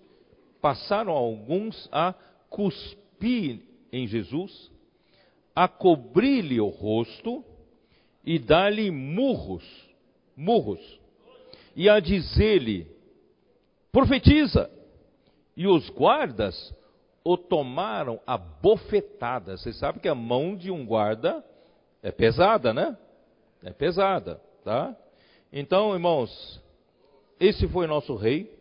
Passaram 0.62 1.14
alguns 1.14 1.88
a 1.92 2.14
cuspir 2.50 3.62
em 3.96 4.08
Jesus, 4.08 4.70
a 5.56 5.70
cobrir-lhe 5.70 6.60
o 6.60 6.68
rosto 6.68 7.44
e 8.26 8.38
dar-lhe 8.38 8.92
murros, 8.92 9.64
murros, 10.36 11.00
e 11.76 11.88
a 11.88 12.02
dizer-lhe: 12.02 12.88
profetiza. 13.92 14.70
E 15.56 15.66
os 15.66 15.90
guardas 15.90 16.76
o 17.24 17.38
tomaram 17.38 18.20
a 18.28 18.38
bofetada. 18.38 19.56
Você 19.56 19.72
sabe 19.72 20.02
que 20.02 20.10
a 20.10 20.14
mão 20.14 20.58
de 20.58 20.70
um 20.70 20.86
guarda 20.86 21.44
é 22.04 22.12
pesada, 22.12 22.74
né? 22.74 22.98
É 23.64 23.72
pesada, 23.72 24.42
tá? 24.66 24.94
Então, 25.54 25.94
irmãos, 25.94 26.62
esse 27.40 27.66
foi 27.70 27.88
nosso 27.88 28.16
rei. 28.16 28.54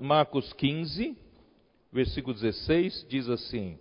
Marcos 0.00 0.52
15, 0.54 1.16
versículo 1.92 2.34
16, 2.34 3.06
diz 3.08 3.28
assim: 3.28 3.78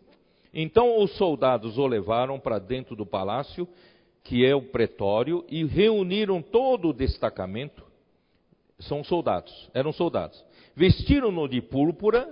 Então 0.54 1.02
os 1.02 1.12
soldados 1.18 1.78
o 1.78 1.88
levaram 1.88 2.40
para 2.40 2.60
dentro 2.60 2.96
do 2.96 3.06
palácio, 3.06 3.68
que 4.24 4.46
é 4.46 4.56
o 4.56 4.62
pretório, 4.62 5.44
e 5.50 5.66
reuniram 5.66 6.42
todo 6.42 6.90
o 6.90 6.94
destacamento. 6.94 7.84
São 8.80 9.04
soldados, 9.04 9.70
eram 9.74 9.92
soldados. 9.92 10.44
Vestiram-no 10.76 11.48
de 11.48 11.62
púrpura, 11.62 12.30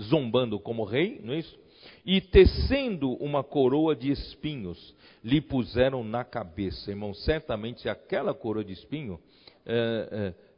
zombando 0.00 0.58
como 0.58 0.84
rei, 0.84 1.20
não 1.22 1.34
é 1.34 1.38
isso? 1.38 1.58
E 2.04 2.20
tecendo 2.20 3.12
uma 3.14 3.42
coroa 3.42 3.94
de 3.94 4.10
espinhos, 4.10 4.94
lhe 5.22 5.40
puseram 5.40 6.02
na 6.02 6.24
cabeça. 6.24 6.90
Irmão, 6.90 7.12
certamente 7.14 7.88
aquela 7.88 8.32
coroa 8.32 8.64
de 8.64 8.72
espinho 8.72 9.20
é, 9.66 10.08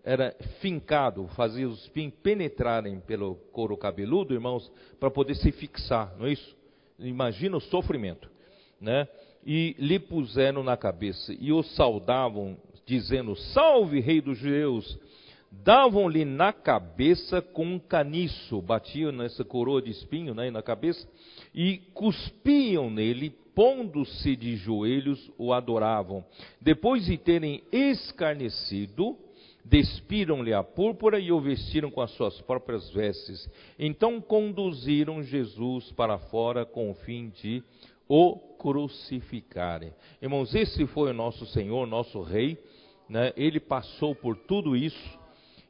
é, 0.05 0.13
era 0.13 0.37
fincado, 0.61 1.27
fazia 1.29 1.69
os 1.69 1.83
espinhos 1.83 2.15
penetrarem 2.23 3.01
pelo 3.01 3.37
couro 3.53 3.77
cabeludo, 3.77 4.35
irmãos, 4.35 4.71
para 5.01 5.11
poder 5.11 5.35
se 5.35 5.51
fixar, 5.53 6.15
não 6.19 6.27
é 6.27 6.33
isso? 6.33 6.64
Imagina 6.99 7.57
o 7.57 7.61
sofrimento, 7.61 8.31
né? 8.81 9.09
E 9.47 9.77
lhe 9.79 9.99
puseram 9.99 10.63
na 10.63 10.77
cabeça 10.77 11.35
e 11.39 11.53
o 11.53 11.63
saudavam, 11.63 12.57
dizendo: 12.87 13.37
Salve, 13.37 14.01
Rei 14.01 14.21
dos 14.21 14.39
Judeus! 14.39 14.99
davam-lhe 15.63 16.25
na 16.25 16.53
cabeça 16.53 17.41
com 17.41 17.65
um 17.65 17.79
caniço, 17.79 18.61
batiam 18.61 19.13
nessa 19.13 19.45
coroa 19.45 19.81
de 19.81 19.91
espinho 19.91 20.35
né, 20.35 20.51
na 20.51 20.63
cabeça, 20.63 21.07
e 21.55 21.79
cuspiam 21.93 22.91
nele, 22.91 23.31
pondo-se 23.55 24.35
de 24.35 24.57
joelhos, 24.57 25.31
o 25.39 25.53
adoravam. 25.53 26.25
Depois 26.61 27.05
de 27.05 27.17
terem 27.17 27.63
escarnecido, 27.71 29.17
despiram-lhe 29.65 30.53
a 30.53 30.63
púrpura 30.63 31.19
e 31.19 31.33
o 31.33 31.41
vestiram 31.41 31.91
com 31.91 32.01
as 32.01 32.11
suas 32.13 32.41
próprias 32.43 32.91
vestes. 32.91 33.49
Então 33.79 34.21
conduziram 34.21 35.23
Jesus 35.23 35.91
para 35.93 36.19
fora 36.19 36.67
com 36.67 36.91
o 36.91 36.95
fim 36.95 37.31
de 37.31 37.63
o 38.07 38.37
crucificarem. 38.59 39.93
Irmãos, 40.21 40.55
esse 40.55 40.87
foi 40.89 41.11
o 41.11 41.15
nosso 41.15 41.47
Senhor, 41.47 41.87
nosso 41.87 42.21
Rei. 42.23 42.59
Né? 43.09 43.33
Ele 43.37 43.61
passou 43.61 44.15
por 44.15 44.37
tudo 44.37 44.77
isso 44.77 45.19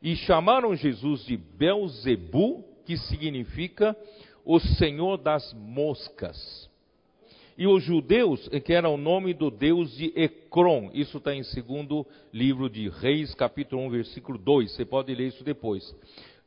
e 0.03 0.17
chamaram 0.17 0.75
Jesus 0.75 1.25
de 1.25 1.37
Belzebu, 1.37 2.65
que 2.85 2.97
significa 2.97 3.97
o 4.45 4.59
Senhor 4.61 5.17
das 5.17 5.55
moscas. 5.55 6.69
E 7.57 7.67
os 7.67 7.85
judeus, 7.85 8.49
que 8.65 8.73
era 8.73 8.89
o 8.89 8.97
nome 8.97 9.33
do 9.33 9.51
deus 9.51 9.97
de 9.97 10.13
Ecrom, 10.17 10.91
isso 10.93 11.19
está 11.19 11.35
em 11.35 11.45
segundo 11.45 12.05
livro 12.33 12.69
de 12.69 12.89
Reis, 12.89 13.33
capítulo 13.35 13.83
1, 13.83 13.91
versículo 13.91 14.39
2, 14.39 14.73
você 14.73 14.85
pode 14.85 15.15
ler 15.15 15.29
isso 15.29 15.45
depois. 15.45 15.95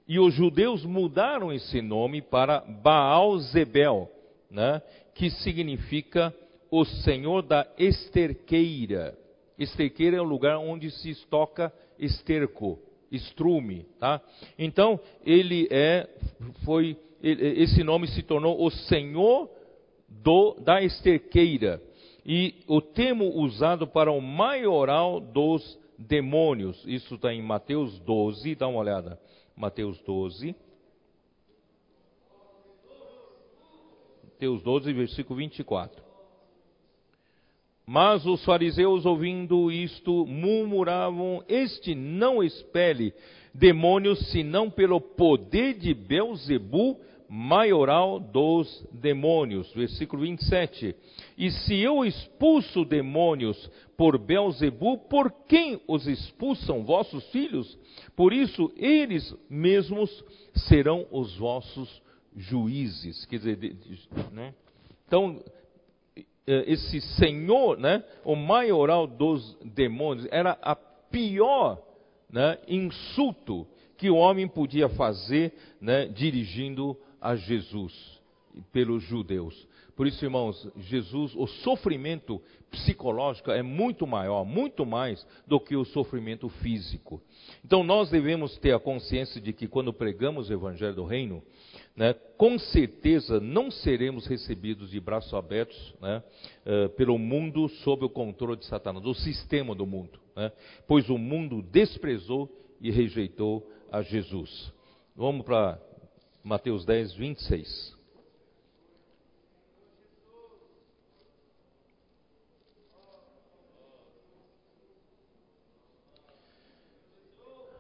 E 0.06 0.20
os 0.20 0.34
judeus 0.34 0.84
mudaram 0.84 1.52
esse 1.52 1.82
nome 1.82 2.22
para 2.22 2.60
Baal 2.60 3.38
Zebel, 3.40 4.12
né, 4.52 4.82
que 5.16 5.30
significa 5.30 6.34
o 6.70 6.84
Senhor 6.84 7.42
da 7.42 7.66
esterqueira. 7.78 9.18
Esterqueira 9.58 10.18
é 10.18 10.22
o 10.22 10.26
lugar 10.26 10.58
onde 10.58 10.92
se 10.92 11.10
estoca 11.10 11.74
esterco 11.98 12.80
estrume, 13.12 13.86
tá? 14.00 14.22
Então, 14.60 15.00
ele 15.26 15.68
é 15.72 16.08
foi 16.66 16.98
esse 17.22 17.84
nome 17.84 18.08
se 18.08 18.22
tornou 18.22 18.64
o 18.64 18.70
Senhor 18.70 19.50
do, 20.28 20.56
da 20.60 20.82
esterqueira. 20.82 21.82
E 22.26 22.56
o 22.68 22.82
termo 22.82 23.34
usado 23.40 23.88
para 23.88 24.12
o 24.12 24.20
maioral 24.20 25.22
dos 25.22 25.80
demônios, 25.98 26.84
isso 26.86 27.16
está 27.16 27.34
em 27.34 27.42
Mateus 27.42 27.98
12, 28.00 28.54
dá 28.56 28.68
uma 28.68 28.80
olhada. 28.80 29.18
Mateus 29.56 29.98
12. 30.02 30.54
Mateus 34.26 34.62
12, 34.62 34.92
versículo 34.92 35.40
24. 35.40 36.04
Mas 37.86 38.26
os 38.26 38.44
fariseus, 38.44 39.06
ouvindo 39.06 39.72
isto, 39.72 40.26
murmuravam: 40.26 41.42
Este 41.48 41.96
não 41.96 42.44
expele 42.44 43.14
demônios, 43.54 44.30
senão 44.30 44.70
pelo 44.70 45.00
poder 45.00 45.76
de 45.76 45.94
Belzebu, 45.94 47.00
maioral 47.30 48.20
dos 48.20 48.86
demônios. 48.92 49.72
Versículo 49.74 50.24
27. 50.24 50.96
E 51.38 51.52
se 51.52 51.76
eu 51.76 52.06
expulso 52.06 52.86
demônios 52.86 53.70
por 53.98 54.18
Belzebu, 54.18 54.98
por 55.10 55.32
quem 55.48 55.82
os 55.88 56.08
expulsam 56.08 56.84
vossos 56.84 57.26
filhos? 57.32 57.78
Por 58.16 58.32
isso 58.32 58.72
eles 58.76 59.36
mesmos 59.50 60.24
serão 60.54 61.06
os 61.12 61.36
vossos 61.38 62.02
juízes. 62.36 63.26
Quer 63.26 63.38
dizer, 63.38 63.76
né? 64.32 64.54
Então, 65.08 65.42
eh, 66.46 66.64
esse 66.68 67.02
senhor, 67.02 67.78
né, 67.78 68.04
o 68.24 68.36
maioral 68.36 69.08
dos 69.08 69.58
demônios, 69.64 70.28
era 70.32 70.58
a 70.62 70.76
pior 70.76 71.82
né, 72.30 72.58
insulto 72.68 73.68
que 73.98 74.10
o 74.10 74.16
homem 74.16 74.48
podia 74.48 74.88
fazer 74.90 75.54
né, 75.82 76.06
dirigindo 76.08 76.96
a 77.28 77.36
Jesus 77.36 77.94
pelos 78.72 79.04
judeus. 79.04 79.68
Por 79.98 80.08
isso, 80.08 80.24
irmãos, 80.24 80.66
Jesus, 80.78 81.36
o 81.36 81.46
sofrimento 81.46 82.42
psicológico 82.72 83.52
é 83.52 83.62
muito 83.62 84.08
maior, 84.08 84.46
muito 84.46 84.86
mais 84.86 85.26
do 85.46 85.60
que 85.60 85.76
o 85.76 85.84
sofrimento 85.84 86.48
físico. 86.48 87.22
Então, 87.66 87.84
nós 87.84 88.10
devemos 88.10 88.58
ter 88.60 88.74
a 88.74 88.80
consciência 88.80 89.42
de 89.42 89.52
que 89.52 89.68
quando 89.68 89.92
pregamos 89.92 90.50
o 90.50 90.54
Evangelho 90.54 90.96
do 90.96 91.04
Reino, 91.04 91.44
né, 91.96 92.14
com 92.38 92.58
certeza 92.58 93.42
não 93.42 93.70
seremos 93.70 94.26
recebidos 94.26 94.92
de 94.92 95.00
braços 95.00 95.34
abertos 95.34 95.96
né, 96.00 96.24
uh, 96.66 96.90
pelo 96.90 97.18
mundo 97.18 97.68
sob 97.68 98.06
o 98.06 98.10
controle 98.10 98.60
de 98.60 98.68
Satanás, 98.68 99.04
do 99.04 99.14
sistema 99.14 99.76
do 99.76 99.86
mundo, 99.86 100.18
né, 100.34 100.52
pois 100.88 101.10
o 101.10 101.18
mundo 101.18 101.62
desprezou 101.62 102.50
e 102.80 102.90
rejeitou 102.90 103.70
a 103.92 104.02
Jesus. 104.02 104.72
Vamos 105.16 105.44
para 105.44 105.82
Mateus 106.48 106.86
10, 106.86 107.14
26. 107.14 107.98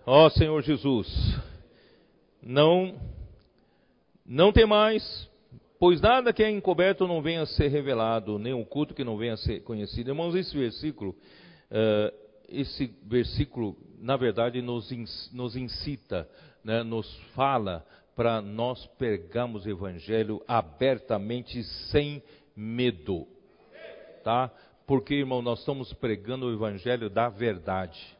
Ó 0.05 0.25
oh, 0.25 0.29
Senhor 0.31 0.61
Jesus, 0.63 1.07
não 2.43 2.99
não 4.25 4.51
tem 4.51 4.65
mais, 4.65 5.29
pois 5.79 6.01
nada 6.01 6.33
que 6.33 6.43
é 6.43 6.51
encoberto 6.51 7.07
não 7.07 7.21
venha 7.21 7.43
a 7.43 7.45
ser 7.45 7.69
revelado, 7.69 8.37
nem 8.37 8.53
um 8.53 8.65
culto 8.65 8.93
que 8.93 9.05
não 9.05 9.17
venha 9.17 9.35
a 9.35 9.37
ser 9.37 9.61
conhecido. 9.61 10.09
Irmãos, 10.09 10.35
esse 10.35 10.53
versículo, 10.57 11.15
uh, 11.71 12.13
esse 12.49 12.93
versículo, 13.03 13.77
na 14.01 14.17
verdade, 14.17 14.61
nos, 14.61 14.91
nos 15.31 15.55
incita, 15.55 16.29
né, 16.65 16.83
nos 16.83 17.09
fala 17.33 17.85
para 18.17 18.41
nós 18.41 18.83
pregarmos 18.97 19.67
o 19.67 19.69
Evangelho 19.69 20.43
abertamente, 20.47 21.63
sem 21.91 22.23
medo. 22.55 23.27
Tá? 24.23 24.51
Porque, 24.87 25.13
irmão, 25.13 25.39
nós 25.43 25.59
estamos 25.59 25.93
pregando 25.93 26.47
o 26.47 26.53
Evangelho 26.53 27.11
da 27.11 27.29
verdade. 27.29 28.17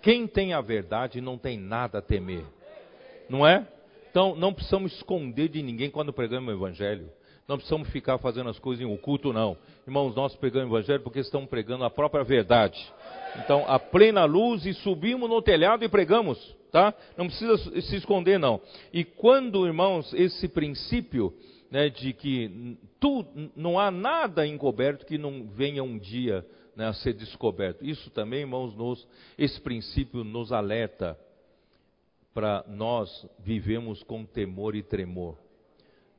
Quem 0.00 0.26
tem 0.26 0.54
a 0.54 0.60
verdade 0.62 1.20
não 1.20 1.36
tem 1.36 1.58
nada 1.58 1.98
a 1.98 2.02
temer. 2.02 2.46
Não 3.28 3.46
é? 3.46 3.68
Então, 4.10 4.34
não 4.34 4.54
precisamos 4.54 4.94
esconder 4.94 5.50
de 5.50 5.60
ninguém 5.60 5.90
quando 5.90 6.10
pregamos 6.10 6.48
o 6.48 6.56
Evangelho. 6.56 7.10
Não 7.46 7.56
precisamos 7.56 7.88
ficar 7.90 8.16
fazendo 8.18 8.48
as 8.48 8.58
coisas 8.58 8.84
em 8.84 8.90
oculto, 8.90 9.32
não. 9.32 9.56
Irmãos, 9.86 10.14
nós 10.14 10.34
pregamos 10.36 10.72
o 10.72 10.76
Evangelho 10.78 11.02
porque 11.02 11.20
estamos 11.20 11.48
pregando 11.48 11.84
a 11.84 11.90
própria 11.90 12.24
verdade. 12.24 12.80
Então, 13.44 13.64
a 13.68 13.78
plena 13.78 14.24
luz 14.24 14.64
e 14.64 14.72
subimos 14.72 15.28
no 15.28 15.42
telhado 15.42 15.84
e 15.84 15.88
pregamos, 15.88 16.38
tá? 16.72 16.94
Não 17.18 17.26
precisa 17.26 17.58
se 17.82 17.96
esconder, 17.96 18.38
não. 18.38 18.62
E 18.92 19.04
quando, 19.04 19.66
irmãos, 19.66 20.12
esse 20.14 20.48
princípio 20.48 21.34
né, 21.70 21.90
de 21.90 22.14
que 22.14 22.78
tu, 22.98 23.26
não 23.54 23.78
há 23.78 23.90
nada 23.90 24.46
encoberto 24.46 25.04
que 25.04 25.18
não 25.18 25.46
venha 25.48 25.82
um 25.82 25.98
dia 25.98 26.46
né, 26.74 26.86
a 26.86 26.94
ser 26.94 27.12
descoberto. 27.12 27.84
Isso 27.84 28.10
também, 28.10 28.40
irmãos, 28.40 28.74
nos, 28.74 29.06
esse 29.36 29.60
princípio 29.60 30.24
nos 30.24 30.50
alerta 30.50 31.18
para 32.32 32.64
nós 32.68 33.26
vivemos 33.38 34.02
com 34.02 34.24
temor 34.24 34.74
e 34.74 34.82
tremor. 34.82 35.43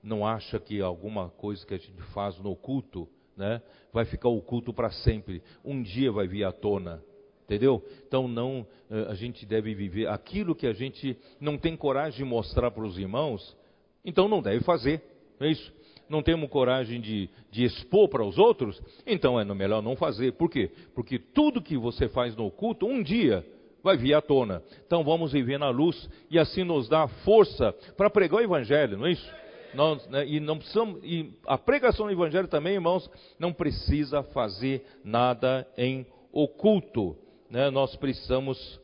Não 0.06 0.26
acha 0.26 0.60
que 0.60 0.80
alguma 0.80 1.30
coisa 1.30 1.66
que 1.66 1.74
a 1.74 1.78
gente 1.78 2.02
faz 2.14 2.38
no 2.38 2.52
oculto, 2.52 3.10
né, 3.36 3.62
vai 3.92 4.06
ficar 4.06 4.30
oculto 4.30 4.72
para 4.72 4.92
sempre. 4.92 5.42
Um 5.64 5.82
dia 5.82 6.12
vai 6.12 6.28
vir 6.28 6.44
à 6.44 6.52
tona. 6.52 7.04
Entendeu? 7.44 7.84
Então 8.08 8.28
não, 8.28 8.66
eh, 8.90 9.06
a 9.08 9.14
gente 9.14 9.46
deve 9.46 9.76
viver 9.76 10.08
aquilo 10.08 10.56
que 10.56 10.66
a 10.66 10.74
gente 10.74 11.18
não 11.40 11.58
tem 11.58 11.76
coragem 11.76 12.18
de 12.18 12.24
mostrar 12.24 12.72
para 12.72 12.84
os 12.84 12.98
irmãos, 12.98 13.56
então 14.04 14.28
não 14.28 14.42
deve 14.42 14.64
fazer. 14.64 15.02
Não 15.40 15.46
é 15.46 15.52
isso? 15.52 15.74
Não 16.10 16.24
temos 16.24 16.50
coragem 16.50 17.00
de, 17.00 17.30
de 17.52 17.64
expor 17.64 18.10
para 18.10 18.24
os 18.24 18.38
outros, 18.38 18.82
então 19.06 19.40
é 19.40 19.46
melhor 19.46 19.82
não 19.82 19.96
fazer. 19.96 20.34
Por 20.34 20.50
quê? 20.50 20.72
Porque 20.96 21.20
tudo 21.20 21.62
que 21.62 21.78
você 21.78 22.08
faz 22.08 22.36
no 22.36 22.46
oculto, 22.46 22.88
um 22.88 23.02
dia 23.02 23.46
vai 23.84 23.96
vir 23.96 24.16
à 24.16 24.22
tona. 24.22 24.64
Então 24.86 25.04
vamos 25.04 25.32
viver 25.32 25.60
na 25.60 25.70
luz 25.70 26.10
e 26.32 26.40
assim 26.40 26.64
nos 26.64 26.90
dá 26.90 27.08
força 27.08 27.72
para 27.96 28.10
pregar 28.10 28.40
o 28.40 28.44
evangelho, 28.44 28.98
não 28.98 29.06
é 29.06 29.12
isso? 29.12 29.45
Nós, 29.76 30.08
né, 30.08 30.26
e, 30.28 30.40
não 30.40 30.58
precisamos, 30.58 31.00
e 31.04 31.32
a 31.46 31.58
pregação 31.58 32.08
do 32.08 32.12
evangelho 32.12 32.48
também, 32.48 32.74
irmãos, 32.74 33.10
não 33.38 33.54
precisa 33.54 34.24
fazer 34.24 34.86
nada 35.04 35.68
em 35.78 36.06
oculto 36.32 37.18
né, 37.50 37.70
nós 37.70 37.96
precisamos 37.96 38.80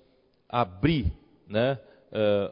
abrir 0.47 1.11
né, 1.47 1.80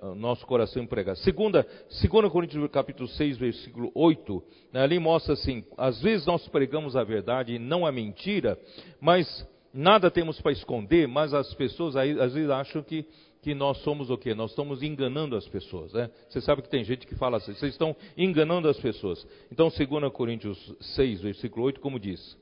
uh, 0.02 0.16
nosso 0.16 0.46
coração 0.46 0.84
em 0.84 0.88
pregar. 0.88 1.16
Segunda, 1.18 1.66
segunda 1.90 2.30
Coríntios 2.30 2.70
capítulo 2.72 3.08
6, 3.08 3.38
versículo 3.38 3.92
8, 3.94 4.44
né, 4.74 4.82
ali 4.82 5.00
mostra 5.00 5.34
assim, 5.34 5.64
às 5.78 6.02
vezes 6.02 6.26
nós 6.26 6.48
pregamos 6.48 6.96
a 6.96 7.04
verdade 7.04 7.54
e 7.54 7.60
não 7.60 7.86
a 7.86 7.92
mentira, 7.92 8.60
mas 9.00 9.48
nada 9.74 10.10
temos 10.10 10.42
para 10.42 10.52
esconder, 10.52 11.08
mas 11.08 11.34
as 11.34 11.54
pessoas 11.54 11.96
aí, 11.96 12.20
às 12.20 12.34
vezes 12.34 12.50
acham 12.50 12.82
que, 12.82 13.06
que 13.42 13.54
nós 13.56 13.78
somos 13.80 14.10
o 14.10 14.18
quê? 14.18 14.34
Nós 14.34 14.52
estamos 14.52 14.84
enganando 14.84 15.36
as 15.36 15.48
pessoas. 15.48 15.94
Né? 15.94 16.10
Você 16.28 16.42
sabe 16.42 16.62
que 16.62 16.70
tem 16.70 16.84
gente 16.84 17.08
que 17.08 17.16
fala 17.16 17.38
assim, 17.38 17.54
vocês 17.54 17.74
estão 17.74 17.96
enganando 18.18 18.68
as 18.68 18.80
pessoas. 18.80 19.26
Então, 19.52 19.70
2 19.70 20.12
Coríntios 20.12 20.76
6, 20.96 21.22
versículo 21.22 21.66
8, 21.66 21.80
como 21.80 22.00
diz? 22.00 22.38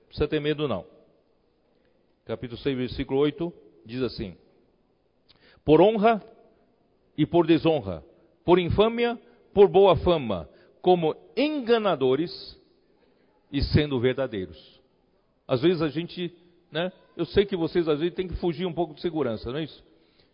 Não 0.00 0.06
precisa 0.08 0.28
ter 0.28 0.40
medo 0.40 0.68
não 0.68 0.96
capítulo 2.26 2.60
6, 2.60 2.76
versículo 2.76 3.20
8, 3.20 3.52
diz 3.86 4.02
assim: 4.02 4.36
Por 5.64 5.80
honra 5.80 6.22
e 7.16 7.24
por 7.24 7.46
desonra, 7.46 8.04
por 8.44 8.58
infâmia, 8.58 9.18
por 9.54 9.68
boa 9.68 9.96
fama, 9.96 10.48
como 10.82 11.16
enganadores 11.36 12.60
e 13.50 13.62
sendo 13.62 13.98
verdadeiros. 14.00 14.80
Às 15.46 15.62
vezes 15.62 15.80
a 15.80 15.88
gente, 15.88 16.34
né? 16.70 16.92
Eu 17.16 17.24
sei 17.24 17.46
que 17.46 17.56
vocês 17.56 17.88
às 17.88 18.00
vezes 18.00 18.14
têm 18.14 18.28
que 18.28 18.36
fugir 18.36 18.66
um 18.66 18.72
pouco 18.72 18.92
de 18.92 19.00
segurança, 19.00 19.50
não 19.50 19.60
é 19.60 19.64
isso? 19.64 19.85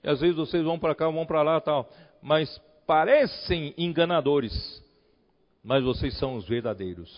E 0.03 0.09
às 0.09 0.21
vezes 0.21 0.37
vocês 0.37 0.65
vão 0.65 0.79
para 0.79 0.95
cá, 0.95 1.09
vão 1.09 1.25
para 1.25 1.43
lá, 1.43 1.61
tal, 1.61 1.89
mas 2.21 2.61
parecem 2.87 3.73
enganadores, 3.79 4.53
mas 5.63 5.85
vocês 5.85 6.19
são 6.19 6.35
os 6.37 6.47
verdadeiros. 6.47 7.11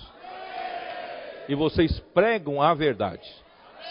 E 1.48 1.54
vocês 1.54 1.98
pregam 2.12 2.60
a 2.60 2.74
verdade. 2.74 3.28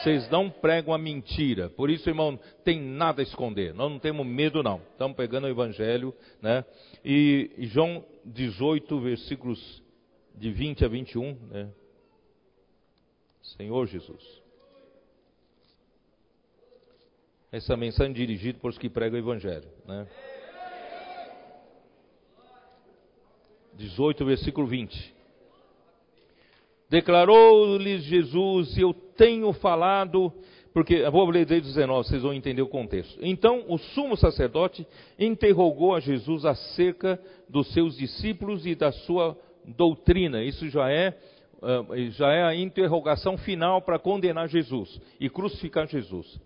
Vocês 0.02 0.28
não 0.30 0.50
pregam 0.50 0.94
a 0.94 0.98
mentira. 0.98 1.70
Por 1.70 1.90
isso, 1.90 2.10
irmão, 2.10 2.40
tem 2.64 2.82
nada 2.82 3.22
a 3.22 3.24
esconder. 3.24 3.74
Nós 3.74 3.92
não 3.92 4.00
temos 4.00 4.26
medo, 4.26 4.64
não. 4.64 4.82
Estamos 4.92 5.16
pegando 5.16 5.46
o 5.46 5.50
Evangelho, 5.50 6.14
né? 6.42 6.66
E, 7.06 7.52
João 7.60 8.04
18, 8.26 9.00
versículos 9.00 9.84
de 10.36 10.52
20 10.52 10.86
a 10.86 10.88
21, 10.88 11.38
né? 11.48 11.70
Senhor 13.56 13.86
Jesus. 13.86 14.43
Essa 17.54 17.78
mensagem 17.78 18.12
é 18.14 18.16
dirigida 18.16 18.58
para 18.58 18.72
os 18.72 18.80
que 18.80 18.90
pregam 18.90 19.16
o 19.16 19.22
Evangelho, 19.22 19.68
né? 19.86 20.08
18, 23.76 24.26
versículo 24.26 24.66
20. 24.66 25.14
Declarou-lhes 26.90 28.06
Jesus: 28.06 28.76
Eu 28.76 28.92
tenho 28.92 29.54
falado, 29.54 30.34
porque 30.74 31.08
vou 31.12 31.30
ler 31.30 31.46
desde 31.46 31.68
19, 31.68 32.08
vocês 32.08 32.24
vão 32.24 32.34
entender 32.34 32.64
o 32.64 32.68
contexto. 32.68 33.20
Então 33.22 33.66
o 33.68 33.78
sumo 33.78 34.18
sacerdote 34.18 34.88
interrogou 35.20 35.94
a 35.94 36.00
Jesus 36.00 36.46
acerca 36.46 37.22
dos 37.48 37.72
seus 37.72 37.96
discípulos 37.96 38.66
e 38.66 38.74
da 38.74 38.92
sua 38.92 39.38
doutrina. 39.64 40.44
Isso 40.44 40.68
já 40.70 40.90
é 40.90 41.16
eh, 41.62 42.10
já 42.10 42.34
é 42.34 42.44
a 42.46 42.56
interrogação 42.56 43.38
final 43.38 43.80
para 43.80 44.00
condenar 44.00 44.50
Jesus 44.50 45.00
e 45.20 45.30
crucificar 45.30 45.88
Jesus. 45.88 46.42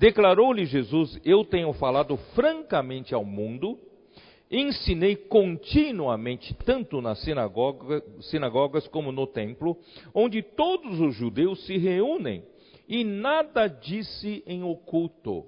Declarou-lhe 0.00 0.64
Jesus: 0.64 1.20
Eu 1.22 1.44
tenho 1.44 1.70
falado 1.74 2.16
francamente 2.34 3.14
ao 3.14 3.22
mundo 3.22 3.78
ensinei 4.50 5.14
continuamente, 5.14 6.52
tanto 6.64 7.00
nas 7.00 7.20
sinagoga, 7.20 8.02
sinagogas 8.22 8.88
como 8.88 9.12
no 9.12 9.26
templo, 9.26 9.76
onde 10.12 10.42
todos 10.42 10.98
os 10.98 11.14
judeus 11.14 11.64
se 11.66 11.76
reúnem, 11.78 12.42
e 12.88 13.04
nada 13.04 13.68
disse 13.68 14.42
em 14.46 14.64
oculto. 14.64 15.44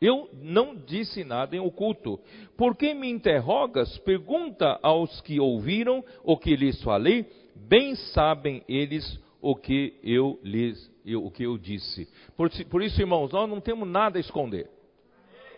Eu 0.00 0.30
não 0.40 0.76
disse 0.76 1.24
nada 1.24 1.56
em 1.56 1.58
oculto. 1.58 2.20
Por 2.56 2.76
que 2.76 2.94
me 2.94 3.10
interrogas? 3.10 3.98
Pergunta 3.98 4.78
aos 4.80 5.20
que 5.22 5.40
ouviram 5.40 6.04
o 6.22 6.36
que 6.36 6.54
lhes 6.54 6.80
falei, 6.82 7.26
bem 7.56 7.96
sabem 7.96 8.62
eles 8.68 9.18
o 9.40 9.54
que 9.54 9.94
eu 10.02 10.38
lhes 10.42 10.90
o 11.16 11.30
que 11.30 11.44
eu 11.44 11.56
disse. 11.56 12.08
Por, 12.36 12.50
por 12.66 12.82
isso, 12.82 13.00
irmãos, 13.00 13.32
nós 13.32 13.48
não 13.48 13.60
temos 13.60 13.88
nada 13.88 14.18
a 14.18 14.20
esconder. 14.20 14.68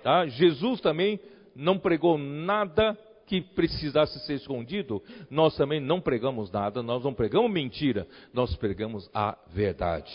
Tá? 0.03 0.27
Jesus 0.27 0.81
também 0.81 1.19
não 1.55 1.79
pregou 1.79 2.17
nada 2.17 2.97
que 3.27 3.41
precisasse 3.41 4.19
ser 4.27 4.35
escondido, 4.35 5.01
nós 5.31 5.57
também 5.57 5.79
não 5.79 6.01
pregamos 6.01 6.51
nada, 6.51 6.83
nós 6.83 7.05
não 7.05 7.15
pregamos 7.15 7.49
mentira, 7.49 8.07
nós 8.33 8.57
pregamos 8.57 9.09
a 9.15 9.39
verdade. 9.53 10.13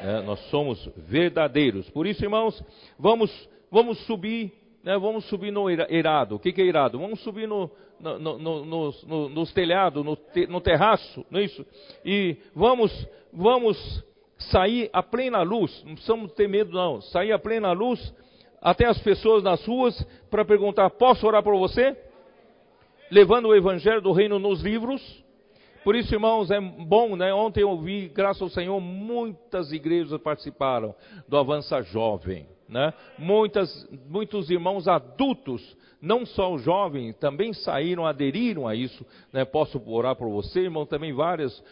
É, 0.00 0.22
nós 0.22 0.40
somos 0.50 0.88
verdadeiros. 0.96 1.88
Por 1.90 2.06
isso, 2.06 2.24
irmãos, 2.24 2.62
vamos, 2.98 3.30
vamos 3.70 3.98
subir, 4.06 4.52
né, 4.86 4.96
vamos 4.96 5.24
subir 5.24 5.50
no 5.50 5.68
irado. 5.68 6.36
O 6.36 6.38
que, 6.38 6.52
que 6.52 6.62
é 6.62 6.64
irado? 6.64 6.96
Vamos 6.96 7.20
subir 7.24 7.48
no, 7.48 7.68
no, 7.98 8.38
no, 8.38 8.64
no, 8.64 9.28
nos 9.28 9.52
telhados, 9.52 10.04
no, 10.04 10.14
te, 10.14 10.46
no 10.46 10.60
terraço, 10.60 11.26
não 11.28 11.40
é 11.40 11.42
isso? 11.42 11.66
E 12.04 12.36
vamos, 12.54 12.92
vamos 13.32 13.76
sair 14.38 14.88
a 14.92 15.02
plena 15.02 15.42
luz, 15.42 15.82
não 15.84 15.94
precisamos 15.94 16.30
ter 16.34 16.48
medo 16.48 16.70
não, 16.70 17.00
sair 17.00 17.32
a 17.32 17.38
plena 17.38 17.72
luz 17.72 18.14
até 18.62 18.86
as 18.86 18.96
pessoas 19.00 19.42
nas 19.42 19.66
ruas 19.66 20.00
para 20.30 20.44
perguntar: 20.44 20.88
posso 20.90 21.26
orar 21.26 21.42
por 21.42 21.58
você? 21.58 21.96
Levando 23.10 23.46
o 23.46 23.56
evangelho 23.56 24.00
do 24.00 24.12
reino 24.12 24.38
nos 24.38 24.62
livros. 24.62 25.02
Por 25.82 25.96
isso, 25.96 26.14
irmãos, 26.14 26.48
é 26.50 26.60
bom, 26.60 27.16
né? 27.16 27.34
Ontem 27.34 27.62
eu 27.62 27.76
vi, 27.76 28.08
graças 28.08 28.42
ao 28.42 28.48
Senhor, 28.48 28.80
muitas 28.80 29.72
igrejas 29.72 30.20
participaram 30.20 30.94
do 31.28 31.36
Avança 31.36 31.82
Jovem, 31.82 32.46
né? 32.68 32.92
Muitas, 33.18 33.88
muitos 34.08 34.50
irmãos 34.50 34.88
adultos, 34.88 35.76
não 36.00 36.26
só 36.26 36.52
os 36.52 36.62
jovens, 36.62 37.16
também 37.16 37.52
saíram, 37.52 38.06
aderiram 38.06 38.66
a 38.66 38.74
isso, 38.74 39.04
né? 39.32 39.44
Posso 39.44 39.80
orar 39.86 40.16
por 40.16 40.28
você, 40.30 40.60
irmão? 40.60 40.84
Também 40.84 41.12
vários, 41.12 41.62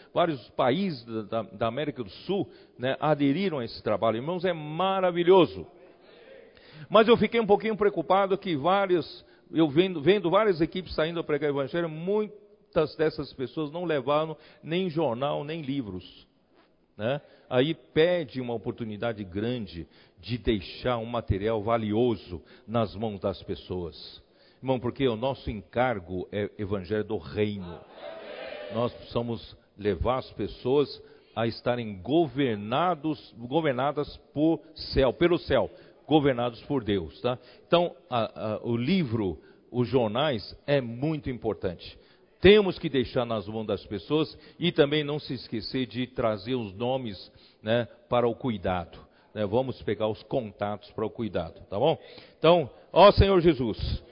países 0.55 1.03
da, 1.29 1.43
da 1.43 1.67
América 1.67 2.03
do 2.03 2.09
Sul, 2.09 2.49
né? 2.77 2.95
Aderiram 2.99 3.59
a 3.59 3.65
esse 3.65 3.81
trabalho. 3.83 4.17
Irmãos, 4.17 4.45
é 4.45 4.53
maravilhoso. 4.53 5.67
Mas 6.89 7.07
eu 7.07 7.17
fiquei 7.17 7.39
um 7.39 7.45
pouquinho 7.45 7.75
preocupado 7.75 8.37
que 8.37 8.55
vários, 8.55 9.25
eu 9.51 9.67
vendo, 9.69 10.01
vendo 10.01 10.29
várias 10.29 10.61
equipes 10.61 10.93
saindo 10.95 11.19
a 11.19 11.23
pregar 11.23 11.51
o 11.51 11.55
evangelho, 11.55 11.89
muitas 11.89 12.95
dessas 12.95 13.31
pessoas 13.33 13.71
não 13.71 13.85
levaram 13.85 14.35
nem 14.63 14.89
jornal, 14.89 15.43
nem 15.43 15.61
livros. 15.61 16.27
Né? 16.97 17.21
Aí 17.49 17.73
pede 17.73 18.41
uma 18.41 18.53
oportunidade 18.53 19.23
grande 19.23 19.87
de 20.19 20.37
deixar 20.37 20.97
um 20.97 21.05
material 21.05 21.61
valioso 21.61 22.41
nas 22.67 22.95
mãos 22.95 23.19
das 23.19 23.41
pessoas. 23.43 24.21
Irmão, 24.61 24.79
porque 24.79 25.07
o 25.07 25.15
nosso 25.15 25.49
encargo 25.51 26.27
é 26.31 26.49
evangelho 26.57 27.03
do 27.03 27.17
reino. 27.17 27.79
Nós 28.73 28.93
precisamos 28.93 29.55
levar 29.77 30.19
as 30.19 30.31
pessoas 30.31 31.01
a 31.35 31.45
estarem 31.45 32.01
governados, 32.01 33.33
governadas 33.37 34.17
por 34.33 34.61
céu, 34.73 35.13
pelo 35.13 35.37
céu 35.37 35.69
governados 36.07 36.61
por 36.63 36.83
Deus. 36.83 37.19
Tá? 37.21 37.37
Então, 37.67 37.95
a, 38.09 38.53
a, 38.53 38.59
o 38.63 38.77
livro, 38.77 39.39
os 39.71 39.87
jornais, 39.87 40.55
é 40.65 40.79
muito 40.79 41.29
importante. 41.29 41.97
Temos 42.45 42.77
que 42.77 42.89
deixar 42.89 43.25
nas 43.25 43.47
mãos 43.47 43.65
das 43.65 43.83
pessoas 43.87 44.37
e 44.59 44.71
também 44.71 45.03
não 45.03 45.17
se 45.17 45.33
esquecer 45.33 45.87
de 45.87 46.05
trazer 46.05 46.53
os 46.53 46.75
nomes 46.75 47.31
né, 47.59 47.87
para 48.07 48.27
o 48.27 48.35
cuidado. 48.35 48.99
Né? 49.33 49.43
Vamos 49.47 49.81
pegar 49.81 50.07
os 50.07 50.21
contatos 50.21 50.91
para 50.91 51.03
o 51.03 51.09
cuidado, 51.09 51.59
tá 51.61 51.79
bom? 51.79 51.99
Então, 52.37 52.69
ó 52.93 53.11
Senhor 53.13 53.41
Jesus, 53.41 54.03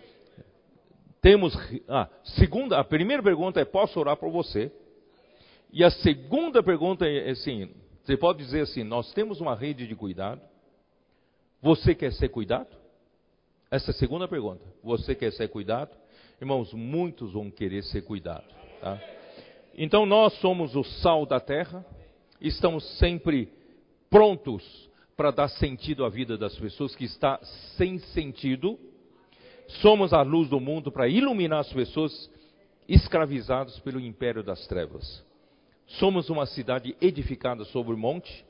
temos. 1.22 1.56
Ah, 1.88 2.10
segunda, 2.24 2.80
a 2.80 2.84
primeira 2.84 3.22
pergunta 3.22 3.62
é: 3.62 3.66
posso 3.66 4.00
orar 4.00 4.18
por 4.18 4.32
você? 4.32 4.72
E 5.72 5.84
a 5.84 5.92
segunda 5.92 6.64
pergunta 6.64 7.08
é 7.08 7.30
assim: 7.30 7.70
você 8.04 8.18
pode 8.18 8.40
dizer 8.40 8.62
assim, 8.62 8.84
nós 8.84 9.14
temos 9.14 9.42
uma 9.42 9.54
rede 9.54 9.86
de 9.86 9.96
cuidado. 9.96 10.42
Você 11.62 11.94
quer 11.94 12.12
ser 12.14 12.30
cuidado? 12.30 12.76
Essa 13.70 13.92
é 13.92 13.94
a 13.94 13.98
segunda 14.00 14.28
pergunta. 14.28 14.66
Você 14.84 15.14
quer 15.14 15.32
ser 15.34 15.50
cuidado? 15.50 16.03
Irmãos, 16.44 16.74
muitos 16.74 17.32
vão 17.32 17.50
querer 17.50 17.84
ser 17.84 18.02
cuidados. 18.02 18.54
Tá? 18.82 19.02
Então 19.78 20.06
nós 20.06 20.34
somos 20.42 20.76
o 20.76 20.84
sal 20.84 21.26
da 21.26 21.40
terra, 21.40 21.86
estamos 22.42 22.84
sempre 22.98 23.48
prontos 24.10 24.62
para 25.16 25.32
dar 25.32 25.48
sentido 25.48 26.04
à 26.04 26.10
vida 26.10 26.38
das 26.38 26.54
pessoas 26.60 26.94
que 26.98 27.06
está 27.06 27.40
sem 27.78 27.98
sentido. 27.98 28.78
Somos 29.82 30.12
a 30.12 30.22
luz 30.22 30.50
do 30.50 30.60
mundo 30.60 30.92
para 30.92 31.08
iluminar 31.08 31.62
as 31.62 31.72
pessoas 31.72 32.30
escravizadas 32.90 33.80
pelo 33.80 34.02
império 34.02 34.44
das 34.44 34.68
trevas. 34.68 35.26
Somos 35.88 36.30
uma 36.30 36.46
cidade 36.46 36.94
edificada 37.00 37.64
sobre 37.64 37.94
o 37.94 37.98
monte 37.98 38.46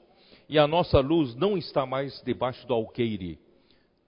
e 0.49 0.57
a 0.57 0.67
nossa 0.67 0.99
luz 0.99 1.35
não 1.35 1.55
está 1.55 1.85
mais 1.85 2.19
debaixo 2.25 2.65
do 2.65 2.73
alqueire. 2.73 3.37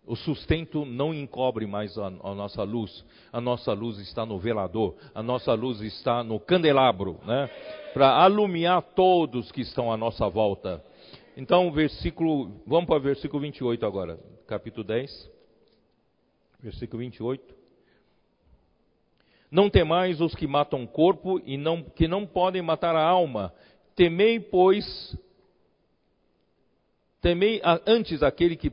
O 0.08 0.16
sustento 0.16 0.86
não 0.86 1.14
encobre 1.14 1.66
mais 1.66 1.98
a, 1.98 2.08
a, 2.08 2.36
nossa 2.36 2.62
luz. 2.64 3.04
A 3.34 3.42
nossa 3.42 3.74
luz 3.74 3.98
está 4.00 4.26
no 4.26 4.38
velador. 4.38 4.96
A 5.16 5.24
nossa 5.24 5.54
luz 5.54 5.82
está 5.82 6.24
no 6.24 6.40
candelabro, 6.40 7.20
né? 7.26 7.50
Para 7.94 8.10
alumiar 8.24 8.82
todos 8.82 9.52
que 9.52 9.62
estão 9.62 9.92
à 9.92 9.98
nossa 9.98 10.30
volta. 10.30 10.84
Então, 11.36 11.72
versículo, 11.72 12.62
vamos 12.68 12.86
para 12.86 12.98
o 12.98 13.02
versículo 13.02 13.42
28 13.42 13.86
agora, 13.86 14.20
capítulo 14.48 14.84
10. 14.84 15.32
Versículo 16.62 17.00
28. 17.00 17.56
Não 19.50 19.70
temais 19.70 20.22
os 20.22 20.36
que 20.36 20.46
matam 20.46 20.84
o 20.84 20.88
corpo 20.88 21.42
e 21.46 21.58
não, 21.58 21.82
que 21.82 22.08
não 22.08 22.28
podem 22.28 22.62
matar 22.62 22.96
a 22.96 23.04
alma. 23.04 23.54
Temei, 23.96 24.40
pois, 24.40 25.18
temei 27.22 27.62
antes 27.88 28.22
aquele 28.22 28.56
que 28.56 28.70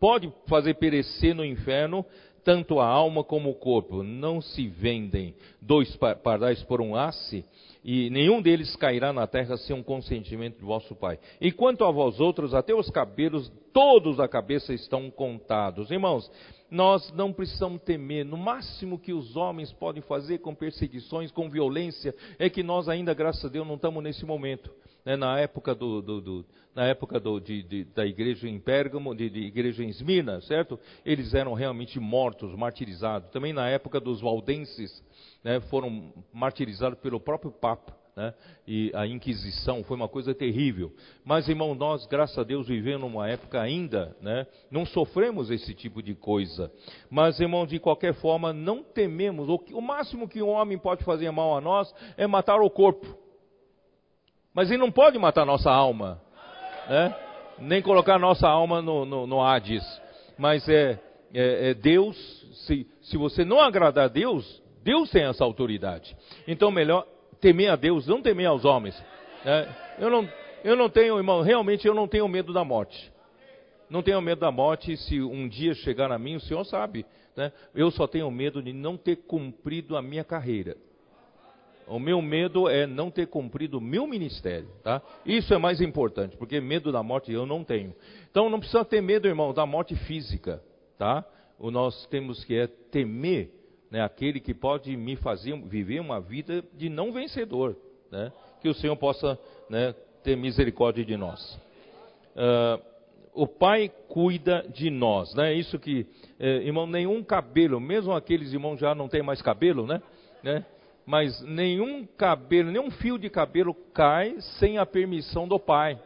pode 0.00 0.32
fazer 0.46 0.74
perecer 0.74 1.34
no 1.34 1.44
inferno 1.44 2.04
tanto 2.44 2.80
a 2.80 2.86
alma 2.86 3.22
como 3.22 3.50
o 3.50 3.54
corpo. 3.54 4.02
Não 4.02 4.40
se 4.40 4.66
vendem 4.68 5.34
dois 5.60 5.94
pardais 6.22 6.62
por 6.62 6.80
um 6.80 6.96
asse, 6.96 7.44
e 7.84 8.08
nenhum 8.10 8.40
deles 8.40 8.74
cairá 8.76 9.12
na 9.12 9.26
terra 9.26 9.56
sem 9.58 9.76
um 9.76 9.82
consentimento 9.82 10.58
do 10.58 10.66
vosso 10.66 10.94
Pai. 10.94 11.18
E 11.40 11.52
quanto 11.52 11.84
a 11.84 11.90
vós 11.90 12.18
outros, 12.20 12.54
até 12.54 12.74
os 12.74 12.90
cabelos 12.90 13.52
todos 13.72 14.16
da 14.16 14.26
cabeça 14.26 14.72
estão 14.72 15.10
contados. 15.10 15.90
Irmãos, 15.90 16.30
nós 16.70 17.12
não 17.12 17.32
precisamos 17.32 17.82
temer. 17.82 18.24
No 18.24 18.36
máximo 18.36 18.98
que 18.98 19.12
os 19.12 19.36
homens 19.36 19.72
podem 19.72 20.02
fazer 20.02 20.38
com 20.38 20.54
perseguições, 20.54 21.30
com 21.30 21.48
violência, 21.48 22.14
é 22.38 22.48
que 22.50 22.62
nós 22.62 22.88
ainda, 22.88 23.14
graças 23.14 23.44
a 23.44 23.48
Deus, 23.48 23.66
não 23.66 23.76
estamos 23.76 24.02
nesse 24.02 24.24
momento. 24.24 24.70
Né? 25.04 25.16
Na 25.16 25.38
época, 25.38 25.74
do, 25.74 26.00
do, 26.02 26.20
do 26.20 26.44
na 26.74 26.86
época 26.86 27.20
de, 27.40 27.62
de, 27.64 27.84
da 27.86 28.06
igreja 28.06 28.48
em 28.48 28.60
Pérgamo, 28.60 29.14
de, 29.14 29.28
de 29.28 29.40
igreja 29.40 29.82
em 29.82 29.88
Esmina, 29.88 30.40
certo? 30.42 30.78
Eles 31.04 31.34
eram 31.34 31.52
realmente 31.52 31.98
mortos, 31.98 32.54
martirizados. 32.54 33.30
Também 33.30 33.52
na 33.52 33.68
época 33.68 33.98
dos 33.98 34.20
valdenses, 34.20 35.02
né, 35.42 35.60
foram 35.62 36.12
martirizados 36.32 36.98
pelo 37.00 37.18
próprio 37.18 37.50
Papa. 37.50 37.96
Né? 38.18 38.34
E 38.66 38.92
a 38.94 39.06
Inquisição 39.06 39.82
foi 39.84 39.96
uma 39.96 40.08
coisa 40.08 40.34
terrível. 40.34 40.92
Mas, 41.24 41.48
irmão, 41.48 41.74
nós, 41.74 42.06
graças 42.06 42.36
a 42.38 42.42
Deus, 42.44 42.66
vivemos 42.66 43.10
numa 43.10 43.28
época 43.28 43.60
ainda, 43.60 44.16
né? 44.20 44.46
não 44.70 44.84
sofremos 44.84 45.50
esse 45.50 45.74
tipo 45.74 46.02
de 46.02 46.14
coisa. 46.14 46.70
Mas, 47.08 47.38
irmão, 47.40 47.66
de 47.66 47.78
qualquer 47.78 48.14
forma, 48.14 48.52
não 48.52 48.82
tememos. 48.82 49.48
O 49.72 49.80
máximo 49.80 50.28
que 50.28 50.42
um 50.42 50.48
homem 50.48 50.76
pode 50.76 51.04
fazer 51.04 51.30
mal 51.30 51.56
a 51.56 51.60
nós 51.60 51.94
é 52.16 52.26
matar 52.26 52.60
o 52.60 52.68
corpo. 52.68 53.27
Mas 54.58 54.72
ele 54.72 54.78
não 54.78 54.90
pode 54.90 55.16
matar 55.20 55.46
nossa 55.46 55.70
alma, 55.70 56.20
né? 56.88 57.14
nem 57.60 57.80
colocar 57.80 58.18
nossa 58.18 58.48
alma 58.48 58.82
no, 58.82 59.04
no, 59.04 59.24
no 59.24 59.40
Hades. 59.40 59.84
Mas 60.36 60.68
é, 60.68 60.98
é, 61.32 61.70
é 61.70 61.74
Deus, 61.74 62.16
se, 62.66 62.84
se 63.02 63.16
você 63.16 63.44
não 63.44 63.60
agradar 63.60 64.06
a 64.06 64.08
Deus, 64.08 64.60
Deus 64.82 65.12
tem 65.12 65.22
essa 65.22 65.44
autoridade. 65.44 66.16
Então, 66.44 66.72
melhor 66.72 67.06
temer 67.40 67.70
a 67.70 67.76
Deus, 67.76 68.08
não 68.08 68.20
temer 68.20 68.46
aos 68.46 68.64
homens. 68.64 69.00
É, 69.44 69.68
eu, 70.00 70.10
não, 70.10 70.28
eu 70.64 70.74
não 70.74 70.90
tenho, 70.90 71.16
irmão, 71.16 71.40
realmente 71.40 71.86
eu 71.86 71.94
não 71.94 72.08
tenho 72.08 72.26
medo 72.26 72.52
da 72.52 72.64
morte. 72.64 73.12
Não 73.88 74.02
tenho 74.02 74.20
medo 74.20 74.40
da 74.40 74.50
morte 74.50 74.96
se 74.96 75.20
um 75.20 75.46
dia 75.46 75.72
chegar 75.72 76.10
a 76.10 76.18
mim, 76.18 76.34
o 76.34 76.40
Senhor 76.40 76.64
sabe. 76.64 77.06
Né? 77.36 77.52
Eu 77.72 77.92
só 77.92 78.08
tenho 78.08 78.28
medo 78.28 78.60
de 78.60 78.72
não 78.72 78.96
ter 78.96 79.14
cumprido 79.18 79.96
a 79.96 80.02
minha 80.02 80.24
carreira. 80.24 80.76
O 81.88 81.98
meu 81.98 82.20
medo 82.20 82.68
é 82.68 82.86
não 82.86 83.10
ter 83.10 83.26
cumprido 83.26 83.78
o 83.78 83.80
meu 83.80 84.06
ministério, 84.06 84.68
tá? 84.82 85.00
Isso 85.24 85.54
é 85.54 85.58
mais 85.58 85.80
importante, 85.80 86.36
porque 86.36 86.60
medo 86.60 86.92
da 86.92 87.02
morte 87.02 87.32
eu 87.32 87.46
não 87.46 87.64
tenho. 87.64 87.94
Então 88.30 88.50
não 88.50 88.58
precisa 88.60 88.84
ter 88.84 89.00
medo, 89.00 89.26
irmão, 89.26 89.54
da 89.54 89.64
morte 89.64 89.94
física, 89.94 90.62
tá? 90.98 91.24
O 91.58 91.70
nós 91.70 92.06
temos 92.06 92.44
que 92.44 92.56
é 92.56 92.66
temer 92.66 93.50
né, 93.90 94.02
aquele 94.02 94.40
que 94.40 94.54
pode 94.54 94.96
me 94.96 95.16
fazer 95.16 95.58
viver 95.62 96.00
uma 96.00 96.20
vida 96.20 96.62
de 96.74 96.88
não 96.88 97.12
vencedor. 97.12 97.76
Né? 98.10 98.32
Que 98.60 98.68
o 98.68 98.74
Senhor 98.74 98.96
possa 98.96 99.38
né, 99.68 99.94
ter 100.22 100.36
misericórdia 100.36 101.04
de 101.04 101.16
nós. 101.16 101.58
Uh, 102.36 102.82
o 103.34 103.46
Pai 103.46 103.90
cuida 104.08 104.66
de 104.74 104.90
nós, 104.90 105.32
né? 105.34 105.54
Isso 105.54 105.78
que, 105.78 106.06
eh, 106.40 106.62
irmão, 106.64 106.88
nenhum 106.88 107.22
cabelo, 107.22 107.78
mesmo 107.78 108.12
aqueles 108.12 108.52
irmãos 108.52 108.80
já 108.80 108.96
não 108.96 109.06
têm 109.06 109.22
mais 109.22 109.40
cabelo, 109.40 109.86
né? 109.86 110.02
né? 110.42 110.64
Mas 111.08 111.40
nenhum 111.40 112.04
cabelo, 112.04 112.70
nenhum 112.70 112.90
fio 112.90 113.18
de 113.18 113.30
cabelo 113.30 113.72
cai 113.94 114.38
sem 114.58 114.76
a 114.76 114.84
permissão 114.84 115.48
do 115.48 115.58
Pai, 115.58 115.98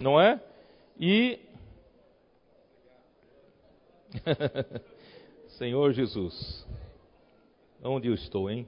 não 0.00 0.18
é? 0.18 0.40
E 0.98 1.38
Senhor 5.58 5.92
Jesus, 5.92 6.66
onde 7.84 8.08
eu 8.08 8.14
estou, 8.14 8.48
hein? 8.48 8.66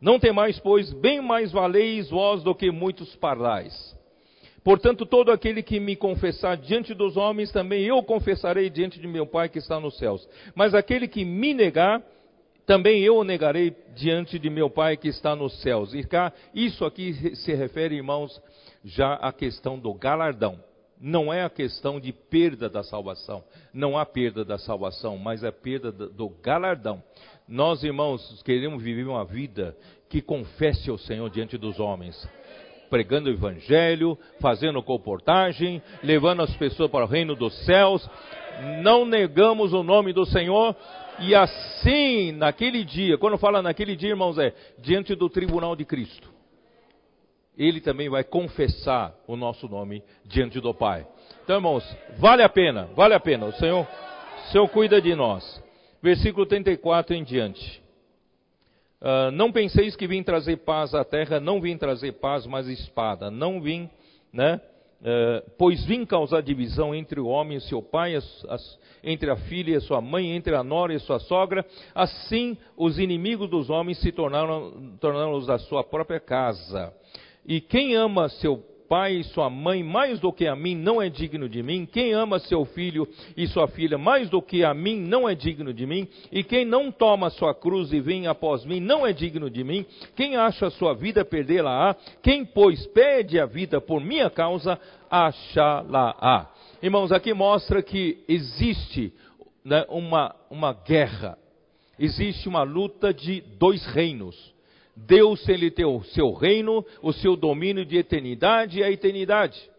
Não 0.00 0.20
temais, 0.20 0.60
pois, 0.60 0.92
bem 0.92 1.20
mais 1.20 1.50
valeis 1.50 2.10
vós 2.10 2.44
do 2.44 2.54
que 2.54 2.70
muitos 2.70 3.16
parlais. 3.16 3.98
Portanto, 4.62 5.04
todo 5.04 5.32
aquele 5.32 5.64
que 5.64 5.80
me 5.80 5.96
confessar 5.96 6.56
diante 6.56 6.94
dos 6.94 7.16
homens, 7.16 7.50
também 7.50 7.82
eu 7.82 8.00
confessarei 8.04 8.70
diante 8.70 9.00
de 9.00 9.08
meu 9.08 9.26
Pai 9.26 9.48
que 9.48 9.58
está 9.58 9.80
nos 9.80 9.98
céus. 9.98 10.28
Mas 10.54 10.76
aquele 10.76 11.08
que 11.08 11.24
me 11.24 11.52
negar, 11.52 12.00
também 12.70 13.02
eu 13.02 13.16
o 13.16 13.24
negarei 13.24 13.74
diante 13.96 14.38
de 14.38 14.48
meu 14.48 14.70
Pai 14.70 14.96
que 14.96 15.08
está 15.08 15.34
nos 15.34 15.60
céus. 15.60 15.92
E 15.92 16.04
cá, 16.04 16.32
isso 16.54 16.84
aqui 16.84 17.34
se 17.34 17.52
refere, 17.52 17.96
irmãos, 17.96 18.40
já 18.84 19.14
à 19.14 19.32
questão 19.32 19.76
do 19.76 19.92
galardão 19.92 20.56
não 21.00 21.32
é 21.32 21.42
a 21.42 21.50
questão 21.50 21.98
de 21.98 22.12
perda 22.12 22.68
da 22.68 22.84
salvação. 22.84 23.42
Não 23.72 23.98
há 23.98 24.04
perda 24.04 24.44
da 24.44 24.58
salvação, 24.58 25.16
mas 25.16 25.42
é 25.42 25.50
perda 25.50 25.90
do 25.90 26.28
galardão. 26.28 27.02
Nós, 27.48 27.82
irmãos, 27.82 28.40
queremos 28.44 28.82
viver 28.82 29.08
uma 29.08 29.24
vida 29.24 29.74
que 30.08 30.20
confesse 30.20 30.90
ao 30.90 30.98
Senhor 30.98 31.28
diante 31.30 31.56
dos 31.56 31.80
homens. 31.80 32.28
Pregando 32.90 33.30
o 33.30 33.32
Evangelho, 33.32 34.18
fazendo 34.40 34.82
comportagem, 34.82 35.82
levando 36.02 36.42
as 36.42 36.54
pessoas 36.56 36.90
para 36.90 37.06
o 37.06 37.08
reino 37.08 37.34
dos 37.34 37.54
céus. 37.64 38.06
Não 38.82 39.06
negamos 39.06 39.72
o 39.72 39.82
nome 39.82 40.12
do 40.12 40.26
Senhor. 40.26 40.76
E 41.20 41.34
assim, 41.34 42.32
naquele 42.32 42.84
dia, 42.84 43.18
quando 43.18 43.36
fala 43.38 43.62
naquele 43.62 43.94
dia, 43.94 44.10
irmãos, 44.10 44.38
é 44.38 44.54
diante 44.78 45.14
do 45.14 45.28
tribunal 45.28 45.76
de 45.76 45.84
Cristo 45.84 46.30
ele 47.60 47.80
também 47.80 48.08
vai 48.08 48.24
confessar 48.24 49.14
o 49.26 49.36
nosso 49.36 49.68
nome 49.68 50.02
diante 50.24 50.58
do 50.60 50.72
Pai. 50.72 51.06
Então, 51.44 51.56
irmãos, 51.56 51.84
vale 52.18 52.42
a 52.42 52.48
pena, 52.48 52.88
vale 52.96 53.12
a 53.12 53.20
pena. 53.20 53.44
O 53.44 53.52
Senhor, 53.52 53.86
o 53.86 54.50
Senhor 54.50 54.66
cuida 54.68 54.98
de 55.00 55.14
nós. 55.14 55.62
Versículo 56.02 56.46
34 56.46 57.14
em 57.14 57.22
diante. 57.22 57.82
Uh, 58.98 59.30
não 59.32 59.52
penseis 59.52 59.94
que 59.94 60.06
vim 60.06 60.22
trazer 60.22 60.56
paz 60.58 60.94
à 60.94 61.04
terra, 61.04 61.38
não 61.38 61.60
vim 61.60 61.76
trazer 61.76 62.12
paz, 62.12 62.46
mas 62.46 62.66
espada. 62.66 63.30
Não 63.30 63.60
vim, 63.60 63.90
né? 64.32 64.58
Uh, 65.00 65.50
pois 65.56 65.82
vim 65.86 66.04
causar 66.04 66.42
divisão 66.42 66.94
entre 66.94 67.18
o 67.18 67.26
homem 67.26 67.56
e 67.56 67.60
seu 67.62 67.80
pai, 67.80 68.18
entre 69.02 69.30
a 69.30 69.36
filha 69.36 69.76
e 69.76 69.80
sua 69.80 70.00
mãe, 70.00 70.30
entre 70.32 70.54
a 70.54 70.62
nora 70.62 70.92
e 70.92 71.00
sua 71.00 71.18
sogra. 71.18 71.64
Assim, 71.94 72.56
os 72.76 72.98
inimigos 72.98 73.48
dos 73.48 73.70
homens 73.70 73.98
se 73.98 74.12
tornaram, 74.12 74.96
tornaram 75.00 75.32
os 75.32 75.46
da 75.46 75.58
sua 75.58 75.82
própria 75.82 76.20
casa. 76.20 76.92
E 77.46 77.60
quem 77.60 77.94
ama 77.94 78.28
seu 78.28 78.62
pai 78.90 79.18
e 79.18 79.24
sua 79.24 79.48
mãe 79.48 79.84
mais 79.84 80.18
do 80.18 80.32
que 80.32 80.48
a 80.48 80.56
mim 80.56 80.74
não 80.74 81.00
é 81.00 81.08
digno 81.08 81.48
de 81.48 81.62
mim. 81.62 81.86
Quem 81.86 82.12
ama 82.12 82.40
seu 82.40 82.64
filho 82.64 83.08
e 83.36 83.46
sua 83.46 83.68
filha 83.68 83.96
mais 83.96 84.28
do 84.28 84.42
que 84.42 84.64
a 84.64 84.74
mim 84.74 84.96
não 84.98 85.28
é 85.28 85.34
digno 85.36 85.72
de 85.72 85.86
mim. 85.86 86.08
E 86.32 86.42
quem 86.42 86.64
não 86.64 86.90
toma 86.90 87.30
sua 87.30 87.54
cruz 87.54 87.92
e 87.92 88.00
vem 88.00 88.26
após 88.26 88.64
mim 88.64 88.80
não 88.80 89.06
é 89.06 89.12
digno 89.12 89.48
de 89.48 89.62
mim. 89.62 89.86
Quem 90.16 90.34
acha 90.34 90.68
sua 90.70 90.92
vida 90.92 91.24
perdê-la-á. 91.24 91.94
Quem, 92.20 92.44
pois, 92.44 92.84
pede 92.88 93.38
a 93.38 93.46
vida 93.46 93.80
por 93.80 94.00
minha 94.00 94.28
causa, 94.28 94.76
achá-la-á. 95.08 96.50
Irmãos, 96.82 97.12
aqui 97.12 97.32
mostra 97.32 97.84
que 97.84 98.24
existe 98.26 99.12
né, 99.64 99.86
uma, 99.88 100.34
uma 100.50 100.72
guerra. 100.72 101.38
Existe 101.96 102.48
uma 102.48 102.64
luta 102.64 103.14
de 103.14 103.40
dois 103.56 103.86
reinos 103.86 104.52
Deus 104.96 105.48
ele 105.48 105.70
tem 105.70 105.84
o 105.84 106.02
seu 106.04 106.32
reino, 106.32 106.84
o 107.02 107.12
seu 107.12 107.36
domínio 107.36 107.84
de 107.84 107.96
eternidade 107.96 108.80
e 108.80 108.84
a 108.84 108.90
eternidade. 108.90 109.70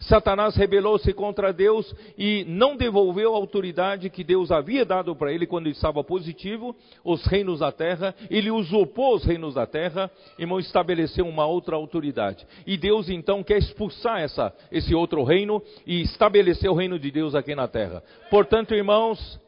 Satanás 0.00 0.56
rebelou-se 0.56 1.12
contra 1.12 1.52
Deus 1.52 1.94
e 2.16 2.44
não 2.48 2.74
devolveu 2.74 3.34
a 3.34 3.36
autoridade 3.36 4.08
que 4.08 4.24
Deus 4.24 4.50
havia 4.50 4.82
dado 4.82 5.14
para 5.14 5.30
ele 5.30 5.46
quando 5.46 5.66
ele 5.66 5.74
estava 5.74 6.02
positivo, 6.02 6.74
os 7.04 7.24
reinos 7.26 7.60
da 7.60 7.70
terra. 7.70 8.14
Ele 8.30 8.50
usurpou 8.50 9.14
os 9.14 9.24
reinos 9.24 9.54
da 9.54 9.66
terra 9.66 10.10
e 10.38 10.46
não 10.46 10.58
estabeleceu 10.58 11.26
uma 11.26 11.44
outra 11.44 11.76
autoridade. 11.76 12.46
E 12.66 12.78
Deus 12.78 13.10
então 13.10 13.44
quer 13.44 13.58
expulsar 13.58 14.20
essa, 14.20 14.54
esse 14.72 14.94
outro 14.94 15.22
reino 15.22 15.62
e 15.86 16.00
estabelecer 16.00 16.70
o 16.70 16.74
reino 16.74 16.98
de 16.98 17.10
Deus 17.10 17.34
aqui 17.34 17.54
na 17.54 17.68
terra. 17.68 18.02
Portanto, 18.30 18.74
irmãos, 18.74 19.38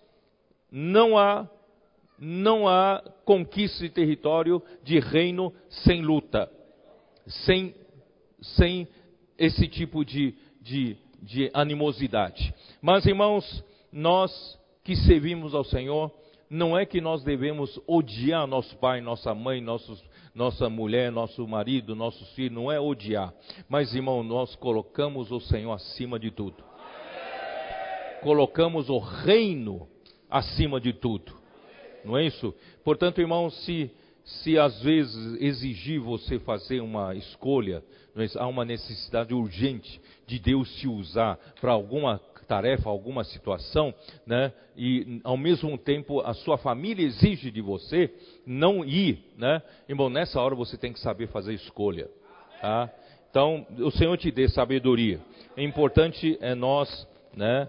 não 0.70 1.16
há 1.16 1.48
não 2.24 2.68
há 2.68 3.02
conquista 3.24 3.80
de 3.80 3.90
território 3.90 4.62
de 4.84 5.00
reino 5.00 5.52
sem 5.68 6.02
luta, 6.02 6.48
sem, 7.26 7.74
sem 8.40 8.86
esse 9.36 9.66
tipo 9.66 10.04
de, 10.04 10.32
de, 10.60 10.96
de 11.20 11.50
animosidade. 11.52 12.54
Mas, 12.80 13.04
irmãos, 13.06 13.64
nós 13.92 14.56
que 14.84 14.94
servimos 14.94 15.52
ao 15.52 15.64
Senhor, 15.64 16.12
não 16.48 16.78
é 16.78 16.86
que 16.86 17.00
nós 17.00 17.24
devemos 17.24 17.80
odiar 17.88 18.46
nosso 18.46 18.76
pai, 18.76 19.00
nossa 19.00 19.34
mãe, 19.34 19.60
nossos, 19.60 20.00
nossa 20.32 20.70
mulher, 20.70 21.10
nosso 21.10 21.44
marido, 21.48 21.96
nossos 21.96 22.28
filhos, 22.34 22.52
não 22.52 22.70
é 22.70 22.78
odiar. 22.78 23.34
Mas, 23.68 23.96
irmão, 23.96 24.22
nós 24.22 24.54
colocamos 24.54 25.32
o 25.32 25.40
Senhor 25.40 25.72
acima 25.72 26.20
de 26.20 26.30
tudo. 26.30 26.62
Colocamos 28.20 28.88
o 28.88 28.98
reino 28.98 29.88
acima 30.30 30.80
de 30.80 30.92
tudo. 30.92 31.41
Não 32.04 32.16
é 32.16 32.26
isso? 32.26 32.54
Portanto, 32.84 33.20
irmão, 33.20 33.50
se, 33.50 33.90
se 34.24 34.58
às 34.58 34.80
vezes 34.82 35.40
exigir 35.40 36.00
você 36.00 36.38
fazer 36.38 36.80
uma 36.80 37.14
escolha, 37.14 37.82
é 38.16 38.38
há 38.38 38.46
uma 38.46 38.64
necessidade 38.64 39.32
urgente 39.32 40.00
de 40.26 40.38
Deus 40.38 40.68
se 40.78 40.86
usar 40.86 41.38
para 41.60 41.72
alguma 41.72 42.20
tarefa, 42.46 42.90
alguma 42.90 43.24
situação, 43.24 43.94
né? 44.26 44.52
E 44.76 45.20
ao 45.24 45.36
mesmo 45.36 45.78
tempo 45.78 46.20
a 46.20 46.34
sua 46.34 46.58
família 46.58 47.06
exige 47.06 47.50
de 47.50 47.62
você 47.62 48.12
não 48.44 48.84
ir, 48.84 49.24
né? 49.38 49.62
Irmão, 49.88 50.10
nessa 50.10 50.40
hora 50.40 50.54
você 50.54 50.76
tem 50.76 50.92
que 50.92 51.00
saber 51.00 51.28
fazer 51.28 51.54
escolha, 51.54 52.10
tá? 52.60 52.90
Então, 53.30 53.66
o 53.78 53.90
Senhor 53.90 54.14
te 54.18 54.30
dê 54.30 54.46
sabedoria. 54.50 55.18
É 55.56 55.62
importante 55.62 56.36
é 56.42 56.54
nós, 56.54 57.08
né? 57.34 57.66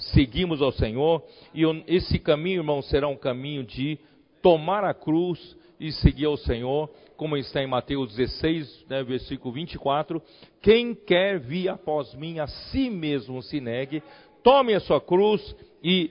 Seguimos 0.00 0.60
ao 0.60 0.72
Senhor, 0.72 1.22
e 1.54 1.62
esse 1.86 2.18
caminho, 2.18 2.60
irmão, 2.60 2.82
será 2.82 3.06
um 3.08 3.16
caminho 3.16 3.62
de 3.62 3.98
tomar 4.42 4.84
a 4.84 4.94
cruz 4.94 5.56
e 5.78 5.92
seguir 5.92 6.26
ao 6.26 6.36
Senhor, 6.36 6.90
como 7.16 7.36
está 7.36 7.62
em 7.62 7.66
Mateus 7.66 8.14
16, 8.16 8.86
né, 8.88 9.02
versículo 9.02 9.54
24: 9.54 10.22
Quem 10.62 10.94
quer 10.94 11.38
vir 11.38 11.68
após 11.68 12.14
mim, 12.14 12.38
a 12.38 12.46
si 12.46 12.90
mesmo 12.90 13.42
se 13.42 13.60
negue, 13.60 14.02
tome 14.42 14.74
a 14.74 14.80
sua 14.80 15.00
cruz 15.00 15.54
e 15.82 16.10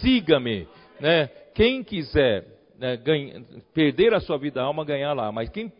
siga-me. 0.00 0.66
Né? 0.98 1.26
Quem 1.54 1.82
quiser 1.82 2.46
né, 2.78 2.96
ganha, 2.96 3.42
perder 3.74 4.14
a 4.14 4.20
sua 4.20 4.38
vida 4.38 4.60
da 4.60 4.66
alma, 4.66 4.84
ganhar 4.84 5.12
lá, 5.12 5.30
mas 5.32 5.48
quem, 5.50 5.72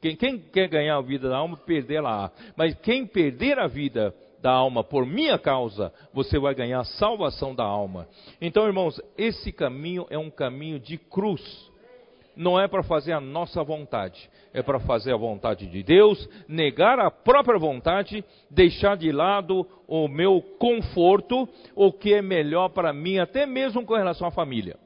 quem, 0.00 0.16
quem 0.16 0.38
quer 0.38 0.68
ganhar 0.68 0.96
a 0.96 1.02
vida 1.02 1.28
da 1.28 1.36
alma, 1.36 1.56
perder 1.56 2.00
lá. 2.00 2.30
Mas 2.56 2.74
quem 2.80 3.06
perder 3.06 3.58
a 3.58 3.66
vida 3.66 4.14
da 4.46 4.52
alma 4.52 4.84
por 4.84 5.04
minha 5.04 5.36
causa, 5.36 5.92
você 6.14 6.38
vai 6.38 6.54
ganhar 6.54 6.78
a 6.78 6.84
salvação 6.84 7.52
da 7.52 7.64
alma. 7.64 8.06
Então, 8.40 8.64
irmãos, 8.64 9.02
esse 9.18 9.50
caminho 9.50 10.06
é 10.08 10.16
um 10.16 10.30
caminho 10.30 10.78
de 10.78 10.96
cruz. 10.96 11.42
Não 12.36 12.60
é 12.60 12.68
para 12.68 12.84
fazer 12.84 13.12
a 13.12 13.20
nossa 13.20 13.64
vontade, 13.64 14.30
é 14.54 14.62
para 14.62 14.78
fazer 14.78 15.12
a 15.12 15.16
vontade 15.16 15.66
de 15.66 15.82
Deus, 15.82 16.28
negar 16.46 17.00
a 17.00 17.10
própria 17.10 17.58
vontade, 17.58 18.24
deixar 18.48 18.96
de 18.96 19.10
lado 19.10 19.66
o 19.88 20.06
meu 20.06 20.40
conforto, 20.60 21.48
o 21.74 21.90
que 21.90 22.14
é 22.14 22.22
melhor 22.22 22.68
para 22.68 22.92
mim, 22.92 23.18
até 23.18 23.46
mesmo 23.46 23.84
com 23.84 23.96
relação 23.96 24.28
à 24.28 24.30
família. 24.30 24.76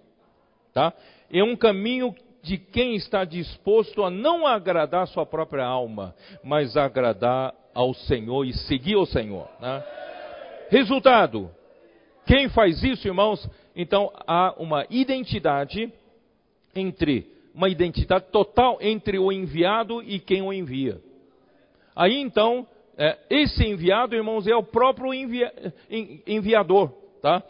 Tá? 0.72 0.90
É 1.30 1.44
um 1.44 1.54
caminho 1.54 2.14
de 2.42 2.56
quem 2.56 2.94
está 2.94 3.26
disposto 3.26 4.04
a 4.04 4.10
não 4.10 4.46
agradar 4.46 5.06
sua 5.06 5.26
própria 5.26 5.66
alma, 5.66 6.14
mas 6.42 6.78
agradar 6.78 7.52
ao 7.74 7.94
Senhor 7.94 8.44
e 8.44 8.52
seguir 8.52 8.96
o 8.96 9.06
Senhor. 9.06 9.48
Né? 9.60 9.84
Resultado: 10.70 11.50
quem 12.26 12.48
faz 12.48 12.82
isso, 12.82 13.06
irmãos, 13.06 13.48
então 13.74 14.12
há 14.26 14.54
uma 14.58 14.86
identidade 14.90 15.92
entre 16.74 17.26
uma 17.54 17.68
identidade 17.68 18.26
total 18.30 18.78
entre 18.80 19.18
o 19.18 19.32
enviado 19.32 20.02
e 20.02 20.18
quem 20.18 20.42
o 20.42 20.52
envia. 20.52 21.00
Aí 21.94 22.16
então, 22.16 22.66
é, 22.96 23.18
esse 23.28 23.64
enviado, 23.64 24.14
irmãos, 24.14 24.46
é 24.46 24.54
o 24.54 24.62
próprio 24.62 25.12
envia, 25.12 25.52
enviador. 26.26 26.92
Tá? 27.20 27.42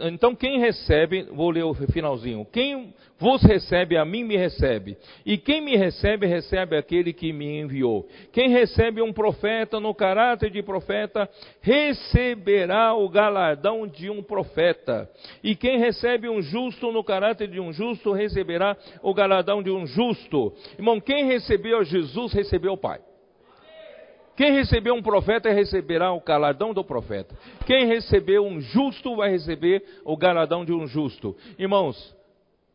Então 0.00 0.34
quem 0.34 0.58
recebe, 0.58 1.24
vou 1.24 1.50
ler 1.50 1.64
o 1.64 1.74
finalzinho. 1.74 2.46
Quem 2.50 2.94
vos 3.18 3.42
recebe, 3.42 3.98
a 3.98 4.04
mim 4.04 4.24
me 4.24 4.34
recebe. 4.34 4.96
E 5.26 5.36
quem 5.36 5.60
me 5.60 5.76
recebe, 5.76 6.26
recebe 6.26 6.74
aquele 6.74 7.12
que 7.12 7.30
me 7.30 7.60
enviou. 7.60 8.08
Quem 8.32 8.48
recebe 8.48 9.02
um 9.02 9.12
profeta 9.12 9.78
no 9.78 9.94
caráter 9.94 10.50
de 10.50 10.62
profeta, 10.62 11.28
receberá 11.60 12.94
o 12.94 13.08
galardão 13.10 13.86
de 13.86 14.08
um 14.08 14.22
profeta. 14.22 15.06
E 15.44 15.54
quem 15.54 15.78
recebe 15.78 16.26
um 16.26 16.40
justo 16.40 16.90
no 16.90 17.04
caráter 17.04 17.48
de 17.48 17.60
um 17.60 17.72
justo, 17.72 18.12
receberá 18.12 18.74
o 19.02 19.12
galardão 19.12 19.62
de 19.62 19.70
um 19.70 19.86
justo. 19.86 20.54
Irmão, 20.78 20.98
quem 20.98 21.26
recebeu 21.26 21.84
Jesus, 21.84 22.32
recebeu 22.32 22.72
o 22.72 22.78
Pai. 22.78 23.00
Quem 24.36 24.52
recebeu 24.52 24.94
um 24.94 25.02
profeta 25.02 25.50
receberá 25.50 26.12
o 26.12 26.20
galardão 26.20 26.72
do 26.72 26.84
profeta. 26.84 27.36
Quem 27.66 27.86
recebeu 27.86 28.44
um 28.46 28.60
justo 28.60 29.16
vai 29.16 29.30
receber 29.30 29.84
o 30.04 30.16
galardão 30.16 30.64
de 30.64 30.72
um 30.72 30.86
justo. 30.86 31.36
Irmãos, 31.58 32.16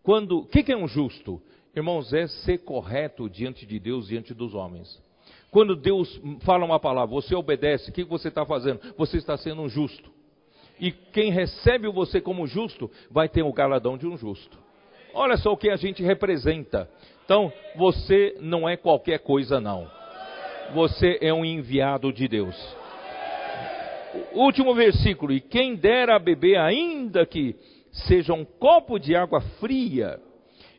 quando, 0.03 0.39
o 0.39 0.45
que, 0.45 0.63
que 0.63 0.71
é 0.71 0.77
um 0.77 0.87
justo? 0.87 1.41
Irmãos, 1.75 2.13
é 2.13 2.27
ser 2.27 2.59
correto 2.59 3.29
diante 3.29 3.65
de 3.65 3.79
Deus, 3.79 4.07
diante 4.07 4.33
dos 4.33 4.53
homens. 4.53 5.01
Quando 5.49 5.75
Deus 5.75 6.21
fala 6.41 6.65
uma 6.65 6.79
palavra, 6.79 7.15
você 7.15 7.33
obedece, 7.33 7.89
o 7.89 7.93
que 7.93 8.03
você 8.03 8.27
está 8.27 8.45
fazendo? 8.45 8.79
Você 8.97 9.17
está 9.17 9.37
sendo 9.37 9.61
um 9.61 9.69
justo. 9.69 10.11
E 10.79 10.91
quem 10.91 11.31
recebe 11.31 11.87
você 11.87 12.19
como 12.19 12.45
justo, 12.45 12.91
vai 13.09 13.29
ter 13.29 13.41
o 13.41 13.53
galardão 13.53 13.97
de 13.97 14.05
um 14.05 14.17
justo. 14.17 14.57
Olha 15.13 15.37
só 15.37 15.53
o 15.53 15.57
que 15.57 15.69
a 15.69 15.77
gente 15.77 16.03
representa. 16.03 16.89
Então, 17.23 17.51
você 17.75 18.35
não 18.41 18.67
é 18.67 18.75
qualquer 18.75 19.19
coisa, 19.19 19.59
não 19.59 19.89
você 20.73 21.17
é 21.21 21.33
um 21.33 21.45
enviado 21.45 22.11
de 22.11 22.27
Deus. 22.27 22.55
Último 24.33 24.73
versículo: 24.73 25.33
E 25.33 25.39
quem 25.39 25.75
dera 25.75 26.15
a 26.15 26.19
beber, 26.19 26.57
ainda 26.57 27.25
que 27.25 27.55
seja 27.91 28.33
um 28.33 28.45
copo 28.45 28.99
de 28.99 29.15
água 29.15 29.41
fria, 29.59 30.19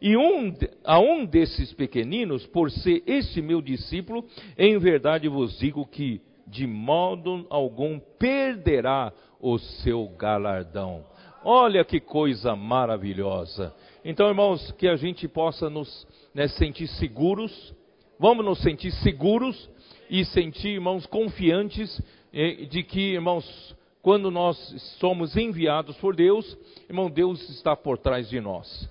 e 0.01 0.17
um, 0.17 0.55
a 0.85 0.99
um 0.99 1.25
desses 1.25 1.73
pequeninos, 1.73 2.47
por 2.47 2.71
ser 2.71 3.03
este 3.07 3.41
meu 3.41 3.63
discípulo, 3.63 4.25
em 4.57 4.79
verdade 4.79 5.29
vos 5.29 5.59
digo 5.59 5.87
que 5.87 6.21
de 6.47 6.67
modo 6.67 7.47
algum 7.51 7.99
perderá 8.19 9.13
o 9.41 9.59
seu 9.59 10.09
galardão. 10.19 11.05
Olha 11.45 11.85
que 11.85 12.01
coisa 12.01 12.55
maravilhosa. 12.55 13.75
Então, 14.05 14.29
irmãos, 14.29 14.71
que 14.73 14.87
a 14.87 14.97
gente 14.97 15.27
possa 15.27 15.69
nos 15.69 16.07
né, 16.35 16.47
sentir 16.49 16.87
seguros, 16.89 17.75
vamos 18.19 18.45
nos 18.45 18.61
sentir 18.61 18.93
seguros 18.93 19.69
e 20.11 20.25
sentir, 20.27 20.71
irmãos, 20.71 21.07
confiantes 21.07 22.01
eh, 22.33 22.67
de 22.67 22.83
que, 22.83 23.15
irmãos, 23.15 23.77
quando 24.03 24.31
nós 24.31 24.57
somos 25.01 25.37
enviados 25.37 25.97
por 25.97 26.15
Deus, 26.15 26.57
irmão, 26.89 27.11
Deus 27.11 27.49
está 27.51 27.75
por 27.75 27.99
trás 27.99 28.29
de 28.29 28.41
nós. 28.41 28.89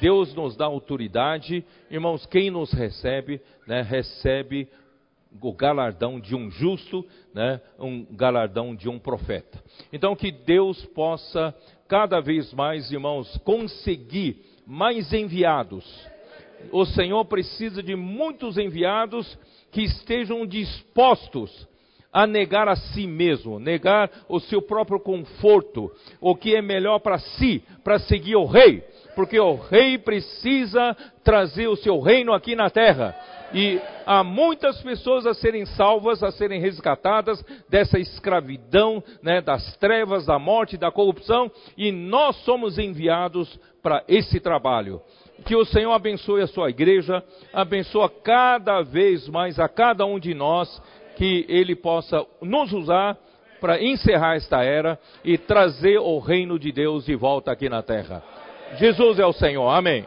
Deus 0.00 0.34
nos 0.34 0.56
dá 0.56 0.66
autoridade, 0.66 1.64
irmãos, 1.90 2.24
quem 2.26 2.50
nos 2.50 2.72
recebe, 2.72 3.40
né, 3.66 3.82
recebe 3.82 4.68
o 5.40 5.52
galardão 5.52 6.18
de 6.20 6.34
um 6.34 6.50
justo, 6.50 7.04
né, 7.34 7.60
um 7.78 8.04
galardão 8.14 8.74
de 8.74 8.88
um 8.88 8.98
profeta. 8.98 9.62
Então 9.92 10.14
que 10.14 10.30
Deus 10.30 10.84
possa 10.86 11.54
cada 11.86 12.20
vez 12.20 12.52
mais, 12.52 12.90
irmãos, 12.92 13.36
conseguir 13.38 14.44
mais 14.66 15.12
enviados. 15.12 15.84
O 16.72 16.84
Senhor 16.84 17.24
precisa 17.24 17.82
de 17.82 17.96
muitos 17.96 18.58
enviados 18.58 19.38
que 19.70 19.82
estejam 19.82 20.46
dispostos 20.46 21.68
a 22.12 22.26
negar 22.26 22.68
a 22.68 22.76
si 22.76 23.06
mesmo, 23.06 23.58
negar 23.58 24.10
o 24.28 24.40
seu 24.40 24.62
próprio 24.62 24.98
conforto, 24.98 25.90
o 26.20 26.34
que 26.34 26.54
é 26.54 26.62
melhor 26.62 26.98
para 27.00 27.18
si, 27.18 27.62
para 27.84 27.98
seguir 27.98 28.36
o 28.36 28.46
rei, 28.46 28.82
porque 29.14 29.38
o 29.38 29.56
rei 29.56 29.98
precisa 29.98 30.96
trazer 31.22 31.68
o 31.68 31.76
seu 31.76 32.00
reino 32.00 32.32
aqui 32.32 32.56
na 32.56 32.70
terra. 32.70 33.14
E 33.52 33.80
há 34.04 34.22
muitas 34.22 34.80
pessoas 34.82 35.26
a 35.26 35.32
serem 35.32 35.64
salvas, 35.64 36.22
a 36.22 36.30
serem 36.30 36.60
resgatadas 36.60 37.42
dessa 37.68 37.98
escravidão, 37.98 39.02
né, 39.22 39.40
das 39.40 39.76
trevas, 39.76 40.26
da 40.26 40.38
morte, 40.38 40.76
da 40.76 40.90
corrupção, 40.90 41.50
e 41.76 41.90
nós 41.90 42.36
somos 42.44 42.78
enviados 42.78 43.58
para 43.82 44.04
esse 44.08 44.38
trabalho. 44.40 45.00
Que 45.44 45.56
o 45.56 45.64
Senhor 45.64 45.92
abençoe 45.92 46.42
a 46.42 46.46
sua 46.46 46.70
igreja, 46.70 47.22
abençoa 47.52 48.08
cada 48.08 48.82
vez 48.82 49.28
mais 49.28 49.58
a 49.58 49.68
cada 49.68 50.04
um 50.04 50.18
de 50.18 50.34
nós, 50.34 50.82
que 51.16 51.46
Ele 51.48 51.74
possa 51.74 52.24
nos 52.42 52.72
usar 52.72 53.16
para 53.60 53.82
encerrar 53.82 54.36
esta 54.36 54.62
era 54.62 54.98
e 55.24 55.36
trazer 55.36 55.98
o 55.98 56.18
reino 56.18 56.58
de 56.58 56.70
Deus 56.70 57.06
de 57.06 57.14
volta 57.14 57.50
aqui 57.50 57.68
na 57.68 57.82
terra. 57.82 58.22
Jesus 58.76 59.18
é 59.18 59.26
o 59.26 59.32
Senhor. 59.32 59.68
Amém. 59.68 60.06